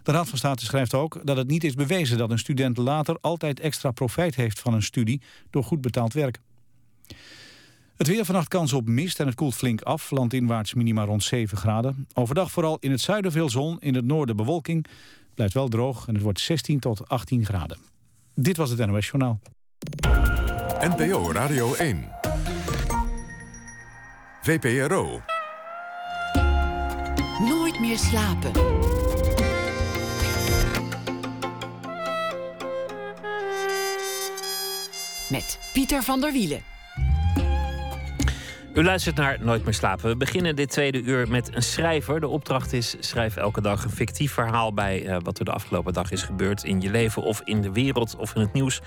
De 0.02 0.12
Raad 0.12 0.28
van 0.28 0.38
State 0.38 0.64
schrijft 0.64 0.94
ook 0.94 1.20
dat 1.24 1.36
het 1.36 1.48
niet 1.48 1.64
is 1.64 1.74
bewezen 1.74 2.18
dat 2.18 2.30
een 2.30 2.38
student 2.38 2.76
later 2.76 3.18
altijd 3.20 3.60
extra 3.60 3.90
profijt 3.90 4.34
heeft 4.34 4.60
van 4.60 4.74
een 4.74 4.82
studie 4.82 5.20
door 5.50 5.64
goed 5.64 5.80
betaald 5.80 6.12
werk. 6.12 6.38
Het 7.96 8.06
weer 8.06 8.24
vannacht 8.24 8.48
kans 8.48 8.72
op 8.72 8.88
mist 8.88 9.20
en 9.20 9.26
het 9.26 9.34
koelt 9.34 9.54
flink 9.54 9.82
af. 9.82 10.10
Landinwaarts 10.10 10.74
minima 10.74 11.04
rond 11.04 11.22
7 11.22 11.58
graden. 11.58 12.06
Overdag 12.14 12.50
vooral 12.50 12.76
in 12.80 12.90
het 12.90 13.00
zuiden 13.00 13.32
veel 13.32 13.50
zon, 13.50 13.80
in 13.80 13.94
het 13.94 14.04
noorden 14.04 14.36
bewolking. 14.36 14.86
Blijft 15.34 15.54
wel 15.54 15.68
droog 15.68 16.06
en 16.06 16.14
het 16.14 16.22
wordt 16.22 16.40
16 16.40 16.80
tot 16.80 17.08
18 17.08 17.44
graden. 17.44 17.78
Dit 18.34 18.56
was 18.56 18.70
het 18.70 18.86
NOS 18.86 19.06
Journaal. 19.06 19.40
NPO 20.80 21.32
Radio 21.32 21.74
1. 21.74 22.08
VPRO. 24.42 25.20
Nooit 27.38 27.80
meer 27.80 27.98
slapen. 27.98 28.52
Met 35.30 35.58
Pieter 35.72 36.02
van 36.02 36.20
der 36.20 36.32
Wielen. 36.32 36.73
U 38.74 38.84
luistert 38.84 39.16
naar 39.16 39.38
Nooit 39.40 39.64
meer 39.64 39.74
slapen. 39.74 40.08
We 40.08 40.16
beginnen 40.16 40.56
dit 40.56 40.70
tweede 40.70 41.02
uur 41.02 41.28
met 41.28 41.54
een 41.54 41.62
schrijver. 41.62 42.20
De 42.20 42.28
opdracht 42.28 42.72
is: 42.72 42.96
schrijf 42.98 43.36
elke 43.36 43.60
dag 43.60 43.84
een 43.84 43.90
fictief 43.90 44.32
verhaal 44.32 44.72
bij 44.72 45.06
uh, 45.06 45.16
wat 45.22 45.38
er 45.38 45.44
de 45.44 45.52
afgelopen 45.52 45.92
dag 45.92 46.10
is 46.10 46.22
gebeurd 46.22 46.64
in 46.64 46.80
je 46.80 46.90
leven 46.90 47.22
of 47.22 47.40
in 47.44 47.60
de 47.60 47.72
wereld 47.72 48.16
of 48.16 48.34
in 48.34 48.40
het 48.40 48.52
nieuws. 48.52 48.80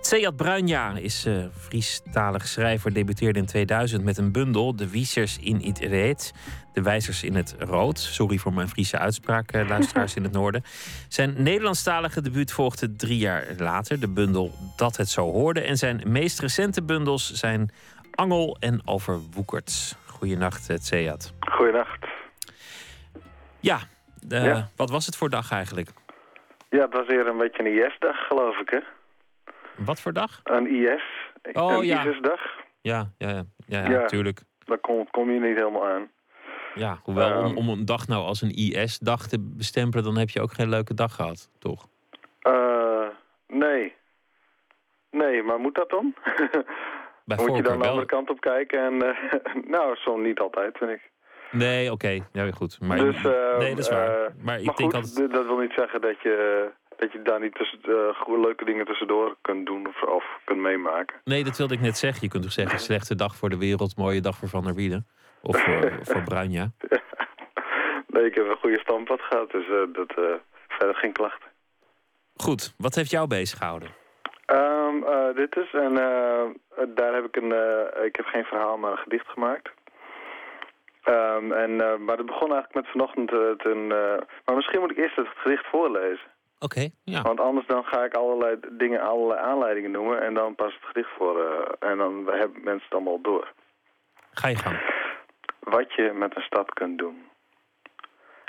Tseyat 0.00 0.36
Bruinja 0.36 0.96
is 0.96 1.26
uh, 1.26 1.44
Friestalig 1.58 2.48
schrijver, 2.48 2.94
debuteerde 2.94 3.38
in 3.38 3.46
2000 3.46 4.04
met 4.04 4.18
een 4.18 4.32
bundel, 4.32 4.76
De 4.76 4.88
Wiesers 4.88 5.38
in 5.38 5.60
het 5.64 5.78
Reet. 5.78 6.32
De 6.72 6.82
wijzers 6.82 7.22
in 7.22 7.34
het 7.34 7.54
rood. 7.58 7.98
Sorry 7.98 8.38
voor 8.38 8.52
mijn 8.52 8.68
Friese 8.68 8.98
uitspraak, 8.98 9.54
uh, 9.54 9.68
luisteraars 9.68 10.14
in 10.14 10.22
het 10.22 10.32
noorden. 10.32 10.64
Zijn 11.08 11.34
Nederlandstalige 11.42 12.22
debuut 12.22 12.52
volgde 12.52 12.96
drie 12.96 13.18
jaar 13.18 13.46
later. 13.58 14.00
De 14.00 14.08
bundel 14.08 14.54
Dat 14.76 14.96
het 14.96 15.08
zo 15.08 15.32
hoorde. 15.32 15.60
En 15.60 15.76
zijn 15.76 16.02
meest 16.06 16.40
recente 16.40 16.82
bundels 16.82 17.32
zijn 17.32 17.70
Angel 18.14 18.56
en 18.60 18.80
Overwoekerd. 18.84 19.96
Goedenacht, 20.06 20.82
Tseyat. 20.82 21.32
Goedenacht. 21.40 22.06
Ja, 23.60 23.78
ja, 24.28 24.68
wat 24.76 24.90
was 24.90 25.06
het 25.06 25.16
voor 25.16 25.30
dag 25.30 25.52
eigenlijk? 25.52 25.90
Ja, 26.70 26.80
het 26.80 26.92
was 26.92 27.06
weer 27.06 27.26
een 27.26 27.38
beetje 27.38 27.64
een 27.64 27.86
IS-dag, 27.86 28.26
geloof 28.26 28.58
ik, 28.58 28.70
hè? 28.70 28.78
Wat 29.76 30.00
voor 30.00 30.12
dag? 30.12 30.40
Een 30.44 30.66
IS. 30.66 31.02
Oh, 31.52 31.72
een 31.72 31.86
ja. 31.86 32.00
ISIS-dag. 32.00 32.40
Ja, 32.80 33.10
ja, 33.18 33.28
ja, 33.28 33.44
ja, 33.66 33.90
ja, 33.90 34.06
tuurlijk. 34.06 34.40
Daar 34.64 34.78
kom, 34.78 35.10
kom, 35.10 35.30
je 35.30 35.40
niet 35.40 35.56
helemaal 35.56 35.86
aan. 35.86 36.10
Ja, 36.74 37.00
hoewel 37.02 37.30
um, 37.30 37.44
om, 37.44 37.56
om, 37.56 37.68
een 37.68 37.84
dag 37.84 38.06
nou 38.06 38.24
als 38.24 38.42
een 38.42 38.50
IS-dag 38.50 39.26
te 39.26 39.38
bestempelen... 39.40 40.04
dan 40.04 40.16
heb 40.16 40.28
je 40.28 40.40
ook 40.40 40.52
geen 40.52 40.68
leuke 40.68 40.94
dag 40.94 41.14
gehad, 41.14 41.50
toch? 41.58 41.88
Uh, 42.42 43.06
nee. 43.46 43.94
Nee, 45.10 45.42
maar 45.42 45.58
moet 45.58 45.74
dat 45.74 45.90
dan? 45.90 46.14
Moet 47.36 47.56
je 47.56 47.62
dan 47.62 47.78
de 47.78 47.88
andere 47.88 48.06
kant 48.06 48.30
op 48.30 48.40
kijken 48.40 48.84
en 48.84 48.94
uh, 48.94 49.64
nou, 49.74 49.96
zo 49.96 50.16
niet 50.16 50.38
altijd, 50.38 50.76
vind 50.78 50.90
ik. 50.90 51.10
Nee, 51.50 51.84
oké. 51.84 51.92
Okay. 51.92 52.22
Ja, 52.32 52.50
goed. 52.50 52.80
Maar, 52.80 52.98
dus, 52.98 53.22
uh, 53.24 53.58
nee, 53.58 53.70
dat 53.70 53.78
is 53.78 53.88
waar. 53.88 54.08
Uh, 54.08 54.26
maar 54.42 54.58
ik 54.58 54.64
denk 54.64 54.76
goed, 54.76 54.94
altijd... 54.94 55.32
dat 55.32 55.46
wil 55.46 55.58
niet 55.58 55.72
zeggen 55.76 56.00
dat 56.00 56.22
je, 56.22 56.68
dat 56.96 57.12
je 57.12 57.22
daar 57.22 57.40
niet 57.40 57.54
tussen, 57.54 57.78
leuke 58.26 58.64
dingen 58.64 58.86
tussendoor 58.86 59.36
kunt 59.40 59.66
doen 59.66 59.86
of, 59.86 60.02
of 60.02 60.24
kunt 60.44 60.60
meemaken. 60.60 61.16
Nee, 61.24 61.44
dat 61.44 61.56
wilde 61.56 61.74
ik 61.74 61.80
net 61.80 61.98
zeggen. 61.98 62.22
Je 62.22 62.28
kunt 62.28 62.42
toch 62.42 62.52
zeggen, 62.52 62.78
slechte 62.78 63.14
dag 63.14 63.36
voor 63.36 63.48
de 63.48 63.58
wereld, 63.58 63.96
mooie 63.96 64.20
dag 64.20 64.36
voor 64.36 64.48
Van 64.48 64.64
der 64.64 64.74
Wielen. 64.74 65.06
Of 65.42 65.62
voor, 65.62 65.92
voor 66.10 66.22
Bruinja. 66.22 66.70
nee, 68.12 68.24
ik 68.24 68.34
heb 68.34 68.46
een 68.46 68.56
goede 68.60 68.78
standpad 68.78 69.20
gehad, 69.20 69.50
dus 69.50 69.66
dat, 69.92 70.12
verder 70.68 70.94
geen 70.94 71.12
klachten. 71.12 71.48
Goed, 72.36 72.74
wat 72.78 72.94
heeft 72.94 73.10
jou 73.10 73.26
bezig 73.26 73.58
gehouden? 73.58 73.88
Um, 74.46 75.02
uh, 75.02 75.34
dit 75.34 75.56
is, 75.56 75.72
en 75.72 75.92
uh, 75.92 75.98
daar 75.98 76.46
heb 76.46 76.59
ik 77.36 77.42
een, 77.42 77.52
uh, 77.52 78.04
ik 78.04 78.16
heb 78.16 78.26
geen 78.26 78.44
verhaal, 78.44 78.78
maar 78.78 78.90
een 78.90 78.98
gedicht 78.98 79.28
gemaakt. 79.28 79.70
Um, 81.04 81.52
en, 81.52 81.76
maar 81.76 82.16
het 82.16 82.26
begon 82.26 82.52
eigenlijk 82.52 82.74
met 82.74 82.86
vanochtend 82.86 83.32
een, 83.64 83.86
maar 84.44 84.54
misschien 84.54 84.80
moet 84.80 84.90
ik 84.90 84.96
eerst 84.96 85.16
het 85.16 85.28
gedicht 85.34 85.66
voorlezen. 85.66 86.28
Oké, 86.58 86.64
okay, 86.64 86.92
ja. 87.04 87.22
Want 87.22 87.40
anders 87.40 87.66
dan 87.66 87.84
ga 87.84 88.04
ik 88.04 88.14
allerlei 88.14 88.56
dingen, 88.70 89.00
allerlei 89.00 89.40
aanleidingen 89.40 89.90
noemen 89.90 90.22
en 90.22 90.34
dan 90.34 90.54
pas 90.54 90.74
het 90.74 90.84
gedicht 90.84 91.10
voor. 91.16 91.36
en 91.78 91.96
dan 91.96 92.26
hebben 92.26 92.60
mensen 92.64 92.84
het 92.84 92.92
allemaal 92.92 93.20
door. 93.20 93.52
Ga 94.32 94.48
je 94.48 94.56
gang. 94.56 94.78
Wat 95.60 95.92
je 95.94 96.12
met 96.12 96.36
een 96.36 96.42
stad 96.42 96.72
kunt 96.72 96.98
doen. 96.98 97.30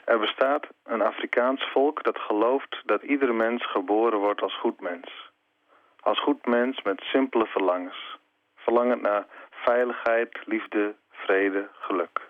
Er 0.05 0.19
bestaat 0.19 0.67
een 0.83 1.01
Afrikaans 1.01 1.63
volk 1.71 2.03
dat 2.03 2.17
gelooft 2.17 2.81
dat 2.85 3.01
iedere 3.01 3.33
mens 3.33 3.71
geboren 3.71 4.19
wordt 4.19 4.41
als 4.41 4.59
goed 4.59 4.81
mens. 4.81 5.31
Als 5.99 6.19
goed 6.19 6.45
mens 6.45 6.81
met 6.81 7.01
simpele 7.01 7.45
verlangens. 7.45 8.10
Verlangend 8.63 9.01
naar 9.01 9.25
veiligheid, 9.49 10.39
liefde, 10.45 10.95
vrede, 11.09 11.69
geluk. 11.79 12.29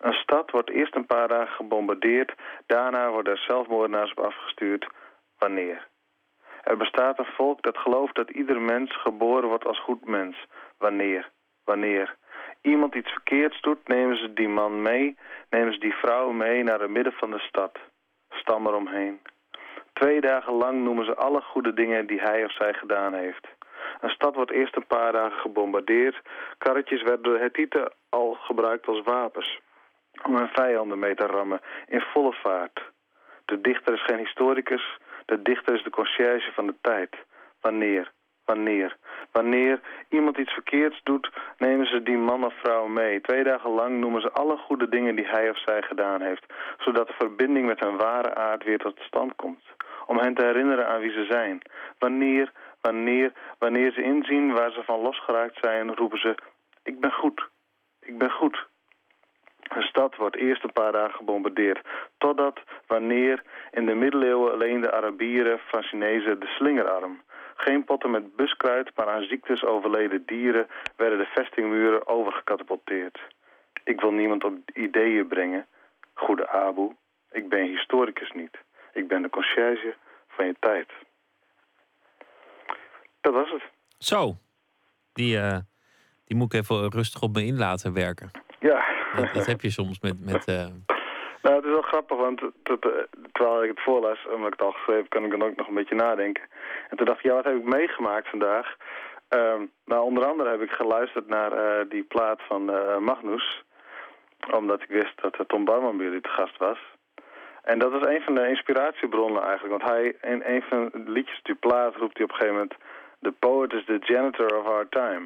Een 0.00 0.12
stad 0.12 0.50
wordt 0.50 0.70
eerst 0.70 0.94
een 0.94 1.06
paar 1.06 1.28
dagen 1.28 1.54
gebombardeerd, 1.54 2.34
daarna 2.66 3.10
worden 3.10 3.32
er 3.32 3.38
zelfmoordenaars 3.38 4.10
op 4.10 4.24
afgestuurd. 4.24 4.86
Wanneer? 5.38 5.86
Er 6.62 6.76
bestaat 6.76 7.18
een 7.18 7.34
volk 7.36 7.62
dat 7.62 7.78
gelooft 7.78 8.14
dat 8.14 8.30
ieder 8.30 8.60
mens 8.60 9.00
geboren 9.00 9.48
wordt 9.48 9.66
als 9.66 9.80
goed 9.80 10.04
mens. 10.04 10.46
Wanneer? 10.78 11.30
Wanneer? 11.64 12.16
Iemand 12.60 12.94
iets 12.94 13.10
verkeerds 13.10 13.60
doet, 13.60 13.88
nemen 13.88 14.16
ze 14.16 14.32
die 14.32 14.48
man 14.48 14.82
mee, 14.82 15.16
nemen 15.50 15.72
ze 15.72 15.78
die 15.78 15.94
vrouw 15.94 16.30
mee 16.30 16.62
naar 16.62 16.80
het 16.80 16.90
midden 16.90 17.12
van 17.12 17.30
de 17.30 17.38
stad. 17.38 17.78
Stam 18.30 18.66
eromheen. 18.66 19.20
Twee 19.92 20.20
dagen 20.20 20.52
lang 20.52 20.82
noemen 20.84 21.04
ze 21.04 21.14
alle 21.14 21.40
goede 21.40 21.74
dingen 21.74 22.06
die 22.06 22.20
hij 22.20 22.44
of 22.44 22.52
zij 22.52 22.72
gedaan 22.72 23.14
heeft. 23.14 23.46
Een 24.00 24.10
stad 24.10 24.34
wordt 24.34 24.50
eerst 24.50 24.76
een 24.76 24.86
paar 24.86 25.12
dagen 25.12 25.38
gebombardeerd. 25.38 26.20
Karretjes 26.58 27.02
werden 27.02 27.22
door 27.22 27.38
Hethieten 27.38 27.92
al 28.08 28.34
gebruikt 28.34 28.86
als 28.86 29.02
wapens. 29.02 29.60
Om 30.22 30.36
hun 30.36 30.48
vijanden 30.48 30.98
mee 30.98 31.14
te 31.14 31.26
rammen 31.26 31.60
in 31.86 32.00
volle 32.00 32.32
vaart. 32.32 32.82
De 33.44 33.60
dichter 33.60 33.94
is 33.94 34.04
geen 34.04 34.18
historicus. 34.18 34.98
De 35.24 35.42
dichter 35.42 35.74
is 35.74 35.82
de 35.82 35.90
conciërge 35.90 36.52
van 36.52 36.66
de 36.66 36.74
tijd. 36.80 37.16
Wanneer? 37.60 38.12
Wanneer? 38.44 38.96
Wanneer 39.32 39.80
iemand 40.08 40.38
iets 40.38 40.52
verkeerds 40.52 41.00
doet, 41.02 41.30
nemen 41.58 41.86
ze 41.86 42.02
die 42.02 42.18
man 42.18 42.44
of 42.44 42.54
vrouw 42.62 42.86
mee. 42.86 43.20
Twee 43.20 43.44
dagen 43.44 43.70
lang 43.70 44.00
noemen 44.00 44.20
ze 44.20 44.32
alle 44.32 44.56
goede 44.56 44.88
dingen 44.88 45.14
die 45.16 45.26
hij 45.26 45.50
of 45.50 45.58
zij 45.58 45.82
gedaan 45.82 46.20
heeft. 46.22 46.46
Zodat 46.78 47.06
de 47.06 47.14
verbinding 47.18 47.66
met 47.66 47.80
hun 47.80 47.96
ware 47.96 48.34
aard 48.34 48.64
weer 48.64 48.78
tot 48.78 48.98
stand 49.00 49.36
komt 49.36 49.64
om 50.06 50.18
hen 50.18 50.34
te 50.34 50.44
herinneren 50.44 50.88
aan 50.88 51.00
wie 51.00 51.12
ze 51.12 51.26
zijn. 51.30 51.62
Wanneer, 51.98 52.52
wanneer, 52.86 53.32
wanneer 53.58 53.92
ze 53.92 54.02
inzien 54.02 54.52
waar 54.52 54.70
ze 54.72 54.82
van 54.84 55.00
losgeraakt 55.00 55.58
zijn, 55.60 55.94
roepen 55.94 56.18
ze, 56.18 56.34
ik 56.82 57.00
ben 57.00 57.12
goed, 57.12 57.48
ik 58.00 58.18
ben 58.18 58.30
goed. 58.30 58.66
Een 59.62 59.82
stad 59.82 60.16
wordt 60.16 60.36
eerst 60.36 60.64
een 60.64 60.72
paar 60.72 60.92
dagen 60.92 61.14
gebombardeerd, 61.14 61.80
totdat, 62.18 62.60
wanneer, 62.86 63.42
in 63.70 63.86
de 63.86 63.94
middeleeuwen 63.94 64.52
alleen 64.52 64.80
de 64.80 64.92
Arabieren 64.92 65.60
van 65.66 65.82
Chinezen 65.82 66.40
de 66.40 66.46
slingerarm. 66.46 67.22
Geen 67.56 67.84
potten 67.84 68.10
met 68.10 68.36
buskruid, 68.36 68.90
maar 68.96 69.08
aan 69.08 69.22
ziektes 69.22 69.64
overleden 69.64 70.22
dieren 70.26 70.66
werden 70.96 71.18
de 71.18 71.30
vestingmuren 71.34 72.06
overgekatapulteerd. 72.06 73.18
Ik 73.84 74.00
wil 74.00 74.12
niemand 74.12 74.44
op 74.44 74.54
ideeën 74.74 75.26
brengen, 75.26 75.66
goede 76.14 76.48
Abu, 76.48 76.90
ik 77.30 77.48
ben 77.48 77.62
historicus 77.62 78.32
niet. 78.32 78.56
Ik 78.92 79.08
ben 79.08 79.22
de 79.22 79.30
conciërge 79.30 79.94
van 80.28 80.46
je 80.46 80.54
tijd. 80.60 80.88
Dat 83.26 83.34
was 83.34 83.50
het. 83.50 83.62
Zo. 83.98 84.34
Die, 85.12 85.36
uh, 85.36 85.58
die 86.24 86.36
moet 86.36 86.54
ik 86.54 86.60
even 86.60 86.90
rustig 86.90 87.22
op 87.22 87.34
me 87.34 87.44
in 87.44 87.58
laten 87.58 87.92
werken. 87.92 88.30
Ja. 88.58 88.84
Dat, 89.16 89.34
dat 89.34 89.46
heb 89.46 89.60
je 89.60 89.70
soms 89.70 90.00
met... 90.00 90.24
met 90.24 90.48
uh... 90.48 90.66
Nou, 91.42 91.56
het 91.56 91.64
is 91.64 91.70
wel 91.70 91.82
grappig, 91.82 92.16
want 92.16 92.40
terwijl 93.32 93.62
ik 93.62 93.68
het 93.68 93.80
voorlas, 93.80 94.26
omdat 94.26 94.46
ik 94.46 94.58
het 94.58 94.62
al 94.62 94.72
geschreven 94.72 95.02
heb, 95.02 95.10
kan 95.10 95.24
ik 95.24 95.30
dan 95.30 95.42
ook 95.42 95.56
nog 95.56 95.68
een 95.68 95.74
beetje 95.74 95.94
nadenken. 95.94 96.42
En 96.88 96.96
toen 96.96 97.06
dacht 97.06 97.18
ik, 97.18 97.24
ja, 97.24 97.34
wat 97.34 97.44
heb 97.44 97.56
ik 97.56 97.64
meegemaakt 97.64 98.28
vandaag? 98.28 98.76
Um, 99.28 99.70
nou, 99.84 100.02
onder 100.04 100.26
andere 100.26 100.50
heb 100.50 100.60
ik 100.60 100.70
geluisterd 100.70 101.28
naar 101.28 101.50
die 101.88 102.02
plaat 102.02 102.40
van 102.48 102.64
Magnus. 103.04 103.64
Omdat 104.54 104.82
ik 104.82 104.88
wist 104.88 105.22
dat 105.22 105.48
Tom 105.48 105.64
Barman 105.64 105.96
bij 105.96 106.06
jullie 106.06 106.20
te 106.20 106.28
gast 106.28 106.56
was. 106.58 106.78
En 107.62 107.78
dat 107.78 107.92
is 107.92 108.06
een 108.06 108.22
van 108.22 108.34
de 108.34 108.48
inspiratiebronnen 108.48 109.42
eigenlijk. 109.42 109.78
Want 109.78 109.90
hij, 109.90 110.16
in 110.32 110.42
een 110.44 110.62
van 110.62 110.90
de 110.92 111.10
liedjes 111.10 111.40
die 111.42 111.54
plaat, 111.54 111.96
roept 111.96 112.16
hij 112.16 112.24
op 112.24 112.30
een 112.30 112.36
gegeven 112.36 112.54
moment... 112.54 112.74
The 113.26 113.32
poet 113.32 113.72
is 113.72 113.84
the 113.86 113.98
janitor 113.98 114.58
of 114.58 114.66
our 114.66 114.88
time. 114.88 115.24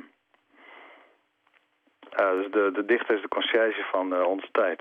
Uh, 2.20 2.30
dus 2.30 2.50
de, 2.50 2.70
de 2.72 2.84
dichter 2.84 3.14
is 3.14 3.22
de 3.22 3.28
conciërge 3.28 3.82
van 3.90 4.12
uh, 4.12 4.26
onze 4.26 4.48
tijd. 4.52 4.80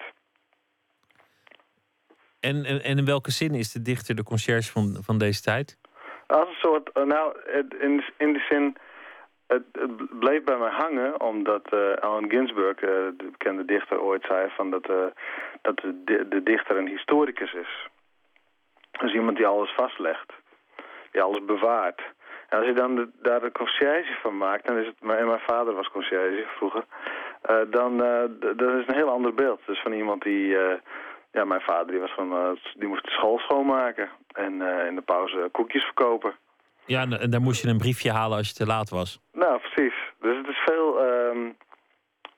En, 2.39 2.65
en, 2.65 2.84
en, 2.84 2.97
in 2.97 3.05
welke 3.05 3.32
zin 3.32 3.53
is 3.53 3.72
de 3.72 3.82
dichter 3.82 4.15
de 4.15 4.24
conciërge 4.24 4.72
van, 4.72 4.97
van 5.01 5.17
deze 5.17 5.41
tijd? 5.41 5.78
Als 6.28 6.47
een 6.47 6.55
soort, 6.55 6.89
uh, 6.93 7.03
nou, 7.03 7.39
in, 7.80 8.03
in 8.17 8.34
die 8.34 8.43
zin, 8.49 8.78
het, 9.47 9.63
het, 9.72 10.20
bleef 10.20 10.43
bij 10.43 10.57
mij 10.57 10.72
hangen, 10.72 11.22
omdat 11.22 11.74
Allen 11.99 12.30
Ginsberg, 12.30 12.80
de 12.80 13.30
bekende 13.32 13.65
dichter, 13.65 14.01
ooit 14.01 14.26
zei 14.28 14.49
van 14.49 14.70
dat, 14.70 14.84
dat 15.61 15.78
de, 15.78 16.26
de 16.30 16.43
dichter 16.43 16.78
een 16.78 16.88
historicus 16.88 17.53
is. 17.53 17.88
Dus 18.91 19.13
iemand 19.13 19.38
die 19.38 19.47
alles 19.47 19.74
vastlegt, 19.76 20.34
die 21.11 21.22
alles 21.22 21.45
bewaart. 21.45 22.01
En 22.50 22.58
als 22.58 22.68
je 22.68 22.74
dan 22.74 22.95
de, 22.95 23.10
daar 23.22 23.39
de 23.39 23.52
conciërge 23.52 24.18
van 24.22 24.38
maakt, 24.38 24.68
dan 24.68 24.78
is 24.78 24.86
het, 24.86 24.95
en 25.00 25.28
mijn 25.28 25.47
vader 25.47 25.74
was 25.74 25.89
conciërge 25.89 26.45
vroeger, 26.58 26.84
uh, 27.50 27.58
dan 27.72 27.93
uh, 27.93 28.22
dat 28.56 28.74
is 28.80 28.88
een 28.88 28.95
heel 28.95 29.10
ander 29.10 29.34
beeld. 29.34 29.62
Dus 29.66 29.82
van 29.82 29.91
iemand 29.91 30.24
die, 30.24 30.45
uh, 30.45 30.74
ja, 31.32 31.45
mijn 31.45 31.62
vader 31.62 31.88
die 31.88 32.00
was 32.00 32.14
van, 32.14 32.58
die 32.76 32.88
moest 32.88 33.04
de 33.04 33.12
school 33.12 33.38
schoonmaken 33.38 34.10
en 34.32 34.62
in 34.62 34.95
de 34.95 35.04
pauze 35.06 35.50
koekjes 35.52 35.84
verkopen. 35.84 36.36
Ja, 36.86 37.02
en 37.02 37.30
daar 37.30 37.41
moest 37.41 37.62
je 37.62 37.68
een 37.68 37.78
briefje 37.78 38.12
halen 38.12 38.38
als 38.38 38.47
je 38.47 38.54
te 38.54 38.66
laat 38.66 38.89
was. 38.89 39.20
Nou, 39.34 39.60
precies. 39.60 39.93
Dus 40.20 40.38
het 40.38 40.47
is 40.47 40.58
veel 40.66 41.04
um, 41.04 41.58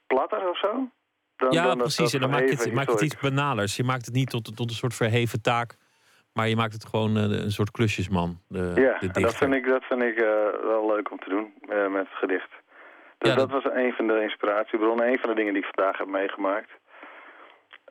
platter 0.07 0.49
of 0.49 0.57
zo. 0.57 0.89
Dan, 1.37 1.51
ja, 1.51 1.63
dan 1.63 1.77
precies. 1.77 2.13
en 2.13 2.19
dan 2.19 2.29
maak 2.29 2.41
je 2.41 2.49
het, 2.49 2.89
het 2.89 3.01
iets 3.01 3.19
banalers. 3.19 3.75
Je 3.75 3.83
maakt 3.83 4.05
het 4.05 4.13
niet 4.13 4.29
tot, 4.29 4.55
tot 4.55 4.69
een 4.69 4.75
soort 4.75 4.95
verheven 4.95 5.41
taak 5.41 5.77
maar 6.33 6.47
je 6.47 6.55
maakt 6.55 6.73
het 6.73 6.85
gewoon 6.85 7.17
uh, 7.17 7.23
een 7.23 7.51
soort 7.51 7.71
klusjesman. 7.71 8.39
De, 8.47 8.71
ja, 8.75 8.97
de 8.99 9.21
dat 9.21 9.35
vind 9.35 9.53
ik, 9.53 9.67
dat 9.67 9.83
vind 9.83 10.03
ik 10.03 10.21
uh, 10.21 10.29
wel 10.63 10.87
leuk 10.87 11.11
om 11.11 11.19
te 11.19 11.29
doen 11.29 11.53
uh, 11.69 11.87
met 11.87 12.07
het 12.07 12.17
gedicht. 12.17 12.49
Dus 13.17 13.29
ja, 13.29 13.35
dat... 13.35 13.49
dat... 13.49 13.63
was 13.63 13.73
een 13.73 13.93
van 13.93 14.07
de 14.07 14.21
inspiratiebronnen. 14.21 15.07
Een 15.07 15.19
van 15.19 15.29
de 15.29 15.35
dingen 15.35 15.53
die 15.53 15.63
ik 15.63 15.71
vandaag 15.75 15.97
heb 15.97 16.07
meegemaakt. 16.07 16.69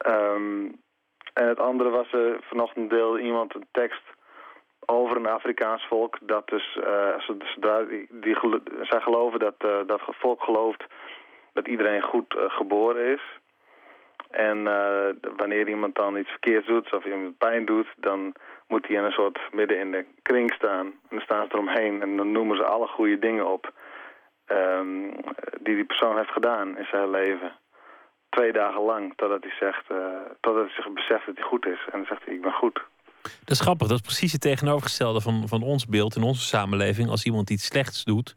Um, 0.07 0.81
en 1.35 1.49
het 1.49 1.61
andere 1.61 1.91
was 1.91 2.13
er 2.13 2.37
vanochtend 2.41 2.91
deel 2.91 3.19
iemand 3.19 3.55
een 3.55 3.67
tekst 3.73 4.03
over 4.87 5.17
een 5.17 5.27
Afrikaans 5.27 5.87
volk. 5.87 6.19
Dat 6.21 6.49
dus, 6.49 6.79
zodra 7.19 7.83
die, 7.83 8.07
die, 8.11 8.37
zij 8.83 9.01
geloven 9.01 9.39
dat 9.39 9.55
dat 9.87 10.01
volk 10.07 10.43
gelooft 10.43 10.85
dat 11.53 11.69
iedereen 11.69 12.03
goed 12.03 12.35
geboren 12.37 13.05
is. 13.05 13.23
En 14.31 14.59
uh, 14.59 15.33
wanneer 15.37 15.69
iemand 15.69 15.95
dan 15.95 16.17
iets 16.17 16.31
verkeerds 16.31 16.67
doet 16.67 16.93
of 16.93 17.05
iemand 17.05 17.39
pijn 17.39 17.65
doet, 17.65 17.87
dan 17.97 18.35
moet 18.69 18.87
hij 18.87 18.97
in 18.97 19.05
een 19.05 19.11
soort 19.11 19.39
midden 19.53 19.79
in 19.79 19.91
de 19.91 20.05
kring 20.23 20.53
staan. 20.53 20.87
En 20.87 21.17
dan 21.17 21.21
staan 21.21 21.47
ze 21.47 21.53
eromheen 21.53 22.03
en 22.03 22.17
dan 22.17 22.33
noemen 22.33 22.57
ze 22.57 22.65
alle 22.65 22.87
goede 22.87 23.19
dingen 23.19 23.47
op 23.53 23.73
um, 24.47 25.11
die 25.61 25.75
die 25.75 25.85
persoon 25.85 26.17
heeft 26.17 26.31
gedaan 26.31 26.79
in 26.79 26.87
zijn 26.91 27.11
leven. 27.11 27.53
Twee 28.29 28.53
dagen 28.53 28.83
lang, 28.83 29.13
totdat 29.17 29.43
hij, 29.43 29.53
zegt, 29.59 29.85
uh, 29.91 29.99
totdat 30.41 30.65
hij 30.65 30.75
zich 30.75 30.93
beseft 30.93 31.27
dat 31.27 31.37
hij 31.37 31.45
goed 31.45 31.67
is. 31.67 31.85
En 31.93 31.99
dan 31.99 32.07
zegt 32.07 32.25
hij, 32.25 32.35
ik 32.35 32.43
ben 32.43 32.53
goed. 32.53 32.81
Dat 33.23 33.51
is 33.51 33.61
grappig, 33.61 33.87
dat 33.87 33.97
is 33.97 34.07
precies 34.07 34.33
het 34.33 34.41
tegenovergestelde 34.41 35.21
van, 35.21 35.49
van 35.49 35.63
ons 35.63 35.87
beeld 35.87 36.17
in 36.17 36.23
onze 36.23 36.43
samenleving. 36.43 37.09
Als 37.09 37.25
iemand 37.25 37.51
iets 37.51 37.67
slechts 37.67 38.05
doet, 38.05 38.37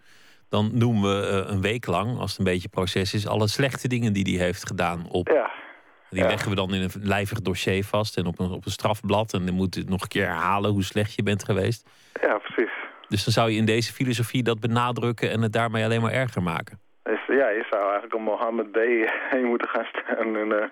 dan 0.49 0.69
noemen 0.73 1.01
we 1.01 1.27
uh, 1.27 1.51
een 1.51 1.61
week 1.61 1.85
lang, 1.85 2.19
als 2.19 2.29
het 2.29 2.39
een 2.39 2.53
beetje 2.53 2.69
proces 2.69 3.13
is, 3.13 3.27
alle 3.27 3.47
slechte 3.47 3.87
dingen 3.87 4.13
die 4.13 4.37
hij 4.37 4.45
heeft 4.45 4.67
gedaan 4.67 5.05
op. 5.09 5.27
Ja. 5.27 5.51
Die 6.13 6.23
leggen 6.23 6.49
we 6.49 6.55
dan 6.55 6.73
in 6.73 6.81
een 6.81 6.91
lijvig 7.01 7.41
dossier 7.41 7.83
vast 7.83 8.17
en 8.17 8.25
op 8.25 8.39
een, 8.39 8.51
op 8.51 8.65
een 8.65 8.71
strafblad. 8.71 9.33
En 9.33 9.45
dan 9.45 9.55
moet 9.55 9.75
het 9.75 9.89
nog 9.89 10.01
een 10.01 10.07
keer 10.07 10.25
herhalen 10.25 10.71
hoe 10.71 10.83
slecht 10.83 11.15
je 11.15 11.23
bent 11.23 11.43
geweest. 11.43 11.89
Ja, 12.21 12.37
precies. 12.37 12.71
Dus 13.07 13.23
dan 13.23 13.33
zou 13.33 13.51
je 13.51 13.57
in 13.57 13.65
deze 13.65 13.93
filosofie 13.93 14.43
dat 14.43 14.59
benadrukken 14.59 15.31
en 15.31 15.41
het 15.41 15.53
daarmee 15.53 15.83
alleen 15.83 16.01
maar 16.01 16.11
erger 16.11 16.43
maken. 16.43 16.79
ja, 17.27 17.49
je 17.49 17.65
zou 17.69 17.81
eigenlijk 17.83 18.13
een 18.13 18.23
Mohammed 18.23 18.71
B. 18.71 18.77
heen 19.33 19.45
moeten 19.45 19.69
gaan 19.69 19.85
staan. 19.85 20.35
En, 20.35 20.47
uh, 20.47 20.63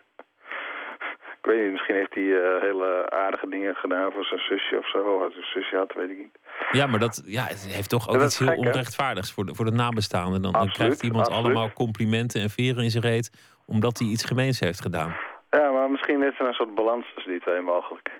ik 1.41 1.47
weet 1.47 1.61
niet, 1.61 1.71
misschien 1.71 1.95
heeft 1.95 2.13
hij 2.13 2.23
uh, 2.23 2.61
hele 2.61 3.09
aardige 3.09 3.49
dingen 3.49 3.75
gedaan 3.75 4.11
voor 4.11 4.25
zijn 4.25 4.39
zusje 4.39 4.77
of 4.77 4.89
zo. 4.89 5.29
Zijn 5.31 5.45
zusje 5.45 5.75
had, 5.75 5.93
weet 5.93 6.09
ik 6.09 6.17
niet. 6.17 6.37
Ja, 6.71 6.87
maar 6.87 6.99
dat 6.99 7.23
ja, 7.25 7.43
het 7.43 7.67
heeft 7.67 7.89
toch 7.89 8.09
ook 8.09 8.21
iets 8.21 8.39
heel 8.39 8.55
onrechtvaardigs 8.55 9.33
voor 9.33 9.45
de, 9.45 9.55
voor 9.55 9.65
de 9.65 9.71
nabestaanden. 9.71 10.41
Dan, 10.41 10.51
dan 10.51 10.71
krijgt 10.71 11.03
iemand 11.03 11.29
allemaal 11.29 11.73
complimenten 11.73 12.41
en 12.41 12.49
veren 12.49 12.83
in 12.83 12.89
zijn 12.89 13.03
reet... 13.03 13.55
omdat 13.65 13.99
hij 13.99 14.07
iets 14.07 14.25
gemeens 14.25 14.59
heeft 14.59 14.81
gedaan. 14.81 15.15
Ja, 15.51 15.71
maar 15.71 15.91
misschien 15.91 16.23
is 16.23 16.39
er 16.39 16.47
een 16.47 16.53
soort 16.53 16.75
balans 16.75 17.05
tussen 17.13 17.31
die 17.31 17.41
twee 17.41 17.61
mogelijk. 17.61 18.11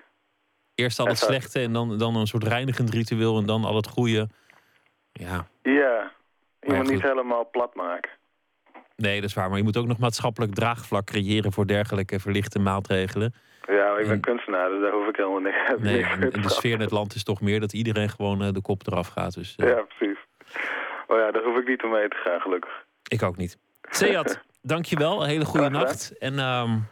Eerst 0.74 0.98
al 0.98 1.06
het 1.06 1.18
slechte 1.18 1.60
en 1.60 1.72
dan, 1.72 1.98
dan 1.98 2.16
een 2.16 2.26
soort 2.26 2.44
reinigend 2.44 2.90
ritueel 2.90 3.38
en 3.38 3.46
dan 3.46 3.64
al 3.64 3.76
het 3.76 3.88
goede. 3.88 4.28
Ja. 5.12 5.46
Ja, 5.62 6.12
je 6.60 6.72
moet 6.72 6.90
niet 6.90 7.02
helemaal 7.02 7.50
plat 7.50 7.74
maken. 7.74 8.10
Nee, 8.96 9.20
dat 9.20 9.28
is 9.28 9.34
waar. 9.34 9.48
Maar 9.48 9.58
je 9.58 9.64
moet 9.64 9.76
ook 9.76 9.86
nog 9.86 9.98
maatschappelijk 9.98 10.54
draagvlak 10.54 11.04
creëren 11.04 11.52
voor 11.52 11.66
dergelijke 11.66 12.20
verlichte 12.20 12.58
maatregelen. 12.58 13.34
Ja, 13.66 13.96
ik 13.96 14.08
ben 14.08 14.20
kunstenaar, 14.20 14.68
dus 14.68 14.80
daar 14.80 14.92
hoef 14.92 15.08
ik 15.08 15.16
helemaal 15.16 15.40
niks 15.40 15.56
Nee, 15.78 16.04
en 16.04 16.42
de 16.42 16.50
sfeer 16.50 16.72
in 16.72 16.80
het 16.80 16.90
land 16.90 17.14
is 17.14 17.24
toch 17.24 17.40
meer 17.40 17.60
dat 17.60 17.72
iedereen 17.72 18.08
gewoon 18.08 18.42
uh, 18.42 18.48
de 18.52 18.60
kop 18.62 18.86
eraf 18.86 19.08
gaat. 19.08 19.34
Dus, 19.34 19.56
uh... 19.56 19.68
Ja, 19.68 19.82
precies. 19.82 20.18
Oh 21.06 21.18
ja, 21.18 21.30
daar 21.30 21.42
hoef 21.42 21.58
ik 21.58 21.68
niet 21.68 21.82
om 21.82 21.90
mee 21.90 22.08
te 22.08 22.16
gaan, 22.16 22.40
gelukkig. 22.40 22.84
Ik 23.08 23.22
ook 23.22 23.36
niet. 23.36 23.58
Seat, 23.82 24.40
dankjewel. 24.62 25.22
Een 25.22 25.28
hele 25.28 25.44
goede 25.44 25.68
nacht. 25.68 26.18
En 26.18 26.38
um, 26.38 26.88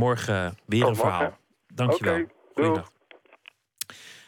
morgen 0.00 0.58
weer 0.66 0.86
een 0.86 0.96
verhaal. 0.96 1.38
Dankjewel. 1.74 2.12
Okay, 2.14 2.28
Goeiedag. 2.54 2.90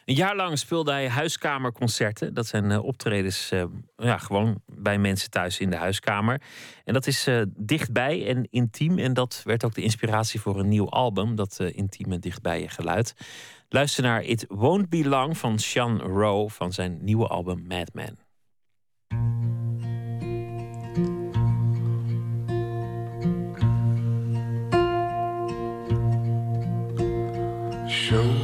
Een 0.04 0.14
jaar 0.14 0.36
lang 0.36 0.58
speelde 0.58 0.92
hij 0.92 1.08
huiskamerconcerten. 1.08 2.34
Dat 2.34 2.46
zijn 2.46 2.70
uh, 2.70 2.84
optredens 2.84 3.52
uh, 3.52 3.64
ja, 3.96 4.18
gewoon 4.18 4.60
bij 4.66 4.98
mensen 4.98 5.30
thuis 5.30 5.58
in 5.58 5.70
de 5.70 5.76
huiskamer. 5.76 6.42
En 6.84 6.92
dat 6.92 7.06
is 7.06 7.28
uh, 7.28 7.42
dichtbij 7.56 8.26
en 8.26 8.48
intiem. 8.50 8.98
En 8.98 9.14
dat 9.14 9.42
werd 9.44 9.64
ook 9.64 9.74
de 9.74 9.82
inspiratie 9.82 10.40
voor 10.40 10.58
een 10.58 10.68
nieuw 10.68 10.88
album. 10.88 11.34
Dat 11.34 11.58
intieme 11.60 12.18
dichtbij 12.18 12.60
je 12.60 12.68
geluid. 12.68 13.14
Luister 13.68 14.02
naar 14.02 14.22
It 14.22 14.44
Won't 14.48 14.88
Be 14.88 15.08
Long 15.08 15.38
van 15.38 15.58
Sean 15.58 16.00
Rowe 16.00 16.50
van 16.50 16.72
zijn 16.72 16.98
nieuwe 17.00 17.26
album 17.26 17.64
Madman. 17.68 18.16
Show 28.12 28.41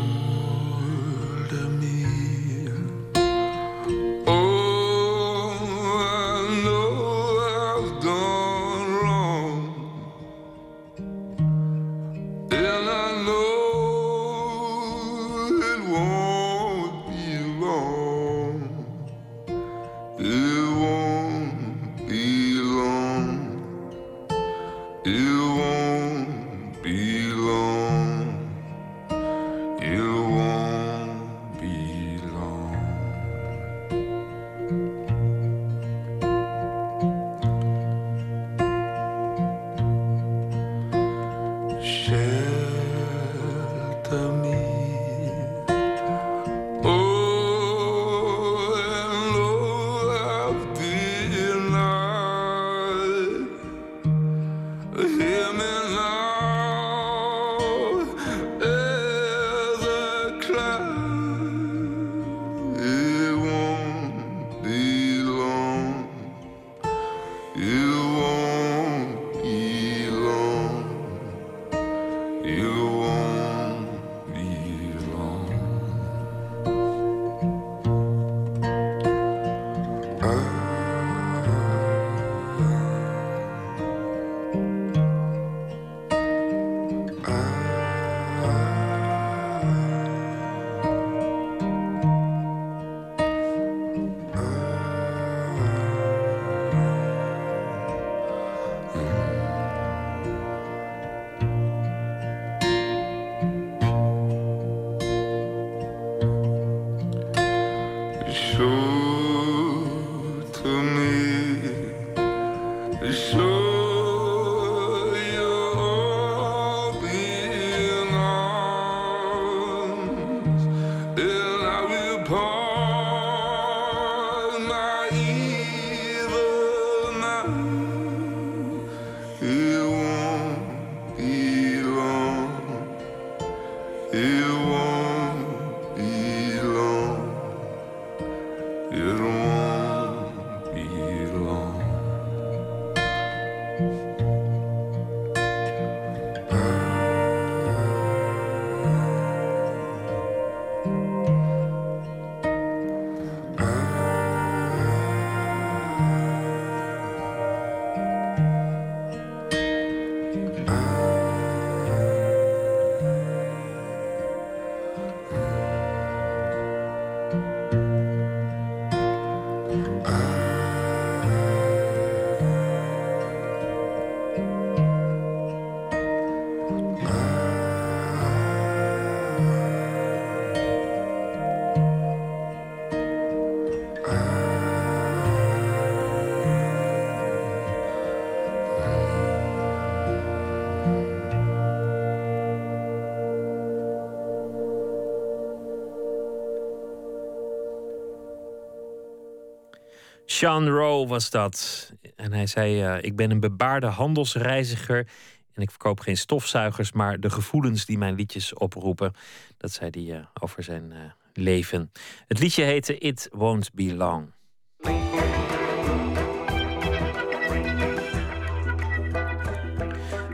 Sean 200.38 200.68
Rowe 200.68 201.06
was 201.06 201.30
dat. 201.30 201.90
En 202.16 202.32
hij 202.32 202.46
zei: 202.46 202.84
uh, 202.84 203.02
Ik 203.02 203.16
ben 203.16 203.30
een 203.30 203.40
bebaarde 203.40 203.86
handelsreiziger. 203.86 205.08
En 205.52 205.62
ik 205.62 205.70
verkoop 205.70 206.00
geen 206.00 206.16
stofzuigers, 206.16 206.92
maar 206.92 207.20
de 207.20 207.30
gevoelens 207.30 207.86
die 207.86 207.98
mijn 207.98 208.14
liedjes 208.14 208.54
oproepen. 208.54 209.12
Dat 209.56 209.72
zei 209.72 209.90
hij 209.90 210.18
uh, 210.18 210.26
over 210.40 210.62
zijn 210.62 210.90
uh, 210.90 210.98
leven. 211.32 211.92
Het 212.26 212.38
liedje 212.38 212.62
heette 212.62 212.98
It 212.98 213.28
Won't 213.32 213.72
Be 213.72 213.94
Long. 213.94 214.32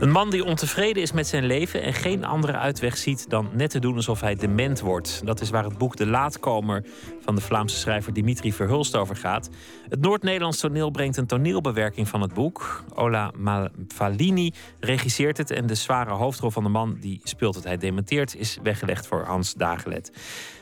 Een 0.05 0.11
man 0.11 0.29
die 0.29 0.45
ontevreden 0.45 1.01
is 1.01 1.11
met 1.11 1.27
zijn 1.27 1.45
leven 1.45 1.81
en 1.81 1.93
geen 1.93 2.25
andere 2.25 2.57
uitweg 2.57 2.97
ziet 2.97 3.29
dan 3.29 3.49
net 3.53 3.69
te 3.69 3.79
doen 3.79 3.95
alsof 3.95 4.21
hij 4.21 4.35
dement 4.35 4.79
wordt. 4.79 5.21
Dat 5.23 5.41
is 5.41 5.49
waar 5.49 5.63
het 5.63 5.77
boek 5.77 5.95
De 5.95 6.05
Laatkomer 6.05 6.85
van 7.19 7.35
de 7.35 7.41
Vlaamse 7.41 7.77
schrijver 7.77 8.13
Dimitri 8.13 8.53
Verhulst 8.53 8.95
over 8.95 9.15
gaat. 9.15 9.49
Het 9.89 10.01
Noord-Nederlands 10.01 10.59
toneel 10.59 10.89
brengt 10.89 11.17
een 11.17 11.25
toneelbewerking 11.25 12.07
van 12.07 12.21
het 12.21 12.33
boek. 12.33 12.83
Ola 12.95 13.31
Malfalini 13.37 14.53
regisseert 14.79 15.37
het 15.37 15.51
en 15.51 15.67
de 15.67 15.75
zware 15.75 16.11
hoofdrol 16.11 16.51
van 16.51 16.63
de 16.63 16.69
man 16.69 16.97
die 16.99 17.19
speelt 17.23 17.53
dat 17.53 17.63
hij 17.63 17.77
dementeert 17.77 18.35
is 18.35 18.57
weggelegd 18.63 19.07
voor 19.07 19.23
Hans 19.23 19.53
Dagelet. 19.53 20.11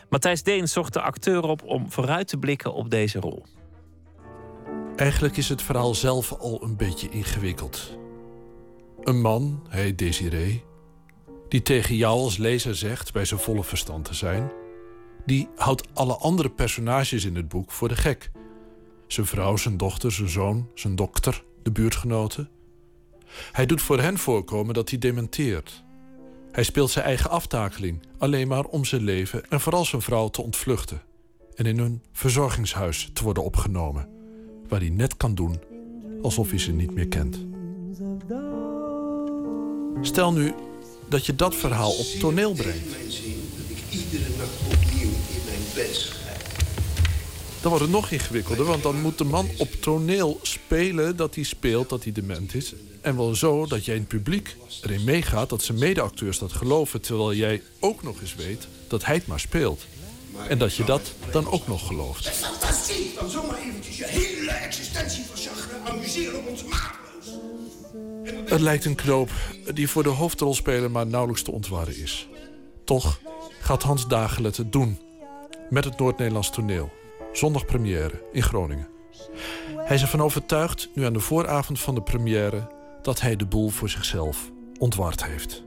Matthijs 0.10 0.44
Deen 0.44 0.68
zocht 0.68 0.94
de 0.94 1.02
acteur 1.02 1.44
op 1.44 1.64
om 1.64 1.92
vooruit 1.92 2.28
te 2.28 2.38
blikken 2.38 2.74
op 2.74 2.90
deze 2.90 3.20
rol. 3.20 3.46
Eigenlijk 4.96 5.38
is 5.38 5.50
het 5.50 5.62
verhaal 5.62 5.96
zelf 5.96 6.34
al 6.34 6.64
een 6.64 6.78
beetje 6.78 7.10
ingewikkeld. 7.10 8.02
Een 9.04 9.22
man, 9.22 9.64
hij 9.70 9.96
Desiree, 9.96 10.64
die 11.50 11.62
tegen 11.62 11.96
jou 11.96 12.20
als 12.20 12.38
lezer 12.38 12.76
zegt 12.76 13.14
bij 13.14 13.26
zijn 13.26 13.40
volle 13.40 13.64
verstand 13.64 14.06
te 14.06 14.14
zijn, 14.14 14.52
die 15.26 15.50
houdt 15.56 15.88
alle 15.94 16.16
andere 16.16 16.50
personages 16.50 17.26
in 17.26 17.36
het 17.36 17.48
boek 17.48 17.72
voor 17.72 17.88
de 17.88 17.96
gek. 17.96 18.32
Zijn 19.08 19.26
vrouw, 19.26 19.58
zijn 19.58 19.78
dochter, 19.78 20.12
zijn 20.12 20.30
zoon, 20.30 20.70
zijn 20.74 20.96
dokter, 20.96 21.44
de 21.64 21.72
buurtgenoten. 21.72 22.50
Hij 23.52 23.66
doet 23.66 23.82
voor 23.82 24.00
hen 24.00 24.18
voorkomen 24.18 24.74
dat 24.74 24.90
hij 24.90 25.00
dementeert. 25.00 25.84
Hij 26.52 26.64
speelt 26.64 26.90
zijn 26.90 27.06
eigen 27.06 27.30
aftakeling, 27.30 28.02
alleen 28.18 28.48
maar 28.48 28.66
om 28.66 28.86
zijn 28.86 29.04
leven 29.04 29.50
en 29.50 29.60
vooral 29.60 29.86
zijn 29.86 30.02
vrouw 30.02 30.28
te 30.28 30.42
ontvluchten 30.42 31.02
en 31.56 31.66
in 31.66 31.80
een 31.80 32.02
verzorgingshuis 32.12 33.10
te 33.14 33.24
worden 33.24 33.44
opgenomen, 33.44 34.10
waar 34.68 34.80
hij 34.80 34.90
net 34.90 35.18
kan 35.18 35.36
doen 35.36 35.62
alsof 36.22 36.50
hij 36.50 36.60
ze 36.60 36.72
niet 36.72 36.94
meer 36.94 37.08
kent. 37.08 37.46
Stel 40.02 40.34
nu 40.34 40.54
dat 41.10 41.26
je 41.26 41.36
dat 41.36 41.56
verhaal 41.56 41.92
op 41.92 42.06
toneel 42.20 42.54
brengt. 42.54 42.90
dat 42.90 43.78
ik 43.78 43.84
iedere 43.90 44.30
nacht 44.38 44.76
opnieuw 44.76 45.10
in 45.10 45.42
mijn 45.46 45.62
bed 45.76 46.12
Dan 47.62 47.72
wordt 47.72 47.82
het 47.82 47.94
nog 47.94 48.12
ingewikkelder, 48.12 48.66
want 48.66 48.84
dan 48.84 49.02
moet 49.02 49.18
de 49.18 49.24
man 49.24 49.50
op 49.58 49.72
toneel 49.80 50.40
spelen 50.42 51.16
dat 51.16 51.36
hij 51.36 51.44
speelt 51.44 51.90
dat 51.90 52.04
hij 52.04 52.12
dement 52.12 52.56
is. 52.56 52.74
En 53.02 53.18
wel 53.18 53.36
zo 53.36 53.66
dat 53.66 53.86
jij 53.86 53.96
in 53.96 54.02
het 54.02 54.10
publiek 54.10 54.56
erin 54.82 55.04
meegaat 55.04 55.50
dat 55.50 55.64
zijn 55.64 55.78
medeacteurs 55.80 56.40
dat 56.40 56.54
geloven, 56.54 57.02
terwijl 57.02 57.34
jij 57.34 57.62
ook 57.80 58.04
nog 58.04 58.22
eens 58.22 58.36
weet 58.36 58.68
dat 58.88 59.06
hij 59.06 59.16
het 59.16 59.28
maar 59.28 59.40
speelt. 59.40 59.86
En 60.50 60.58
dat 60.58 60.76
je 60.76 60.84
dat 60.84 61.02
dan 61.32 61.52
ook 61.52 61.68
nog 61.68 61.88
gelooft. 61.88 62.30
Fantastisch! 62.30 63.16
Dan 63.20 63.30
zomaar 63.30 63.58
eventjes 63.58 63.98
je 63.98 64.06
hele 64.08 64.52
existentie 64.52 65.24
verzachten, 65.24 65.86
amuseren 65.86 66.40
op 66.40 66.48
onze 66.48 66.66
maat. 66.66 67.02
Het 68.46 68.62
lijkt 68.62 68.86
een 68.86 68.96
knoop 68.96 69.30
die 69.74 69.90
voor 69.90 70.04
de 70.04 70.10
hoofdrolspeler 70.10 70.92
maar 70.92 71.08
nauwelijks 71.08 71.44
te 71.44 71.52
ontwarren 71.52 71.98
is. 71.98 72.30
Toch 72.84 73.20
gaat 73.60 73.84
Hans 73.84 74.08
Dagelet 74.08 74.58
het 74.58 74.72
doen. 74.72 74.98
Met 75.70 75.84
het 75.84 76.00
Noord-Nederlands 76.00 76.50
toneel. 76.50 76.92
Zondag 77.32 77.66
première 77.66 78.22
in 78.32 78.44
Groningen. 78.44 78.88
Hij 79.76 79.96
is 79.96 80.02
ervan 80.02 80.22
overtuigd, 80.22 80.90
nu 80.94 81.06
aan 81.06 81.14
de 81.14 81.20
vooravond 81.20 81.80
van 81.80 81.96
de 81.96 82.02
première... 82.02 82.68
dat 83.02 83.22
hij 83.22 83.36
de 83.36 83.46
boel 83.46 83.70
voor 83.70 83.90
zichzelf 83.90 84.52
ontward 84.78 85.26
heeft. 85.26 85.64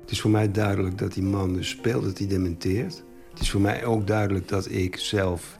Het 0.00 0.10
is 0.10 0.20
voor 0.20 0.30
mij 0.30 0.50
duidelijk 0.50 0.98
dat 0.98 1.12
die 1.12 1.22
man 1.22 1.52
dus 1.52 1.68
speelt, 1.68 2.04
dat 2.04 2.18
hij 2.18 2.26
dementeert. 2.26 3.04
Het 3.30 3.40
is 3.40 3.50
voor 3.50 3.60
mij 3.60 3.84
ook 3.84 4.06
duidelijk 4.06 4.48
dat 4.48 4.70
ik 4.70 4.96
zelf 4.96 5.58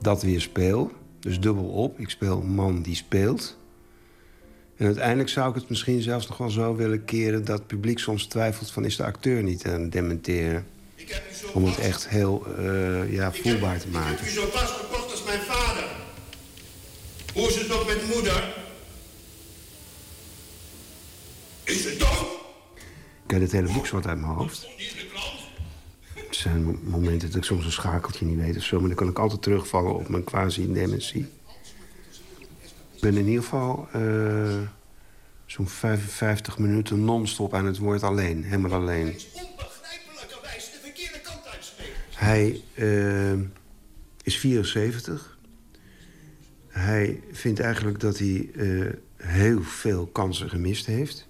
dat 0.00 0.22
weer 0.22 0.40
speel. 0.40 0.90
Dus 1.20 1.40
dubbel 1.40 1.68
op. 1.68 1.98
Ik 1.98 2.10
speel 2.10 2.42
man 2.42 2.82
die 2.82 2.94
speelt. 2.94 3.58
En 4.80 4.86
uiteindelijk 4.86 5.28
zou 5.28 5.48
ik 5.48 5.54
het 5.54 5.68
misschien 5.68 6.02
zelfs 6.02 6.28
nog 6.28 6.36
wel 6.36 6.50
zo 6.50 6.76
willen 6.76 7.04
keren... 7.04 7.44
dat 7.44 7.58
het 7.58 7.66
publiek 7.66 7.98
soms 7.98 8.26
twijfelt 8.26 8.70
van 8.70 8.84
is 8.84 8.96
de 8.96 9.04
acteur 9.04 9.42
niet 9.42 9.66
aan 9.66 9.80
het 9.80 9.92
dementeren. 9.92 10.66
Om 11.52 11.64
het 11.64 11.78
echt 11.78 12.08
heel 12.08 12.46
uh, 12.58 13.12
ja, 13.12 13.32
voelbaar 13.32 13.78
te 13.78 13.88
maken. 13.88 14.12
Ik 14.12 14.18
heb 14.18 14.28
u 14.28 14.30
zo 14.30 14.46
pas 14.46 14.70
gekocht 14.70 15.10
als 15.10 15.24
mijn 15.24 15.40
vader. 15.40 15.84
Hoe 17.34 17.48
is 17.48 17.56
het 17.56 17.68
nog 17.68 17.86
met 17.86 18.14
moeder? 18.14 18.54
Is 21.64 21.84
het 21.84 21.98
dood? 21.98 22.26
Ik 23.24 23.30
heb 23.30 23.40
het 23.40 23.52
hele 23.52 23.72
boek 23.72 23.86
zwart 23.86 24.06
uit 24.06 24.20
mijn 24.20 24.32
hoofd. 24.32 24.68
Er 26.14 26.24
zijn 26.30 26.78
momenten 26.82 27.28
dat 27.28 27.36
ik 27.36 27.44
soms 27.44 27.64
een 27.64 27.72
schakeltje 27.72 28.26
niet 28.26 28.38
weet 28.38 28.56
of 28.56 28.62
zo... 28.62 28.78
maar 28.78 28.88
dan 28.88 28.96
kan 28.96 29.08
ik 29.08 29.18
altijd 29.18 29.42
terugvallen 29.42 29.94
op 29.94 30.08
mijn 30.08 30.24
quasi-dementie. 30.24 31.26
Ik 33.00 33.06
ben 33.06 33.16
in 33.16 33.26
ieder 33.26 33.42
geval 33.42 33.88
uh, 33.96 34.58
zo'n 35.46 35.68
55 35.68 36.58
minuten 36.58 37.04
non-stop 37.04 37.54
aan 37.54 37.66
het 37.66 37.78
woord 37.78 38.02
alleen. 38.02 38.44
Helemaal 38.44 38.80
alleen. 38.80 39.18
Hij 42.14 42.62
uh, 42.74 43.32
is 44.22 44.36
74. 44.36 45.38
Hij 46.68 47.22
vindt 47.32 47.60
eigenlijk 47.60 48.00
dat 48.00 48.18
hij 48.18 48.50
uh, 48.52 48.92
heel 49.16 49.62
veel 49.62 50.06
kansen 50.06 50.48
gemist 50.48 50.86
heeft. 50.86 51.28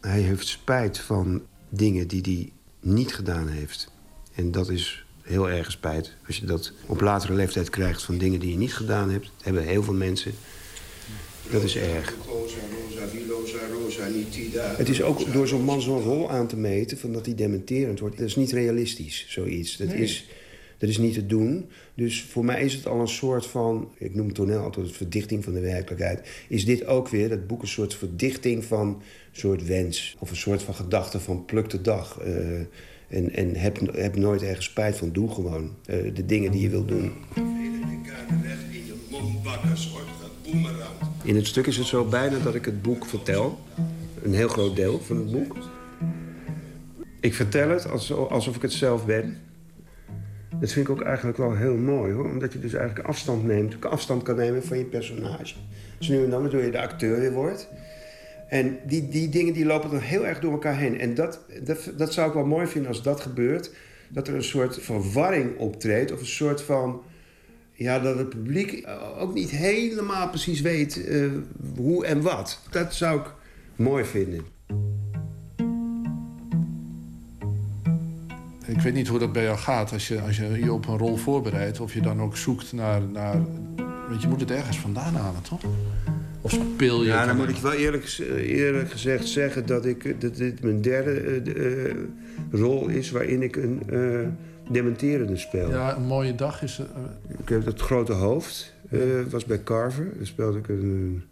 Hij 0.00 0.20
heeft 0.20 0.46
spijt 0.46 0.98
van 0.98 1.42
dingen 1.68 2.08
die 2.08 2.20
hij 2.22 2.52
niet 2.80 3.14
gedaan 3.14 3.48
heeft. 3.48 3.92
En 4.34 4.50
dat 4.50 4.68
is 4.68 5.06
heel 5.28 5.50
erg 5.50 5.70
spijt. 5.70 6.16
Als 6.26 6.36
je 6.36 6.46
dat 6.46 6.72
op 6.86 7.00
latere 7.00 7.34
leeftijd 7.34 7.70
krijgt 7.70 8.02
van 8.02 8.18
dingen 8.18 8.40
die 8.40 8.50
je 8.50 8.56
niet 8.56 8.74
gedaan 8.74 9.10
hebt... 9.10 9.30
hebben 9.42 9.62
heel 9.62 9.82
veel 9.82 9.94
mensen. 9.94 10.32
Dat 11.50 11.62
is 11.62 11.76
erg. 11.76 12.14
Het 14.76 14.88
is 14.88 15.02
ook 15.02 15.32
door 15.32 15.48
zo'n 15.48 15.64
man 15.64 15.80
zo'n 15.80 16.02
rol 16.02 16.30
aan 16.30 16.46
te 16.46 16.56
meten... 16.56 16.98
Van 16.98 17.12
dat 17.12 17.26
hij 17.26 17.34
dementerend 17.34 18.00
wordt. 18.00 18.16
Dat 18.16 18.26
is 18.26 18.36
niet 18.36 18.52
realistisch, 18.52 19.26
zoiets. 19.28 19.76
Dat 19.76 19.92
is 19.92 20.28
Dat 20.78 20.88
is 20.88 20.98
niet 20.98 21.14
te 21.14 21.26
doen. 21.26 21.70
Dus 21.94 22.22
voor 22.22 22.44
mij 22.44 22.64
is 22.64 22.74
het 22.74 22.86
al 22.86 23.00
een 23.00 23.08
soort 23.08 23.46
van... 23.46 23.92
ik 23.98 24.14
noem 24.14 24.32
toneel 24.32 24.60
altijd 24.60 24.86
een 24.86 24.94
verdichting 24.94 25.44
van 25.44 25.52
de 25.52 25.60
werkelijkheid. 25.60 26.28
Is 26.48 26.64
dit 26.64 26.86
ook 26.86 27.08
weer, 27.08 27.28
dat 27.28 27.46
boek, 27.46 27.62
een 27.62 27.68
soort 27.68 27.94
verdichting 27.94 28.64
van 28.64 28.88
een 28.88 29.02
soort 29.32 29.66
wens. 29.66 30.16
Of 30.18 30.30
een 30.30 30.36
soort 30.36 30.62
van 30.62 30.74
gedachte 30.74 31.20
van 31.20 31.44
pluk 31.44 31.70
de 31.70 31.80
dag. 31.80 32.20
Uh, 32.26 32.60
en 33.08 33.34
en 33.34 33.54
heb, 33.54 33.78
heb 33.92 34.16
nooit 34.16 34.42
ergens 34.42 34.66
spijt 34.66 34.96
van. 34.96 35.12
Doe 35.12 35.30
gewoon 35.30 35.70
uh, 35.86 36.14
de 36.14 36.26
dingen 36.26 36.50
die 36.50 36.60
je 36.60 36.68
wil 36.68 36.84
doen. 36.84 37.12
In 41.22 41.36
het 41.36 41.46
stuk 41.46 41.66
is 41.66 41.76
het 41.76 41.86
zo 41.86 42.04
bijna 42.04 42.38
dat 42.38 42.54
ik 42.54 42.64
het 42.64 42.82
boek 42.82 43.06
vertel. 43.06 43.58
Een 44.22 44.34
heel 44.34 44.48
groot 44.48 44.76
deel 44.76 45.00
van 45.00 45.16
het 45.16 45.32
boek. 45.32 45.56
Ik 47.20 47.34
vertel 47.34 47.68
het 47.68 48.10
alsof 48.30 48.56
ik 48.56 48.62
het 48.62 48.72
zelf 48.72 49.06
ben. 49.06 49.38
Dat 50.60 50.72
vind 50.72 50.88
ik 50.88 50.92
ook 50.92 51.02
eigenlijk 51.02 51.38
wel 51.38 51.56
heel 51.56 51.76
mooi, 51.76 52.12
hoor. 52.12 52.24
Omdat 52.24 52.52
je 52.52 52.60
dus 52.60 52.72
eigenlijk 52.74 53.08
afstand 53.08 53.44
neemt, 53.44 53.84
afstand 53.84 54.22
kan 54.22 54.36
nemen 54.36 54.64
van 54.64 54.78
je 54.78 54.84
personage. 54.84 55.54
Dus 55.98 56.08
nu 56.08 56.24
en 56.24 56.30
dan, 56.30 56.40
waardoor 56.40 56.62
je 56.62 56.70
de 56.70 56.80
acteur 56.80 57.20
weer 57.20 57.32
wordt. 57.32 57.68
En 58.48 58.78
die, 58.86 59.08
die 59.08 59.28
dingen 59.28 59.52
die 59.52 59.64
lopen 59.64 59.90
dan 59.90 60.00
heel 60.00 60.26
erg 60.26 60.40
door 60.40 60.52
elkaar 60.52 60.76
heen. 60.76 61.00
En 61.00 61.14
dat, 61.14 61.40
dat, 61.62 61.92
dat 61.96 62.12
zou 62.12 62.28
ik 62.28 62.34
wel 62.34 62.46
mooi 62.46 62.66
vinden 62.66 62.90
als 62.90 63.02
dat 63.02 63.20
gebeurt. 63.20 63.70
Dat 64.08 64.28
er 64.28 64.34
een 64.34 64.44
soort 64.44 64.78
verwarring 64.80 65.58
optreedt. 65.58 66.12
Of 66.12 66.20
een 66.20 66.26
soort 66.26 66.62
van... 66.62 67.02
Ja, 67.72 67.98
dat 67.98 68.18
het 68.18 68.28
publiek 68.28 68.88
ook 69.18 69.34
niet 69.34 69.50
helemaal 69.50 70.28
precies 70.28 70.60
weet 70.60 70.96
uh, 71.08 71.32
hoe 71.76 72.06
en 72.06 72.22
wat. 72.22 72.60
Dat 72.70 72.94
zou 72.94 73.20
ik 73.20 73.26
mooi 73.76 74.04
vinden. 74.04 74.40
Ik 78.66 78.80
weet 78.80 78.94
niet 78.94 79.08
hoe 79.08 79.18
dat 79.18 79.32
bij 79.32 79.42
jou 79.42 79.58
gaat 79.58 79.92
als 79.92 80.08
je 80.08 80.20
als 80.20 80.36
je, 80.36 80.58
je 80.64 80.72
op 80.72 80.86
een 80.86 80.98
rol 80.98 81.16
voorbereidt. 81.16 81.80
Of 81.80 81.94
je 81.94 82.00
dan 82.00 82.20
ook 82.20 82.36
zoekt 82.36 82.72
naar... 82.72 83.02
naar 83.02 83.40
want 84.08 84.22
je 84.22 84.28
moet 84.28 84.40
het 84.40 84.50
ergens 84.50 84.78
vandaan 84.78 85.14
halen, 85.14 85.42
toch? 85.42 85.60
Of 86.40 86.50
speel 86.50 87.02
je... 87.02 87.08
Ja, 87.08 87.26
dan 87.26 87.36
moet 87.36 87.48
ik 87.48 87.56
wel 87.56 87.72
eerlijk, 87.72 88.18
eerlijk 88.36 88.90
gezegd 88.90 89.28
zeggen... 89.28 89.66
dat, 89.66 89.84
ik, 89.84 90.20
dat 90.20 90.36
dit 90.36 90.62
mijn 90.62 90.80
derde 90.80 91.42
uh, 91.44 91.94
rol 92.50 92.88
is 92.88 93.10
waarin 93.10 93.42
ik 93.42 93.56
een 93.56 93.82
uh, 93.90 94.26
dementerende 94.70 95.36
speel. 95.36 95.70
Ja, 95.70 95.96
een 95.96 96.06
mooie 96.06 96.34
dag 96.34 96.62
is... 96.62 96.78
Uh... 96.78 96.86
Ik 97.38 97.48
heb 97.48 97.64
het 97.64 97.80
grote 97.80 98.12
hoofd. 98.12 98.74
was 99.30 99.44
bij 99.44 99.62
Carver. 99.62 100.08
Daar 100.16 100.26
speelde 100.26 100.58
ik 100.58 100.68
een 100.68 101.22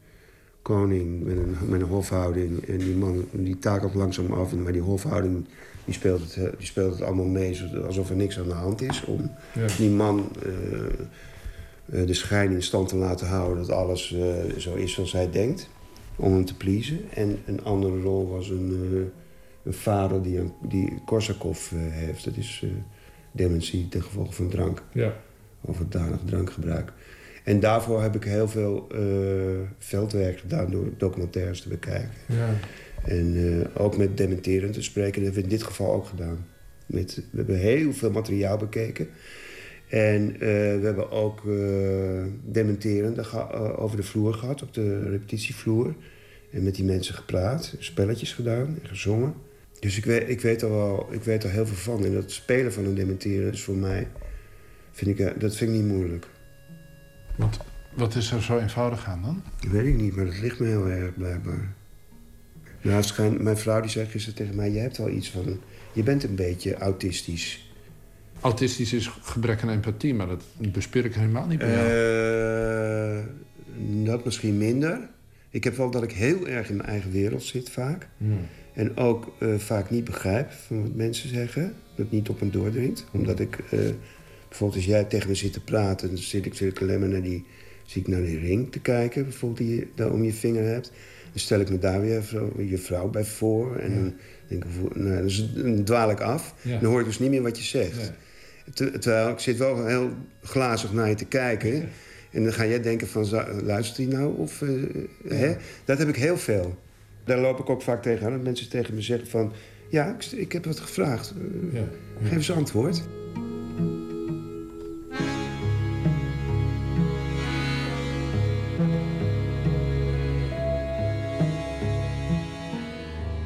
koning 0.63 1.25
met 1.25 1.37
een, 1.37 1.57
met 1.69 1.81
een 1.81 1.87
hofhouding. 1.87 2.69
En 2.69 2.79
die 2.79 2.97
man 2.97 3.25
die 3.33 3.59
takelt 3.59 3.95
langzaam 3.95 4.33
af. 4.33 4.55
Maar 4.55 4.73
die 4.73 4.83
hofhouding 4.83 5.47
die 5.87 5.95
speelt 5.95 6.21
het, 6.21 6.37
eh, 6.37 6.53
die 6.59 6.67
speelt 6.67 6.93
het 6.93 7.03
allemaal 7.03 7.25
mee 7.25 7.63
alsof 7.87 8.11
er 8.11 8.17
niks 8.17 8.39
aan 8.39 8.49
de 8.49 8.53
hand 8.53 8.83
is. 8.83 9.05
Om 9.05 9.31
die 9.77 9.91
man 9.91 10.29
uh, 10.47 10.53
de 11.87 12.15
schijn 12.15 12.53
in 12.53 12.63
stand 12.63 12.89
te 12.89 12.97
laten 12.97 13.27
houden 13.27 13.67
dat 13.67 13.77
alles 13.77 14.11
uh, 14.11 14.59
zo 14.59 14.75
is 14.75 14.93
zoals 14.93 15.13
hij 15.13 15.31
denkt. 15.31 15.69
Om 16.17 16.33
hem 16.33 16.45
te 16.45 16.57
pleasen. 16.57 17.01
En 17.15 17.39
een 17.47 17.65
andere 17.65 18.01
rol 18.01 18.29
was 18.29 18.49
een, 18.49 19.11
een 19.63 19.73
vader 19.73 20.23
die, 20.23 20.39
een, 20.39 20.53
die 20.69 21.03
Korsakov 21.05 21.71
heeft. 21.75 22.25
Dat 22.25 22.37
is 22.37 22.65
dementie 23.33 23.89
ten 23.89 24.03
gevolge 24.03 24.33
van 24.33 24.49
drank. 24.49 24.83
Ja. 24.93 25.17
Of 25.61 25.79
danig 25.89 26.21
drankgebruik. 26.25 26.93
En 27.45 27.61
daarvoor 27.61 28.03
heb 28.03 28.15
ik 28.15 28.25
heel 28.25 28.49
veel 28.49 28.87
veldwerk 29.79 30.39
gedaan 30.39 30.71
door 30.71 30.91
documentaires 30.97 31.61
te 31.61 31.69
bekijken. 31.69 32.11
Ja. 32.29 32.49
En 33.05 33.35
uh, 33.35 33.65
ook 33.75 33.97
met 33.97 34.17
dementerend 34.17 34.73
te 34.73 34.83
spreken. 34.83 35.13
Dat 35.13 35.23
hebben 35.23 35.43
we 35.43 35.49
in 35.49 35.57
dit 35.57 35.63
geval 35.63 35.93
ook 35.93 36.07
gedaan. 36.07 36.47
Met, 36.87 37.15
we 37.31 37.37
hebben 37.37 37.59
heel 37.59 37.93
veel 37.93 38.11
materiaal 38.11 38.57
bekeken. 38.57 39.09
En 39.89 40.33
uh, 40.33 40.39
we 40.39 40.81
hebben 40.83 41.11
ook 41.11 41.45
uh, 41.45 42.25
dementerend 42.45 43.35
over 43.77 43.97
de 43.97 44.03
vloer 44.03 44.35
gehad, 44.35 44.63
op 44.63 44.75
de 44.75 45.09
repetitievloer. 45.09 45.95
En 46.51 46.63
met 46.63 46.75
die 46.75 46.85
mensen 46.85 47.15
gepraat, 47.15 47.75
spelletjes 47.79 48.33
gedaan 48.33 48.79
en 48.83 48.89
gezongen. 48.89 49.35
Dus 49.81 49.97
ik 49.97 50.05
weet, 50.05 50.29
ik 50.29 50.41
weet, 50.41 50.63
er 50.63 50.71
wel, 50.71 51.09
ik 51.11 51.23
weet 51.23 51.45
er 51.45 51.51
heel 51.51 51.67
veel 51.67 51.77
van. 51.77 52.05
En 52.05 52.13
dat 52.13 52.31
spelen 52.31 52.73
van 52.73 52.85
een 52.85 52.95
dementeren 52.95 53.53
is 53.53 53.63
voor 53.63 53.77
mij... 53.77 54.09
Vind 54.93 55.19
ik, 55.19 55.41
dat 55.41 55.57
vind 55.57 55.71
ik 55.71 55.77
niet 55.77 55.87
moeilijk. 55.87 56.27
Wat, 57.37 57.59
wat 57.95 58.15
is 58.15 58.31
er 58.31 58.43
zo 58.43 58.59
eenvoudig 58.59 59.07
aan 59.07 59.23
dan? 59.23 59.43
Dat 59.61 59.71
weet 59.71 59.87
ik 59.87 59.97
niet, 59.97 60.17
maar 60.17 60.25
dat 60.25 60.41
ligt 60.41 60.61
me 60.61 60.67
heel 60.67 60.89
erg 60.89 61.15
blijkbaar. 61.15 61.75
Schijn, 63.01 63.43
mijn 63.43 63.57
vrouw 63.57 63.81
die 63.81 63.91
zei 63.91 64.07
gisteren 64.07 64.39
tegen 64.39 64.57
mij... 64.57 64.71
je 64.71 64.79
hebt 64.79 64.97
wel 64.97 65.09
iets 65.09 65.31
van... 65.31 65.61
je 65.93 66.03
bent 66.03 66.25
een 66.25 66.35
beetje 66.35 66.75
autistisch. 66.75 67.66
Autistisch 68.41 68.93
is 68.93 69.11
gebrek 69.23 69.63
aan 69.63 69.71
empathie, 69.71 70.15
maar 70.15 70.27
dat 70.27 70.43
bespeur 70.73 71.05
ik 71.05 71.15
helemaal 71.15 71.47
niet 71.47 71.59
bij 71.59 71.71
jou. 71.71 71.89
Uh, 73.19 74.05
dat 74.05 74.25
misschien 74.25 74.59
minder. 74.59 75.09
Ik 75.51 75.65
heb 75.65 75.77
wel 75.77 75.91
dat 75.91 76.03
ik 76.03 76.13
heel 76.13 76.47
erg 76.47 76.69
in 76.69 76.77
mijn 76.77 76.89
eigen 76.89 77.11
wereld 77.11 77.43
zit 77.43 77.71
vaak. 77.71 78.09
Hmm. 78.17 78.39
En 78.73 78.97
ook 78.97 79.35
uh, 79.39 79.55
vaak 79.59 79.91
niet 79.91 80.05
begrijp 80.05 80.51
van 80.51 80.83
wat 80.83 80.95
mensen 80.95 81.29
zeggen. 81.29 81.75
Dat 81.95 82.11
niet 82.11 82.29
op 82.29 82.41
me 82.41 82.51
doordringt. 82.51 83.05
Omdat 83.13 83.41
ik... 83.41 83.59
Uh, 83.59 83.81
bijvoorbeeld 84.49 84.79
als 84.81 84.89
jij 84.89 85.05
tegen 85.05 85.29
me 85.29 85.35
zit 85.35 85.53
te 85.53 85.61
praten... 85.61 86.09
dan 86.09 86.19
zit 86.19 86.47
ik, 86.47 86.55
zit 86.55 86.71
ik 86.71 86.81
alleen 86.81 87.01
maar 87.01 87.09
naar 87.09 87.23
die... 87.23 87.45
zie 87.85 88.01
ik 88.01 88.09
naar 88.09 88.23
die 88.23 88.39
ring 88.39 88.73
te 88.73 88.81
kijken, 88.81 89.23
bijvoorbeeld 89.23 89.69
die 89.69 89.77
je 89.77 89.87
daar 89.95 90.13
om 90.13 90.25
je 90.25 90.33
vinger 90.33 90.65
hebt. 90.65 90.93
Dan 91.31 91.41
stel 91.41 91.61
ik 91.61 91.71
me 91.71 91.79
daar 91.79 92.01
weer 92.01 92.23
je 92.69 92.79
vrouw 92.79 93.09
bij 93.09 93.25
voor. 93.25 93.77
En 93.77 93.95
dan, 93.95 94.15
denk 94.49 94.65
ik, 94.65 94.97
nou, 94.97 95.31
dan 95.55 95.85
dwaal 95.85 96.11
ik 96.11 96.21
af. 96.21 96.55
Dan 96.63 96.85
hoor 96.85 97.01
ik 97.01 97.07
dus 97.07 97.19
niet 97.19 97.31
meer 97.31 97.43
wat 97.43 97.59
je 97.59 97.65
zegt. 97.65 98.13
Terwijl 98.75 99.29
ik 99.29 99.39
zit 99.39 99.57
wel 99.57 99.87
heel 99.87 100.11
glazig 100.43 100.93
naar 100.93 101.09
je 101.09 101.15
te 101.15 101.25
kijken. 101.25 101.89
En 102.31 102.43
dan 102.43 102.53
ga 102.53 102.67
jij 102.67 102.83
denken 102.83 103.09
van, 103.09 103.29
luistert 103.63 103.97
hij 103.97 104.07
nou? 104.07 104.37
Of, 104.39 104.61
uh, 104.61 104.85
hè? 105.29 105.57
Dat 105.85 105.99
heb 105.99 106.09
ik 106.09 106.17
heel 106.17 106.37
veel. 106.37 106.79
Daar 107.25 107.39
loop 107.39 107.59
ik 107.59 107.71
ook 107.71 107.83
vaak 107.83 108.03
tegenaan. 108.03 108.33
Dat 108.33 108.43
mensen 108.43 108.69
tegen 108.69 108.95
me 108.95 109.03
zeggen 109.03 109.29
van... 109.29 109.53
Ja, 109.89 110.17
ik, 110.19 110.25
ik 110.25 110.53
heb 110.53 110.65
wat 110.65 110.81
gevraagd. 110.81 111.35
Uh, 111.73 111.81
geef 112.23 112.33
eens 112.33 112.53
antwoord. 112.53 113.03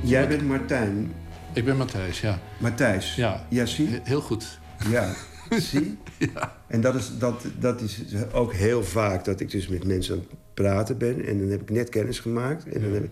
Jij 0.02 0.28
bent 0.28 0.47
Martijn. 0.47 1.12
Ik 1.52 1.64
ben 1.64 1.76
Matthijs, 1.76 2.20
ja. 2.20 2.38
Matthijs? 2.59 3.14
Ja. 3.14 3.47
Ja, 3.48 3.66
zie? 3.66 4.01
Heel 4.02 4.20
goed. 4.20 4.59
Ja, 4.90 5.12
zie? 5.51 5.98
ja. 6.19 6.57
En 6.66 6.81
dat 6.81 6.94
is, 6.94 7.11
dat, 7.19 7.44
dat 7.59 7.81
is 7.81 8.02
ook 8.32 8.52
heel 8.52 8.85
vaak 8.85 9.24
dat 9.24 9.40
ik 9.40 9.51
dus 9.51 9.69
met 9.69 9.85
mensen 9.85 10.15
aan 10.15 10.20
het 10.20 10.39
praten 10.55 10.98
ben. 10.98 11.27
En 11.27 11.39
dan 11.39 11.48
heb 11.48 11.61
ik 11.61 11.70
net 11.70 11.89
kennis 11.89 12.19
gemaakt. 12.19 12.69
En 12.69 12.81
dan 12.81 12.93
heb 12.93 13.05
ik, 13.05 13.11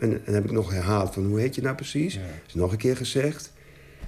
en, 0.00 0.20
dan 0.24 0.34
heb 0.34 0.44
ik 0.44 0.50
nog 0.50 0.70
herhaald 0.70 1.14
van 1.14 1.26
hoe 1.26 1.40
heet 1.40 1.54
je 1.54 1.62
nou 1.62 1.74
precies? 1.74 2.14
Ja. 2.14 2.20
Is 2.46 2.54
nog 2.54 2.72
een 2.72 2.78
keer 2.78 2.96
gezegd. 2.96 3.52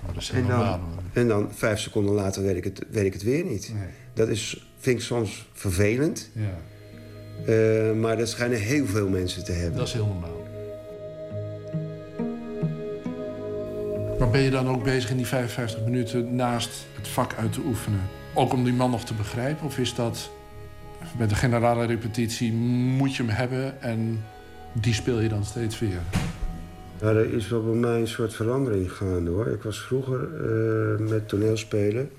Oh, 0.02 0.14
dat 0.14 0.22
is 0.22 0.30
en, 0.30 0.46
dan, 0.46 0.80
en 1.12 1.28
dan 1.28 1.48
vijf 1.52 1.78
seconden 1.78 2.14
later 2.14 2.42
weet 2.42 2.56
ik 2.56 2.64
het, 2.64 2.82
weet 2.90 3.04
ik 3.04 3.12
het 3.12 3.22
weer 3.22 3.44
niet. 3.44 3.72
Nee. 3.74 3.88
Dat 4.14 4.28
is, 4.28 4.72
vind 4.78 4.98
ik 4.98 5.04
soms 5.04 5.48
vervelend. 5.52 6.30
Ja. 6.32 6.58
Uh, 7.48 8.00
maar 8.00 8.16
dat 8.16 8.28
schijnen 8.28 8.58
heel 8.58 8.86
veel 8.86 9.08
mensen 9.08 9.44
te 9.44 9.52
hebben. 9.52 9.78
Dat 9.78 9.86
is 9.86 9.92
heel 9.92 10.06
normaal. 10.06 10.39
Maar 14.20 14.30
ben 14.30 14.40
je 14.40 14.50
dan 14.50 14.68
ook 14.68 14.84
bezig 14.84 15.10
in 15.10 15.16
die 15.16 15.26
55 15.26 15.84
minuten 15.84 16.34
naast 16.34 16.86
het 16.96 17.08
vak 17.08 17.34
uit 17.34 17.52
te 17.52 17.60
oefenen? 17.64 18.00
Ook 18.34 18.52
om 18.52 18.64
die 18.64 18.72
man 18.72 18.90
nog 18.90 19.04
te 19.04 19.14
begrijpen? 19.14 19.66
Of 19.66 19.78
is 19.78 19.94
dat 19.94 20.30
bij 21.18 21.26
de 21.26 21.34
generale 21.34 21.86
repetitie 21.86 22.52
moet 22.52 23.16
je 23.16 23.22
hem 23.22 23.32
hebben 23.32 23.82
en 23.82 24.24
die 24.72 24.94
speel 24.94 25.20
je 25.20 25.28
dan 25.28 25.44
steeds 25.44 25.78
weer? 25.78 26.00
Ja, 27.00 27.08
er 27.08 27.34
is 27.34 27.48
wel 27.48 27.64
bij 27.64 27.74
mij 27.74 28.00
een 28.00 28.08
soort 28.08 28.34
verandering 28.34 28.92
gaande 28.92 29.30
hoor. 29.30 29.46
Ik 29.46 29.62
was 29.62 29.80
vroeger 29.80 30.28
uh, 31.00 31.08
met 31.08 31.28
toneelspelen. 31.28 32.10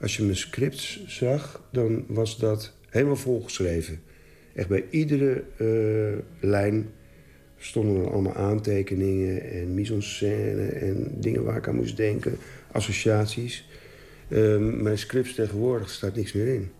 Als 0.00 0.16
je 0.16 0.22
mijn 0.22 0.36
scripts 0.36 1.06
zag, 1.06 1.60
dan 1.70 2.04
was 2.08 2.38
dat 2.38 2.72
helemaal 2.88 3.16
volgeschreven. 3.16 4.00
Echt 4.54 4.68
bij 4.68 4.84
iedere 4.90 5.44
uh, 5.56 6.18
lijn 6.40 6.90
stonden 7.64 8.04
er 8.04 8.12
allemaal 8.12 8.34
aantekeningen 8.34 9.50
en 9.50 9.74
mise 9.74 10.26
en 10.80 11.10
dingen 11.20 11.44
waar 11.44 11.56
ik 11.56 11.68
aan 11.68 11.74
moest 11.74 11.96
denken, 11.96 12.36
associaties. 12.72 13.68
Um, 14.30 14.82
mijn 14.82 14.98
scripts 14.98 15.34
tegenwoordig 15.34 15.90
staat 15.90 16.14
niks 16.14 16.32
meer 16.32 16.54
in. 16.54 16.70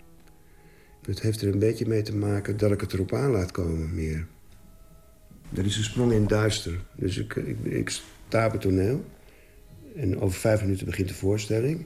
Het 1.06 1.20
heeft 1.20 1.43
er 1.43 1.52
een 1.52 1.59
beetje 1.59 1.86
mee 1.86 2.02
te 2.02 2.16
maken 2.16 2.56
dat 2.56 2.73
ik 2.73 2.81
het 2.81 2.93
erop 2.93 3.12
aan 3.12 3.31
laat 3.31 3.51
komen 3.51 3.94
meer. 3.94 4.27
Er 5.55 5.65
is 5.65 5.77
een 5.77 5.85
sprong 5.85 6.12
in 6.12 6.27
duister. 6.27 6.81
Dus 6.97 7.19
ik, 7.19 7.35
ik, 7.35 7.56
ik 7.65 7.89
sta 8.28 8.47
op 8.47 8.52
het 8.52 8.61
toneel. 8.61 9.05
En 9.97 10.20
over 10.20 10.39
vijf 10.39 10.61
minuten 10.61 10.86
begint 10.86 11.09
de 11.09 11.15
voorstelling. 11.15 11.85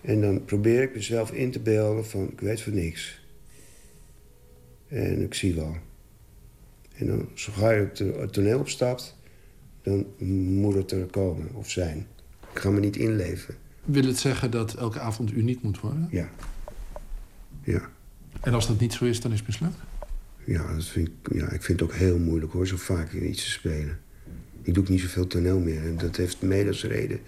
En 0.00 0.20
dan 0.20 0.44
probeer 0.44 0.82
ik 0.82 0.94
mezelf 0.94 1.32
in 1.32 1.50
te 1.50 1.60
beelden 1.60 2.06
van 2.06 2.28
ik 2.28 2.40
weet 2.40 2.60
van 2.60 2.74
niks. 2.74 3.24
En 4.88 5.22
ik 5.22 5.34
zie 5.34 5.54
wel. 5.54 5.76
En 7.02 7.08
dan, 7.08 7.28
zodra 7.34 7.70
je 7.70 7.88
het 7.94 8.32
toneel 8.32 8.58
opstapt, 8.58 9.16
dan 9.82 10.06
moet 10.58 10.74
het 10.74 10.90
er 10.90 11.06
komen 11.06 11.54
of 11.54 11.70
zijn. 11.70 12.06
Ik 12.52 12.58
ga 12.58 12.70
me 12.70 12.80
niet 12.80 12.96
inleven. 12.96 13.54
Wil 13.84 14.04
het 14.04 14.18
zeggen 14.18 14.50
dat 14.50 14.74
elke 14.74 15.00
avond 15.00 15.32
uniek 15.32 15.62
moet 15.62 15.80
worden? 15.80 16.08
Ja. 16.10 16.30
Ja. 17.64 17.90
En 18.40 18.54
als 18.54 18.66
dat 18.66 18.80
niet 18.80 18.92
zo 18.92 19.04
is, 19.04 19.20
dan 19.20 19.32
is 19.32 19.38
het 19.38 19.46
mislukt? 19.46 19.76
Ja, 20.44 20.74
dat 20.74 20.84
vind 20.84 21.08
ik, 21.08 21.34
ja, 21.34 21.50
ik 21.50 21.62
vind 21.62 21.80
het 21.80 21.90
ook 21.90 21.94
heel 21.94 22.18
moeilijk 22.18 22.52
hoor, 22.52 22.66
zo 22.66 22.76
vaak 22.76 23.12
iets 23.12 23.44
te 23.44 23.50
spelen. 23.50 23.98
Ik 24.62 24.74
doe 24.74 24.82
ook 24.82 24.88
niet 24.88 25.00
zoveel 25.00 25.26
toneel 25.26 25.58
meer. 25.58 25.82
En 25.82 25.96
dat 25.96 26.16
heeft 26.16 26.42
mede 26.42 26.68
als 26.68 26.84
reden, 26.84 27.20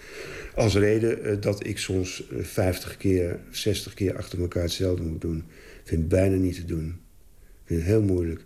als 0.54 0.74
reden 0.74 1.26
uh, 1.26 1.40
dat 1.40 1.66
ik 1.66 1.78
soms 1.78 2.24
50 2.30 2.96
keer, 2.96 3.40
60 3.50 3.94
keer 3.94 4.16
achter 4.16 4.40
elkaar 4.40 4.62
hetzelfde 4.62 5.02
moet 5.02 5.20
doen. 5.20 5.38
Ik 5.82 5.82
vind 5.84 6.00
het 6.00 6.08
bijna 6.08 6.36
niet 6.36 6.54
te 6.54 6.64
doen. 6.64 6.86
Ik 6.86 7.64
vind 7.64 7.80
het 7.80 7.88
heel 7.88 8.02
moeilijk. 8.02 8.44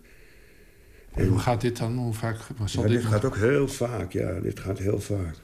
En, 1.13 1.27
hoe 1.27 1.39
gaat 1.39 1.61
dit 1.61 1.77
dan? 1.77 1.97
Hoe 1.97 2.13
vaak 2.13 2.37
zal 2.65 2.83
ja, 2.83 2.89
dit, 2.89 3.05
gaat 3.05 3.25
ook 3.25 3.35
heel 3.35 3.67
vaak, 3.67 4.11
ja. 4.11 4.39
Dit 4.39 4.59
gaat 4.59 4.79
heel 4.79 4.99
vaak. 4.99 5.35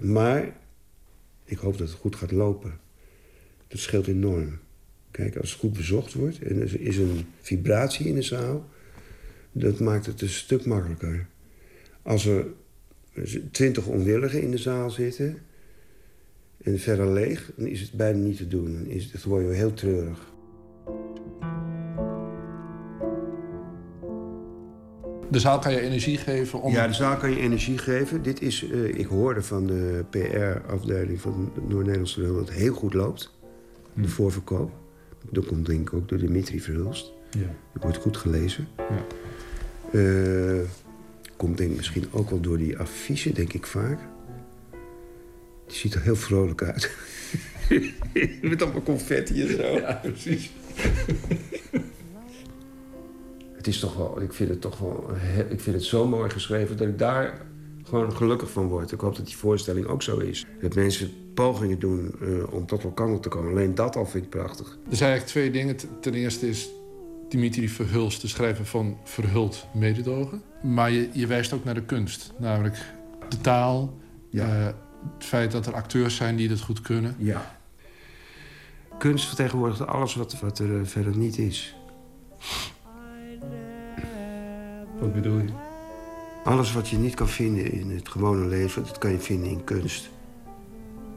Maar 0.00 0.56
ik 1.44 1.58
hoop 1.58 1.78
dat 1.78 1.88
het 1.88 1.98
goed 1.98 2.16
gaat 2.16 2.32
lopen. 2.32 2.78
Dat 3.68 3.80
scheelt 3.80 4.06
enorm. 4.06 4.58
Kijk, 5.10 5.36
als 5.36 5.50
het 5.50 5.60
goed 5.60 5.72
bezocht 5.72 6.14
wordt 6.14 6.38
en 6.38 6.60
er 6.60 6.80
is 6.80 6.96
een 6.96 7.26
vibratie 7.40 8.06
in 8.06 8.14
de 8.14 8.22
zaal... 8.22 8.68
dat 9.52 9.80
maakt 9.80 10.06
het 10.06 10.20
een 10.20 10.28
stuk 10.28 10.64
makkelijker. 10.64 11.26
Als 12.02 12.26
er 12.26 12.46
twintig 13.50 13.86
onwilligen 13.86 14.42
in 14.42 14.50
de 14.50 14.58
zaal 14.58 14.90
zitten... 14.90 15.38
en 16.62 16.78
verder 16.78 17.12
leeg, 17.12 17.52
dan 17.56 17.66
is 17.66 17.80
het 17.80 17.92
bijna 17.92 18.18
niet 18.18 18.36
te 18.36 18.48
doen. 18.48 18.72
Dan 18.72 18.86
is 18.86 19.12
het, 19.12 19.22
word 19.22 19.46
je 19.46 19.52
heel 19.52 19.74
treurig. 19.74 20.31
De 25.32 25.40
zaal 25.40 25.58
kan 25.58 25.72
je 25.72 25.80
energie 25.80 26.18
geven? 26.18 26.62
Om... 26.62 26.72
Ja, 26.72 26.86
de 26.86 26.92
zaal 26.92 27.16
kan 27.16 27.30
je 27.30 27.40
energie 27.40 27.78
geven. 27.78 28.22
Dit 28.22 28.42
is, 28.42 28.62
uh, 28.62 28.94
ik 28.94 29.06
hoorde 29.06 29.42
van 29.42 29.66
de 29.66 30.04
PR-afdeling 30.10 31.20
van 31.20 31.52
Noord-Nederlands 31.68 32.14
Toneel... 32.14 32.34
dat 32.34 32.48
het 32.48 32.56
heel 32.56 32.74
goed 32.74 32.94
loopt, 32.94 33.32
de 33.94 34.02
hm. 34.02 34.08
voorverkoop. 34.08 34.70
Dat 35.30 35.46
komt 35.46 35.66
denk 35.66 35.80
ik 35.80 35.94
ook 35.94 36.08
door 36.08 36.18
Dimitri 36.18 36.60
Verhulst. 36.60 37.12
Ja. 37.30 37.54
Dat 37.72 37.82
wordt 37.82 37.98
goed 37.98 38.16
gelezen. 38.16 38.68
Ja. 38.76 39.04
Uh, 40.00 40.60
komt 41.36 41.56
denk 41.56 41.70
ik 41.70 41.76
misschien 41.76 42.06
ook 42.10 42.30
wel 42.30 42.40
door 42.40 42.58
die 42.58 42.78
affiche, 42.78 43.32
denk 43.32 43.52
ik 43.52 43.66
vaak. 43.66 43.98
Die 45.66 45.76
ziet 45.76 45.94
er 45.94 46.02
heel 46.02 46.16
vrolijk 46.16 46.62
uit. 46.62 46.90
Met 48.42 48.62
allemaal 48.62 48.82
confetti 48.82 49.42
en 49.42 49.56
zo. 49.56 49.62
Ja, 49.62 50.00
precies. 50.02 50.50
het 53.62 53.74
is 53.74 53.80
toch 53.80 53.96
wel, 53.96 54.20
ik 54.20 54.32
vind 54.32 54.48
het 54.48 54.60
toch 54.60 54.78
wel, 54.78 55.10
ik 55.48 55.60
vind 55.60 55.76
het 55.76 55.84
zo 55.84 56.06
mooi 56.06 56.30
geschreven 56.30 56.76
dat 56.76 56.88
ik 56.88 56.98
daar 56.98 57.46
gewoon 57.84 58.16
gelukkig 58.16 58.50
van 58.50 58.66
word. 58.66 58.92
Ik 58.92 59.00
hoop 59.00 59.16
dat 59.16 59.26
die 59.26 59.36
voorstelling 59.36 59.86
ook 59.86 60.02
zo 60.02 60.18
is. 60.18 60.46
Dat 60.60 60.74
mensen 60.74 61.10
pogingen 61.34 61.78
doen 61.78 62.14
uh, 62.22 62.52
om 62.52 62.66
tot 62.66 62.84
elkaar 62.84 63.20
te 63.20 63.28
komen. 63.28 63.50
Alleen 63.50 63.74
dat 63.74 63.96
al 63.96 64.06
vind 64.06 64.24
ik 64.24 64.30
prachtig. 64.30 64.78
Er 64.90 64.96
zijn 64.96 65.10
eigenlijk 65.10 65.26
twee 65.26 65.50
dingen. 65.50 66.00
Ten 66.00 66.14
eerste 66.14 66.48
is 66.48 66.68
Dimitri 67.28 67.68
Verhulst, 67.68 68.20
de 68.20 68.28
schrijver 68.28 68.66
van 68.66 68.98
Verhuld 69.04 69.66
Mededogen. 69.74 70.42
Maar 70.62 70.90
je, 70.90 71.08
je 71.12 71.26
wijst 71.26 71.52
ook 71.52 71.64
naar 71.64 71.74
de 71.74 71.84
kunst. 71.84 72.32
Namelijk 72.38 72.76
de 73.28 73.40
taal, 73.40 73.98
ja. 74.30 74.58
uh, 74.58 74.66
het 75.16 75.24
feit 75.24 75.52
dat 75.52 75.66
er 75.66 75.74
acteurs 75.74 76.16
zijn 76.16 76.36
die 76.36 76.48
dat 76.48 76.60
goed 76.60 76.80
kunnen. 76.80 77.14
Ja. 77.18 77.58
Kunst 78.98 79.26
vertegenwoordigt 79.26 79.86
alles 79.86 80.14
wat, 80.14 80.40
wat 80.40 80.58
er 80.58 80.68
uh, 80.68 80.86
verder 80.86 81.16
niet 81.16 81.38
is. 81.38 81.76
Wat 85.02 85.12
bedoel 85.12 85.38
je? 85.38 85.48
Alles 86.44 86.72
wat 86.72 86.88
je 86.88 86.96
niet 86.96 87.14
kan 87.14 87.28
vinden 87.28 87.72
in 87.72 87.90
het 87.90 88.08
gewone 88.08 88.46
leven, 88.46 88.84
dat 88.84 88.98
kan 88.98 89.10
je 89.10 89.18
vinden 89.18 89.50
in 89.50 89.64
kunst. 89.64 90.10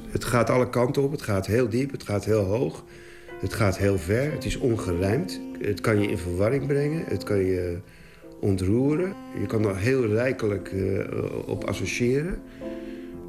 Het 0.10 0.24
gaat 0.24 0.50
alle 0.50 0.70
kanten 0.70 1.04
op, 1.04 1.12
het 1.12 1.22
gaat 1.22 1.46
heel 1.46 1.70
diep, 1.70 1.92
het 1.92 2.04
gaat 2.04 2.26
heel 2.26 2.44
hoog. 2.44 2.84
Het 3.40 3.54
gaat 3.54 3.78
heel 3.78 3.98
ver, 3.98 4.32
het 4.32 4.46
is 4.46 4.58
ongerijmd. 4.58 5.42
Het 5.60 5.82
kan 5.82 6.02
je 6.02 6.08
in 6.08 6.18
verwarring 6.18 6.68
brengen, 6.68 7.04
het 7.06 7.24
kan 7.24 7.38
je 7.38 7.78
ontroeren. 8.40 9.14
Je 9.40 9.46
kan 9.46 9.66
er 9.66 9.78
heel 9.78 10.06
rijkelijk 10.06 10.72
uh, 10.72 11.04
op 11.46 11.64
associëren. 11.64 12.42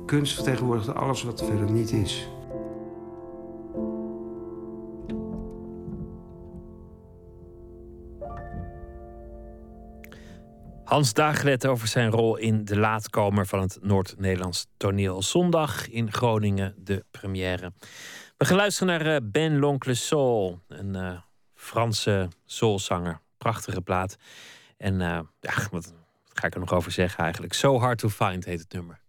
Kunst 0.07 0.35
vertegenwoordigt 0.35 0.95
alles 0.95 1.23
wat 1.23 1.45
verder 1.45 1.71
niet 1.71 1.93
is. 1.93 2.29
Hans 10.87 11.13
Daglet 11.13 11.67
over 11.67 11.89
zijn 11.89 12.11
rol 12.11 12.37
in 12.37 12.65
de 12.65 12.77
laatkomer 12.79 13.47
van 13.47 13.61
het 13.61 13.79
Noord-Nederlands 13.83 14.67
toneel. 14.77 15.23
Zondag 15.23 15.89
in 15.89 16.13
Groningen 16.13 16.75
de 16.79 17.05
première. 17.11 17.73
We 18.37 18.45
gaan 18.45 18.57
luisteren 18.57 18.99
naar 18.99 19.15
eh, 19.15 19.21
Ben 19.23 19.59
L'Oncle 19.59 19.95
Soul, 19.95 20.61
een 20.69 20.95
uh, 20.97 21.21
Franse 21.55 22.29
soulzanger. 22.45 23.21
Prachtige 23.39 23.81
plaat. 23.81 24.17
En 24.77 24.95
uh, 24.95 25.21
ja, 25.41 25.53
wat, 25.71 25.95
ga 26.33 26.47
ik 26.47 26.55
er 26.55 26.61
nog 26.61 26.73
over 26.73 26.93
zeggen 26.93 27.25
eigenlijk? 27.25 27.53
So 27.53 27.79
Hard 27.79 27.99
to 27.99 28.09
Find 28.09 28.45
heet 28.45 28.61
het 28.61 28.73
nummer. 28.73 29.01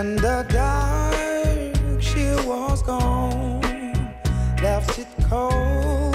In 0.00 0.16
the 0.16 0.46
dark, 0.48 2.00
she 2.00 2.24
was 2.48 2.82
gone, 2.82 3.60
left 4.62 4.98
it 4.98 5.06
cold 5.28 6.09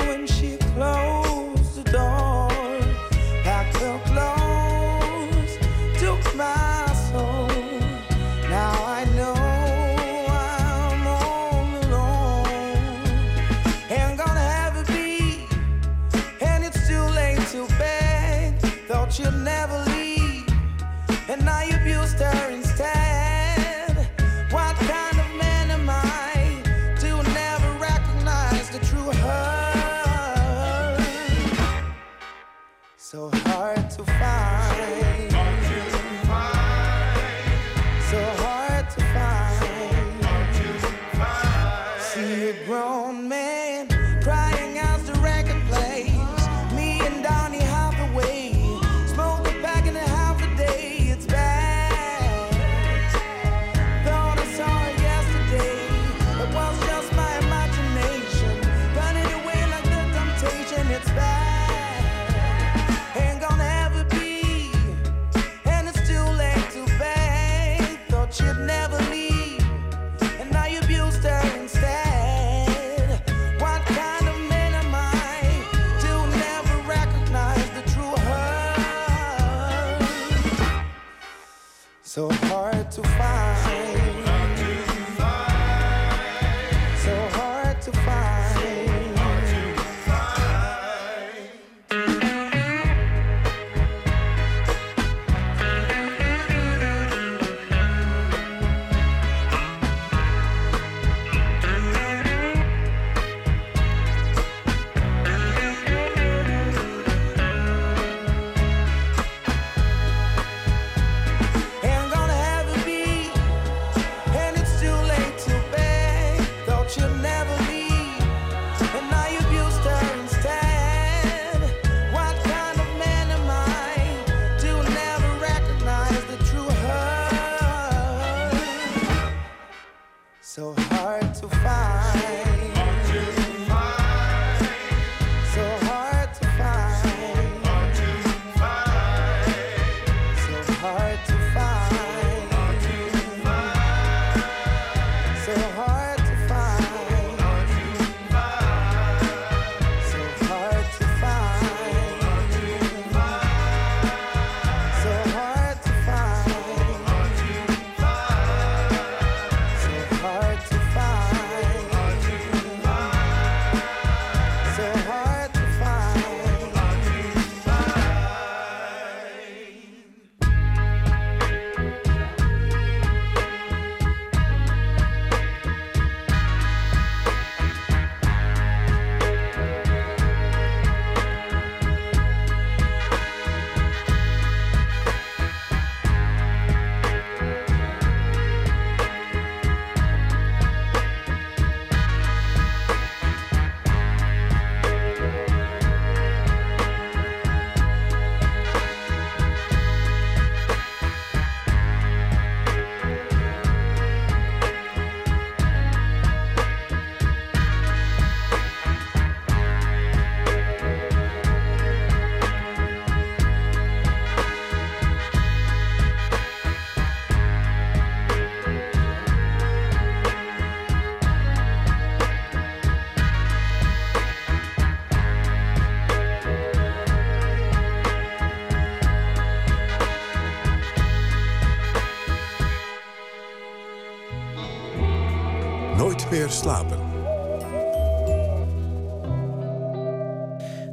slapen. 236.55 237.15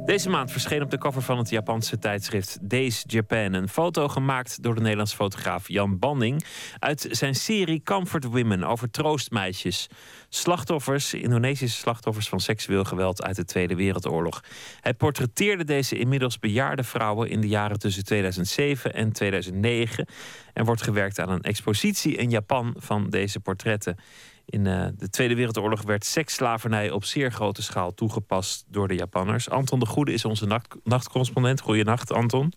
Deze 0.05 0.29
maand 0.29 0.51
verscheen 0.51 0.81
op 0.81 0.91
de 0.91 0.97
cover 0.97 1.21
van 1.21 1.37
het 1.37 1.49
Japanse 1.49 1.99
tijdschrift 1.99 2.57
Days 2.61 3.03
Japan 3.07 3.53
een 3.53 3.69
foto 3.69 4.07
gemaakt 4.07 4.63
door 4.63 4.75
de 4.75 4.81
Nederlandse 4.81 5.15
fotograaf 5.15 5.67
Jan 5.67 5.99
Banning 5.99 6.45
uit 6.79 7.07
zijn 7.11 7.35
serie 7.35 7.83
Comfort 7.83 8.23
Women 8.23 8.63
over 8.63 8.91
troostmeisjes. 8.91 9.87
Slachtoffers, 10.29 11.13
Indonesische 11.13 11.79
slachtoffers 11.79 12.29
van 12.29 12.39
seksueel 12.39 12.83
geweld 12.83 13.23
uit 13.23 13.35
de 13.35 13.45
Tweede 13.45 13.75
Wereldoorlog. 13.75 14.43
Hij 14.79 14.93
portretteerde 14.93 15.63
deze 15.63 15.97
inmiddels 15.97 16.39
bejaarde 16.39 16.83
vrouwen 16.83 17.29
in 17.29 17.41
de 17.41 17.47
jaren 17.47 17.79
tussen 17.79 18.05
2007 18.05 18.93
en 18.93 19.11
2009 19.11 20.07
en 20.53 20.65
wordt 20.65 20.81
gewerkt 20.81 21.19
aan 21.19 21.29
een 21.29 21.41
expositie 21.41 22.15
in 22.15 22.29
Japan 22.29 22.75
van 22.77 23.09
deze 23.09 23.39
portretten. 23.39 23.97
In 24.45 24.65
uh, 24.65 24.87
de 24.97 25.09
Tweede 25.09 25.35
Wereldoorlog 25.35 25.81
werd 25.81 26.05
seksslavernij 26.05 26.91
op 26.91 27.05
zeer 27.05 27.31
grote 27.31 27.61
schaal 27.61 27.93
toegepast 27.93 28.65
door 28.67 28.87
de 28.87 28.95
Japanners. 28.95 29.49
Anton 29.49 29.79
de 29.79 29.85
Goede 29.85 30.13
is 30.13 30.25
onze 30.25 30.45
nacht 30.45 30.75
nachtcorrespondent. 30.83 31.59
Goedenacht, 31.61 32.11
Anton. 32.11 32.53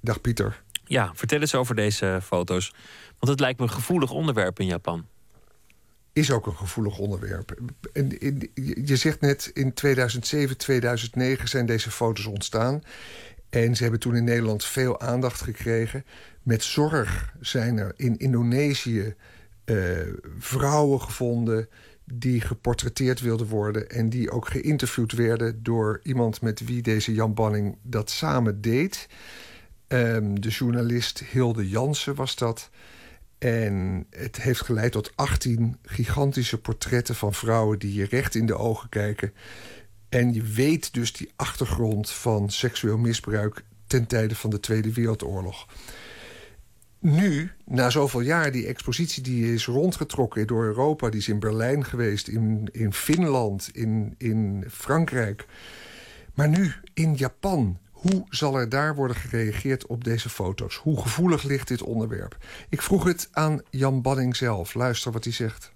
Dag 0.00 0.20
Pieter. 0.20 0.62
Ja, 0.84 1.10
vertel 1.14 1.40
eens 1.40 1.54
over 1.54 1.74
deze 1.74 2.20
foto's. 2.22 2.72
Want 3.18 3.32
het 3.32 3.40
lijkt 3.40 3.58
me 3.58 3.64
een 3.64 3.72
gevoelig 3.72 4.10
onderwerp 4.10 4.60
in 4.60 4.66
Japan. 4.66 5.06
Is 6.12 6.30
ook 6.30 6.46
een 6.46 6.56
gevoelig 6.56 6.98
onderwerp. 6.98 7.60
En, 7.92 8.20
in, 8.20 8.50
je 8.84 8.96
zegt 8.96 9.20
net 9.20 9.50
in 9.54 9.72
2007, 9.74 10.56
2009 10.56 11.48
zijn 11.48 11.66
deze 11.66 11.90
foto's 11.90 12.26
ontstaan. 12.26 12.82
En 13.50 13.76
ze 13.76 13.82
hebben 13.82 14.00
toen 14.00 14.16
in 14.16 14.24
Nederland 14.24 14.64
veel 14.64 15.00
aandacht 15.00 15.40
gekregen. 15.40 16.04
Met 16.42 16.62
zorg 16.62 17.34
zijn 17.40 17.76
er 17.78 17.92
in 17.96 18.16
Indonesië 18.16 19.14
uh, 19.66 19.98
vrouwen 20.38 21.00
gevonden 21.00 21.68
die 22.12 22.40
geportretteerd 22.40 23.20
wilden 23.20 23.46
worden 23.46 23.90
en 23.90 24.08
die 24.08 24.30
ook 24.30 24.48
geïnterviewd 24.48 25.12
werden 25.12 25.62
door 25.62 26.00
iemand 26.02 26.40
met 26.40 26.64
wie 26.64 26.82
deze 26.82 27.14
Jan 27.14 27.34
Banning 27.34 27.76
dat 27.82 28.10
samen 28.10 28.60
deed. 28.60 29.08
Um, 29.88 30.40
de 30.40 30.48
journalist 30.48 31.18
Hilde 31.18 31.68
Jansen 31.68 32.14
was 32.14 32.36
dat. 32.36 32.70
En 33.38 34.06
het 34.10 34.42
heeft 34.42 34.60
geleid 34.60 34.92
tot 34.92 35.12
18 35.14 35.76
gigantische 35.82 36.60
portretten 36.60 37.14
van 37.14 37.34
vrouwen 37.34 37.78
die 37.78 37.94
je 37.94 38.04
recht 38.04 38.34
in 38.34 38.46
de 38.46 38.56
ogen 38.56 38.88
kijken. 38.88 39.32
En 40.08 40.32
je 40.32 40.42
weet 40.42 40.94
dus 40.94 41.12
die 41.12 41.32
achtergrond 41.36 42.10
van 42.10 42.50
seksueel 42.50 42.98
misbruik 42.98 43.64
ten 43.86 44.06
tijde 44.06 44.34
van 44.34 44.50
de 44.50 44.60
Tweede 44.60 44.92
Wereldoorlog 44.92 45.66
nu, 47.06 47.50
na 47.64 47.90
zoveel 47.90 48.20
jaar, 48.20 48.52
die 48.52 48.66
expositie 48.66 49.22
die 49.22 49.54
is 49.54 49.66
rondgetrokken 49.66 50.46
door 50.46 50.64
Europa... 50.64 51.10
die 51.10 51.20
is 51.20 51.28
in 51.28 51.38
Berlijn 51.38 51.84
geweest, 51.84 52.28
in, 52.28 52.68
in 52.72 52.92
Finland, 52.92 53.70
in, 53.72 54.14
in 54.18 54.64
Frankrijk. 54.70 55.46
Maar 56.34 56.48
nu 56.48 56.72
in 56.94 57.14
Japan. 57.14 57.78
Hoe 57.90 58.26
zal 58.28 58.58
er 58.58 58.68
daar 58.68 58.94
worden 58.94 59.16
gereageerd 59.16 59.86
op 59.86 60.04
deze 60.04 60.28
foto's? 60.28 60.76
Hoe 60.76 61.00
gevoelig 61.00 61.42
ligt 61.42 61.68
dit 61.68 61.82
onderwerp? 61.82 62.36
Ik 62.68 62.82
vroeg 62.82 63.04
het 63.04 63.28
aan 63.32 63.62
Jan 63.70 64.02
Banning 64.02 64.36
zelf. 64.36 64.74
Luister 64.74 65.12
wat 65.12 65.24
hij 65.24 65.32
zegt. 65.32 65.74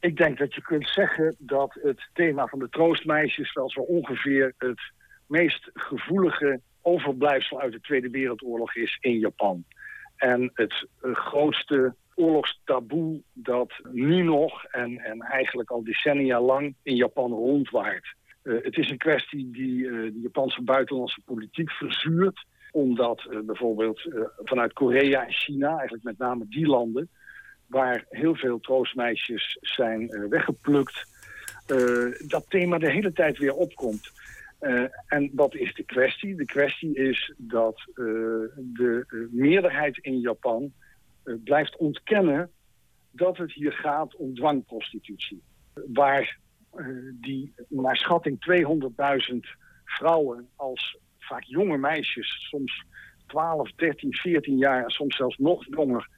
Ik 0.00 0.16
denk 0.16 0.38
dat 0.38 0.54
je 0.54 0.62
kunt 0.62 0.88
zeggen 0.88 1.34
dat 1.38 1.78
het 1.82 2.08
thema 2.12 2.46
van 2.46 2.58
de 2.58 2.68
troostmeisjes... 2.68 3.52
wel 3.52 3.70
zo 3.70 3.80
ongeveer 3.80 4.54
het 4.58 4.80
meest 5.26 5.70
gevoelige 5.74 6.60
overblijfsel 6.82 7.60
uit 7.60 7.72
de 7.72 7.80
Tweede 7.80 8.10
Wereldoorlog 8.10 8.74
is 8.74 8.98
in 9.00 9.18
Japan. 9.18 9.64
En 10.16 10.50
het 10.54 10.86
eh, 11.00 11.14
grootste 11.14 11.94
oorlogstaboe 12.14 13.22
dat 13.32 13.72
nu 13.92 14.22
nog 14.22 14.64
en, 14.64 14.98
en 14.98 15.20
eigenlijk 15.20 15.70
al 15.70 15.84
decennia 15.84 16.40
lang 16.40 16.74
in 16.82 16.96
Japan 16.96 17.30
rondwaart. 17.30 18.14
Uh, 18.42 18.64
het 18.64 18.76
is 18.76 18.90
een 18.90 18.98
kwestie 18.98 19.50
die 19.50 19.84
uh, 19.84 20.12
de 20.12 20.20
Japanse 20.20 20.62
buitenlandse 20.62 21.20
politiek 21.24 21.70
verzuurt. 21.70 22.44
Omdat 22.72 23.28
bijvoorbeeld 23.44 24.02
vanuit 24.36 24.72
Korea 24.72 25.26
en 25.26 25.32
China, 25.32 25.68
eigenlijk 25.68 26.02
met 26.02 26.18
name 26.18 26.46
die 26.48 26.66
landen... 26.66 27.08
waar 27.66 28.04
heel 28.08 28.34
veel 28.34 28.60
troostmeisjes 28.60 29.58
zijn 29.60 30.28
weggeplukt... 30.28 31.06
dat 32.26 32.44
thema 32.48 32.78
de 32.78 32.90
hele 32.90 33.12
tijd 33.12 33.38
weer 33.38 33.52
opkomt. 33.52 34.12
Uh, 34.64 34.84
en 35.06 35.30
wat 35.34 35.54
is 35.54 35.74
de 35.74 35.82
kwestie? 35.82 36.34
De 36.34 36.44
kwestie 36.44 36.94
is 36.94 37.32
dat 37.36 37.80
uh, 37.88 38.04
de 38.56 39.04
uh, 39.08 39.26
meerderheid 39.30 39.98
in 39.98 40.20
Japan 40.20 40.72
blijft 41.44 41.76
ontkennen 41.76 42.50
dat 43.10 43.36
het 43.36 43.52
hier 43.52 43.72
gaat 43.72 44.16
om 44.16 44.34
dwangprostitutie. 44.34 45.42
Waar 45.92 46.38
die 47.12 47.54
naar 47.68 47.96
schatting 47.96 48.38
200.000 49.32 49.36
vrouwen 49.84 50.48
als 50.56 50.98
vaak 51.18 51.42
jonge 51.42 51.78
meisjes, 51.78 52.46
soms 52.50 52.84
12, 53.26 53.72
13, 53.72 54.14
14 54.14 54.56
jaar, 54.56 54.90
soms 54.90 55.16
zelfs 55.16 55.38
nog 55.38 55.64
jonger, 55.66 56.08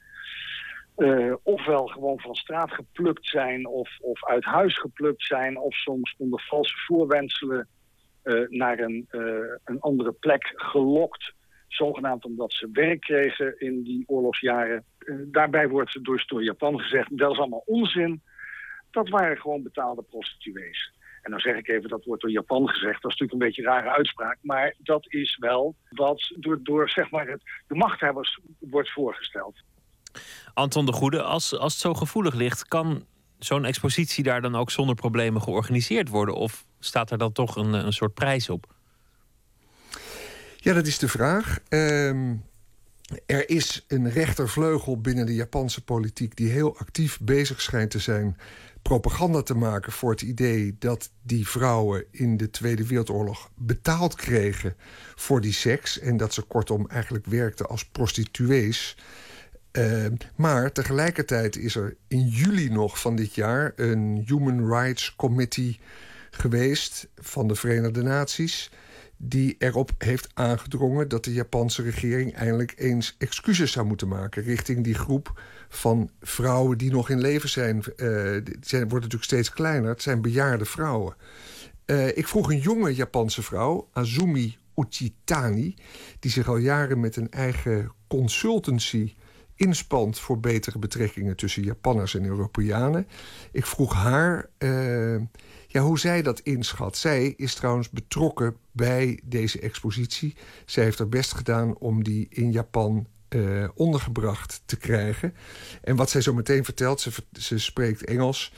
ofwel 1.43 1.87
gewoon 1.87 2.19
van 2.19 2.35
straat 2.35 2.71
geplukt 2.71 3.27
zijn 3.27 3.67
of, 3.67 3.97
of 3.99 4.25
uit 4.25 4.43
huis 4.43 4.77
geplukt 4.77 5.23
zijn, 5.23 5.59
of 5.59 5.75
soms 5.75 6.15
onder 6.17 6.41
valse 6.41 6.77
voorwenselen 6.77 7.67
naar 8.49 8.79
een, 8.79 9.07
uh, 9.11 9.21
een 9.63 9.79
andere 9.79 10.11
plek 10.11 10.53
gelokt. 10.55 11.33
Zogenaamd 11.67 12.25
omdat 12.25 12.53
ze 12.53 12.69
werk 12.71 12.99
kregen 12.99 13.59
in 13.59 13.83
die 13.83 14.03
oorlogsjaren. 14.07 14.83
Uh, 14.99 15.15
daarbij 15.25 15.69
wordt 15.69 16.03
dus 16.03 16.27
door 16.27 16.43
Japan 16.43 16.79
gezegd, 16.79 17.17
dat 17.17 17.31
is 17.31 17.37
allemaal 17.37 17.63
onzin. 17.65 18.21
Dat 18.91 19.09
waren 19.09 19.37
gewoon 19.37 19.63
betaalde 19.63 20.01
prostituees. 20.01 20.95
En 21.21 21.31
dan 21.31 21.39
zeg 21.39 21.55
ik 21.55 21.67
even, 21.67 21.89
dat 21.89 22.05
wordt 22.05 22.21
door 22.21 22.31
Japan 22.31 22.67
gezegd. 22.69 23.01
Dat 23.01 23.11
is 23.11 23.17
natuurlijk 23.19 23.31
een 23.31 23.47
beetje 23.47 23.61
een 23.61 23.67
rare 23.67 23.95
uitspraak. 23.95 24.37
Maar 24.41 24.75
dat 24.77 25.05
is 25.13 25.37
wel 25.37 25.75
wat 25.89 26.33
door, 26.35 26.59
door 26.63 26.89
zeg 26.89 27.11
maar 27.11 27.27
het, 27.27 27.41
de 27.67 27.75
machthebbers 27.75 28.39
wordt 28.59 28.91
voorgesteld. 28.91 29.55
Anton 30.53 30.85
de 30.85 30.91
Goede, 30.91 31.21
als, 31.21 31.57
als 31.57 31.73
het 31.73 31.81
zo 31.81 31.93
gevoelig 31.93 32.33
ligt... 32.33 32.67
kan 32.67 33.05
zo'n 33.39 33.65
expositie 33.65 34.23
daar 34.23 34.41
dan 34.41 34.55
ook 34.55 34.71
zonder 34.71 34.95
problemen 34.95 35.41
georganiseerd 35.41 36.09
worden? 36.09 36.35
Of 36.35 36.65
staat 36.79 37.11
er 37.11 37.17
dan 37.17 37.31
toch 37.31 37.55
een, 37.55 37.73
een 37.73 37.93
soort 37.93 38.13
prijs 38.13 38.49
op? 38.49 38.75
Ja, 40.55 40.73
dat 40.73 40.87
is 40.87 40.97
de 40.97 41.07
vraag. 41.07 41.59
Um, 41.69 42.43
er 43.25 43.49
is 43.49 43.85
een 43.87 44.09
rechtervleugel 44.09 45.01
binnen 45.01 45.25
de 45.25 45.35
Japanse 45.35 45.83
politiek 45.83 46.35
die 46.35 46.49
heel 46.49 46.77
actief 46.77 47.19
bezig 47.21 47.61
schijnt 47.61 47.91
te 47.91 47.99
zijn 47.99 48.37
propaganda 48.81 49.41
te 49.41 49.53
maken 49.53 49.91
voor 49.91 50.11
het 50.11 50.21
idee 50.21 50.75
dat 50.79 51.09
die 51.23 51.47
vrouwen 51.47 52.05
in 52.11 52.37
de 52.37 52.49
Tweede 52.49 52.87
Wereldoorlog 52.87 53.49
betaald 53.55 54.15
kregen 54.15 54.75
voor 55.15 55.41
die 55.41 55.53
seks 55.53 55.99
en 55.99 56.17
dat 56.17 56.33
ze 56.33 56.41
kortom 56.41 56.87
eigenlijk 56.87 57.25
werkten 57.25 57.67
als 57.67 57.85
prostituees. 57.85 58.97
Uh, 59.77 60.05
maar 60.35 60.71
tegelijkertijd 60.71 61.57
is 61.57 61.75
er 61.75 61.95
in 62.07 62.27
juli 62.27 62.69
nog 62.69 62.99
van 62.99 63.15
dit 63.15 63.35
jaar 63.35 63.73
een 63.75 64.23
Human 64.25 64.69
Rights 64.69 65.15
Committee 65.15 65.79
geweest 66.31 67.07
van 67.15 67.47
de 67.47 67.55
Verenigde 67.55 68.01
Naties 68.01 68.71
die 69.17 69.55
erop 69.59 69.91
heeft 69.97 70.29
aangedrongen 70.33 71.07
dat 71.07 71.23
de 71.23 71.33
Japanse 71.33 71.81
regering 71.81 72.33
eindelijk 72.33 72.73
eens 72.77 73.15
excuses 73.17 73.71
zou 73.71 73.85
moeten 73.85 74.07
maken 74.07 74.43
richting 74.43 74.83
die 74.83 74.93
groep 74.93 75.41
van 75.69 76.09
vrouwen 76.21 76.77
die 76.77 76.91
nog 76.91 77.09
in 77.09 77.21
leven 77.21 77.49
zijn. 77.49 77.75
Uh, 77.77 77.83
zijn 78.61 78.81
wordt 78.81 78.91
natuurlijk 78.91 79.23
steeds 79.23 79.49
kleiner. 79.49 79.89
Het 79.89 80.01
zijn 80.01 80.21
bejaarde 80.21 80.65
vrouwen. 80.65 81.15
Uh, 81.85 82.17
ik 82.17 82.27
vroeg 82.27 82.51
een 82.51 82.59
jonge 82.59 82.95
Japanse 82.95 83.41
vrouw, 83.41 83.89
Azumi 83.93 84.57
Uchitani, 84.75 85.75
die 86.19 86.31
zich 86.31 86.47
al 86.47 86.57
jaren 86.57 86.99
met 86.99 87.15
een 87.15 87.31
eigen 87.31 87.91
consultancy 88.07 89.13
inspant 89.57 90.19
voor 90.19 90.39
betere 90.39 90.79
betrekkingen 90.79 91.35
tussen 91.35 91.63
Japanners 91.63 92.15
en 92.15 92.25
Europeanen. 92.25 93.07
Ik 93.51 93.65
vroeg 93.65 93.93
haar 93.93 94.49
uh, 94.57 95.21
ja, 95.67 95.81
hoe 95.81 95.99
zij 95.99 96.21
dat 96.21 96.39
inschat. 96.39 96.97
Zij 96.97 97.33
is 97.37 97.53
trouwens 97.53 97.89
betrokken 97.89 98.55
bij 98.71 99.19
deze 99.23 99.59
expositie. 99.59 100.35
Zij 100.65 100.83
heeft 100.83 100.99
er 100.99 101.09
best 101.09 101.33
gedaan 101.33 101.77
om 101.77 102.03
die 102.03 102.27
in 102.29 102.51
Japan 102.51 103.07
uh, 103.29 103.67
ondergebracht 103.75 104.61
te 104.65 104.77
krijgen. 104.77 105.33
En 105.81 105.95
wat 105.95 106.09
zij 106.09 106.21
zo 106.21 106.33
meteen 106.33 106.63
vertelt, 106.63 107.01
ze, 107.01 107.11
ze 107.31 107.59
spreekt 107.59 108.03
Engels, 108.03 108.53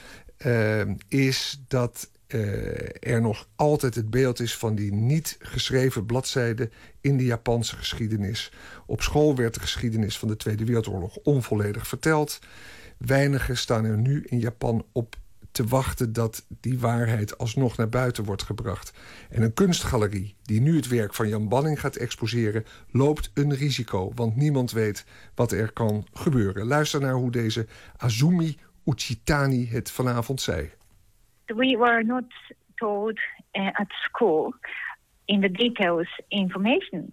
uh, 0.45 0.81
is 1.07 1.63
dat 1.67 2.09
er 2.99 3.21
nog 3.21 3.47
altijd 3.55 3.95
het 3.95 4.09
beeld 4.09 4.39
is 4.39 4.57
van 4.57 4.75
die 4.75 4.93
niet 4.93 5.37
geschreven 5.39 6.05
bladzijde 6.05 6.69
in 7.01 7.17
de 7.17 7.25
Japanse 7.25 7.75
geschiedenis. 7.75 8.51
Op 8.85 9.01
school 9.01 9.35
werd 9.35 9.53
de 9.53 9.59
geschiedenis 9.59 10.17
van 10.17 10.27
de 10.27 10.35
Tweede 10.35 10.65
Wereldoorlog 10.65 11.15
onvolledig 11.15 11.87
verteld. 11.87 12.39
Weinigen 12.97 13.57
staan 13.57 13.85
er 13.85 13.97
nu 13.97 14.23
in 14.25 14.39
Japan 14.39 14.85
op 14.91 15.15
te 15.51 15.65
wachten 15.65 16.13
dat 16.13 16.45
die 16.59 16.79
waarheid 16.79 17.37
alsnog 17.37 17.77
naar 17.77 17.89
buiten 17.89 18.23
wordt 18.23 18.43
gebracht. 18.43 18.91
En 19.29 19.41
een 19.41 19.53
kunstgalerie 19.53 20.35
die 20.43 20.61
nu 20.61 20.75
het 20.75 20.87
werk 20.87 21.13
van 21.13 21.27
Jan 21.27 21.47
Banning 21.47 21.79
gaat 21.79 21.95
exposeren, 21.95 22.65
loopt 22.91 23.31
een 23.33 23.55
risico, 23.55 24.11
want 24.15 24.35
niemand 24.35 24.71
weet 24.71 25.05
wat 25.35 25.51
er 25.51 25.71
kan 25.71 26.07
gebeuren. 26.13 26.67
Luister 26.67 26.99
naar 26.99 27.13
hoe 27.13 27.31
deze 27.31 27.67
Azumi 27.97 28.57
Uchitani 28.83 29.69
het 29.69 29.91
vanavond 29.91 30.41
zei. 30.41 30.69
We 31.55 31.75
were 31.75 32.03
not 32.03 32.25
told 32.79 33.17
uh, 33.55 33.71
at 33.79 33.87
school 34.05 34.53
in 35.27 35.41
the 35.41 35.49
details 35.49 36.07
information 36.31 37.11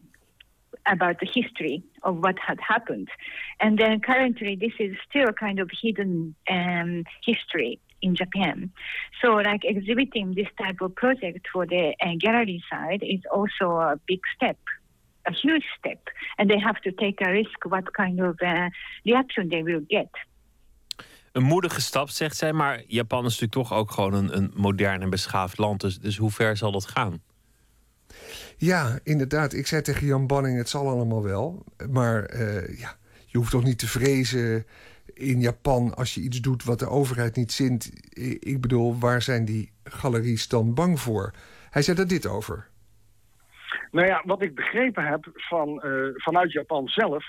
about 0.87 1.19
the 1.21 1.27
history 1.27 1.83
of 2.03 2.19
what 2.19 2.37
had 2.39 2.59
happened. 2.61 3.09
And 3.61 3.79
then 3.79 4.01
currently 4.01 4.57
this 4.57 4.73
is 4.79 4.97
still 5.09 5.33
kind 5.33 5.59
of 5.59 5.71
hidden 5.83 6.35
um, 6.51 7.05
history 7.25 7.81
in 8.03 8.15
Japan. 8.15 8.71
So 9.23 9.29
like 9.37 9.65
exhibiting 9.65 10.35
this 10.35 10.49
type 10.59 10.81
of 10.81 10.95
project 10.95 11.47
for 11.53 11.67
the 11.67 11.95
uh, 12.01 12.13
gallery 12.21 12.63
side 12.71 13.03
is 13.03 13.21
also 13.33 13.77
a 13.77 14.01
big 14.07 14.21
step. 14.37 14.59
A 15.29 15.33
huge 15.33 15.65
step, 15.77 15.99
and 16.39 16.49
they 16.49 16.59
have 16.59 16.81
to 16.83 16.93
take 16.93 17.21
a 17.21 17.33
risk 17.33 17.65
what 17.65 17.93
kind 17.95 18.21
of 18.21 18.39
uh, 18.47 18.71
reaction 19.05 19.49
they 19.49 19.65
will 19.65 19.81
get. 19.81 20.09
Een 21.37 21.43
moedige 21.43 21.81
stap, 21.81 22.09
zegt 22.09 22.37
zij, 22.37 22.53
maar 22.53 22.83
Japan 22.87 23.25
is 23.25 23.41
natuurlijk 23.41 23.69
toch 23.69 23.79
ook 23.79 23.91
gewoon 23.91 24.15
een, 24.15 24.37
een 24.37 24.53
modern 24.55 25.03
en 25.03 25.11
beschaafd 25.11 25.59
land. 25.59 25.81
Dus, 25.81 25.99
dus 25.99 26.17
hoe 26.17 26.31
ver 26.31 26.57
zal 26.57 26.73
dat 26.73 26.87
gaan? 26.87 27.23
Ja, 28.57 28.99
inderdaad. 29.03 29.53
Ik 29.53 29.67
zei 29.67 29.83
tegen 29.83 30.07
Jan 30.07 30.27
Banning, 30.27 30.59
het 30.59 30.69
zal 30.69 30.89
allemaal 30.89 31.23
wel. 31.23 31.65
Maar 31.91 32.35
uh, 32.35 32.79
ja, 32.79 32.97
je 33.27 33.39
hoeft 33.39 33.51
toch 33.51 33.65
niet 33.65 33.79
te 33.79 33.87
vrezen 33.87 34.67
in 35.15 35.41
Japan 35.41 35.95
als 35.95 36.15
je 36.15 36.21
iets 36.21 36.41
doet 36.41 36.65
wat 36.65 36.79
de 36.79 36.89
overheid 36.89 37.37
niet 37.37 37.53
zint. 37.53 37.91
Ik 38.41 38.61
bedoel, 38.61 38.99
waar 38.99 39.23
zijn 39.23 39.45
die 39.45 39.73
galeries 39.85 40.49
dan 40.49 40.75
bang 40.75 41.01
voor? 41.01 41.33
Hij 41.71 41.83
zei 41.83 41.99
er 41.99 42.09
dit 42.09 42.27
over. 42.27 42.69
Nou 43.91 44.07
ja, 44.07 44.23
wat 44.25 44.43
ik 44.43 44.55
begrepen 44.55 45.05
heb 45.05 45.29
van, 45.33 45.83
uh, 45.85 46.09
vanuit 46.15 46.53
Japan 46.53 46.89
zelf... 46.89 47.25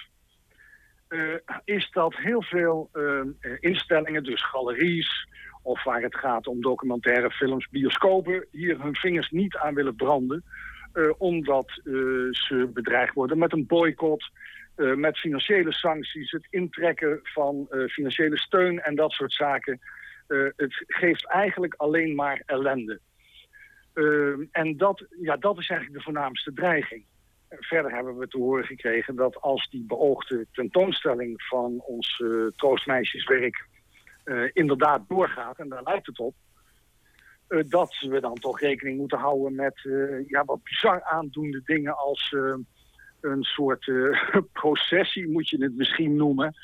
Uh, 1.10 1.36
is 1.64 1.90
dat 1.92 2.16
heel 2.16 2.42
veel 2.44 2.90
uh, 2.94 3.22
instellingen, 3.60 4.24
dus 4.24 4.44
galeries... 4.44 5.28
of 5.62 5.84
waar 5.84 6.02
het 6.02 6.16
gaat 6.16 6.48
om 6.48 6.62
documentaire 6.62 7.32
films, 7.32 7.70
bioscopen... 7.70 8.46
hier 8.52 8.82
hun 8.82 8.96
vingers 8.96 9.30
niet 9.30 9.56
aan 9.56 9.74
willen 9.74 9.96
branden... 9.96 10.44
omdat 11.18 11.72
ze 12.32 12.70
bedreigd 12.74 13.14
worden 13.14 13.38
met 13.38 13.54
een 13.54 13.66
boycott... 13.66 14.32
met 14.76 15.18
financiële 15.18 15.74
sancties, 15.74 16.32
het 16.32 16.48
intrekken 16.50 17.20
van 17.24 17.68
financiële 17.88 18.38
steun 18.38 18.80
en 18.80 18.96
dat 18.96 19.12
soort 19.12 19.34
zaken. 19.34 19.80
het 20.56 20.84
geeft 20.88 21.28
eigenlijk 21.28 21.74
alleen 21.78 22.16
maar 22.16 22.42
ellende. 22.46 23.00
En 24.52 24.78
dat, 24.78 25.06
ja, 25.22 25.38
dat 25.38 25.58
is 25.58 25.70
eigenlijk 25.70 26.00
de 26.00 26.12
voornaamste 26.12 26.54
dreiging. 26.54 27.06
Verder 27.50 27.92
hebben 27.92 28.18
we 28.18 28.28
te 28.28 28.38
horen 28.38 28.66
gekregen 28.66 29.16
dat 29.16 29.42
als 29.42 29.70
die 29.70 29.84
beoogde 29.86 30.48
tentoonstelling 30.52 31.44
van 31.44 31.82
ons 31.82 32.20
uh, 32.20 32.48
troostmeisjeswerk 32.56 33.66
uh, 34.26 34.50
inderdaad 34.54 35.02
doorgaat, 35.08 35.60
en 35.60 35.70
daar 35.70 35.84
lijkt 35.84 36.08
het 36.08 36.20
op, 36.20 36.36
dat 37.68 37.98
we 38.00 38.20
dan 38.20 38.34
toch 38.34 38.60
rekening 38.60 38.98
moeten 38.98 39.18
houden 39.18 39.56
met 39.56 39.82
ja, 40.28 40.46
wat 40.46 40.64
bizar 40.64 41.04
aandoende 41.04 41.62
dingen 41.64 41.98
als 41.98 42.36
een 43.22 43.44
soort 43.44 43.92
processie, 44.62 45.30
moet 45.30 45.50
je 45.50 45.64
het 45.64 45.76
misschien 45.76 46.16
noemen, 46.16 46.56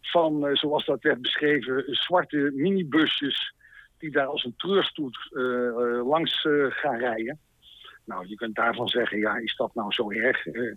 van, 0.00 0.56
zoals 0.56 0.84
dat 0.84 1.02
werd 1.02 1.22
beschreven, 1.22 1.84
zwarte 1.86 2.52
minibusjes 2.54 3.54
die 3.98 4.10
daar 4.10 4.26
als 4.26 4.44
een 4.44 4.56
treurstoet 4.56 5.28
langs 6.04 6.40
gaan 6.68 6.98
rijden. 6.98 7.38
Nou, 8.10 8.28
je 8.28 8.34
kunt 8.34 8.54
daarvan 8.54 8.88
zeggen, 8.88 9.18
ja, 9.18 9.36
is 9.36 9.56
dat 9.56 9.74
nou 9.74 9.92
zo 9.92 10.10
erg? 10.10 10.46
Uh, 10.46 10.74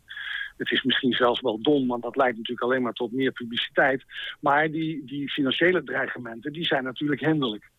het 0.57 0.71
is 0.71 0.83
misschien 0.83 1.13
zelfs 1.13 1.41
wel 1.41 1.61
dom, 1.61 1.87
want 1.87 2.03
dat 2.03 2.15
leidt 2.15 2.37
natuurlijk 2.37 2.61
alleen 2.61 2.81
maar 2.81 2.93
tot 2.93 3.11
meer 3.11 3.31
publiciteit. 3.31 4.03
Maar 4.39 4.71
die, 4.71 5.05
die 5.05 5.31
financiële 5.31 5.83
dreigementen, 5.83 6.53
die 6.53 6.65
zijn 6.65 6.83
natuurlijk 6.83 7.21
hinderlijk. 7.21 7.71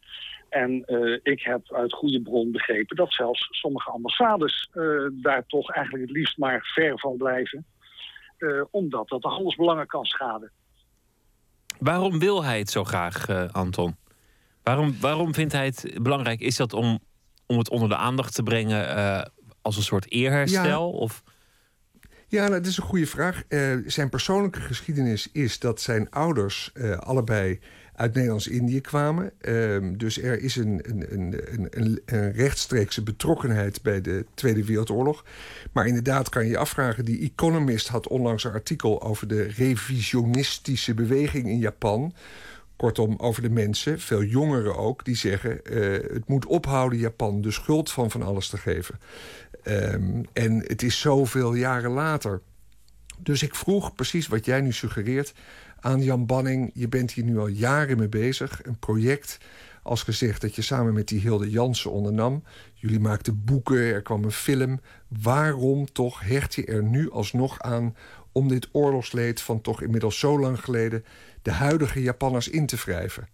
En 0.48 0.84
ik 1.22 1.42
heb 1.42 1.72
uit 1.72 1.92
goede 1.92 2.22
bron 2.22 2.52
begrepen 2.52 2.96
dat 2.96 3.12
zelfs 3.12 3.48
sommige 3.50 3.90
ambassades 3.90 4.68
daar 5.12 5.46
toch 5.46 5.70
eigenlijk 5.70 6.06
het 6.06 6.16
liefst 6.16 6.38
maar 6.38 6.70
ver 6.74 6.98
van 6.98 7.16
blijven. 7.16 7.66
omdat 8.70 9.08
dat 9.08 9.22
de 9.22 9.28
handelsbelangen 9.28 9.86
kan 9.86 10.04
schaden. 10.04 10.50
Waarom 11.78 12.18
wil 12.18 12.44
hij 12.44 12.58
het 12.58 12.70
zo 12.70 12.84
graag, 12.84 13.28
Anton? 13.52 13.96
Waarom, 14.62 14.96
waarom 15.00 15.34
vindt 15.34 15.52
hij 15.52 15.64
het 15.64 15.98
belangrijk? 16.02 16.40
Is 16.40 16.56
dat 16.56 16.72
om, 16.72 16.98
om 17.46 17.58
het 17.58 17.70
onder 17.70 17.88
de 17.88 17.96
aandacht 17.96 18.34
te 18.34 18.42
brengen 18.42 18.88
als 19.64 19.76
een 19.76 19.82
soort 19.82 20.10
eerherstel? 20.10 20.92
Ja. 20.92 20.98
Of? 20.98 21.22
Ja, 22.28 22.40
nou, 22.40 22.52
dat 22.52 22.66
is 22.66 22.76
een 22.76 22.82
goede 22.82 23.06
vraag. 23.06 23.42
Uh, 23.48 23.76
zijn 23.86 24.08
persoonlijke 24.08 24.60
geschiedenis 24.60 25.28
is 25.32 25.58
dat 25.58 25.80
zijn 25.80 26.10
ouders 26.10 26.70
uh, 26.74 26.96
allebei 26.96 27.60
uit 27.94 28.14
Nederlands-Indië 28.14 28.80
kwamen. 28.80 29.32
Uh, 29.40 29.90
dus 29.96 30.22
er 30.22 30.40
is 30.40 30.56
een, 30.56 30.80
een, 30.82 31.12
een, 31.12 31.68
een, 31.70 32.02
een 32.04 32.32
rechtstreekse 32.32 33.02
betrokkenheid 33.02 33.82
bij 33.82 34.00
de 34.00 34.26
Tweede 34.34 34.64
Wereldoorlog. 34.64 35.24
Maar 35.72 35.86
inderdaad 35.86 36.28
kan 36.28 36.44
je 36.44 36.50
je 36.50 36.58
afvragen... 36.58 37.04
die 37.04 37.20
Economist 37.20 37.88
had 37.88 38.08
onlangs 38.08 38.44
een 38.44 38.52
artikel 38.52 39.02
over 39.02 39.28
de 39.28 39.42
revisionistische 39.42 40.94
beweging 40.94 41.48
in 41.48 41.58
Japan... 41.58 42.14
Kortom, 42.76 43.16
over 43.18 43.42
de 43.42 43.50
mensen, 43.50 44.00
veel 44.00 44.22
jongeren 44.22 44.76
ook, 44.76 45.04
die 45.04 45.16
zeggen... 45.16 45.60
Uh, 45.70 45.92
het 45.92 46.28
moet 46.28 46.46
ophouden 46.46 46.98
Japan 46.98 47.40
de 47.40 47.50
schuld 47.50 47.90
van 47.90 48.10
van 48.10 48.22
alles 48.22 48.48
te 48.48 48.56
geven. 48.56 48.98
Um, 49.68 50.26
en 50.32 50.58
het 50.58 50.82
is 50.82 51.00
zoveel 51.00 51.54
jaren 51.54 51.90
later. 51.90 52.42
Dus 53.18 53.42
ik 53.42 53.54
vroeg 53.54 53.94
precies 53.94 54.26
wat 54.26 54.44
jij 54.44 54.60
nu 54.60 54.72
suggereert 54.72 55.34
aan 55.80 56.02
Jan 56.02 56.26
Banning. 56.26 56.70
Je 56.74 56.88
bent 56.88 57.12
hier 57.12 57.24
nu 57.24 57.38
al 57.38 57.46
jaren 57.46 57.98
mee 57.98 58.08
bezig. 58.08 58.64
Een 58.64 58.78
project, 58.78 59.38
als 59.82 60.02
gezegd, 60.02 60.40
dat 60.40 60.54
je 60.54 60.62
samen 60.62 60.92
met 60.92 61.08
die 61.08 61.20
Hilde 61.20 61.50
Jansen 61.50 61.90
ondernam. 61.90 62.44
Jullie 62.74 63.00
maakten 63.00 63.44
boeken, 63.44 63.78
er 63.78 64.02
kwam 64.02 64.24
een 64.24 64.30
film. 64.30 64.80
Waarom 65.08 65.92
toch 65.92 66.20
hecht 66.20 66.54
je 66.54 66.64
er 66.64 66.82
nu 66.82 67.10
alsnog 67.10 67.60
aan... 67.60 67.96
om 68.32 68.48
dit 68.48 68.68
oorlogsleed 68.72 69.40
van 69.42 69.60
toch 69.60 69.82
inmiddels 69.82 70.18
zo 70.18 70.38
lang 70.38 70.60
geleden 70.60 71.04
de 71.42 71.52
huidige 71.52 72.02
Japanners 72.02 72.48
in 72.48 72.66
te 72.66 72.76
wrijven? 72.76 73.28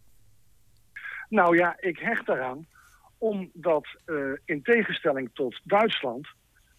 Nou 1.28 1.57
ja, 1.57 1.77
ik 1.81 1.98
hecht 1.98 2.27
daaraan 2.27 2.66
omdat 3.20 3.88
uh, 4.06 4.32
in 4.44 4.62
tegenstelling 4.62 5.30
tot 5.32 5.60
Duitsland... 5.64 6.28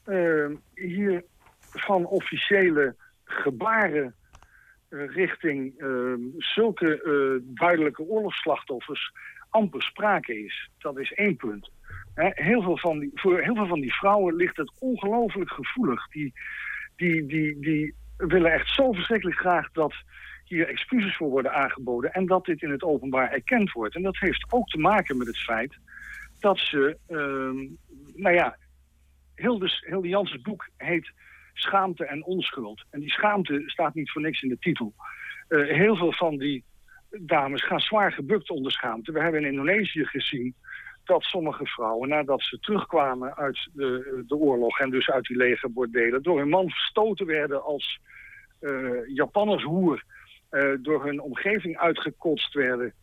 Uh, 0.06 0.50
hier 0.74 1.24
van 1.60 2.06
officiële 2.06 2.96
gebaren 3.24 4.16
uh, 4.90 5.08
richting 5.08 5.74
zulke 6.38 7.42
duidelijke 7.44 8.02
oorlogsslachtoffers 8.04 9.12
amper 9.50 9.82
sprake 9.82 10.44
is. 10.44 10.70
Dat 10.78 11.00
is 11.00 11.14
één 11.14 11.36
punt. 11.36 11.70
heel 12.16 12.62
veel 12.62 12.78
van 12.78 13.00
die, 13.00 13.12
voor 13.14 13.40
heel 13.40 13.56
veel 13.56 13.68
van 13.68 13.80
die 13.80 13.94
vrouwen 13.94 14.36
ligt 14.36 14.58
het 14.58 14.72
ongelooflijk 14.80 15.52
gevoelig. 15.52 16.08
Die, 16.08 16.34
die, 16.96 17.26
die, 17.26 17.60
die 17.60 17.96
willen 18.18 18.52
echt 18.52 18.70
zo 18.70 18.92
verschrikkelijk 18.92 19.40
graag 19.40 19.72
dat 19.72 19.94
hier 20.46 20.68
excuses 20.68 21.16
voor 21.16 21.30
worden 21.30 21.54
aangeboden... 21.54 22.14
en 22.14 22.26
dat 22.26 22.46
dit 22.46 22.62
in 22.62 22.72
het 22.72 22.84
openbaar 22.84 23.32
erkend 23.32 23.72
wordt. 23.72 23.96
En 23.96 24.02
dat 24.02 24.18
heeft 24.18 24.46
ook 24.50 24.68
te 24.68 24.78
maken 24.78 25.18
met 25.18 25.28
het 25.28 25.38
feit 25.38 25.78
dat 26.42 26.58
ze... 26.58 26.98
Uh, 27.08 27.78
nou 28.16 28.36
ja, 28.36 28.58
Hilde, 29.36 29.82
Hilde 29.86 30.08
Janssens 30.08 30.42
boek 30.42 30.70
heet 30.78 31.12
Schaamte 31.54 32.06
en 32.06 32.24
Onschuld. 32.24 32.84
En 32.90 33.00
die 33.00 33.12
schaamte 33.12 33.64
staat 33.66 33.94
niet 33.94 34.12
voor 34.12 34.22
niks 34.22 34.42
in 34.42 34.50
de 34.50 34.60
titel. 34.60 34.94
Uh, 35.50 35.68
heel 35.68 35.96
veel 35.96 36.14
van 36.14 36.38
die 36.38 36.64
dames 37.10 37.64
gaan 37.64 37.80
zwaar 37.80 38.12
gebukt 38.12 38.50
onder 38.50 38.72
schaamte. 38.72 39.12
We 39.12 39.22
hebben 39.22 39.42
in 39.42 39.52
Indonesië 39.52 40.06
gezien 40.06 40.56
dat 41.04 41.24
sommige 41.24 41.66
vrouwen, 41.66 42.10
nadat 42.10 42.42
ze 42.42 42.60
terugkwamen 42.60 43.36
uit 43.36 43.70
de, 43.74 44.24
de 44.28 44.36
oorlog... 44.36 44.80
en 44.80 44.90
dus 44.90 45.10
uit 45.10 45.26
die 45.26 45.38
legerbordelen, 45.38 46.24
door 46.24 46.40
hun 46.40 46.50
man 46.50 46.70
verstoten 46.70 47.26
werden 47.26 47.64
als 47.64 48.00
uh, 48.62 49.08
Japanners 49.08 49.64
hoer 49.64 50.04
uh, 50.52 50.74
door 50.80 51.06
hun 51.06 51.22
omgeving 51.22 51.78
uitgekotst 51.78 52.54
werden 52.54 52.94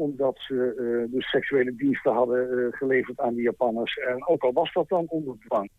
omdat 0.00 0.38
ze 0.38 0.74
uh, 0.78 1.12
dus 1.12 1.30
seksuele 1.30 1.74
diensten 1.76 2.12
hadden 2.12 2.48
uh, 2.50 2.66
geleverd 2.70 3.20
aan 3.20 3.34
die 3.34 3.42
Japanners. 3.42 3.96
En 3.96 4.26
ook 4.26 4.42
al 4.42 4.52
was 4.52 4.72
dat 4.72 4.88
dan 4.88 5.04
onder 5.08 5.36
dwang. 5.46 5.70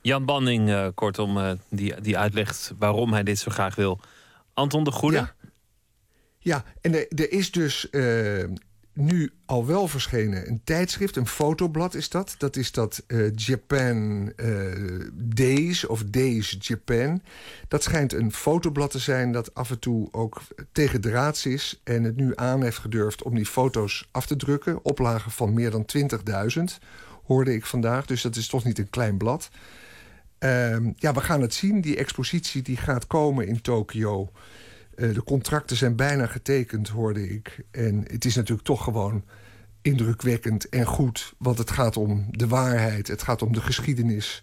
Jan 0.00 0.24
Banning, 0.24 0.94
kortom, 0.94 1.58
die, 1.70 2.00
die 2.00 2.18
uitlegt 2.18 2.74
waarom 2.78 3.12
hij 3.12 3.22
dit 3.22 3.38
zo 3.38 3.50
graag 3.50 3.74
wil. 3.74 3.98
Anton 4.54 4.84
de 4.84 4.90
Goede? 4.90 5.16
Ja, 5.16 5.34
ja 6.38 6.64
en 6.80 6.94
er, 6.94 7.08
er 7.08 7.32
is 7.32 7.52
dus 7.52 7.88
nu 8.94 9.32
al 9.46 9.66
wel 9.66 9.88
verschenen 9.88 10.48
een 10.48 10.60
tijdschrift, 10.64 11.16
een 11.16 11.26
fotoblad 11.26 11.94
is 11.94 12.08
dat. 12.08 12.34
Dat 12.38 12.56
is 12.56 12.72
dat 12.72 13.02
uh, 13.06 13.30
Japan 13.34 14.32
uh, 14.36 15.06
Days 15.12 15.86
of 15.86 16.04
Days 16.04 16.56
Japan. 16.58 17.22
Dat 17.68 17.82
schijnt 17.82 18.12
een 18.12 18.32
fotoblad 18.32 18.90
te 18.90 18.98
zijn 18.98 19.32
dat 19.32 19.54
af 19.54 19.70
en 19.70 19.78
toe 19.78 20.08
ook 20.10 20.42
tegen 20.72 21.00
draads 21.00 21.46
is... 21.46 21.80
en 21.84 22.04
het 22.04 22.16
nu 22.16 22.32
aan 22.34 22.62
heeft 22.62 22.78
gedurfd 22.78 23.22
om 23.22 23.34
die 23.34 23.46
foto's 23.46 24.08
af 24.10 24.26
te 24.26 24.36
drukken. 24.36 24.84
Oplagen 24.84 25.30
van 25.30 25.52
meer 25.52 25.70
dan 25.70 25.86
20.000, 26.58 26.62
hoorde 27.24 27.54
ik 27.54 27.66
vandaag. 27.66 28.06
Dus 28.06 28.22
dat 28.22 28.36
is 28.36 28.46
toch 28.46 28.64
niet 28.64 28.78
een 28.78 28.90
klein 28.90 29.16
blad. 29.16 29.50
Uh, 30.40 30.76
ja, 30.96 31.12
we 31.12 31.20
gaan 31.20 31.40
het 31.40 31.54
zien. 31.54 31.80
Die 31.80 31.96
expositie 31.96 32.62
die 32.62 32.76
gaat 32.76 33.06
komen 33.06 33.46
in 33.46 33.60
Tokio... 33.60 34.30
Eh, 34.96 35.14
de 35.14 35.24
contracten 35.24 35.76
zijn 35.76 35.96
bijna 35.96 36.26
getekend, 36.26 36.88
hoorde 36.88 37.28
ik. 37.28 37.64
En 37.70 38.04
het 38.06 38.24
is 38.24 38.34
natuurlijk 38.34 38.66
toch 38.66 38.84
gewoon 38.84 39.24
indrukwekkend 39.82 40.68
en 40.68 40.86
goed. 40.86 41.34
Want 41.38 41.58
het 41.58 41.70
gaat 41.70 41.96
om 41.96 42.26
de 42.30 42.48
waarheid, 42.48 43.08
het 43.08 43.22
gaat 43.22 43.42
om 43.42 43.52
de 43.52 43.60
geschiedenis. 43.60 44.42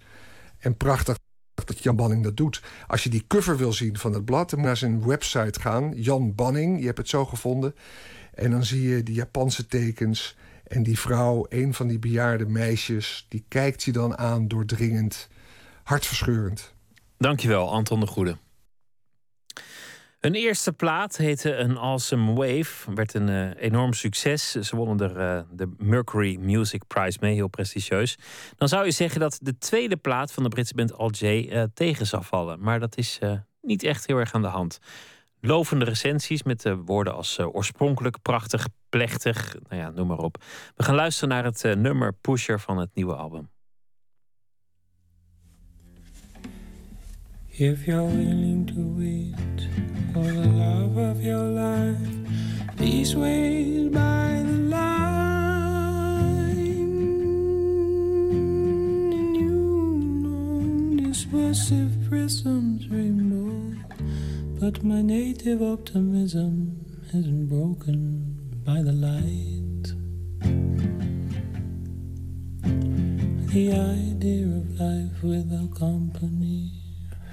En 0.57 0.77
prachtig 0.77 1.17
dat 1.65 1.83
Jan 1.83 1.95
Banning 1.95 2.23
dat 2.23 2.37
doet. 2.37 2.61
Als 2.87 3.03
je 3.03 3.09
die 3.09 3.27
cover 3.27 3.57
wil 3.57 3.73
zien 3.73 3.97
van 3.97 4.13
het 4.13 4.25
blad, 4.25 4.49
dan 4.49 4.59
moet 4.59 4.67
je 4.67 4.85
naar 4.85 4.91
zijn 4.91 5.07
website 5.07 5.59
gaan. 5.59 5.93
Jan 5.95 6.35
Banning, 6.35 6.79
je 6.79 6.85
hebt 6.85 6.97
het 6.97 7.09
zo 7.09 7.25
gevonden. 7.25 7.75
En 8.33 8.51
dan 8.51 8.65
zie 8.65 8.81
je 8.89 9.03
die 9.03 9.15
Japanse 9.15 9.65
tekens. 9.65 10.37
En 10.67 10.83
die 10.83 10.99
vrouw, 10.99 11.45
een 11.49 11.73
van 11.73 11.87
die 11.87 11.99
bejaarde 11.99 12.45
meisjes... 12.45 13.25
die 13.29 13.45
kijkt 13.47 13.83
je 13.83 13.91
dan 13.91 14.17
aan, 14.17 14.47
doordringend, 14.47 15.27
hartverscheurend. 15.83 16.73
Dankjewel, 17.17 17.71
Anton 17.71 17.99
de 17.99 18.07
Goede. 18.07 18.37
Een 20.21 20.35
eerste 20.35 20.73
plaat 20.73 21.17
heette 21.17 21.57
An 21.57 21.77
Awesome 21.77 22.33
Wave. 22.33 22.93
Werd 22.93 23.13
een 23.13 23.27
uh, 23.27 23.49
enorm 23.55 23.93
succes. 23.93 24.51
Ze 24.51 24.75
wonnen 24.75 25.09
er 25.09 25.37
uh, 25.37 25.41
de 25.51 25.73
Mercury 25.77 26.37
Music 26.39 26.87
Prize 26.87 27.17
mee, 27.21 27.33
heel 27.33 27.47
prestigieus. 27.47 28.17
Dan 28.55 28.67
zou 28.67 28.85
je 28.85 28.91
zeggen 28.91 29.19
dat 29.19 29.39
de 29.41 29.57
tweede 29.57 29.97
plaat 29.97 30.31
van 30.31 30.43
de 30.43 30.49
Britse 30.49 30.73
band 30.73 30.93
Al 30.93 31.11
J 31.11 31.25
uh, 31.25 31.63
tegen 31.73 32.05
zou 32.05 32.23
vallen. 32.23 32.59
Maar 32.59 32.79
dat 32.79 32.97
is 32.97 33.19
niet 33.61 33.83
echt 33.83 34.07
heel 34.07 34.17
erg 34.17 34.33
aan 34.33 34.41
de 34.41 34.47
hand. 34.47 34.79
Lovende 35.39 35.85
recensies 35.85 36.43
met 36.43 36.61
de 36.61 36.75
woorden 36.75 37.15
als 37.15 37.39
oorspronkelijk, 37.39 38.21
prachtig, 38.21 38.67
plechtig. 38.89 39.55
Nou 39.69 39.81
ja, 39.81 39.89
noem 39.89 40.07
maar 40.07 40.17
op. 40.17 40.43
We 40.75 40.83
gaan 40.83 40.95
luisteren 40.95 41.29
naar 41.29 41.43
het 41.43 41.63
nummer 41.77 42.13
Pusher 42.13 42.59
van 42.59 42.77
het 42.77 42.89
nieuwe 42.93 43.15
album. 43.15 43.49
If 47.63 47.85
you're 47.85 48.01
willing 48.01 48.65
to 48.73 48.81
wait 48.97 49.67
for 50.13 50.23
the 50.23 50.47
love 50.49 50.97
of 50.97 51.21
your 51.21 51.43
life, 51.43 52.75
please 52.75 53.15
wait 53.15 53.89
by 53.89 54.41
the 54.43 54.57
line. 54.65 55.61
And 59.13 59.35
you 59.37 59.53
know 60.23 61.07
this 61.07 61.27
massive 61.27 61.91
prism's 62.09 62.89
rainbow, 62.89 63.77
but 64.59 64.83
my 64.83 65.03
native 65.03 65.61
optimism 65.61 66.83
isn't 67.13 67.45
broken 67.45 68.39
by 68.65 68.81
the 68.81 68.91
light. 68.91 69.93
The 73.53 73.71
idea 73.71 74.47
of 74.47 74.79
life 74.79 75.21
without 75.21 75.75
company 75.77 76.80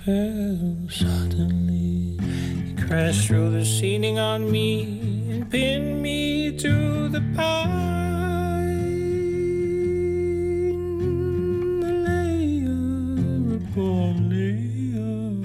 suddenly 0.08 2.16
he 2.16 2.72
crashed 2.82 3.26
through 3.26 3.50
the 3.50 3.62
ceiling 3.62 4.18
on 4.18 4.50
me 4.50 5.28
and 5.30 5.50
pinned 5.50 6.00
me 6.00 6.56
to 6.56 7.10
the 7.10 7.20
pine. 7.36 7.68
The 11.82 11.92
layer 12.08 13.56
upon 13.56 14.30
layer 14.30 15.44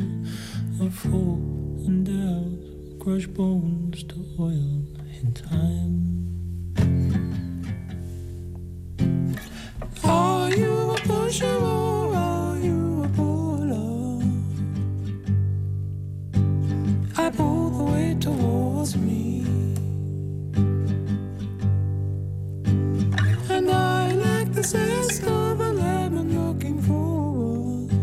of 0.85 0.93
hope 1.03 1.85
and 1.85 2.05
doubt, 2.05 2.99
crushed 3.03 3.33
bones 3.33 4.03
to 4.03 4.15
oil 4.39 4.85
in 5.19 5.33
time. 5.33 5.99
Are 10.05 10.49
you 10.51 10.91
a 10.91 10.95
pusher? 10.99 12.02
I 17.23 17.29
pull 17.29 17.69
the 17.69 17.83
weight 17.85 18.19
towards 18.19 18.97
me. 18.97 19.45
And 23.49 23.71
I 23.71 24.11
like 24.11 24.51
the 24.51 24.61
zest 24.61 25.23
of 25.23 25.61
a 25.61 25.69
lemon 25.71 26.27
looking 26.37 26.81
forward. 26.81 27.93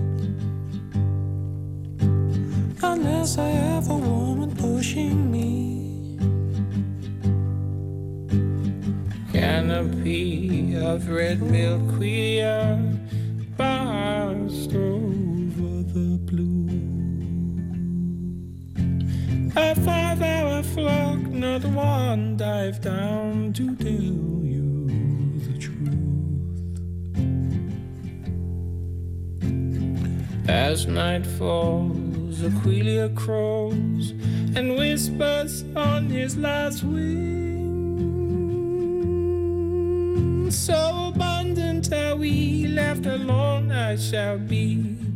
Unless 2.82 3.36
I 3.36 3.48
have 3.48 3.90
a 3.90 3.94
woman 3.94 4.56
pushing 4.56 5.30
me. 5.30 6.16
Canopy 9.34 10.76
of 10.76 11.10
red 11.10 11.42
milk, 11.42 11.82
milkweed 11.82 12.98
passed 13.58 14.72
over 14.72 14.89
A 19.56 19.74
five 19.74 20.22
hour 20.22 20.62
flock, 20.62 21.18
not 21.18 21.64
one 21.64 22.36
dive 22.36 22.80
down 22.80 23.52
to 23.54 23.74
tell 23.76 23.90
you 23.90 24.86
the 25.46 25.58
truth. 25.58 25.90
As 30.48 30.86
night 30.86 31.26
falls, 31.26 32.42
Aquilia 32.42 33.12
crows 33.16 34.12
and 34.54 34.76
whispers 34.76 35.64
on 35.74 36.06
his 36.08 36.36
last 36.36 36.84
wing. 36.84 37.40
So 40.50 41.10
abundant 41.12 41.92
are 41.92 42.14
we 42.14 42.68
left 42.68 43.06
alone, 43.06 43.72
I 43.72 43.96
shall 43.96 44.38
be 44.38 45.09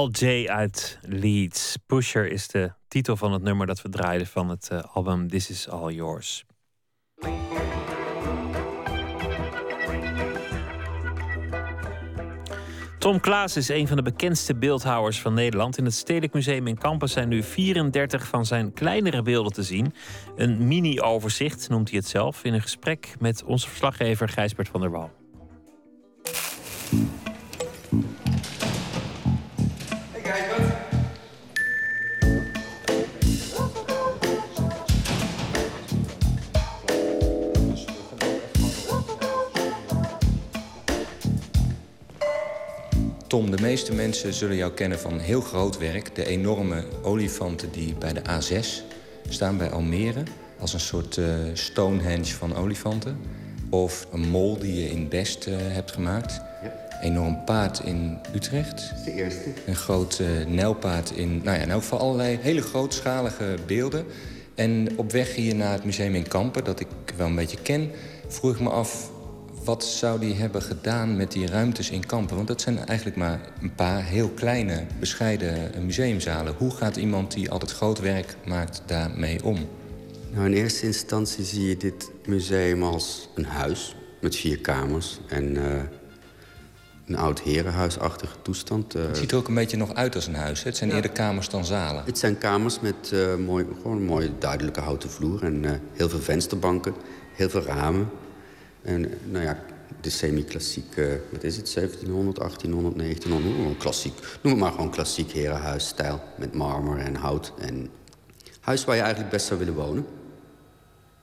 Al 0.00 0.10
J 0.10 0.48
uit 0.48 0.98
Leeds. 1.02 1.76
Pusher 1.86 2.30
is 2.30 2.48
de 2.48 2.72
titel 2.88 3.16
van 3.16 3.32
het 3.32 3.42
nummer 3.42 3.66
dat 3.66 3.82
we 3.82 3.88
draaiden 3.88 4.26
van 4.26 4.48
het 4.48 4.68
eh, 4.70 4.82
album 4.92 5.28
This 5.28 5.50
Is 5.50 5.68
All 5.68 5.92
Yours. 5.92 6.44
Tom 12.98 13.20
Klaas 13.20 13.56
is 13.56 13.68
een 13.68 13.88
van 13.88 13.96
de 13.96 14.02
bekendste 14.02 14.54
beeldhouwers 14.54 15.20
van 15.20 15.34
Nederland. 15.34 15.78
In 15.78 15.84
het 15.84 15.94
Stedelijk 15.94 16.32
Museum 16.32 16.66
in 16.66 16.78
Kampen 16.78 17.08
zijn 17.08 17.28
nu 17.28 17.42
34 17.42 18.26
van 18.26 18.46
zijn 18.46 18.72
kleinere 18.72 19.22
beelden 19.22 19.52
te 19.52 19.62
zien. 19.62 19.94
Een 20.36 20.68
mini-overzicht 20.68 21.68
noemt 21.68 21.88
hij 21.90 21.98
het 21.98 22.08
zelf 22.08 22.44
in 22.44 22.54
een 22.54 22.62
gesprek 22.62 23.14
met 23.18 23.44
onze 23.44 23.68
verslaggever 23.68 24.28
Gijsbert 24.28 24.68
van 24.68 24.80
der 24.80 24.90
Wal. 24.90 25.10
Tom, 43.40 43.50
de 43.50 43.62
meeste 43.62 43.94
mensen 43.94 44.34
zullen 44.34 44.56
jou 44.56 44.72
kennen 44.72 44.98
van 44.98 45.18
heel 45.18 45.40
groot 45.40 45.78
werk. 45.78 46.14
De 46.14 46.26
enorme 46.26 46.84
olifanten 47.02 47.72
die 47.72 47.94
bij 47.94 48.12
de 48.12 48.20
A6 48.20 48.66
staan 49.28 49.58
bij 49.58 49.70
Almere. 49.70 50.22
Als 50.58 50.72
een 50.72 50.80
soort 50.80 51.16
uh, 51.16 51.26
Stonehenge 51.52 52.34
van 52.34 52.56
olifanten. 52.56 53.18
Of 53.70 54.06
een 54.12 54.28
mol 54.28 54.58
die 54.58 54.74
je 54.74 54.90
in 54.90 55.08
Best 55.08 55.46
uh, 55.46 55.54
hebt 55.58 55.92
gemaakt. 55.92 56.40
Ja. 56.62 56.72
Enorm 57.02 57.44
paard 57.44 57.80
in 57.84 58.18
Utrecht. 58.34 58.92
de 59.04 59.12
eerste. 59.12 59.52
Een 59.66 59.76
groot 59.76 60.18
uh, 60.20 60.46
nijlpaard 60.46 61.10
in... 61.10 61.40
Nou 61.44 61.56
ja, 61.56 61.62
in 61.62 61.70
elk 61.70 61.82
geval 61.82 61.98
allerlei 61.98 62.38
hele 62.40 62.62
grootschalige 62.62 63.56
beelden. 63.66 64.04
En 64.54 64.88
op 64.96 65.12
weg 65.12 65.34
hier 65.34 65.54
naar 65.54 65.72
het 65.72 65.84
museum 65.84 66.14
in 66.14 66.28
Kampen, 66.28 66.64
dat 66.64 66.80
ik 66.80 66.88
wel 67.16 67.26
een 67.26 67.34
beetje 67.34 67.62
ken... 67.62 67.90
vroeg 68.28 68.52
ik 68.52 68.60
me 68.60 68.70
af, 68.70 69.09
wat 69.64 69.84
zou 69.84 70.20
die 70.20 70.34
hebben 70.34 70.62
gedaan 70.62 71.16
met 71.16 71.32
die 71.32 71.46
ruimtes 71.46 71.90
in 71.90 72.06
Kampen? 72.06 72.36
Want 72.36 72.48
dat 72.48 72.60
zijn 72.60 72.86
eigenlijk 72.86 73.18
maar 73.18 73.40
een 73.60 73.74
paar 73.74 74.04
heel 74.04 74.28
kleine, 74.28 74.86
bescheiden 74.98 75.70
museumzalen. 75.84 76.54
Hoe 76.58 76.70
gaat 76.70 76.96
iemand 76.96 77.32
die 77.32 77.50
altijd 77.50 77.72
groot 77.72 78.00
werk 78.00 78.36
maakt 78.46 78.82
daarmee 78.86 79.44
om? 79.44 79.68
Nou, 80.30 80.46
in 80.46 80.52
eerste 80.52 80.86
instantie 80.86 81.44
zie 81.44 81.68
je 81.68 81.76
dit 81.76 82.10
museum 82.26 82.82
als 82.82 83.28
een 83.34 83.44
huis 83.44 83.96
met 84.20 84.36
vier 84.36 84.58
kamers 84.58 85.20
en 85.28 85.54
uh, 85.54 85.62
een 87.06 87.16
oud 87.16 87.40
herenhuisachtige 87.40 88.36
toestand. 88.42 88.96
Uh, 88.96 89.02
het 89.02 89.16
ziet 89.16 89.30
er 89.30 89.38
ook 89.38 89.48
een 89.48 89.54
beetje 89.54 89.76
nog 89.76 89.94
uit 89.94 90.14
als 90.14 90.26
een 90.26 90.34
huis. 90.34 90.62
Hè? 90.62 90.68
Het 90.68 90.76
zijn 90.76 90.90
ja. 90.90 90.96
eerder 90.96 91.10
kamers 91.10 91.48
dan 91.48 91.64
zalen. 91.64 92.04
Het 92.04 92.18
zijn 92.18 92.38
kamers 92.38 92.80
met 92.80 93.10
uh, 93.14 93.34
mooi, 93.34 93.66
gewoon 93.82 93.96
een 93.96 94.04
mooie 94.04 94.30
duidelijke 94.38 94.80
houten 94.80 95.10
vloer 95.10 95.42
en 95.44 95.80
heel 95.92 96.08
veel 96.08 96.20
vensterbanken, 96.20 96.94
heel 97.32 97.48
veel 97.50 97.62
ramen. 97.62 98.10
En 98.82 99.10
nou 99.30 99.44
ja, 99.44 99.58
de 100.00 100.10
semi-klassieke, 100.10 101.20
wat 101.30 101.42
is 101.42 101.56
het, 101.56 101.72
1700, 101.74 102.36
1800, 102.36 102.98
1900, 102.98 103.54
gewoon 103.54 103.76
klassiek. 103.76 104.14
Noem 104.42 104.52
het 104.52 104.62
maar 104.62 104.72
gewoon 104.72 104.90
klassiek 104.90 105.30
herenhuisstijl 105.32 106.20
met 106.36 106.54
marmer 106.54 106.98
en 106.98 107.14
hout. 107.14 107.52
En 107.58 107.90
huis 108.60 108.84
waar 108.84 108.96
je 108.96 109.02
eigenlijk 109.02 109.30
best 109.32 109.46
zou 109.46 109.58
willen 109.58 109.74
wonen. 109.74 110.06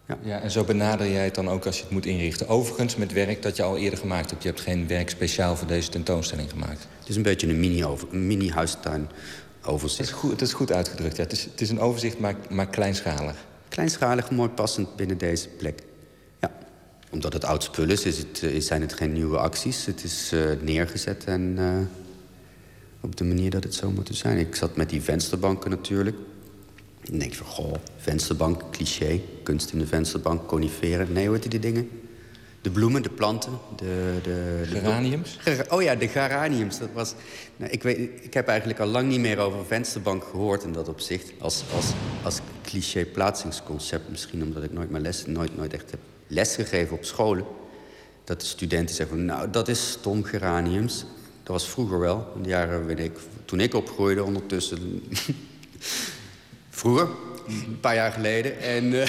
Ja. 0.07 0.17
ja, 0.21 0.41
en 0.41 0.51
zo 0.51 0.63
benader 0.63 1.11
jij 1.11 1.23
het 1.23 1.35
dan 1.35 1.49
ook 1.49 1.65
als 1.65 1.77
je 1.77 1.83
het 1.83 1.91
moet 1.91 2.05
inrichten. 2.05 2.47
Overigens 2.47 2.95
met 2.95 3.13
werk 3.13 3.41
dat 3.41 3.55
je 3.55 3.63
al 3.63 3.77
eerder 3.77 3.99
gemaakt 3.99 4.29
hebt. 4.29 4.43
Je 4.43 4.49
hebt 4.49 4.61
geen 4.61 4.87
werk 4.87 5.09
speciaal 5.09 5.55
voor 5.55 5.67
deze 5.67 5.89
tentoonstelling 5.89 6.49
gemaakt. 6.49 6.87
Het 6.99 7.09
is 7.09 7.15
een 7.15 7.21
beetje 7.21 7.47
een 7.47 7.59
mini-huistuin 7.59 9.01
mini 9.01 9.13
overzicht. 9.65 9.97
Het 9.97 10.07
is 10.07 10.21
goed, 10.21 10.31
het 10.31 10.41
is 10.41 10.53
goed 10.53 10.71
uitgedrukt, 10.71 11.15
ja. 11.15 11.23
Het 11.23 11.31
is, 11.31 11.43
het 11.43 11.61
is 11.61 11.69
een 11.69 11.79
overzicht, 11.79 12.19
maar, 12.19 12.35
maar 12.49 12.67
kleinschalig. 12.67 13.35
Kleinschalig, 13.67 14.31
mooi 14.31 14.49
passend 14.49 14.95
binnen 14.95 15.17
deze 15.17 15.47
plek. 15.47 15.79
Omdat 17.17 17.33
het 17.33 17.45
oud 17.45 17.63
spul 17.63 17.89
is, 17.89 18.05
is 18.05 18.17
het, 18.17 18.43
is, 18.43 18.65
zijn 18.65 18.81
het 18.81 18.93
geen 18.93 19.13
nieuwe 19.13 19.37
acties. 19.37 19.85
Het 19.85 20.03
is 20.03 20.31
uh, 20.33 20.49
neergezet 20.61 21.23
en 21.23 21.55
uh, 21.59 21.77
op 23.01 23.15
de 23.15 23.23
manier 23.23 23.49
dat 23.49 23.63
het 23.63 23.73
zou 23.73 23.93
moeten 23.93 24.15
zijn. 24.15 24.37
Ik 24.37 24.55
zat 24.55 24.75
met 24.75 24.89
die 24.89 25.01
vensterbanken 25.01 25.69
natuurlijk. 25.69 26.15
Dan 27.03 27.19
denk 27.19 27.33
van, 27.33 27.45
goh, 27.45 27.73
vensterbank, 27.97 28.63
cliché. 28.71 29.21
Kunst 29.43 29.71
in 29.71 29.79
de 29.79 29.87
vensterbank, 29.87 30.47
coniferen. 30.47 31.13
Nee, 31.13 31.27
hoe 31.27 31.37
heet 31.37 31.51
die 31.51 31.59
dingen? 31.59 31.89
De 32.61 32.69
bloemen, 32.69 33.01
de 33.01 33.09
planten, 33.09 33.59
de... 33.75 34.19
de, 34.23 34.61
de 34.71 34.79
geraniums? 34.79 35.39
oh 35.69 35.81
ja, 35.81 35.95
de 35.95 36.07
geraniums. 36.07 36.79
Dat 36.79 36.89
was, 36.93 37.13
nou, 37.55 37.71
ik, 37.71 37.83
weet, 37.83 38.09
ik 38.21 38.33
heb 38.33 38.47
eigenlijk 38.47 38.79
al 38.79 38.87
lang 38.87 39.07
niet 39.09 39.19
meer 39.19 39.37
over 39.37 39.65
vensterbank 39.65 40.23
gehoord 40.23 40.63
in 40.63 40.71
dat 40.71 40.87
opzicht. 40.87 41.31
Als, 41.39 41.63
als, 41.75 41.93
als 42.23 42.39
cliché 42.63 43.05
plaatsingsconcept. 43.05 44.09
Misschien 44.09 44.43
omdat 44.43 44.63
ik 44.63 44.73
nooit, 44.73 44.89
mijn 44.89 45.03
les, 45.03 45.25
nooit, 45.25 45.57
nooit 45.57 45.73
echt 45.73 45.91
heb 45.91 45.99
lesgegeven 46.27 46.97
op 46.97 47.05
scholen. 47.05 47.45
Dat 48.23 48.39
de 48.39 48.45
studenten 48.45 48.95
zeggen 48.95 49.17
van, 49.17 49.25
nou, 49.25 49.49
dat 49.49 49.67
is 49.67 49.91
stom 49.91 50.23
geraniums. 50.23 51.05
Dat 51.43 51.55
was 51.55 51.69
vroeger 51.69 51.99
wel, 51.99 52.31
in 52.35 52.43
de 52.43 52.49
jaren 52.49 52.85
weet 52.85 52.99
ik, 52.99 53.17
toen 53.45 53.59
ik 53.59 53.73
opgroeide 53.73 54.23
ondertussen. 54.23 54.79
Vroeger, 56.69 57.07
een 57.47 57.79
paar 57.79 57.95
jaar 57.95 58.11
geleden. 58.11 58.59
En 58.59 58.83
uh, 58.83 58.93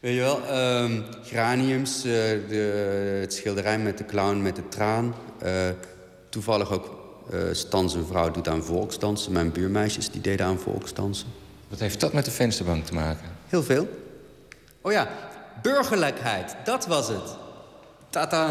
weet 0.00 0.14
je 0.14 0.20
wel, 0.20 0.58
um, 0.82 1.04
Graniums, 1.24 1.96
uh, 1.96 2.12
de, 2.48 3.18
het 3.20 3.34
schilderij 3.34 3.78
met 3.78 3.98
de 3.98 4.04
clown 4.04 4.42
met 4.42 4.56
de 4.56 4.68
traan. 4.68 5.14
Uh, 5.44 5.68
toevallig 6.28 6.72
ook 6.72 7.02
Stans 7.52 7.94
een 7.94 8.06
vrouw 8.06 8.30
doet 8.30 8.48
aan 8.48 8.64
volksdansen. 8.64 9.32
Mijn 9.32 9.52
buurmeisjes 9.52 10.10
die 10.10 10.20
deden 10.20 10.46
aan 10.46 10.58
volksdansen. 10.58 11.28
Wat 11.68 11.78
heeft 11.78 12.00
dat 12.00 12.12
met 12.12 12.24
de 12.24 12.30
vensterbank 12.30 12.84
te 12.86 12.94
maken? 12.94 13.26
Heel 13.46 13.62
veel. 13.62 13.88
Oh 14.80 14.92
ja, 14.92 15.08
burgerlijkheid, 15.62 16.56
dat 16.64 16.86
was 16.86 17.08
het. 17.08 17.36
Tata. 18.10 18.48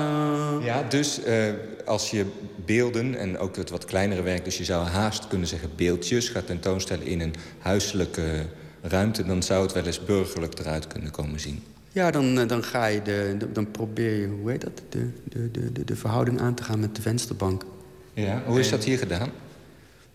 Ja, 0.62 0.84
dus 0.90 1.20
uh, 1.26 1.46
als 1.86 2.12
je 2.12 2.26
beelden 2.66 3.16
en 3.16 3.38
ook 3.38 3.56
het 3.56 3.70
wat 3.70 3.86
kleinere 3.86 4.22
werk... 4.22 4.44
dus 4.46 4.58
je 4.58 4.64
zou 4.64 4.88
haast 4.88 5.28
kunnen 5.28 5.48
zeggen 5.48 5.70
beeldjes... 5.76 6.30
gaat 6.30 6.46
tentoonstellen 6.46 7.06
in 7.06 7.22
een 7.22 7.34
huiselijke 7.60 8.46
ruimte... 8.82 9.26
dan 9.26 9.44
zou 9.44 9.64
het 9.64 9.72
wel 9.72 9.86
eens 9.86 10.06
burgerlijk 10.06 10.60
eruit 10.60 10.88
kunnen 10.88 11.12
komen 11.12 11.40
zien. 11.40 11.64
Ja, 11.92 12.12
dan, 12.12 12.48
dan 12.48 12.64
ga 12.64 12.86
je 12.86 13.02
de, 13.02 13.38
dan 13.54 13.72
probeer 13.72 14.20
je, 14.20 14.28
hoe 14.28 14.52
heet 14.52 14.62
dat, 14.62 14.82
de, 14.90 15.10
de, 15.24 15.72
de, 15.72 15.84
de 15.84 15.96
verhouding 15.96 16.42
aan 16.42 16.54
te 16.54 16.64
gaan 16.64 16.80
met 16.80 16.96
de 16.96 17.02
vensterbank. 17.02 17.66
Ja, 18.14 18.42
hoe 18.46 18.60
is 18.60 18.70
dat 18.70 18.84
hier 18.84 18.98
gedaan? 18.98 19.30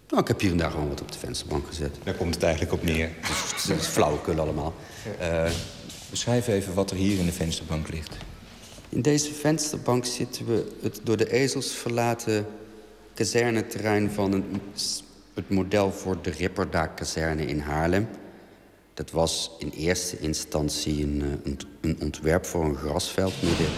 Nou, 0.09 0.23
ik 0.23 0.28
heb 0.28 0.40
hier 0.40 0.51
en 0.51 0.56
daar 0.56 0.70
gewoon 0.70 0.89
wat 0.89 1.01
op 1.01 1.12
de 1.12 1.19
vensterbank 1.19 1.66
gezet. 1.66 1.97
Daar 2.05 2.15
komt 2.15 2.35
het 2.35 2.43
eigenlijk 2.43 2.73
op 2.73 2.82
neer. 2.82 3.10
Dus 3.55 3.65
het 3.69 3.81
is 3.81 3.86
flauwekul 3.86 4.40
allemaal. 4.40 4.74
Ja. 5.20 5.44
Uh, 5.44 5.51
Beschrijf 6.10 6.48
even 6.48 6.74
wat 6.74 6.90
er 6.90 6.97
hier 6.97 7.18
in 7.18 7.26
de 7.26 7.32
vensterbank 7.32 7.89
ligt. 7.89 8.16
In 8.89 9.02
deze 9.02 9.32
vensterbank 9.32 10.05
zitten 10.05 10.47
we 10.47 10.72
het 10.82 11.01
door 11.02 11.16
de 11.16 11.32
ezels 11.32 11.72
verlaten 11.72 12.47
kazerneterrein 13.14 14.10
van 14.10 14.60
het 15.35 15.48
model 15.51 15.93
voor 15.93 16.22
de 16.22 16.30
Ripperda-kazerne 16.30 17.47
in 17.47 17.59
Haarlem. 17.59 18.09
Dat 18.94 19.10
was 19.10 19.51
in 19.59 19.70
eerste 19.70 20.18
instantie 20.18 21.02
eh, 21.02 21.09
een, 21.43 21.59
een, 21.80 21.97
ontwerp 22.02 22.44
voor 22.44 22.64
een 22.64 22.76
grasveld 22.76 23.43
midden 23.43 23.68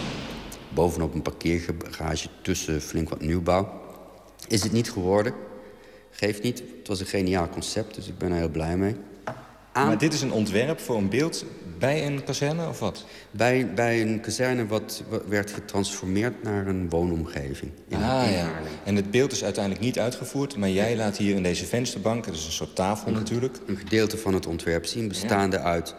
bovenop 0.73 1.13
een 1.13 1.21
parkeergarage 1.21 2.27
tussen 2.41 2.81
flink 2.81 3.09
wat 3.09 3.21
nieuwbouw. 3.21 3.81
Is 4.47 4.63
het 4.63 4.71
niet 4.71 4.91
geworden. 4.91 5.33
Geeft 6.11 6.43
niet. 6.43 6.63
Het 6.77 6.87
was 6.87 6.99
een 6.99 7.05
geniaal 7.05 7.49
concept, 7.49 7.95
dus 7.95 8.07
ik 8.07 8.17
ben 8.17 8.31
er 8.31 8.37
heel 8.37 8.49
blij 8.49 8.77
mee. 8.77 8.95
Maar 9.73 9.97
dit 9.97 10.13
is 10.13 10.21
een 10.21 10.31
ontwerp 10.31 10.79
voor 10.79 10.97
een 10.97 11.09
beeld 11.09 11.45
bij 11.79 12.05
een 12.05 12.23
kazerne 12.23 12.67
of 12.67 12.79
wat? 12.79 13.05
Bij, 13.31 13.73
bij 13.73 14.01
een 14.01 14.19
kazerne 14.19 14.67
wat 14.67 15.03
werd 15.27 15.51
getransformeerd 15.51 16.43
naar 16.43 16.67
een 16.67 16.89
woonomgeving. 16.89 17.71
In, 17.87 17.97
ah 17.97 18.31
ja, 18.31 18.49
en 18.83 18.95
het 18.95 19.11
beeld 19.11 19.31
is 19.31 19.43
uiteindelijk 19.43 19.83
niet 19.83 19.99
uitgevoerd... 19.99 20.57
maar 20.57 20.69
jij 20.69 20.95
laat 20.95 21.17
hier 21.17 21.35
in 21.35 21.43
deze 21.43 21.65
vensterbank, 21.65 22.25
dat 22.25 22.33
is 22.33 22.45
een 22.45 22.51
soort 22.51 22.75
tafel 22.75 23.11
natuurlijk... 23.11 23.57
Een 23.65 23.77
gedeelte 23.77 24.17
van 24.17 24.33
het 24.33 24.47
ontwerp 24.47 24.85
zien, 24.85 25.07
bestaande 25.07 25.59
uit 25.59 25.95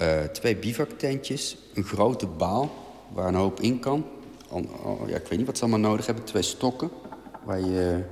uh, 0.00 0.08
twee 0.22 0.56
bivaktentjes... 0.56 1.56
een 1.74 1.84
grote 1.84 2.26
baal 2.26 2.72
waar 3.12 3.28
een 3.28 3.34
hoop 3.34 3.60
in 3.60 3.80
kan. 3.80 4.06
Oh, 4.48 5.08
ja, 5.08 5.16
ik 5.16 5.26
weet 5.26 5.38
niet 5.38 5.46
wat 5.46 5.56
ze 5.56 5.62
allemaal 5.62 5.90
nodig 5.90 6.06
hebben. 6.06 6.24
Twee 6.24 6.42
stokken 6.42 6.90
waar 7.44 7.60
je 7.60 8.02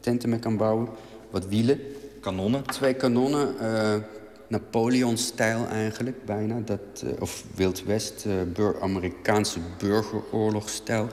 tenten 0.00 0.28
mee 0.28 0.38
kan 0.38 0.56
bouwen. 0.56 0.88
Wat 1.30 1.46
wielen. 1.46 1.80
Kanonnen. 2.20 2.66
Twee 2.66 2.94
kanonnen... 2.94 3.54
Uh, 3.62 3.94
Napoleon-stijl 4.48 5.66
eigenlijk, 5.66 6.24
bijna. 6.24 6.60
Dat, 6.60 7.02
uh, 7.04 7.10
of 7.18 7.44
Wild 7.54 7.84
West, 7.84 8.24
uh, 8.26 8.34
bur 8.52 8.80
Amerikaanse 8.80 9.58
burgeroorlogstijl. 9.78 11.04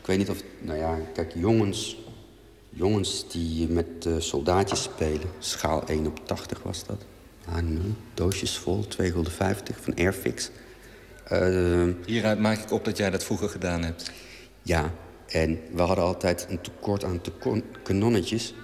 Ik 0.00 0.06
weet 0.06 0.18
niet 0.18 0.30
of... 0.30 0.42
Nou 0.60 0.78
ja, 0.78 0.98
kijk, 1.14 1.32
jongens, 1.34 1.98
jongens 2.70 3.28
die 3.28 3.68
met 3.68 4.04
uh, 4.06 4.14
soldaatjes 4.18 4.82
spelen. 4.82 5.28
Schaal 5.38 5.86
1 5.86 6.06
op 6.06 6.26
80 6.26 6.62
was 6.62 6.84
dat. 6.86 7.04
Ah, 7.48 7.62
nee, 7.62 7.94
doosjes 8.14 8.58
vol, 8.58 8.84
2,50 9.02 9.12
van 9.80 9.94
Airfix. 9.94 10.50
Hieruit 12.06 12.38
maak 12.38 12.58
ik 12.58 12.70
op 12.70 12.84
dat 12.84 12.96
jij 12.96 13.10
dat 13.10 13.24
vroeger 13.24 13.48
gedaan 13.48 13.82
hebt. 13.82 14.10
Ja, 14.62 14.92
en 15.26 15.58
we 15.72 15.82
hadden 15.82 16.04
altijd 16.04 16.46
een 16.48 16.60
tekort 16.60 17.04
aan 17.04 17.20
kanonnetjes. 17.82 18.54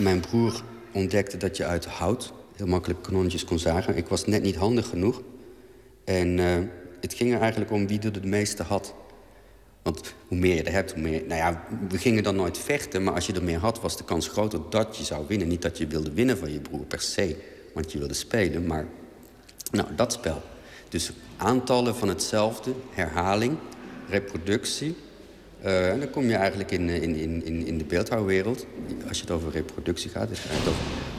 Mijn 0.00 0.20
broer 0.20 0.62
ontdekte 0.92 1.36
dat 1.36 1.56
je 1.56 1.64
uit 1.64 1.84
hout 1.84 2.32
heel 2.56 2.66
makkelijk 2.66 3.02
kanonnetjes 3.02 3.44
kon 3.44 3.58
zagen. 3.58 3.96
Ik 3.96 4.08
was 4.08 4.26
net 4.26 4.42
niet 4.42 4.56
handig 4.56 4.88
genoeg. 4.88 5.22
En 6.04 6.38
uh, 6.38 6.58
het 7.00 7.14
ging 7.14 7.34
er 7.34 7.40
eigenlijk 7.40 7.70
om 7.70 7.86
wie 7.86 8.00
er 8.00 8.12
de 8.12 8.26
meeste 8.26 8.62
had. 8.62 8.94
Want 9.82 10.14
hoe 10.28 10.38
meer 10.38 10.54
je 10.54 10.62
er 10.62 10.72
hebt, 10.72 10.92
hoe 10.92 11.02
meer... 11.02 11.22
Nou 11.26 11.40
ja, 11.40 11.64
we 11.88 11.98
gingen 11.98 12.22
dan 12.22 12.36
nooit 12.36 12.58
vechten, 12.58 13.02
maar 13.02 13.14
als 13.14 13.26
je 13.26 13.32
er 13.32 13.44
meer 13.44 13.58
had... 13.58 13.80
was 13.80 13.96
de 13.96 14.04
kans 14.04 14.28
groter 14.28 14.60
dat 14.70 14.96
je 14.96 15.04
zou 15.04 15.24
winnen. 15.28 15.48
Niet 15.48 15.62
dat 15.62 15.78
je 15.78 15.86
wilde 15.86 16.12
winnen 16.12 16.38
van 16.38 16.52
je 16.52 16.60
broer 16.60 16.84
per 16.84 17.00
se, 17.00 17.36
want 17.74 17.92
je 17.92 17.98
wilde 17.98 18.14
spelen. 18.14 18.66
Maar 18.66 18.86
nou, 19.70 19.94
dat 19.94 20.12
spel. 20.12 20.42
Dus 20.88 21.12
aantallen 21.36 21.94
van 21.96 22.08
hetzelfde, 22.08 22.72
herhaling, 22.90 23.56
reproductie... 24.08 24.96
Uh, 25.64 25.90
en 25.90 25.98
dan 25.98 26.10
kom 26.10 26.28
je 26.28 26.34
eigenlijk 26.34 26.70
in, 26.70 26.88
in, 26.88 27.44
in, 27.44 27.66
in 27.66 27.78
de 27.78 27.84
beeldhouwwereld. 27.84 28.66
Als 29.08 29.16
je 29.16 29.22
het 29.22 29.32
over 29.32 29.50
reproductie 29.52 30.10
gaat, 30.10 30.30
is 30.30 30.38
het 30.42 30.74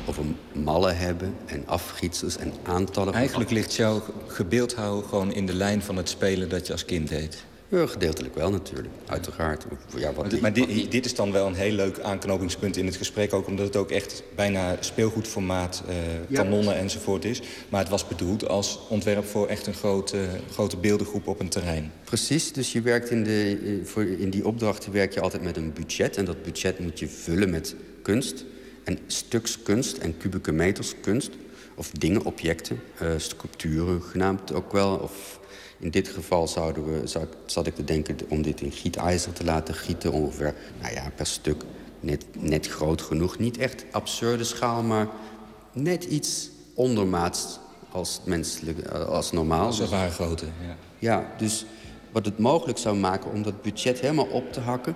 over, 0.06 0.24
mallen 0.52 0.98
hebben 0.98 1.36
en 1.46 1.64
afgietsels 1.68 2.38
en 2.38 2.54
aantallen. 2.64 3.14
Eigenlijk 3.14 3.50
ligt 3.50 3.76
jouw 3.76 4.04
gebeeldhouwen 4.28 5.04
gewoon 5.04 5.34
in 5.34 5.46
de 5.46 5.54
lijn 5.54 5.82
van 5.82 5.98
het 5.98 6.10
spelen 6.10 6.50
dat 6.50 6.68
je 6.68 6.74
als 6.74 6.86
kind 6.86 7.10
deed. 7.10 7.44
Ja, 7.76 7.86
gedeeltelijk 7.88 8.36
wel 8.36 8.50
natuurlijk, 8.52 8.88
uiteraard. 9.06 9.66
Ja, 9.98 10.14
wat 10.14 10.30
die- 10.30 10.42
Maar 10.42 10.54
dit, 10.54 10.92
dit 10.92 11.06
is 11.06 11.16
dan 11.16 11.32
wel 11.32 11.48
een 11.48 11.54
heel 11.56 11.72
leuk 11.72 12.00
aanknopingspunt 12.00 12.78
in 12.78 12.86
het 12.86 12.96
gesprek. 12.96 13.34
Ook 13.34 13.48
omdat 13.48 13.66
het 13.66 13.76
ook 13.76 13.92
echt 13.92 14.24
bijna 14.36 14.78
speelgoedformaat, 14.80 15.84
eh, 15.88 15.96
Ja. 16.28 16.42
kanonnen 16.42 16.76
enzovoort 16.76 17.26
is. 17.26 17.42
Maar 17.70 17.80
het 17.80 17.90
was 17.90 18.08
bedoeld 18.08 18.48
als 18.48 18.80
ontwerp 18.90 19.26
voor 19.26 19.48
echt 19.48 19.68
een 19.68 19.74
grote, 19.74 20.18
grote 20.52 20.78
beeldengroep 20.78 21.28
op 21.28 21.40
een 21.40 21.50
terrein. 21.50 21.92
Precies, 22.04 22.52
dus 22.54 22.72
je 22.72 22.82
werkt 22.82 23.10
in, 23.10 23.24
de, 23.24 23.60
eh, 23.66 23.88
voor, 23.88 24.04
in 24.04 24.30
die 24.30 24.46
opdrachten 24.48 24.92
werk 24.92 25.14
je 25.14 25.22
altijd 25.22 25.44
met 25.44 25.58
een 25.58 25.74
budget. 25.74 26.18
En 26.18 26.26
dat 26.26 26.44
budget 26.44 26.80
moet 26.80 27.00
je 27.00 27.08
vullen 27.08 27.50
met 27.50 27.76
kunst. 28.02 28.46
En 28.84 29.00
stuks 29.08 29.62
kunst 29.64 29.98
en 29.98 30.18
kubieke 30.18 30.52
meters 30.52 30.94
kunst. 31.02 31.30
Of 31.76 31.90
dingen, 31.90 32.24
objecten, 32.24 32.82
eh, 32.98 33.10
sculpturen 33.18 34.02
genaamd 34.02 34.54
ook 34.54 34.72
wel. 34.72 34.96
Of 34.98 35.40
in 35.80 35.90
dit 35.90 36.08
geval 36.08 36.48
zouden 36.48 36.86
we, 36.86 37.08
zou 37.08 37.26
zat 37.46 37.68
ik 37.68 37.76
te 37.76 37.84
denken 37.84 38.16
om 38.30 38.42
dit 38.42 38.62
in 38.62 38.72
gietijzer 38.72 39.34
te 39.34 39.44
laten 39.44 39.74
gieten. 39.74 40.12
Ongeveer, 40.12 40.56
nou 40.82 40.94
ja, 40.94 41.12
per 41.16 41.26
stuk 41.26 41.64
net, 42.00 42.26
net 42.40 42.68
groot 42.68 43.02
genoeg. 43.02 43.38
Niet 43.40 43.58
echt 43.58 43.86
absurde 43.92 44.44
schaal, 44.44 44.84
maar 44.84 45.08
net 45.72 46.04
iets 46.04 46.50
ondermaats 46.74 47.60
als, 47.92 48.22
menselijk, 48.26 48.80
eh, 48.80 49.06
als 49.06 49.32
normaal. 49.32 49.66
Als 49.66 49.80
een 49.80 50.12
grootte, 50.12 50.46
ja. 50.46 50.78
Ja, 51.00 51.34
dus 51.38 51.66
wat 52.12 52.26
het 52.26 52.38
mogelijk 52.38 52.78
zou 52.78 52.98
maken 52.98 53.32
om 53.32 53.44
dat 53.44 53.62
budget 53.62 54.00
helemaal 54.00 54.26
op 54.26 54.54
te 54.54 54.60
hakken... 54.60 54.96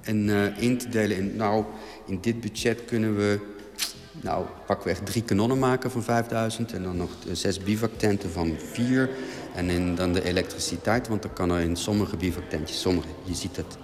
en 0.00 0.28
eh, 0.30 0.62
in 0.62 0.78
te 0.78 0.88
delen 0.88 1.16
in, 1.16 1.36
nou, 1.36 1.64
in 2.06 2.18
dit 2.20 2.40
budget 2.40 2.84
kunnen 2.84 3.16
we... 3.16 3.54
nou, 4.20 4.46
pakweg 4.66 4.98
drie 4.98 5.22
kanonnen 5.22 5.58
maken 5.58 5.90
van 5.90 6.02
5000... 6.02 6.72
en 6.72 6.82
dan 6.82 6.96
nog 6.96 7.10
zes 7.32 7.58
bivaktenten 7.58 8.30
van 8.30 8.54
vier... 8.72 9.10
en 9.54 9.94
dan 9.94 10.12
de 10.12 10.24
elektriciteit, 10.24 11.08
want 11.08 11.22
dan 11.22 11.32
kan 11.32 11.50
er 11.50 11.60
in 11.60 11.76
sommige 11.76 12.16
bivaktentjes... 12.16 12.80
sommige, 12.80 13.08
je 13.24 13.34
ziet 13.34 13.56
het... 13.56 13.76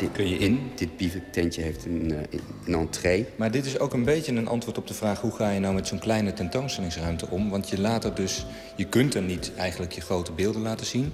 Dit, 0.00 0.12
Kun 0.12 0.28
je 0.28 0.36
in? 0.36 0.70
Dit, 0.74 0.96
bivaktentje 0.96 1.62
heeft 1.62 1.84
een, 1.84 2.14
eh, 2.14 2.40
een 2.66 2.74
entree. 2.74 3.26
Maar 3.36 3.50
dit 3.50 3.66
is 3.66 3.78
ook 3.78 3.92
een 3.92 4.04
beetje 4.04 4.32
een 4.32 4.48
antwoord 4.48 4.78
op 4.78 4.86
de 4.86 4.94
vraag... 4.94 5.20
hoe 5.20 5.32
ga 5.32 5.50
je 5.50 5.60
nou 5.60 5.74
met 5.74 5.86
zo'n 5.86 5.98
kleine 5.98 6.32
tentoonstellingsruimte 6.32 7.26
om? 7.30 7.50
Want 7.50 7.68
je 7.68 7.80
laat 7.80 8.04
er 8.04 8.14
dus... 8.14 8.46
Je 8.76 8.84
kunt 8.86 9.14
er 9.14 9.22
niet 9.22 9.52
eigenlijk 9.56 9.92
je 9.92 10.00
grote 10.00 10.32
beelden 10.32 10.62
laten 10.62 10.86
zien. 10.86 11.12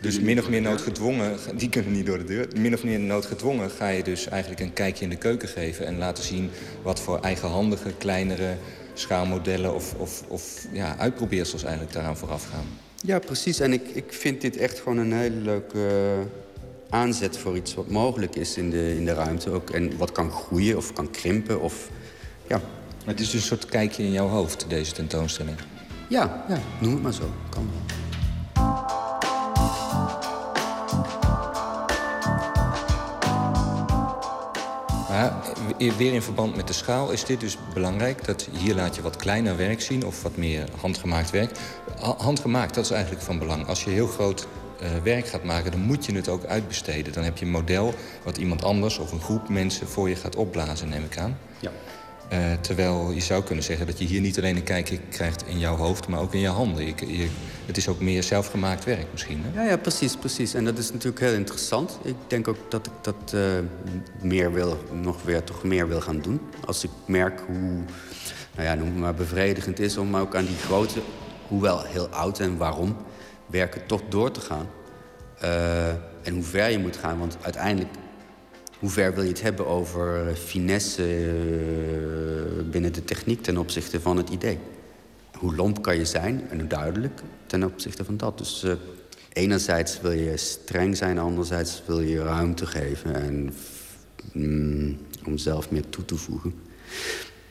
Dus 0.00 0.20
min 0.20 0.38
of 0.38 0.48
meer 0.48 0.60
noodgedwongen... 0.60 1.36
Die 1.56 1.68
kunnen 1.68 1.92
niet 1.92 2.06
door 2.06 2.18
de 2.18 2.24
deur. 2.24 2.48
Min 2.56 2.74
of 2.74 2.84
meer 2.84 3.00
noodgedwongen 3.00 3.70
ga 3.70 3.88
je 3.88 4.02
dus 4.02 4.28
eigenlijk 4.28 4.60
een 4.62 4.72
kijkje 4.72 5.04
in 5.04 5.10
de 5.10 5.16
keuken 5.16 5.48
geven... 5.48 5.86
en 5.86 5.98
laten 5.98 6.24
zien 6.24 6.50
wat 6.82 7.00
voor 7.00 7.20
eigenhandige, 7.20 7.92
kleinere 7.98 8.56
schaalmodellen... 8.94 9.74
of, 9.74 9.94
of, 9.94 10.22
of 10.28 10.66
ja, 10.72 10.96
uitprobeersels 10.98 11.62
eigenlijk 11.62 11.92
daaraan 11.92 12.16
vooraf 12.16 12.48
gaan. 12.50 12.66
Ja, 13.04 13.18
precies. 13.18 13.60
En 13.60 13.72
ik, 13.72 13.88
ik 13.88 14.12
vind 14.12 14.40
dit 14.40 14.56
echt 14.56 14.78
gewoon 14.78 14.98
een 14.98 15.12
hele 15.12 15.40
leuke 15.40 15.88
aanzet 16.90 17.38
voor 17.38 17.56
iets 17.56 17.74
wat 17.74 17.88
mogelijk 17.88 18.36
is 18.36 18.56
in 18.56 18.70
de, 18.70 18.96
in 18.96 19.04
de 19.04 19.14
ruimte. 19.14 19.50
Ook, 19.50 19.70
en 19.70 19.96
wat 19.96 20.12
kan 20.12 20.30
groeien 20.30 20.76
of 20.76 20.92
kan 20.92 21.10
krimpen. 21.10 21.60
Of, 21.60 21.88
ja. 22.46 22.60
Het 23.04 23.20
is 23.20 23.30
dus 23.30 23.40
een 23.40 23.46
soort 23.46 23.66
kijkje 23.66 24.02
in 24.02 24.12
jouw 24.12 24.28
hoofd, 24.28 24.64
deze 24.68 24.92
tentoonstelling. 24.92 25.56
Ja, 26.08 26.44
ja, 26.48 26.58
noem 26.80 26.92
het 26.92 27.02
maar 27.02 27.12
zo. 27.12 27.30
Kan 27.50 27.70
wel. 27.70 27.98
Maar 35.08 35.42
weer 35.96 36.12
in 36.12 36.22
verband 36.22 36.56
met 36.56 36.66
de 36.66 36.72
schaal 36.72 37.10
is 37.10 37.24
dit 37.24 37.40
dus 37.40 37.58
belangrijk. 37.74 38.24
Dat 38.24 38.48
hier 38.58 38.74
laat 38.74 38.96
je 38.96 39.02
wat 39.02 39.16
kleiner 39.16 39.56
werk 39.56 39.80
zien 39.80 40.06
of 40.06 40.22
wat 40.22 40.36
meer 40.36 40.68
handgemaakt 40.80 41.30
werk. 41.30 41.50
Ha- 42.00 42.14
Handgemaakt, 42.18 42.74
dat 42.74 42.84
is 42.84 42.90
eigenlijk 42.90 43.22
van 43.22 43.38
belang. 43.38 43.66
Als 43.66 43.84
je 43.84 43.90
heel 43.90 44.06
groot 44.06 44.46
werk 45.02 45.26
gaat 45.26 45.44
maken, 45.44 45.70
dan 45.70 45.80
moet 45.80 46.06
je 46.06 46.14
het 46.14 46.28
ook 46.28 46.44
uitbesteden. 46.44 47.12
Dan 47.12 47.24
heb 47.24 47.38
je 47.38 47.44
een 47.44 47.50
model 47.50 47.94
wat 48.24 48.36
iemand 48.36 48.64
anders 48.64 48.98
of 48.98 49.12
een 49.12 49.20
groep 49.20 49.48
mensen 49.48 49.86
voor 49.88 50.08
je 50.08 50.16
gaat 50.16 50.36
opblazen, 50.36 50.88
neem 50.88 51.04
ik 51.04 51.18
aan. 51.18 51.38
Ja. 51.60 51.70
Eh, 52.28 52.38
terwijl 52.60 53.10
je 53.10 53.20
zou 53.20 53.42
kunnen 53.42 53.64
zeggen 53.64 53.86
dat 53.86 53.98
je 53.98 54.04
hier 54.04 54.20
niet 54.20 54.38
alleen 54.38 54.56
een 54.56 54.62
kijkje 54.62 54.98
krijgt 55.08 55.44
in 55.46 55.58
jouw 55.58 55.76
hoofd, 55.76 56.08
maar 56.08 56.20
ook 56.20 56.34
in 56.34 56.40
je 56.40 56.48
handen. 56.48 56.84
Je, 56.86 56.92
je- 57.06 57.28
het 57.66 57.76
is 57.76 57.88
ook 57.88 58.00
meer 58.00 58.22
zelfgemaakt 58.22 58.84
werk 58.84 59.06
misschien. 59.12 59.42
Hè? 59.46 59.62
Ja, 59.62 59.68
ja, 59.70 59.76
precies, 59.76 60.16
precies. 60.16 60.54
En 60.54 60.64
dat 60.64 60.78
is 60.78 60.92
natuurlijk 60.92 61.20
heel 61.20 61.32
interessant. 61.34 61.98
Ik 62.02 62.14
denk 62.26 62.48
ook 62.48 62.56
dat 62.68 62.86
ik 62.86 62.92
dat 63.02 63.32
eh, 63.34 63.40
meer 64.22 64.52
wil, 64.52 64.78
nog 64.92 65.22
weer 65.22 65.44
toch 65.44 65.62
meer 65.64 65.88
wil 65.88 66.00
gaan 66.00 66.20
doen. 66.20 66.40
Als 66.66 66.84
ik 66.84 66.90
merk 67.06 67.40
hoe, 67.46 67.56
nou 68.54 68.68
ja, 68.68 68.74
noem 68.74 68.98
maar 68.98 69.14
bevredigend 69.14 69.78
is 69.80 69.96
om 69.96 70.16
ook 70.16 70.36
aan 70.36 70.44
die 70.46 70.56
grote, 70.56 71.00
hoewel 71.48 71.82
heel 71.84 72.08
oud 72.08 72.38
en 72.40 72.56
waarom, 72.56 72.96
werken 73.50 73.86
toch 73.86 74.02
door 74.08 74.30
te 74.30 74.40
gaan. 74.40 74.66
Eh, 75.40 75.88
en 76.22 76.34
hoe 76.34 76.42
ver 76.42 76.70
je 76.70 76.78
moet 76.78 76.96
gaan, 76.96 77.18
want 77.18 77.36
uiteindelijk, 77.40 77.94
hoe 78.78 78.90
ver 78.90 79.14
wil 79.14 79.22
je 79.22 79.28
het 79.28 79.42
hebben 79.42 79.66
over 79.66 80.28
eh, 80.28 80.34
finesse 80.34 81.02
eh, 81.02 82.64
binnen 82.70 82.92
de 82.92 83.04
techniek 83.04 83.42
ten 83.42 83.56
opzichte 83.56 84.00
van 84.00 84.16
het 84.16 84.28
idee? 84.28 84.58
hoe 85.40 85.56
lomp 85.56 85.82
kan 85.82 85.96
je 85.96 86.04
zijn 86.04 86.48
en 86.50 86.58
hoe 86.58 86.68
duidelijk 86.68 87.20
ten 87.46 87.64
opzichte 87.64 88.04
van 88.04 88.16
dat. 88.16 88.38
Dus 88.38 88.64
enerzijds 89.32 90.00
wil 90.00 90.10
je 90.10 90.36
streng 90.36 90.96
zijn, 90.96 91.18
anderzijds 91.18 91.82
wil 91.86 92.00
je 92.00 92.22
ruimte 92.22 92.66
geven 92.66 93.14
en 93.14 93.54
mm, 94.32 94.98
om 95.26 95.38
zelf 95.38 95.70
meer 95.70 95.88
toe 95.88 96.04
te 96.04 96.16
voegen. 96.16 96.54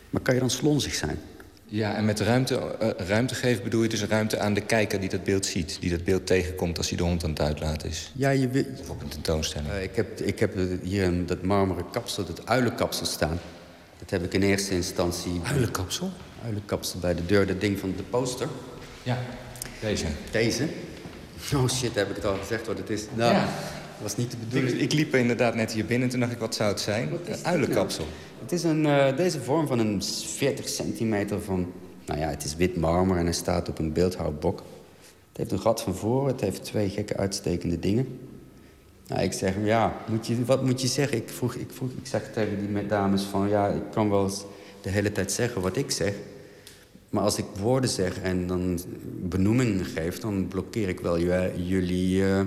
Maar 0.10 0.22
kan 0.22 0.34
je 0.34 0.40
dan 0.40 0.50
slonzig 0.50 0.94
zijn? 0.94 1.20
Ja, 1.72 1.96
en 1.96 2.06
met 2.06 2.20
ruimte, 2.20 2.56
eh, 2.80 2.90
ruimte 3.08 3.36
geven 3.36 3.64
bedoel 3.64 3.84
je 3.84 3.90
dus 3.90 4.04
ruimte 4.04 4.40
aan 4.40 4.54
de 4.54 4.62
kijker 4.62 5.00
die 5.00 5.10
dat 5.10 5.24
beeld 5.24 5.46
ziet. 5.46 5.78
Die 5.80 5.90
dat 5.90 6.04
beeld 6.04 6.26
tegenkomt 6.28 6.78
als 6.78 6.90
hij 6.90 6.98
de 6.98 7.04
hond 7.04 7.24
aan 7.24 7.30
het 7.30 7.42
uitlaten 7.42 7.90
is. 7.90 8.12
Ja, 8.16 8.30
je 8.30 8.48
wil... 8.50 8.64
Of 8.82 8.90
op 8.90 9.02
een 9.02 9.08
tentoonstelling. 9.08 9.70
Eh, 9.72 9.84
ik, 9.84 9.96
heb, 9.96 10.20
ik 10.20 10.40
heb 10.40 10.54
hier 10.84 11.04
een, 11.04 11.26
dat 11.26 11.42
marmeren 11.42 11.90
kapsel, 11.92 12.26
dat 12.26 12.48
uilenkapsel 12.48 13.06
staan. 13.06 13.40
Dat 14.00 14.10
heb 14.10 14.24
ik 14.24 14.34
in 14.34 14.42
eerste 14.42 14.74
instantie... 14.74 15.42
Uilenkapsel? 15.44 16.12
Uilenkapsel 16.44 17.00
bij 17.00 17.16
de 17.16 17.26
deur, 17.26 17.48
dat 17.48 17.62
ding 17.62 17.80
van 17.80 17.94
de 17.98 18.04
poster. 18.04 18.48
Ja, 19.04 19.18
deze. 19.82 20.06
Deze? 20.32 20.68
Oh 21.56 21.70
shit, 21.70 21.96
heb 21.96 22.10
ik 22.10 22.16
het 22.16 22.26
al 22.26 22.38
gezegd 22.38 22.68
wat 22.68 22.78
het 22.78 22.90
is? 22.90 23.04
Nou, 23.14 23.34
Ja. 23.34 23.50
Dat 24.02 24.16
was 24.16 24.18
niet 24.18 24.32
de 24.32 24.38
Ik, 24.42 24.50
bedoeling. 24.50 24.80
ik 24.82 24.94
liep 24.94 25.16
inderdaad 25.16 25.56
net 25.56 25.72
hier 25.72 25.86
binnen 25.86 26.04
en 26.04 26.10
toen 26.10 26.20
dacht 26.20 26.32
ik, 26.32 26.40
wat 26.40 26.56
zou 26.56 26.70
het 26.70 26.80
zijn? 26.80 27.10
Een 27.26 27.36
uilenkapsel. 27.44 28.06
Het 28.42 28.52
is 28.52 28.64
een, 28.64 28.86
eh, 28.86 29.16
deze 29.18 29.42
vorm 29.42 29.68
van 29.68 29.80
een 29.80 30.04
40 30.26 30.70
centimeter 30.70 31.42
van... 31.42 31.72
Nou 32.06 32.20
ja, 32.20 32.28
het 32.30 32.44
is 32.44 32.56
wit 32.56 32.76
marmer 32.78 33.18
en 33.18 33.24
hij 33.24 33.34
staat 33.34 33.70
op 33.70 33.80
een 33.80 33.94
beeldhouwbok. 33.94 34.58
Het 35.30 35.38
heeft 35.38 35.52
een 35.52 35.60
gat 35.60 35.82
van 35.82 35.96
voren, 35.96 36.32
het 36.32 36.42
heeft 36.42 36.64
twee 36.64 36.90
gekke 36.90 37.18
uitstekende 37.18 37.80
dingen. 37.80 38.20
Nou, 39.08 39.22
ik 39.22 39.34
zeg 39.34 39.54
ja, 39.64 39.98
moet 40.08 40.28
je, 40.28 40.46
wat 40.46 40.66
moet 40.66 40.82
je 40.82 40.88
zeggen? 40.88 41.18
Ik, 41.18 41.30
vroeg, 41.30 41.54
ik, 41.56 41.68
vroeg, 41.72 41.90
ik 41.90 42.08
zeg 42.08 42.32
tegen 42.34 42.74
die 42.74 42.86
dames 42.88 43.22
van... 43.24 43.50
ja, 43.50 43.68
ik 43.68 43.82
kan 43.92 44.10
wel 44.10 44.24
eens 44.24 44.44
de 44.82 44.90
hele 44.90 45.12
tijd 45.12 45.32
zeggen 45.32 45.62
wat 45.62 45.78
ik 45.78 45.92
zeg... 45.92 46.14
Maar 47.10 47.24
als 47.24 47.38
ik 47.38 47.46
woorden 47.60 47.90
zeg 47.90 48.20
en 48.22 48.48
dan 48.48 48.80
benoemingen 49.22 49.86
geef... 49.86 50.20
dan 50.20 50.48
blokkeer 50.48 50.88
ik 50.90 51.00
wel 51.00 51.20
ju- 51.20 51.52
jullie... 51.56 52.26
eh, 52.26 52.42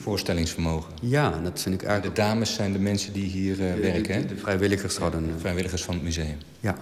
Voorstellingsvermogen. 0.00 0.92
Ja, 1.02 1.40
dat 1.42 1.60
vind 1.60 1.74
ik 1.74 1.82
eigenlijk... 1.82 2.16
De 2.16 2.22
dames 2.22 2.54
zijn 2.54 2.72
de 2.72 2.78
mensen 2.78 3.12
die 3.12 3.24
hier 3.24 3.52
eh, 3.66 3.74
De- 3.74 3.80
werken, 3.80 4.14
hè? 4.14 4.20
de- 4.20 4.26
de 4.34 4.36
vrijwilligers 4.40 4.96
hadden... 4.96 5.24
eh, 5.28 5.34
Vrijwilligers 5.40 5.82
van 5.84 5.94
het 5.94 6.02
museum. 6.02 6.36
Ja, 6.60 6.76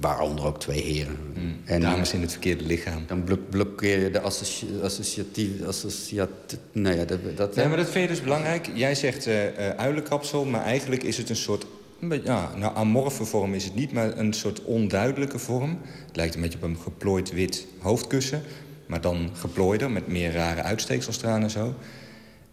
waaronder 0.00 0.44
ook 0.46 0.60
twee 0.60 0.82
heren. 0.82 1.16
En 1.64 1.80
dames 1.80 2.12
in 2.12 2.20
het 2.20 2.30
verkeerde 2.30 2.64
lichaam. 2.64 3.02
Dan 3.06 3.24
blok- 3.24 3.50
blokkeer 3.50 4.00
je 4.00 4.10
de 4.10 4.20
associ- 4.20 4.80
associatieve... 4.82 5.66
Associat, 5.66 6.28
nou 6.72 6.96
ja, 6.96 7.04
dat... 7.04 7.18
dat 7.36 7.54
Ja, 7.54 7.68
maar 7.68 7.76
dat 7.76 7.90
vind 7.90 8.04
je 8.08 8.10
dus 8.14 8.22
belangrijk. 8.22 8.70
Jij 8.74 8.94
zegt 8.94 9.26
eh, 9.26 9.68
uilenkapsel, 9.76 10.44
maar 10.44 10.62
eigenlijk 10.62 11.02
is 11.02 11.16
het 11.16 11.28
een 11.30 11.36
soort... 11.36 11.66
Ja, 12.24 12.50
nou, 12.56 12.76
amorfe 12.76 13.24
vorm 13.24 13.54
is 13.54 13.64
het 13.64 13.74
niet, 13.74 13.92
maar 13.92 14.18
een 14.18 14.32
soort 14.32 14.62
onduidelijke 14.64 15.38
vorm. 15.38 15.78
Het 16.06 16.16
lijkt 16.16 16.34
een 16.34 16.40
beetje 16.40 16.58
op 16.58 16.64
een 16.64 16.76
geplooid 16.82 17.32
wit 17.32 17.66
hoofdkussen. 17.78 18.42
Maar 18.86 19.00
dan 19.00 19.30
geplooider, 19.32 19.90
met 19.90 20.06
meer 20.08 20.32
rare 20.32 20.62
uitsteeksels 20.62 21.22
eraan 21.22 21.42
en 21.42 21.50
zo. 21.50 21.74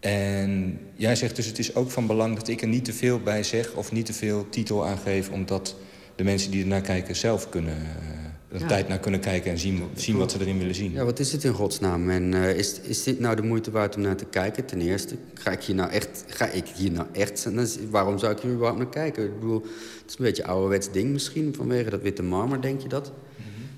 En 0.04 0.78
jij 0.94 1.16
zegt 1.16 1.36
dus 1.36 1.46
het 1.46 1.58
is 1.58 1.74
ook 1.74 1.90
van 1.90 2.06
belang 2.06 2.36
dat 2.36 2.48
ik 2.48 2.62
er 2.62 2.68
niet 2.68 2.84
te 2.84 2.92
veel 2.92 3.20
bij 3.20 3.42
zeg... 3.42 3.74
of 3.74 3.92
niet 3.92 4.06
te 4.06 4.12
veel 4.12 4.46
titel 4.48 4.86
aan 4.86 4.98
geef, 4.98 5.30
omdat 5.30 5.76
de 6.16 6.24
mensen 6.24 6.50
die 6.50 6.62
ernaar 6.62 6.80
kijken 6.80 7.16
zelf 7.16 7.48
kunnen... 7.48 7.74
eh, 7.74 8.54
er 8.54 8.60
Ja. 8.60 8.66
tijd 8.66 8.88
naar 8.88 8.98
kunnen 8.98 9.20
kijken 9.20 9.50
en 9.50 9.58
zien, 9.58 9.82
zien 9.94 10.16
wat 10.16 10.32
ze 10.32 10.40
erin 10.40 10.58
willen 10.58 10.74
zien. 10.74 10.92
Ja, 10.92 11.04
wat 11.04 11.18
is 11.18 11.32
het 11.32 11.44
in 11.44 11.52
godsnaam? 11.52 12.10
En 12.10 12.34
eh, 12.34 12.56
is, 12.56 12.80
is 12.80 13.02
dit 13.02 13.20
nou 13.20 13.36
de 13.36 13.42
moeite 13.42 13.70
waard 13.70 13.96
om 13.96 14.02
naar 14.02 14.16
te 14.16 14.24
kijken? 14.24 14.64
Ten 14.64 14.80
eerste, 14.80 15.16
ga 15.34 15.50
ik 15.50 15.62
hier 15.62 15.74
nou 15.74 15.90
echt... 15.90 16.24
Ga 16.28 16.46
ik 16.46 16.66
hier 16.66 16.90
nou 16.90 17.06
echt 17.12 17.48
waarom 17.90 18.18
zou 18.18 18.32
ik 18.32 18.38
hier 18.38 18.52
überhaupt 18.52 18.78
naar 18.78 18.88
kijken? 18.90 19.24
Ik 19.24 19.40
bedoel, 19.40 19.62
het 19.62 20.10
is 20.10 20.18
een 20.18 20.24
beetje 20.24 20.42
een 20.42 20.48
ouderwets 20.48 20.92
ding 20.92 21.12
misschien... 21.12 21.54
vanwege 21.54 21.90
dat 21.90 22.02
witte 22.02 22.22
marmer, 22.22 22.60
denk 22.60 22.80
je 22.80 22.88
dat? 22.88 23.12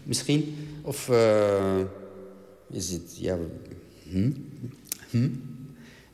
Misschien. 0.02 0.56
Of 0.82 1.08
eh, 1.08 1.80
is 2.70 2.90
het... 2.90 3.16
Ja, 3.18 3.36
hm? 4.10 4.30
Hm? 5.10 5.28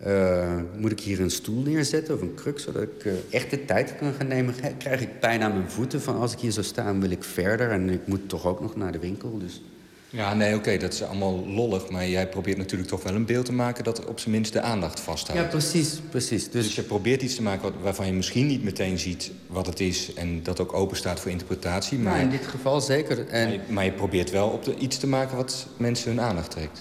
Eh, 0.02 0.56
moet 0.76 0.90
ik 0.90 1.00
hier 1.00 1.20
een 1.20 1.30
stoel 1.30 1.62
neerzetten 1.62 2.14
of 2.14 2.20
een 2.20 2.34
kruk... 2.34 2.58
zodat 2.58 2.82
ik 2.82 3.04
eh, 3.04 3.12
echt 3.30 3.50
de 3.50 3.64
tijd 3.64 3.96
kan 3.96 4.12
gaan 4.12 4.26
nemen? 4.26 4.54
Krijg 4.78 5.00
ik 5.00 5.20
pijn 5.20 5.42
aan 5.42 5.52
mijn 5.52 5.70
voeten 5.70 6.00
van 6.02 6.16
als 6.16 6.32
ik 6.32 6.38
hier 6.38 6.50
zo 6.50 6.62
sta... 6.62 6.98
wil 6.98 7.10
ik 7.10 7.24
verder 7.24 7.70
en 7.70 7.90
ik 7.90 8.06
moet 8.06 8.28
toch 8.28 8.46
ook 8.46 8.60
nog 8.60 8.76
naar 8.76 8.92
de 8.92 8.98
winkel, 8.98 9.38
dus... 9.38 9.62
Ja, 10.08 10.34
nee, 10.34 10.54
oké, 10.54 10.76
dat 10.76 10.92
is 10.92 11.02
allemaal 11.02 11.46
lollig. 11.46 11.88
Maar 11.88 12.08
jij 12.08 12.28
probeert 12.28 12.56
natuurlijk 12.56 12.90
toch 12.90 13.02
wel 13.02 13.14
een 13.14 13.24
beeld 13.24 13.44
te 13.44 13.52
maken... 13.52 13.84
dat 13.84 14.04
op 14.04 14.20
zijn 14.20 14.34
minst 14.34 14.52
de 14.52 14.60
aandacht 14.60 15.00
vasthoudt. 15.00 15.40
Ja, 15.40 15.48
precies. 15.48 16.00
precies. 16.10 16.50
Dus, 16.50 16.64
Dus, 16.64 16.74
je 16.74 16.82
probeert 16.82 17.22
iets 17.22 17.34
te 17.34 17.42
maken 17.42 17.62
wat, 17.62 17.72
waarvan 17.82 18.06
je 18.06 18.12
misschien 18.12 18.46
niet 18.46 18.64
meteen 18.64 18.98
ziet 18.98 19.30
wat 19.46 19.66
het 19.66 19.80
is... 19.80 20.14
en 20.14 20.42
dat 20.42 20.60
ook 20.60 20.72
open 20.72 20.96
staat 20.96 21.20
voor 21.20 21.30
interpretatie. 21.30 21.98
Maar, 21.98 22.12
nou, 22.12 22.24
in 22.24 22.30
dit 22.30 22.46
geval 22.46 22.80
zeker. 22.80 23.28
En, 23.28 23.48
maar, 23.48 23.52
je, 23.52 23.60
maar 23.68 23.84
je 23.84 23.92
probeert 23.92 24.30
wel 24.30 24.48
op 24.48 24.64
de, 24.64 24.74
iets 24.76 24.98
te 24.98 25.06
maken 25.06 25.36
wat 25.36 25.66
mensen 25.76 26.10
hun 26.10 26.20
aandacht 26.20 26.50
trekt. 26.50 26.80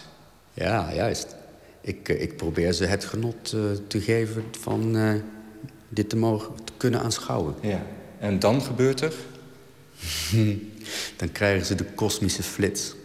Ja, 0.53 0.93
juist. 0.93 1.35
Ik, 1.81 2.09
eh, 2.09 2.21
ik 2.21 2.37
probeer 2.37 2.73
ze 2.73 2.85
het 2.85 3.05
genot 3.05 3.53
eh, 3.53 3.61
te 3.87 4.01
geven 4.01 4.43
van 4.59 4.97
eh, 4.97 5.13
dit 5.89 6.09
te 6.09 6.17
mogen 6.17 6.63
te 6.63 6.71
kunnen 6.77 7.01
aanschouwen. 7.01 7.55
Ja. 7.61 7.85
En 8.19 8.39
dan 8.39 8.61
gebeurt 8.61 9.01
er? 9.01 9.13
dan 11.19 11.31
krijgen 11.31 11.65
ze 11.65 11.75
de 11.75 11.85
kosmische 11.95 12.43
flits. 12.43 12.95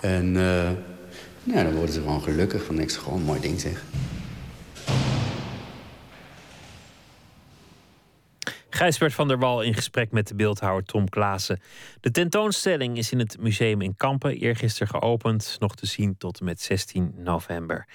En 0.00 0.32
nou, 0.32 1.64
dan 1.64 1.74
worden 1.74 1.94
ze 1.94 2.00
gewoon 2.00 2.22
gelukkig. 2.22 2.64
Van 2.64 2.74
niks, 2.74 2.96
gewoon 2.96 3.18
een 3.18 3.24
mooi 3.24 3.40
ding 3.40 3.60
zeg. 3.60 3.84
Gijsbert 8.74 9.14
van 9.14 9.28
der 9.28 9.38
Wal 9.38 9.62
in 9.62 9.74
gesprek 9.74 10.10
met 10.10 10.28
de 10.28 10.34
beeldhouwer 10.34 10.84
Tom 10.84 11.08
Klaassen. 11.08 11.60
De 12.00 12.10
tentoonstelling 12.10 12.96
is 12.96 13.12
in 13.12 13.18
het 13.18 13.36
museum 13.40 13.80
in 13.80 13.96
Kampen 13.96 14.36
eergisteren 14.36 14.88
geopend. 14.88 15.56
Nog 15.58 15.74
te 15.74 15.86
zien 15.86 16.16
tot 16.16 16.38
en 16.38 16.44
met 16.44 16.60
16 16.60 17.14
november. 17.16 17.86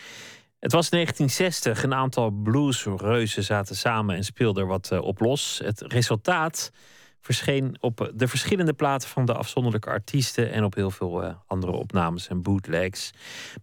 Het 0.59 0.71
was 0.71 0.89
1960. 0.89 1.83
Een 1.83 1.93
aantal 1.93 2.29
bluesreuzen 2.29 3.43
zaten 3.43 3.75
samen 3.75 4.15
en 4.15 4.23
speelden 4.23 4.63
er 4.63 4.69
wat 4.69 4.91
eh, 4.91 5.01
op 5.01 5.19
los. 5.19 5.61
Het 5.63 5.81
resultaat 5.81 6.71
verscheen 7.27 7.77
op 7.79 8.11
de 8.15 8.27
verschillende 8.27 8.73
platen 8.73 9.09
van 9.09 9.25
de 9.25 9.33
afzonderlijke 9.33 9.89
artiesten 9.89 10.51
en 10.51 10.63
op 10.63 10.75
heel 10.75 10.91
veel 10.91 11.23
eh, 11.23 11.33
andere 11.47 11.71
opnames 11.71 12.27
en 12.27 12.41
bootlegs. 12.41 13.11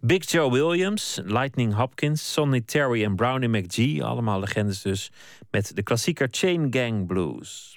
Big 0.00 0.30
Joe 0.30 0.50
Williams, 0.50 1.20
Lightning 1.24 1.74
Hopkins, 1.74 2.32
Sonny 2.32 2.60
Terry 2.60 3.04
en 3.04 3.16
Brownie 3.16 3.48
McGee, 3.48 4.04
allemaal 4.04 4.40
legendes 4.40 4.82
dus, 4.82 5.10
met 5.50 5.76
de 5.76 5.82
klassieker 5.82 6.28
Chain 6.30 6.66
Gang 6.70 7.06
Blues. 7.06 7.73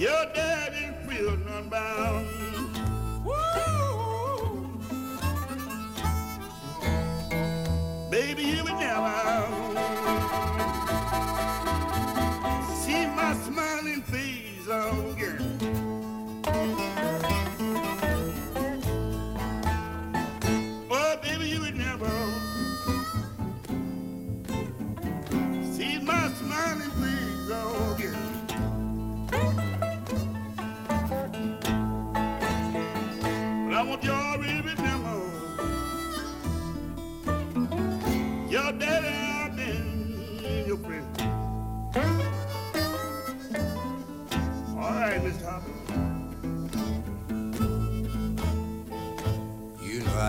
Your 0.00 0.24
daddy 0.32 0.88
free 1.04 1.28
unbound. 1.28 2.26
Woo! 3.22 4.80
Baby, 8.10 8.44
you 8.44 8.64
would 8.64 8.78
never 8.80 9.46
see 12.76 13.04
my 13.08 13.34
smiling 13.44 14.00
face 14.00 14.66
again. 14.66 15.09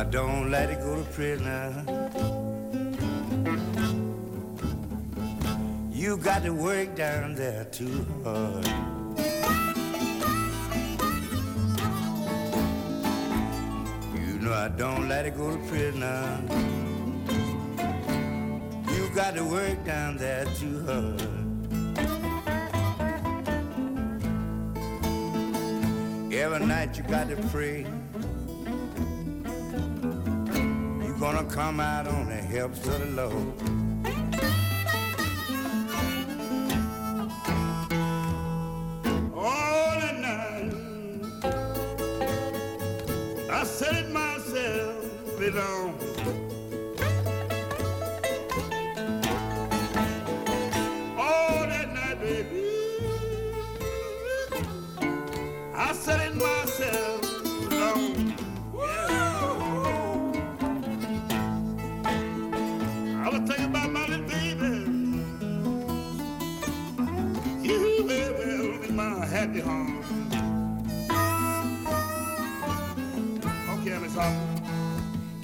Don't 0.09 0.49
let 0.51 0.69
it 0.69 0.79
go 0.79 0.95
to 0.97 1.03
prison. 1.11 1.85
You 5.91 6.17
got 6.17 6.43
to 6.43 6.49
work 6.49 6.95
down 6.95 7.35
there 7.35 7.65
too 7.65 8.05
hard. 8.23 8.67
You 14.15 14.39
know 14.39 14.53
I 14.53 14.69
don't 14.75 15.07
let 15.07 15.25
it 15.27 15.37
go 15.37 15.51
to 15.55 15.57
prison. 15.69 16.01
You 18.93 19.09
got 19.15 19.35
to 19.35 19.45
work 19.45 19.85
down 19.85 20.17
there 20.17 20.45
too 20.55 20.83
hard. 20.85 21.21
Every 26.33 26.65
night 26.65 26.97
you 26.97 27.03
got 27.03 27.29
to 27.29 27.37
pray. 27.49 27.85
Gonna 31.21 31.43
come 31.43 31.79
out 31.79 32.07
on 32.07 32.25
the 32.29 32.33
helps 32.33 32.79
of 32.87 32.99
the 32.99 33.05
Lord. 33.05 33.80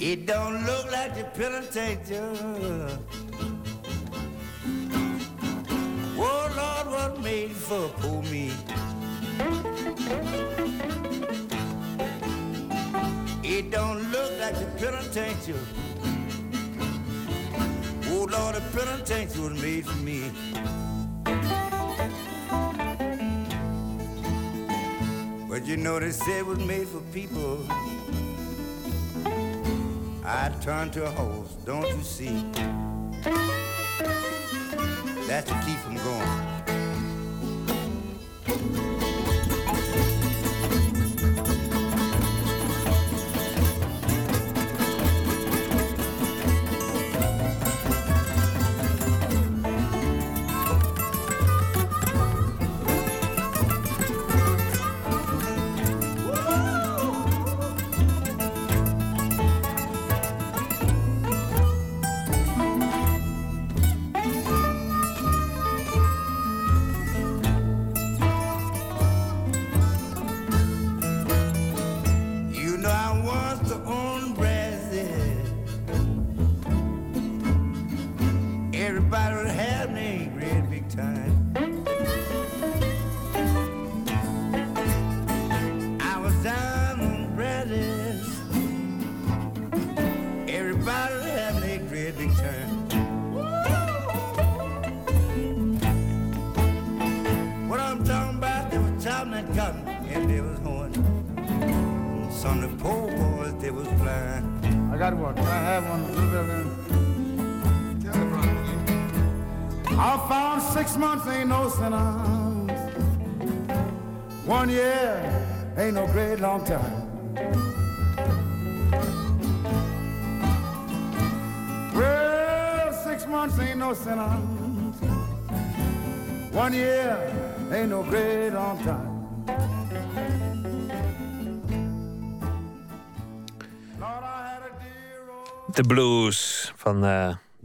It 0.00 0.26
don't 0.26 0.64
look 0.64 0.92
like 0.92 1.16
the 1.16 1.24
penitentiary. 1.24 2.38
Oh 6.16 6.52
Lord, 6.56 6.86
what 6.94 7.20
made 7.20 7.50
for 7.50 7.88
poor 7.96 8.22
me? 8.22 8.52
It 13.42 13.72
don't 13.72 14.12
look 14.12 14.38
like 14.38 14.54
the 14.54 14.66
penitentiary. 14.78 15.58
Oh 18.06 18.28
Lord, 18.30 18.54
the 18.54 18.60
penitentiary 18.72 19.48
was 19.48 19.60
made 19.60 19.84
for 19.84 19.96
me. 19.96 20.30
But 25.48 25.66
you 25.66 25.76
know 25.76 25.98
they 25.98 26.12
say 26.12 26.38
it 26.38 26.46
was 26.46 26.60
made 26.60 26.86
for 26.86 27.00
people. 27.12 27.66
I 30.30 30.50
turn 30.60 30.90
to 30.90 31.06
a 31.06 31.10
horse, 31.10 31.54
don't 31.64 31.88
you 31.88 32.02
see? 32.02 32.44
That's 35.26 35.50
to 35.50 35.62
keep 35.64 35.78
from 35.78 35.96
going. 35.96 36.47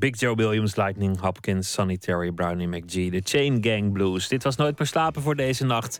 Big 0.03 0.19
Joe 0.19 0.35
Williams, 0.35 0.75
Lightning 0.75 1.19
Hopkins, 1.19 1.71
Sonny 1.71 1.97
Terry, 1.97 2.31
Brownie 2.31 2.67
McGee. 2.67 3.11
De 3.11 3.21
Chain 3.23 3.57
Gang 3.63 3.91
Blues. 3.91 4.27
Dit 4.27 4.43
was 4.43 4.55
Nooit 4.55 4.77
meer 4.77 4.88
slapen 4.88 5.21
voor 5.21 5.35
deze 5.35 5.65
nacht. 5.65 5.99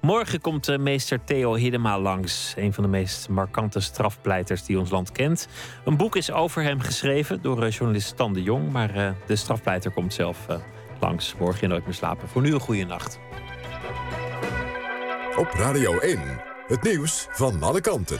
Morgen 0.00 0.40
komt 0.40 0.68
eh, 0.68 0.78
meester 0.78 1.24
Theo 1.24 1.54
Hiddema 1.54 2.00
langs. 2.00 2.54
Een 2.56 2.72
van 2.72 2.84
de 2.84 2.90
meest 2.90 3.28
markante 3.28 3.80
strafpleiters 3.80 4.64
die 4.64 4.78
ons 4.78 4.90
land 4.90 5.12
kent. 5.12 5.48
Een 5.84 5.96
boek 5.96 6.16
is 6.16 6.30
over 6.30 6.62
hem 6.62 6.80
geschreven 6.80 7.42
door 7.42 7.62
eh, 7.62 7.70
journalist 7.70 8.08
Stan 8.08 8.32
de 8.32 8.42
Jong. 8.42 8.72
Maar 8.72 8.94
eh, 8.94 9.10
de 9.26 9.36
strafpleiter 9.36 9.90
komt 9.90 10.14
zelf 10.14 10.46
langs. 11.00 11.34
Morgen 11.38 11.62
in 11.62 11.68
Nooit 11.68 11.84
meer 11.84 11.94
slapen. 11.94 12.28
Voor 12.28 12.42
nu 12.42 12.52
een 12.54 12.60
goede 12.60 12.84
nacht. 12.84 13.18
Op 15.36 15.48
Radio 15.52 15.98
1, 15.98 16.20
het 16.66 16.82
nieuws 16.82 17.26
van 17.30 17.62
alle 17.62 17.80
kanten. 17.80 18.18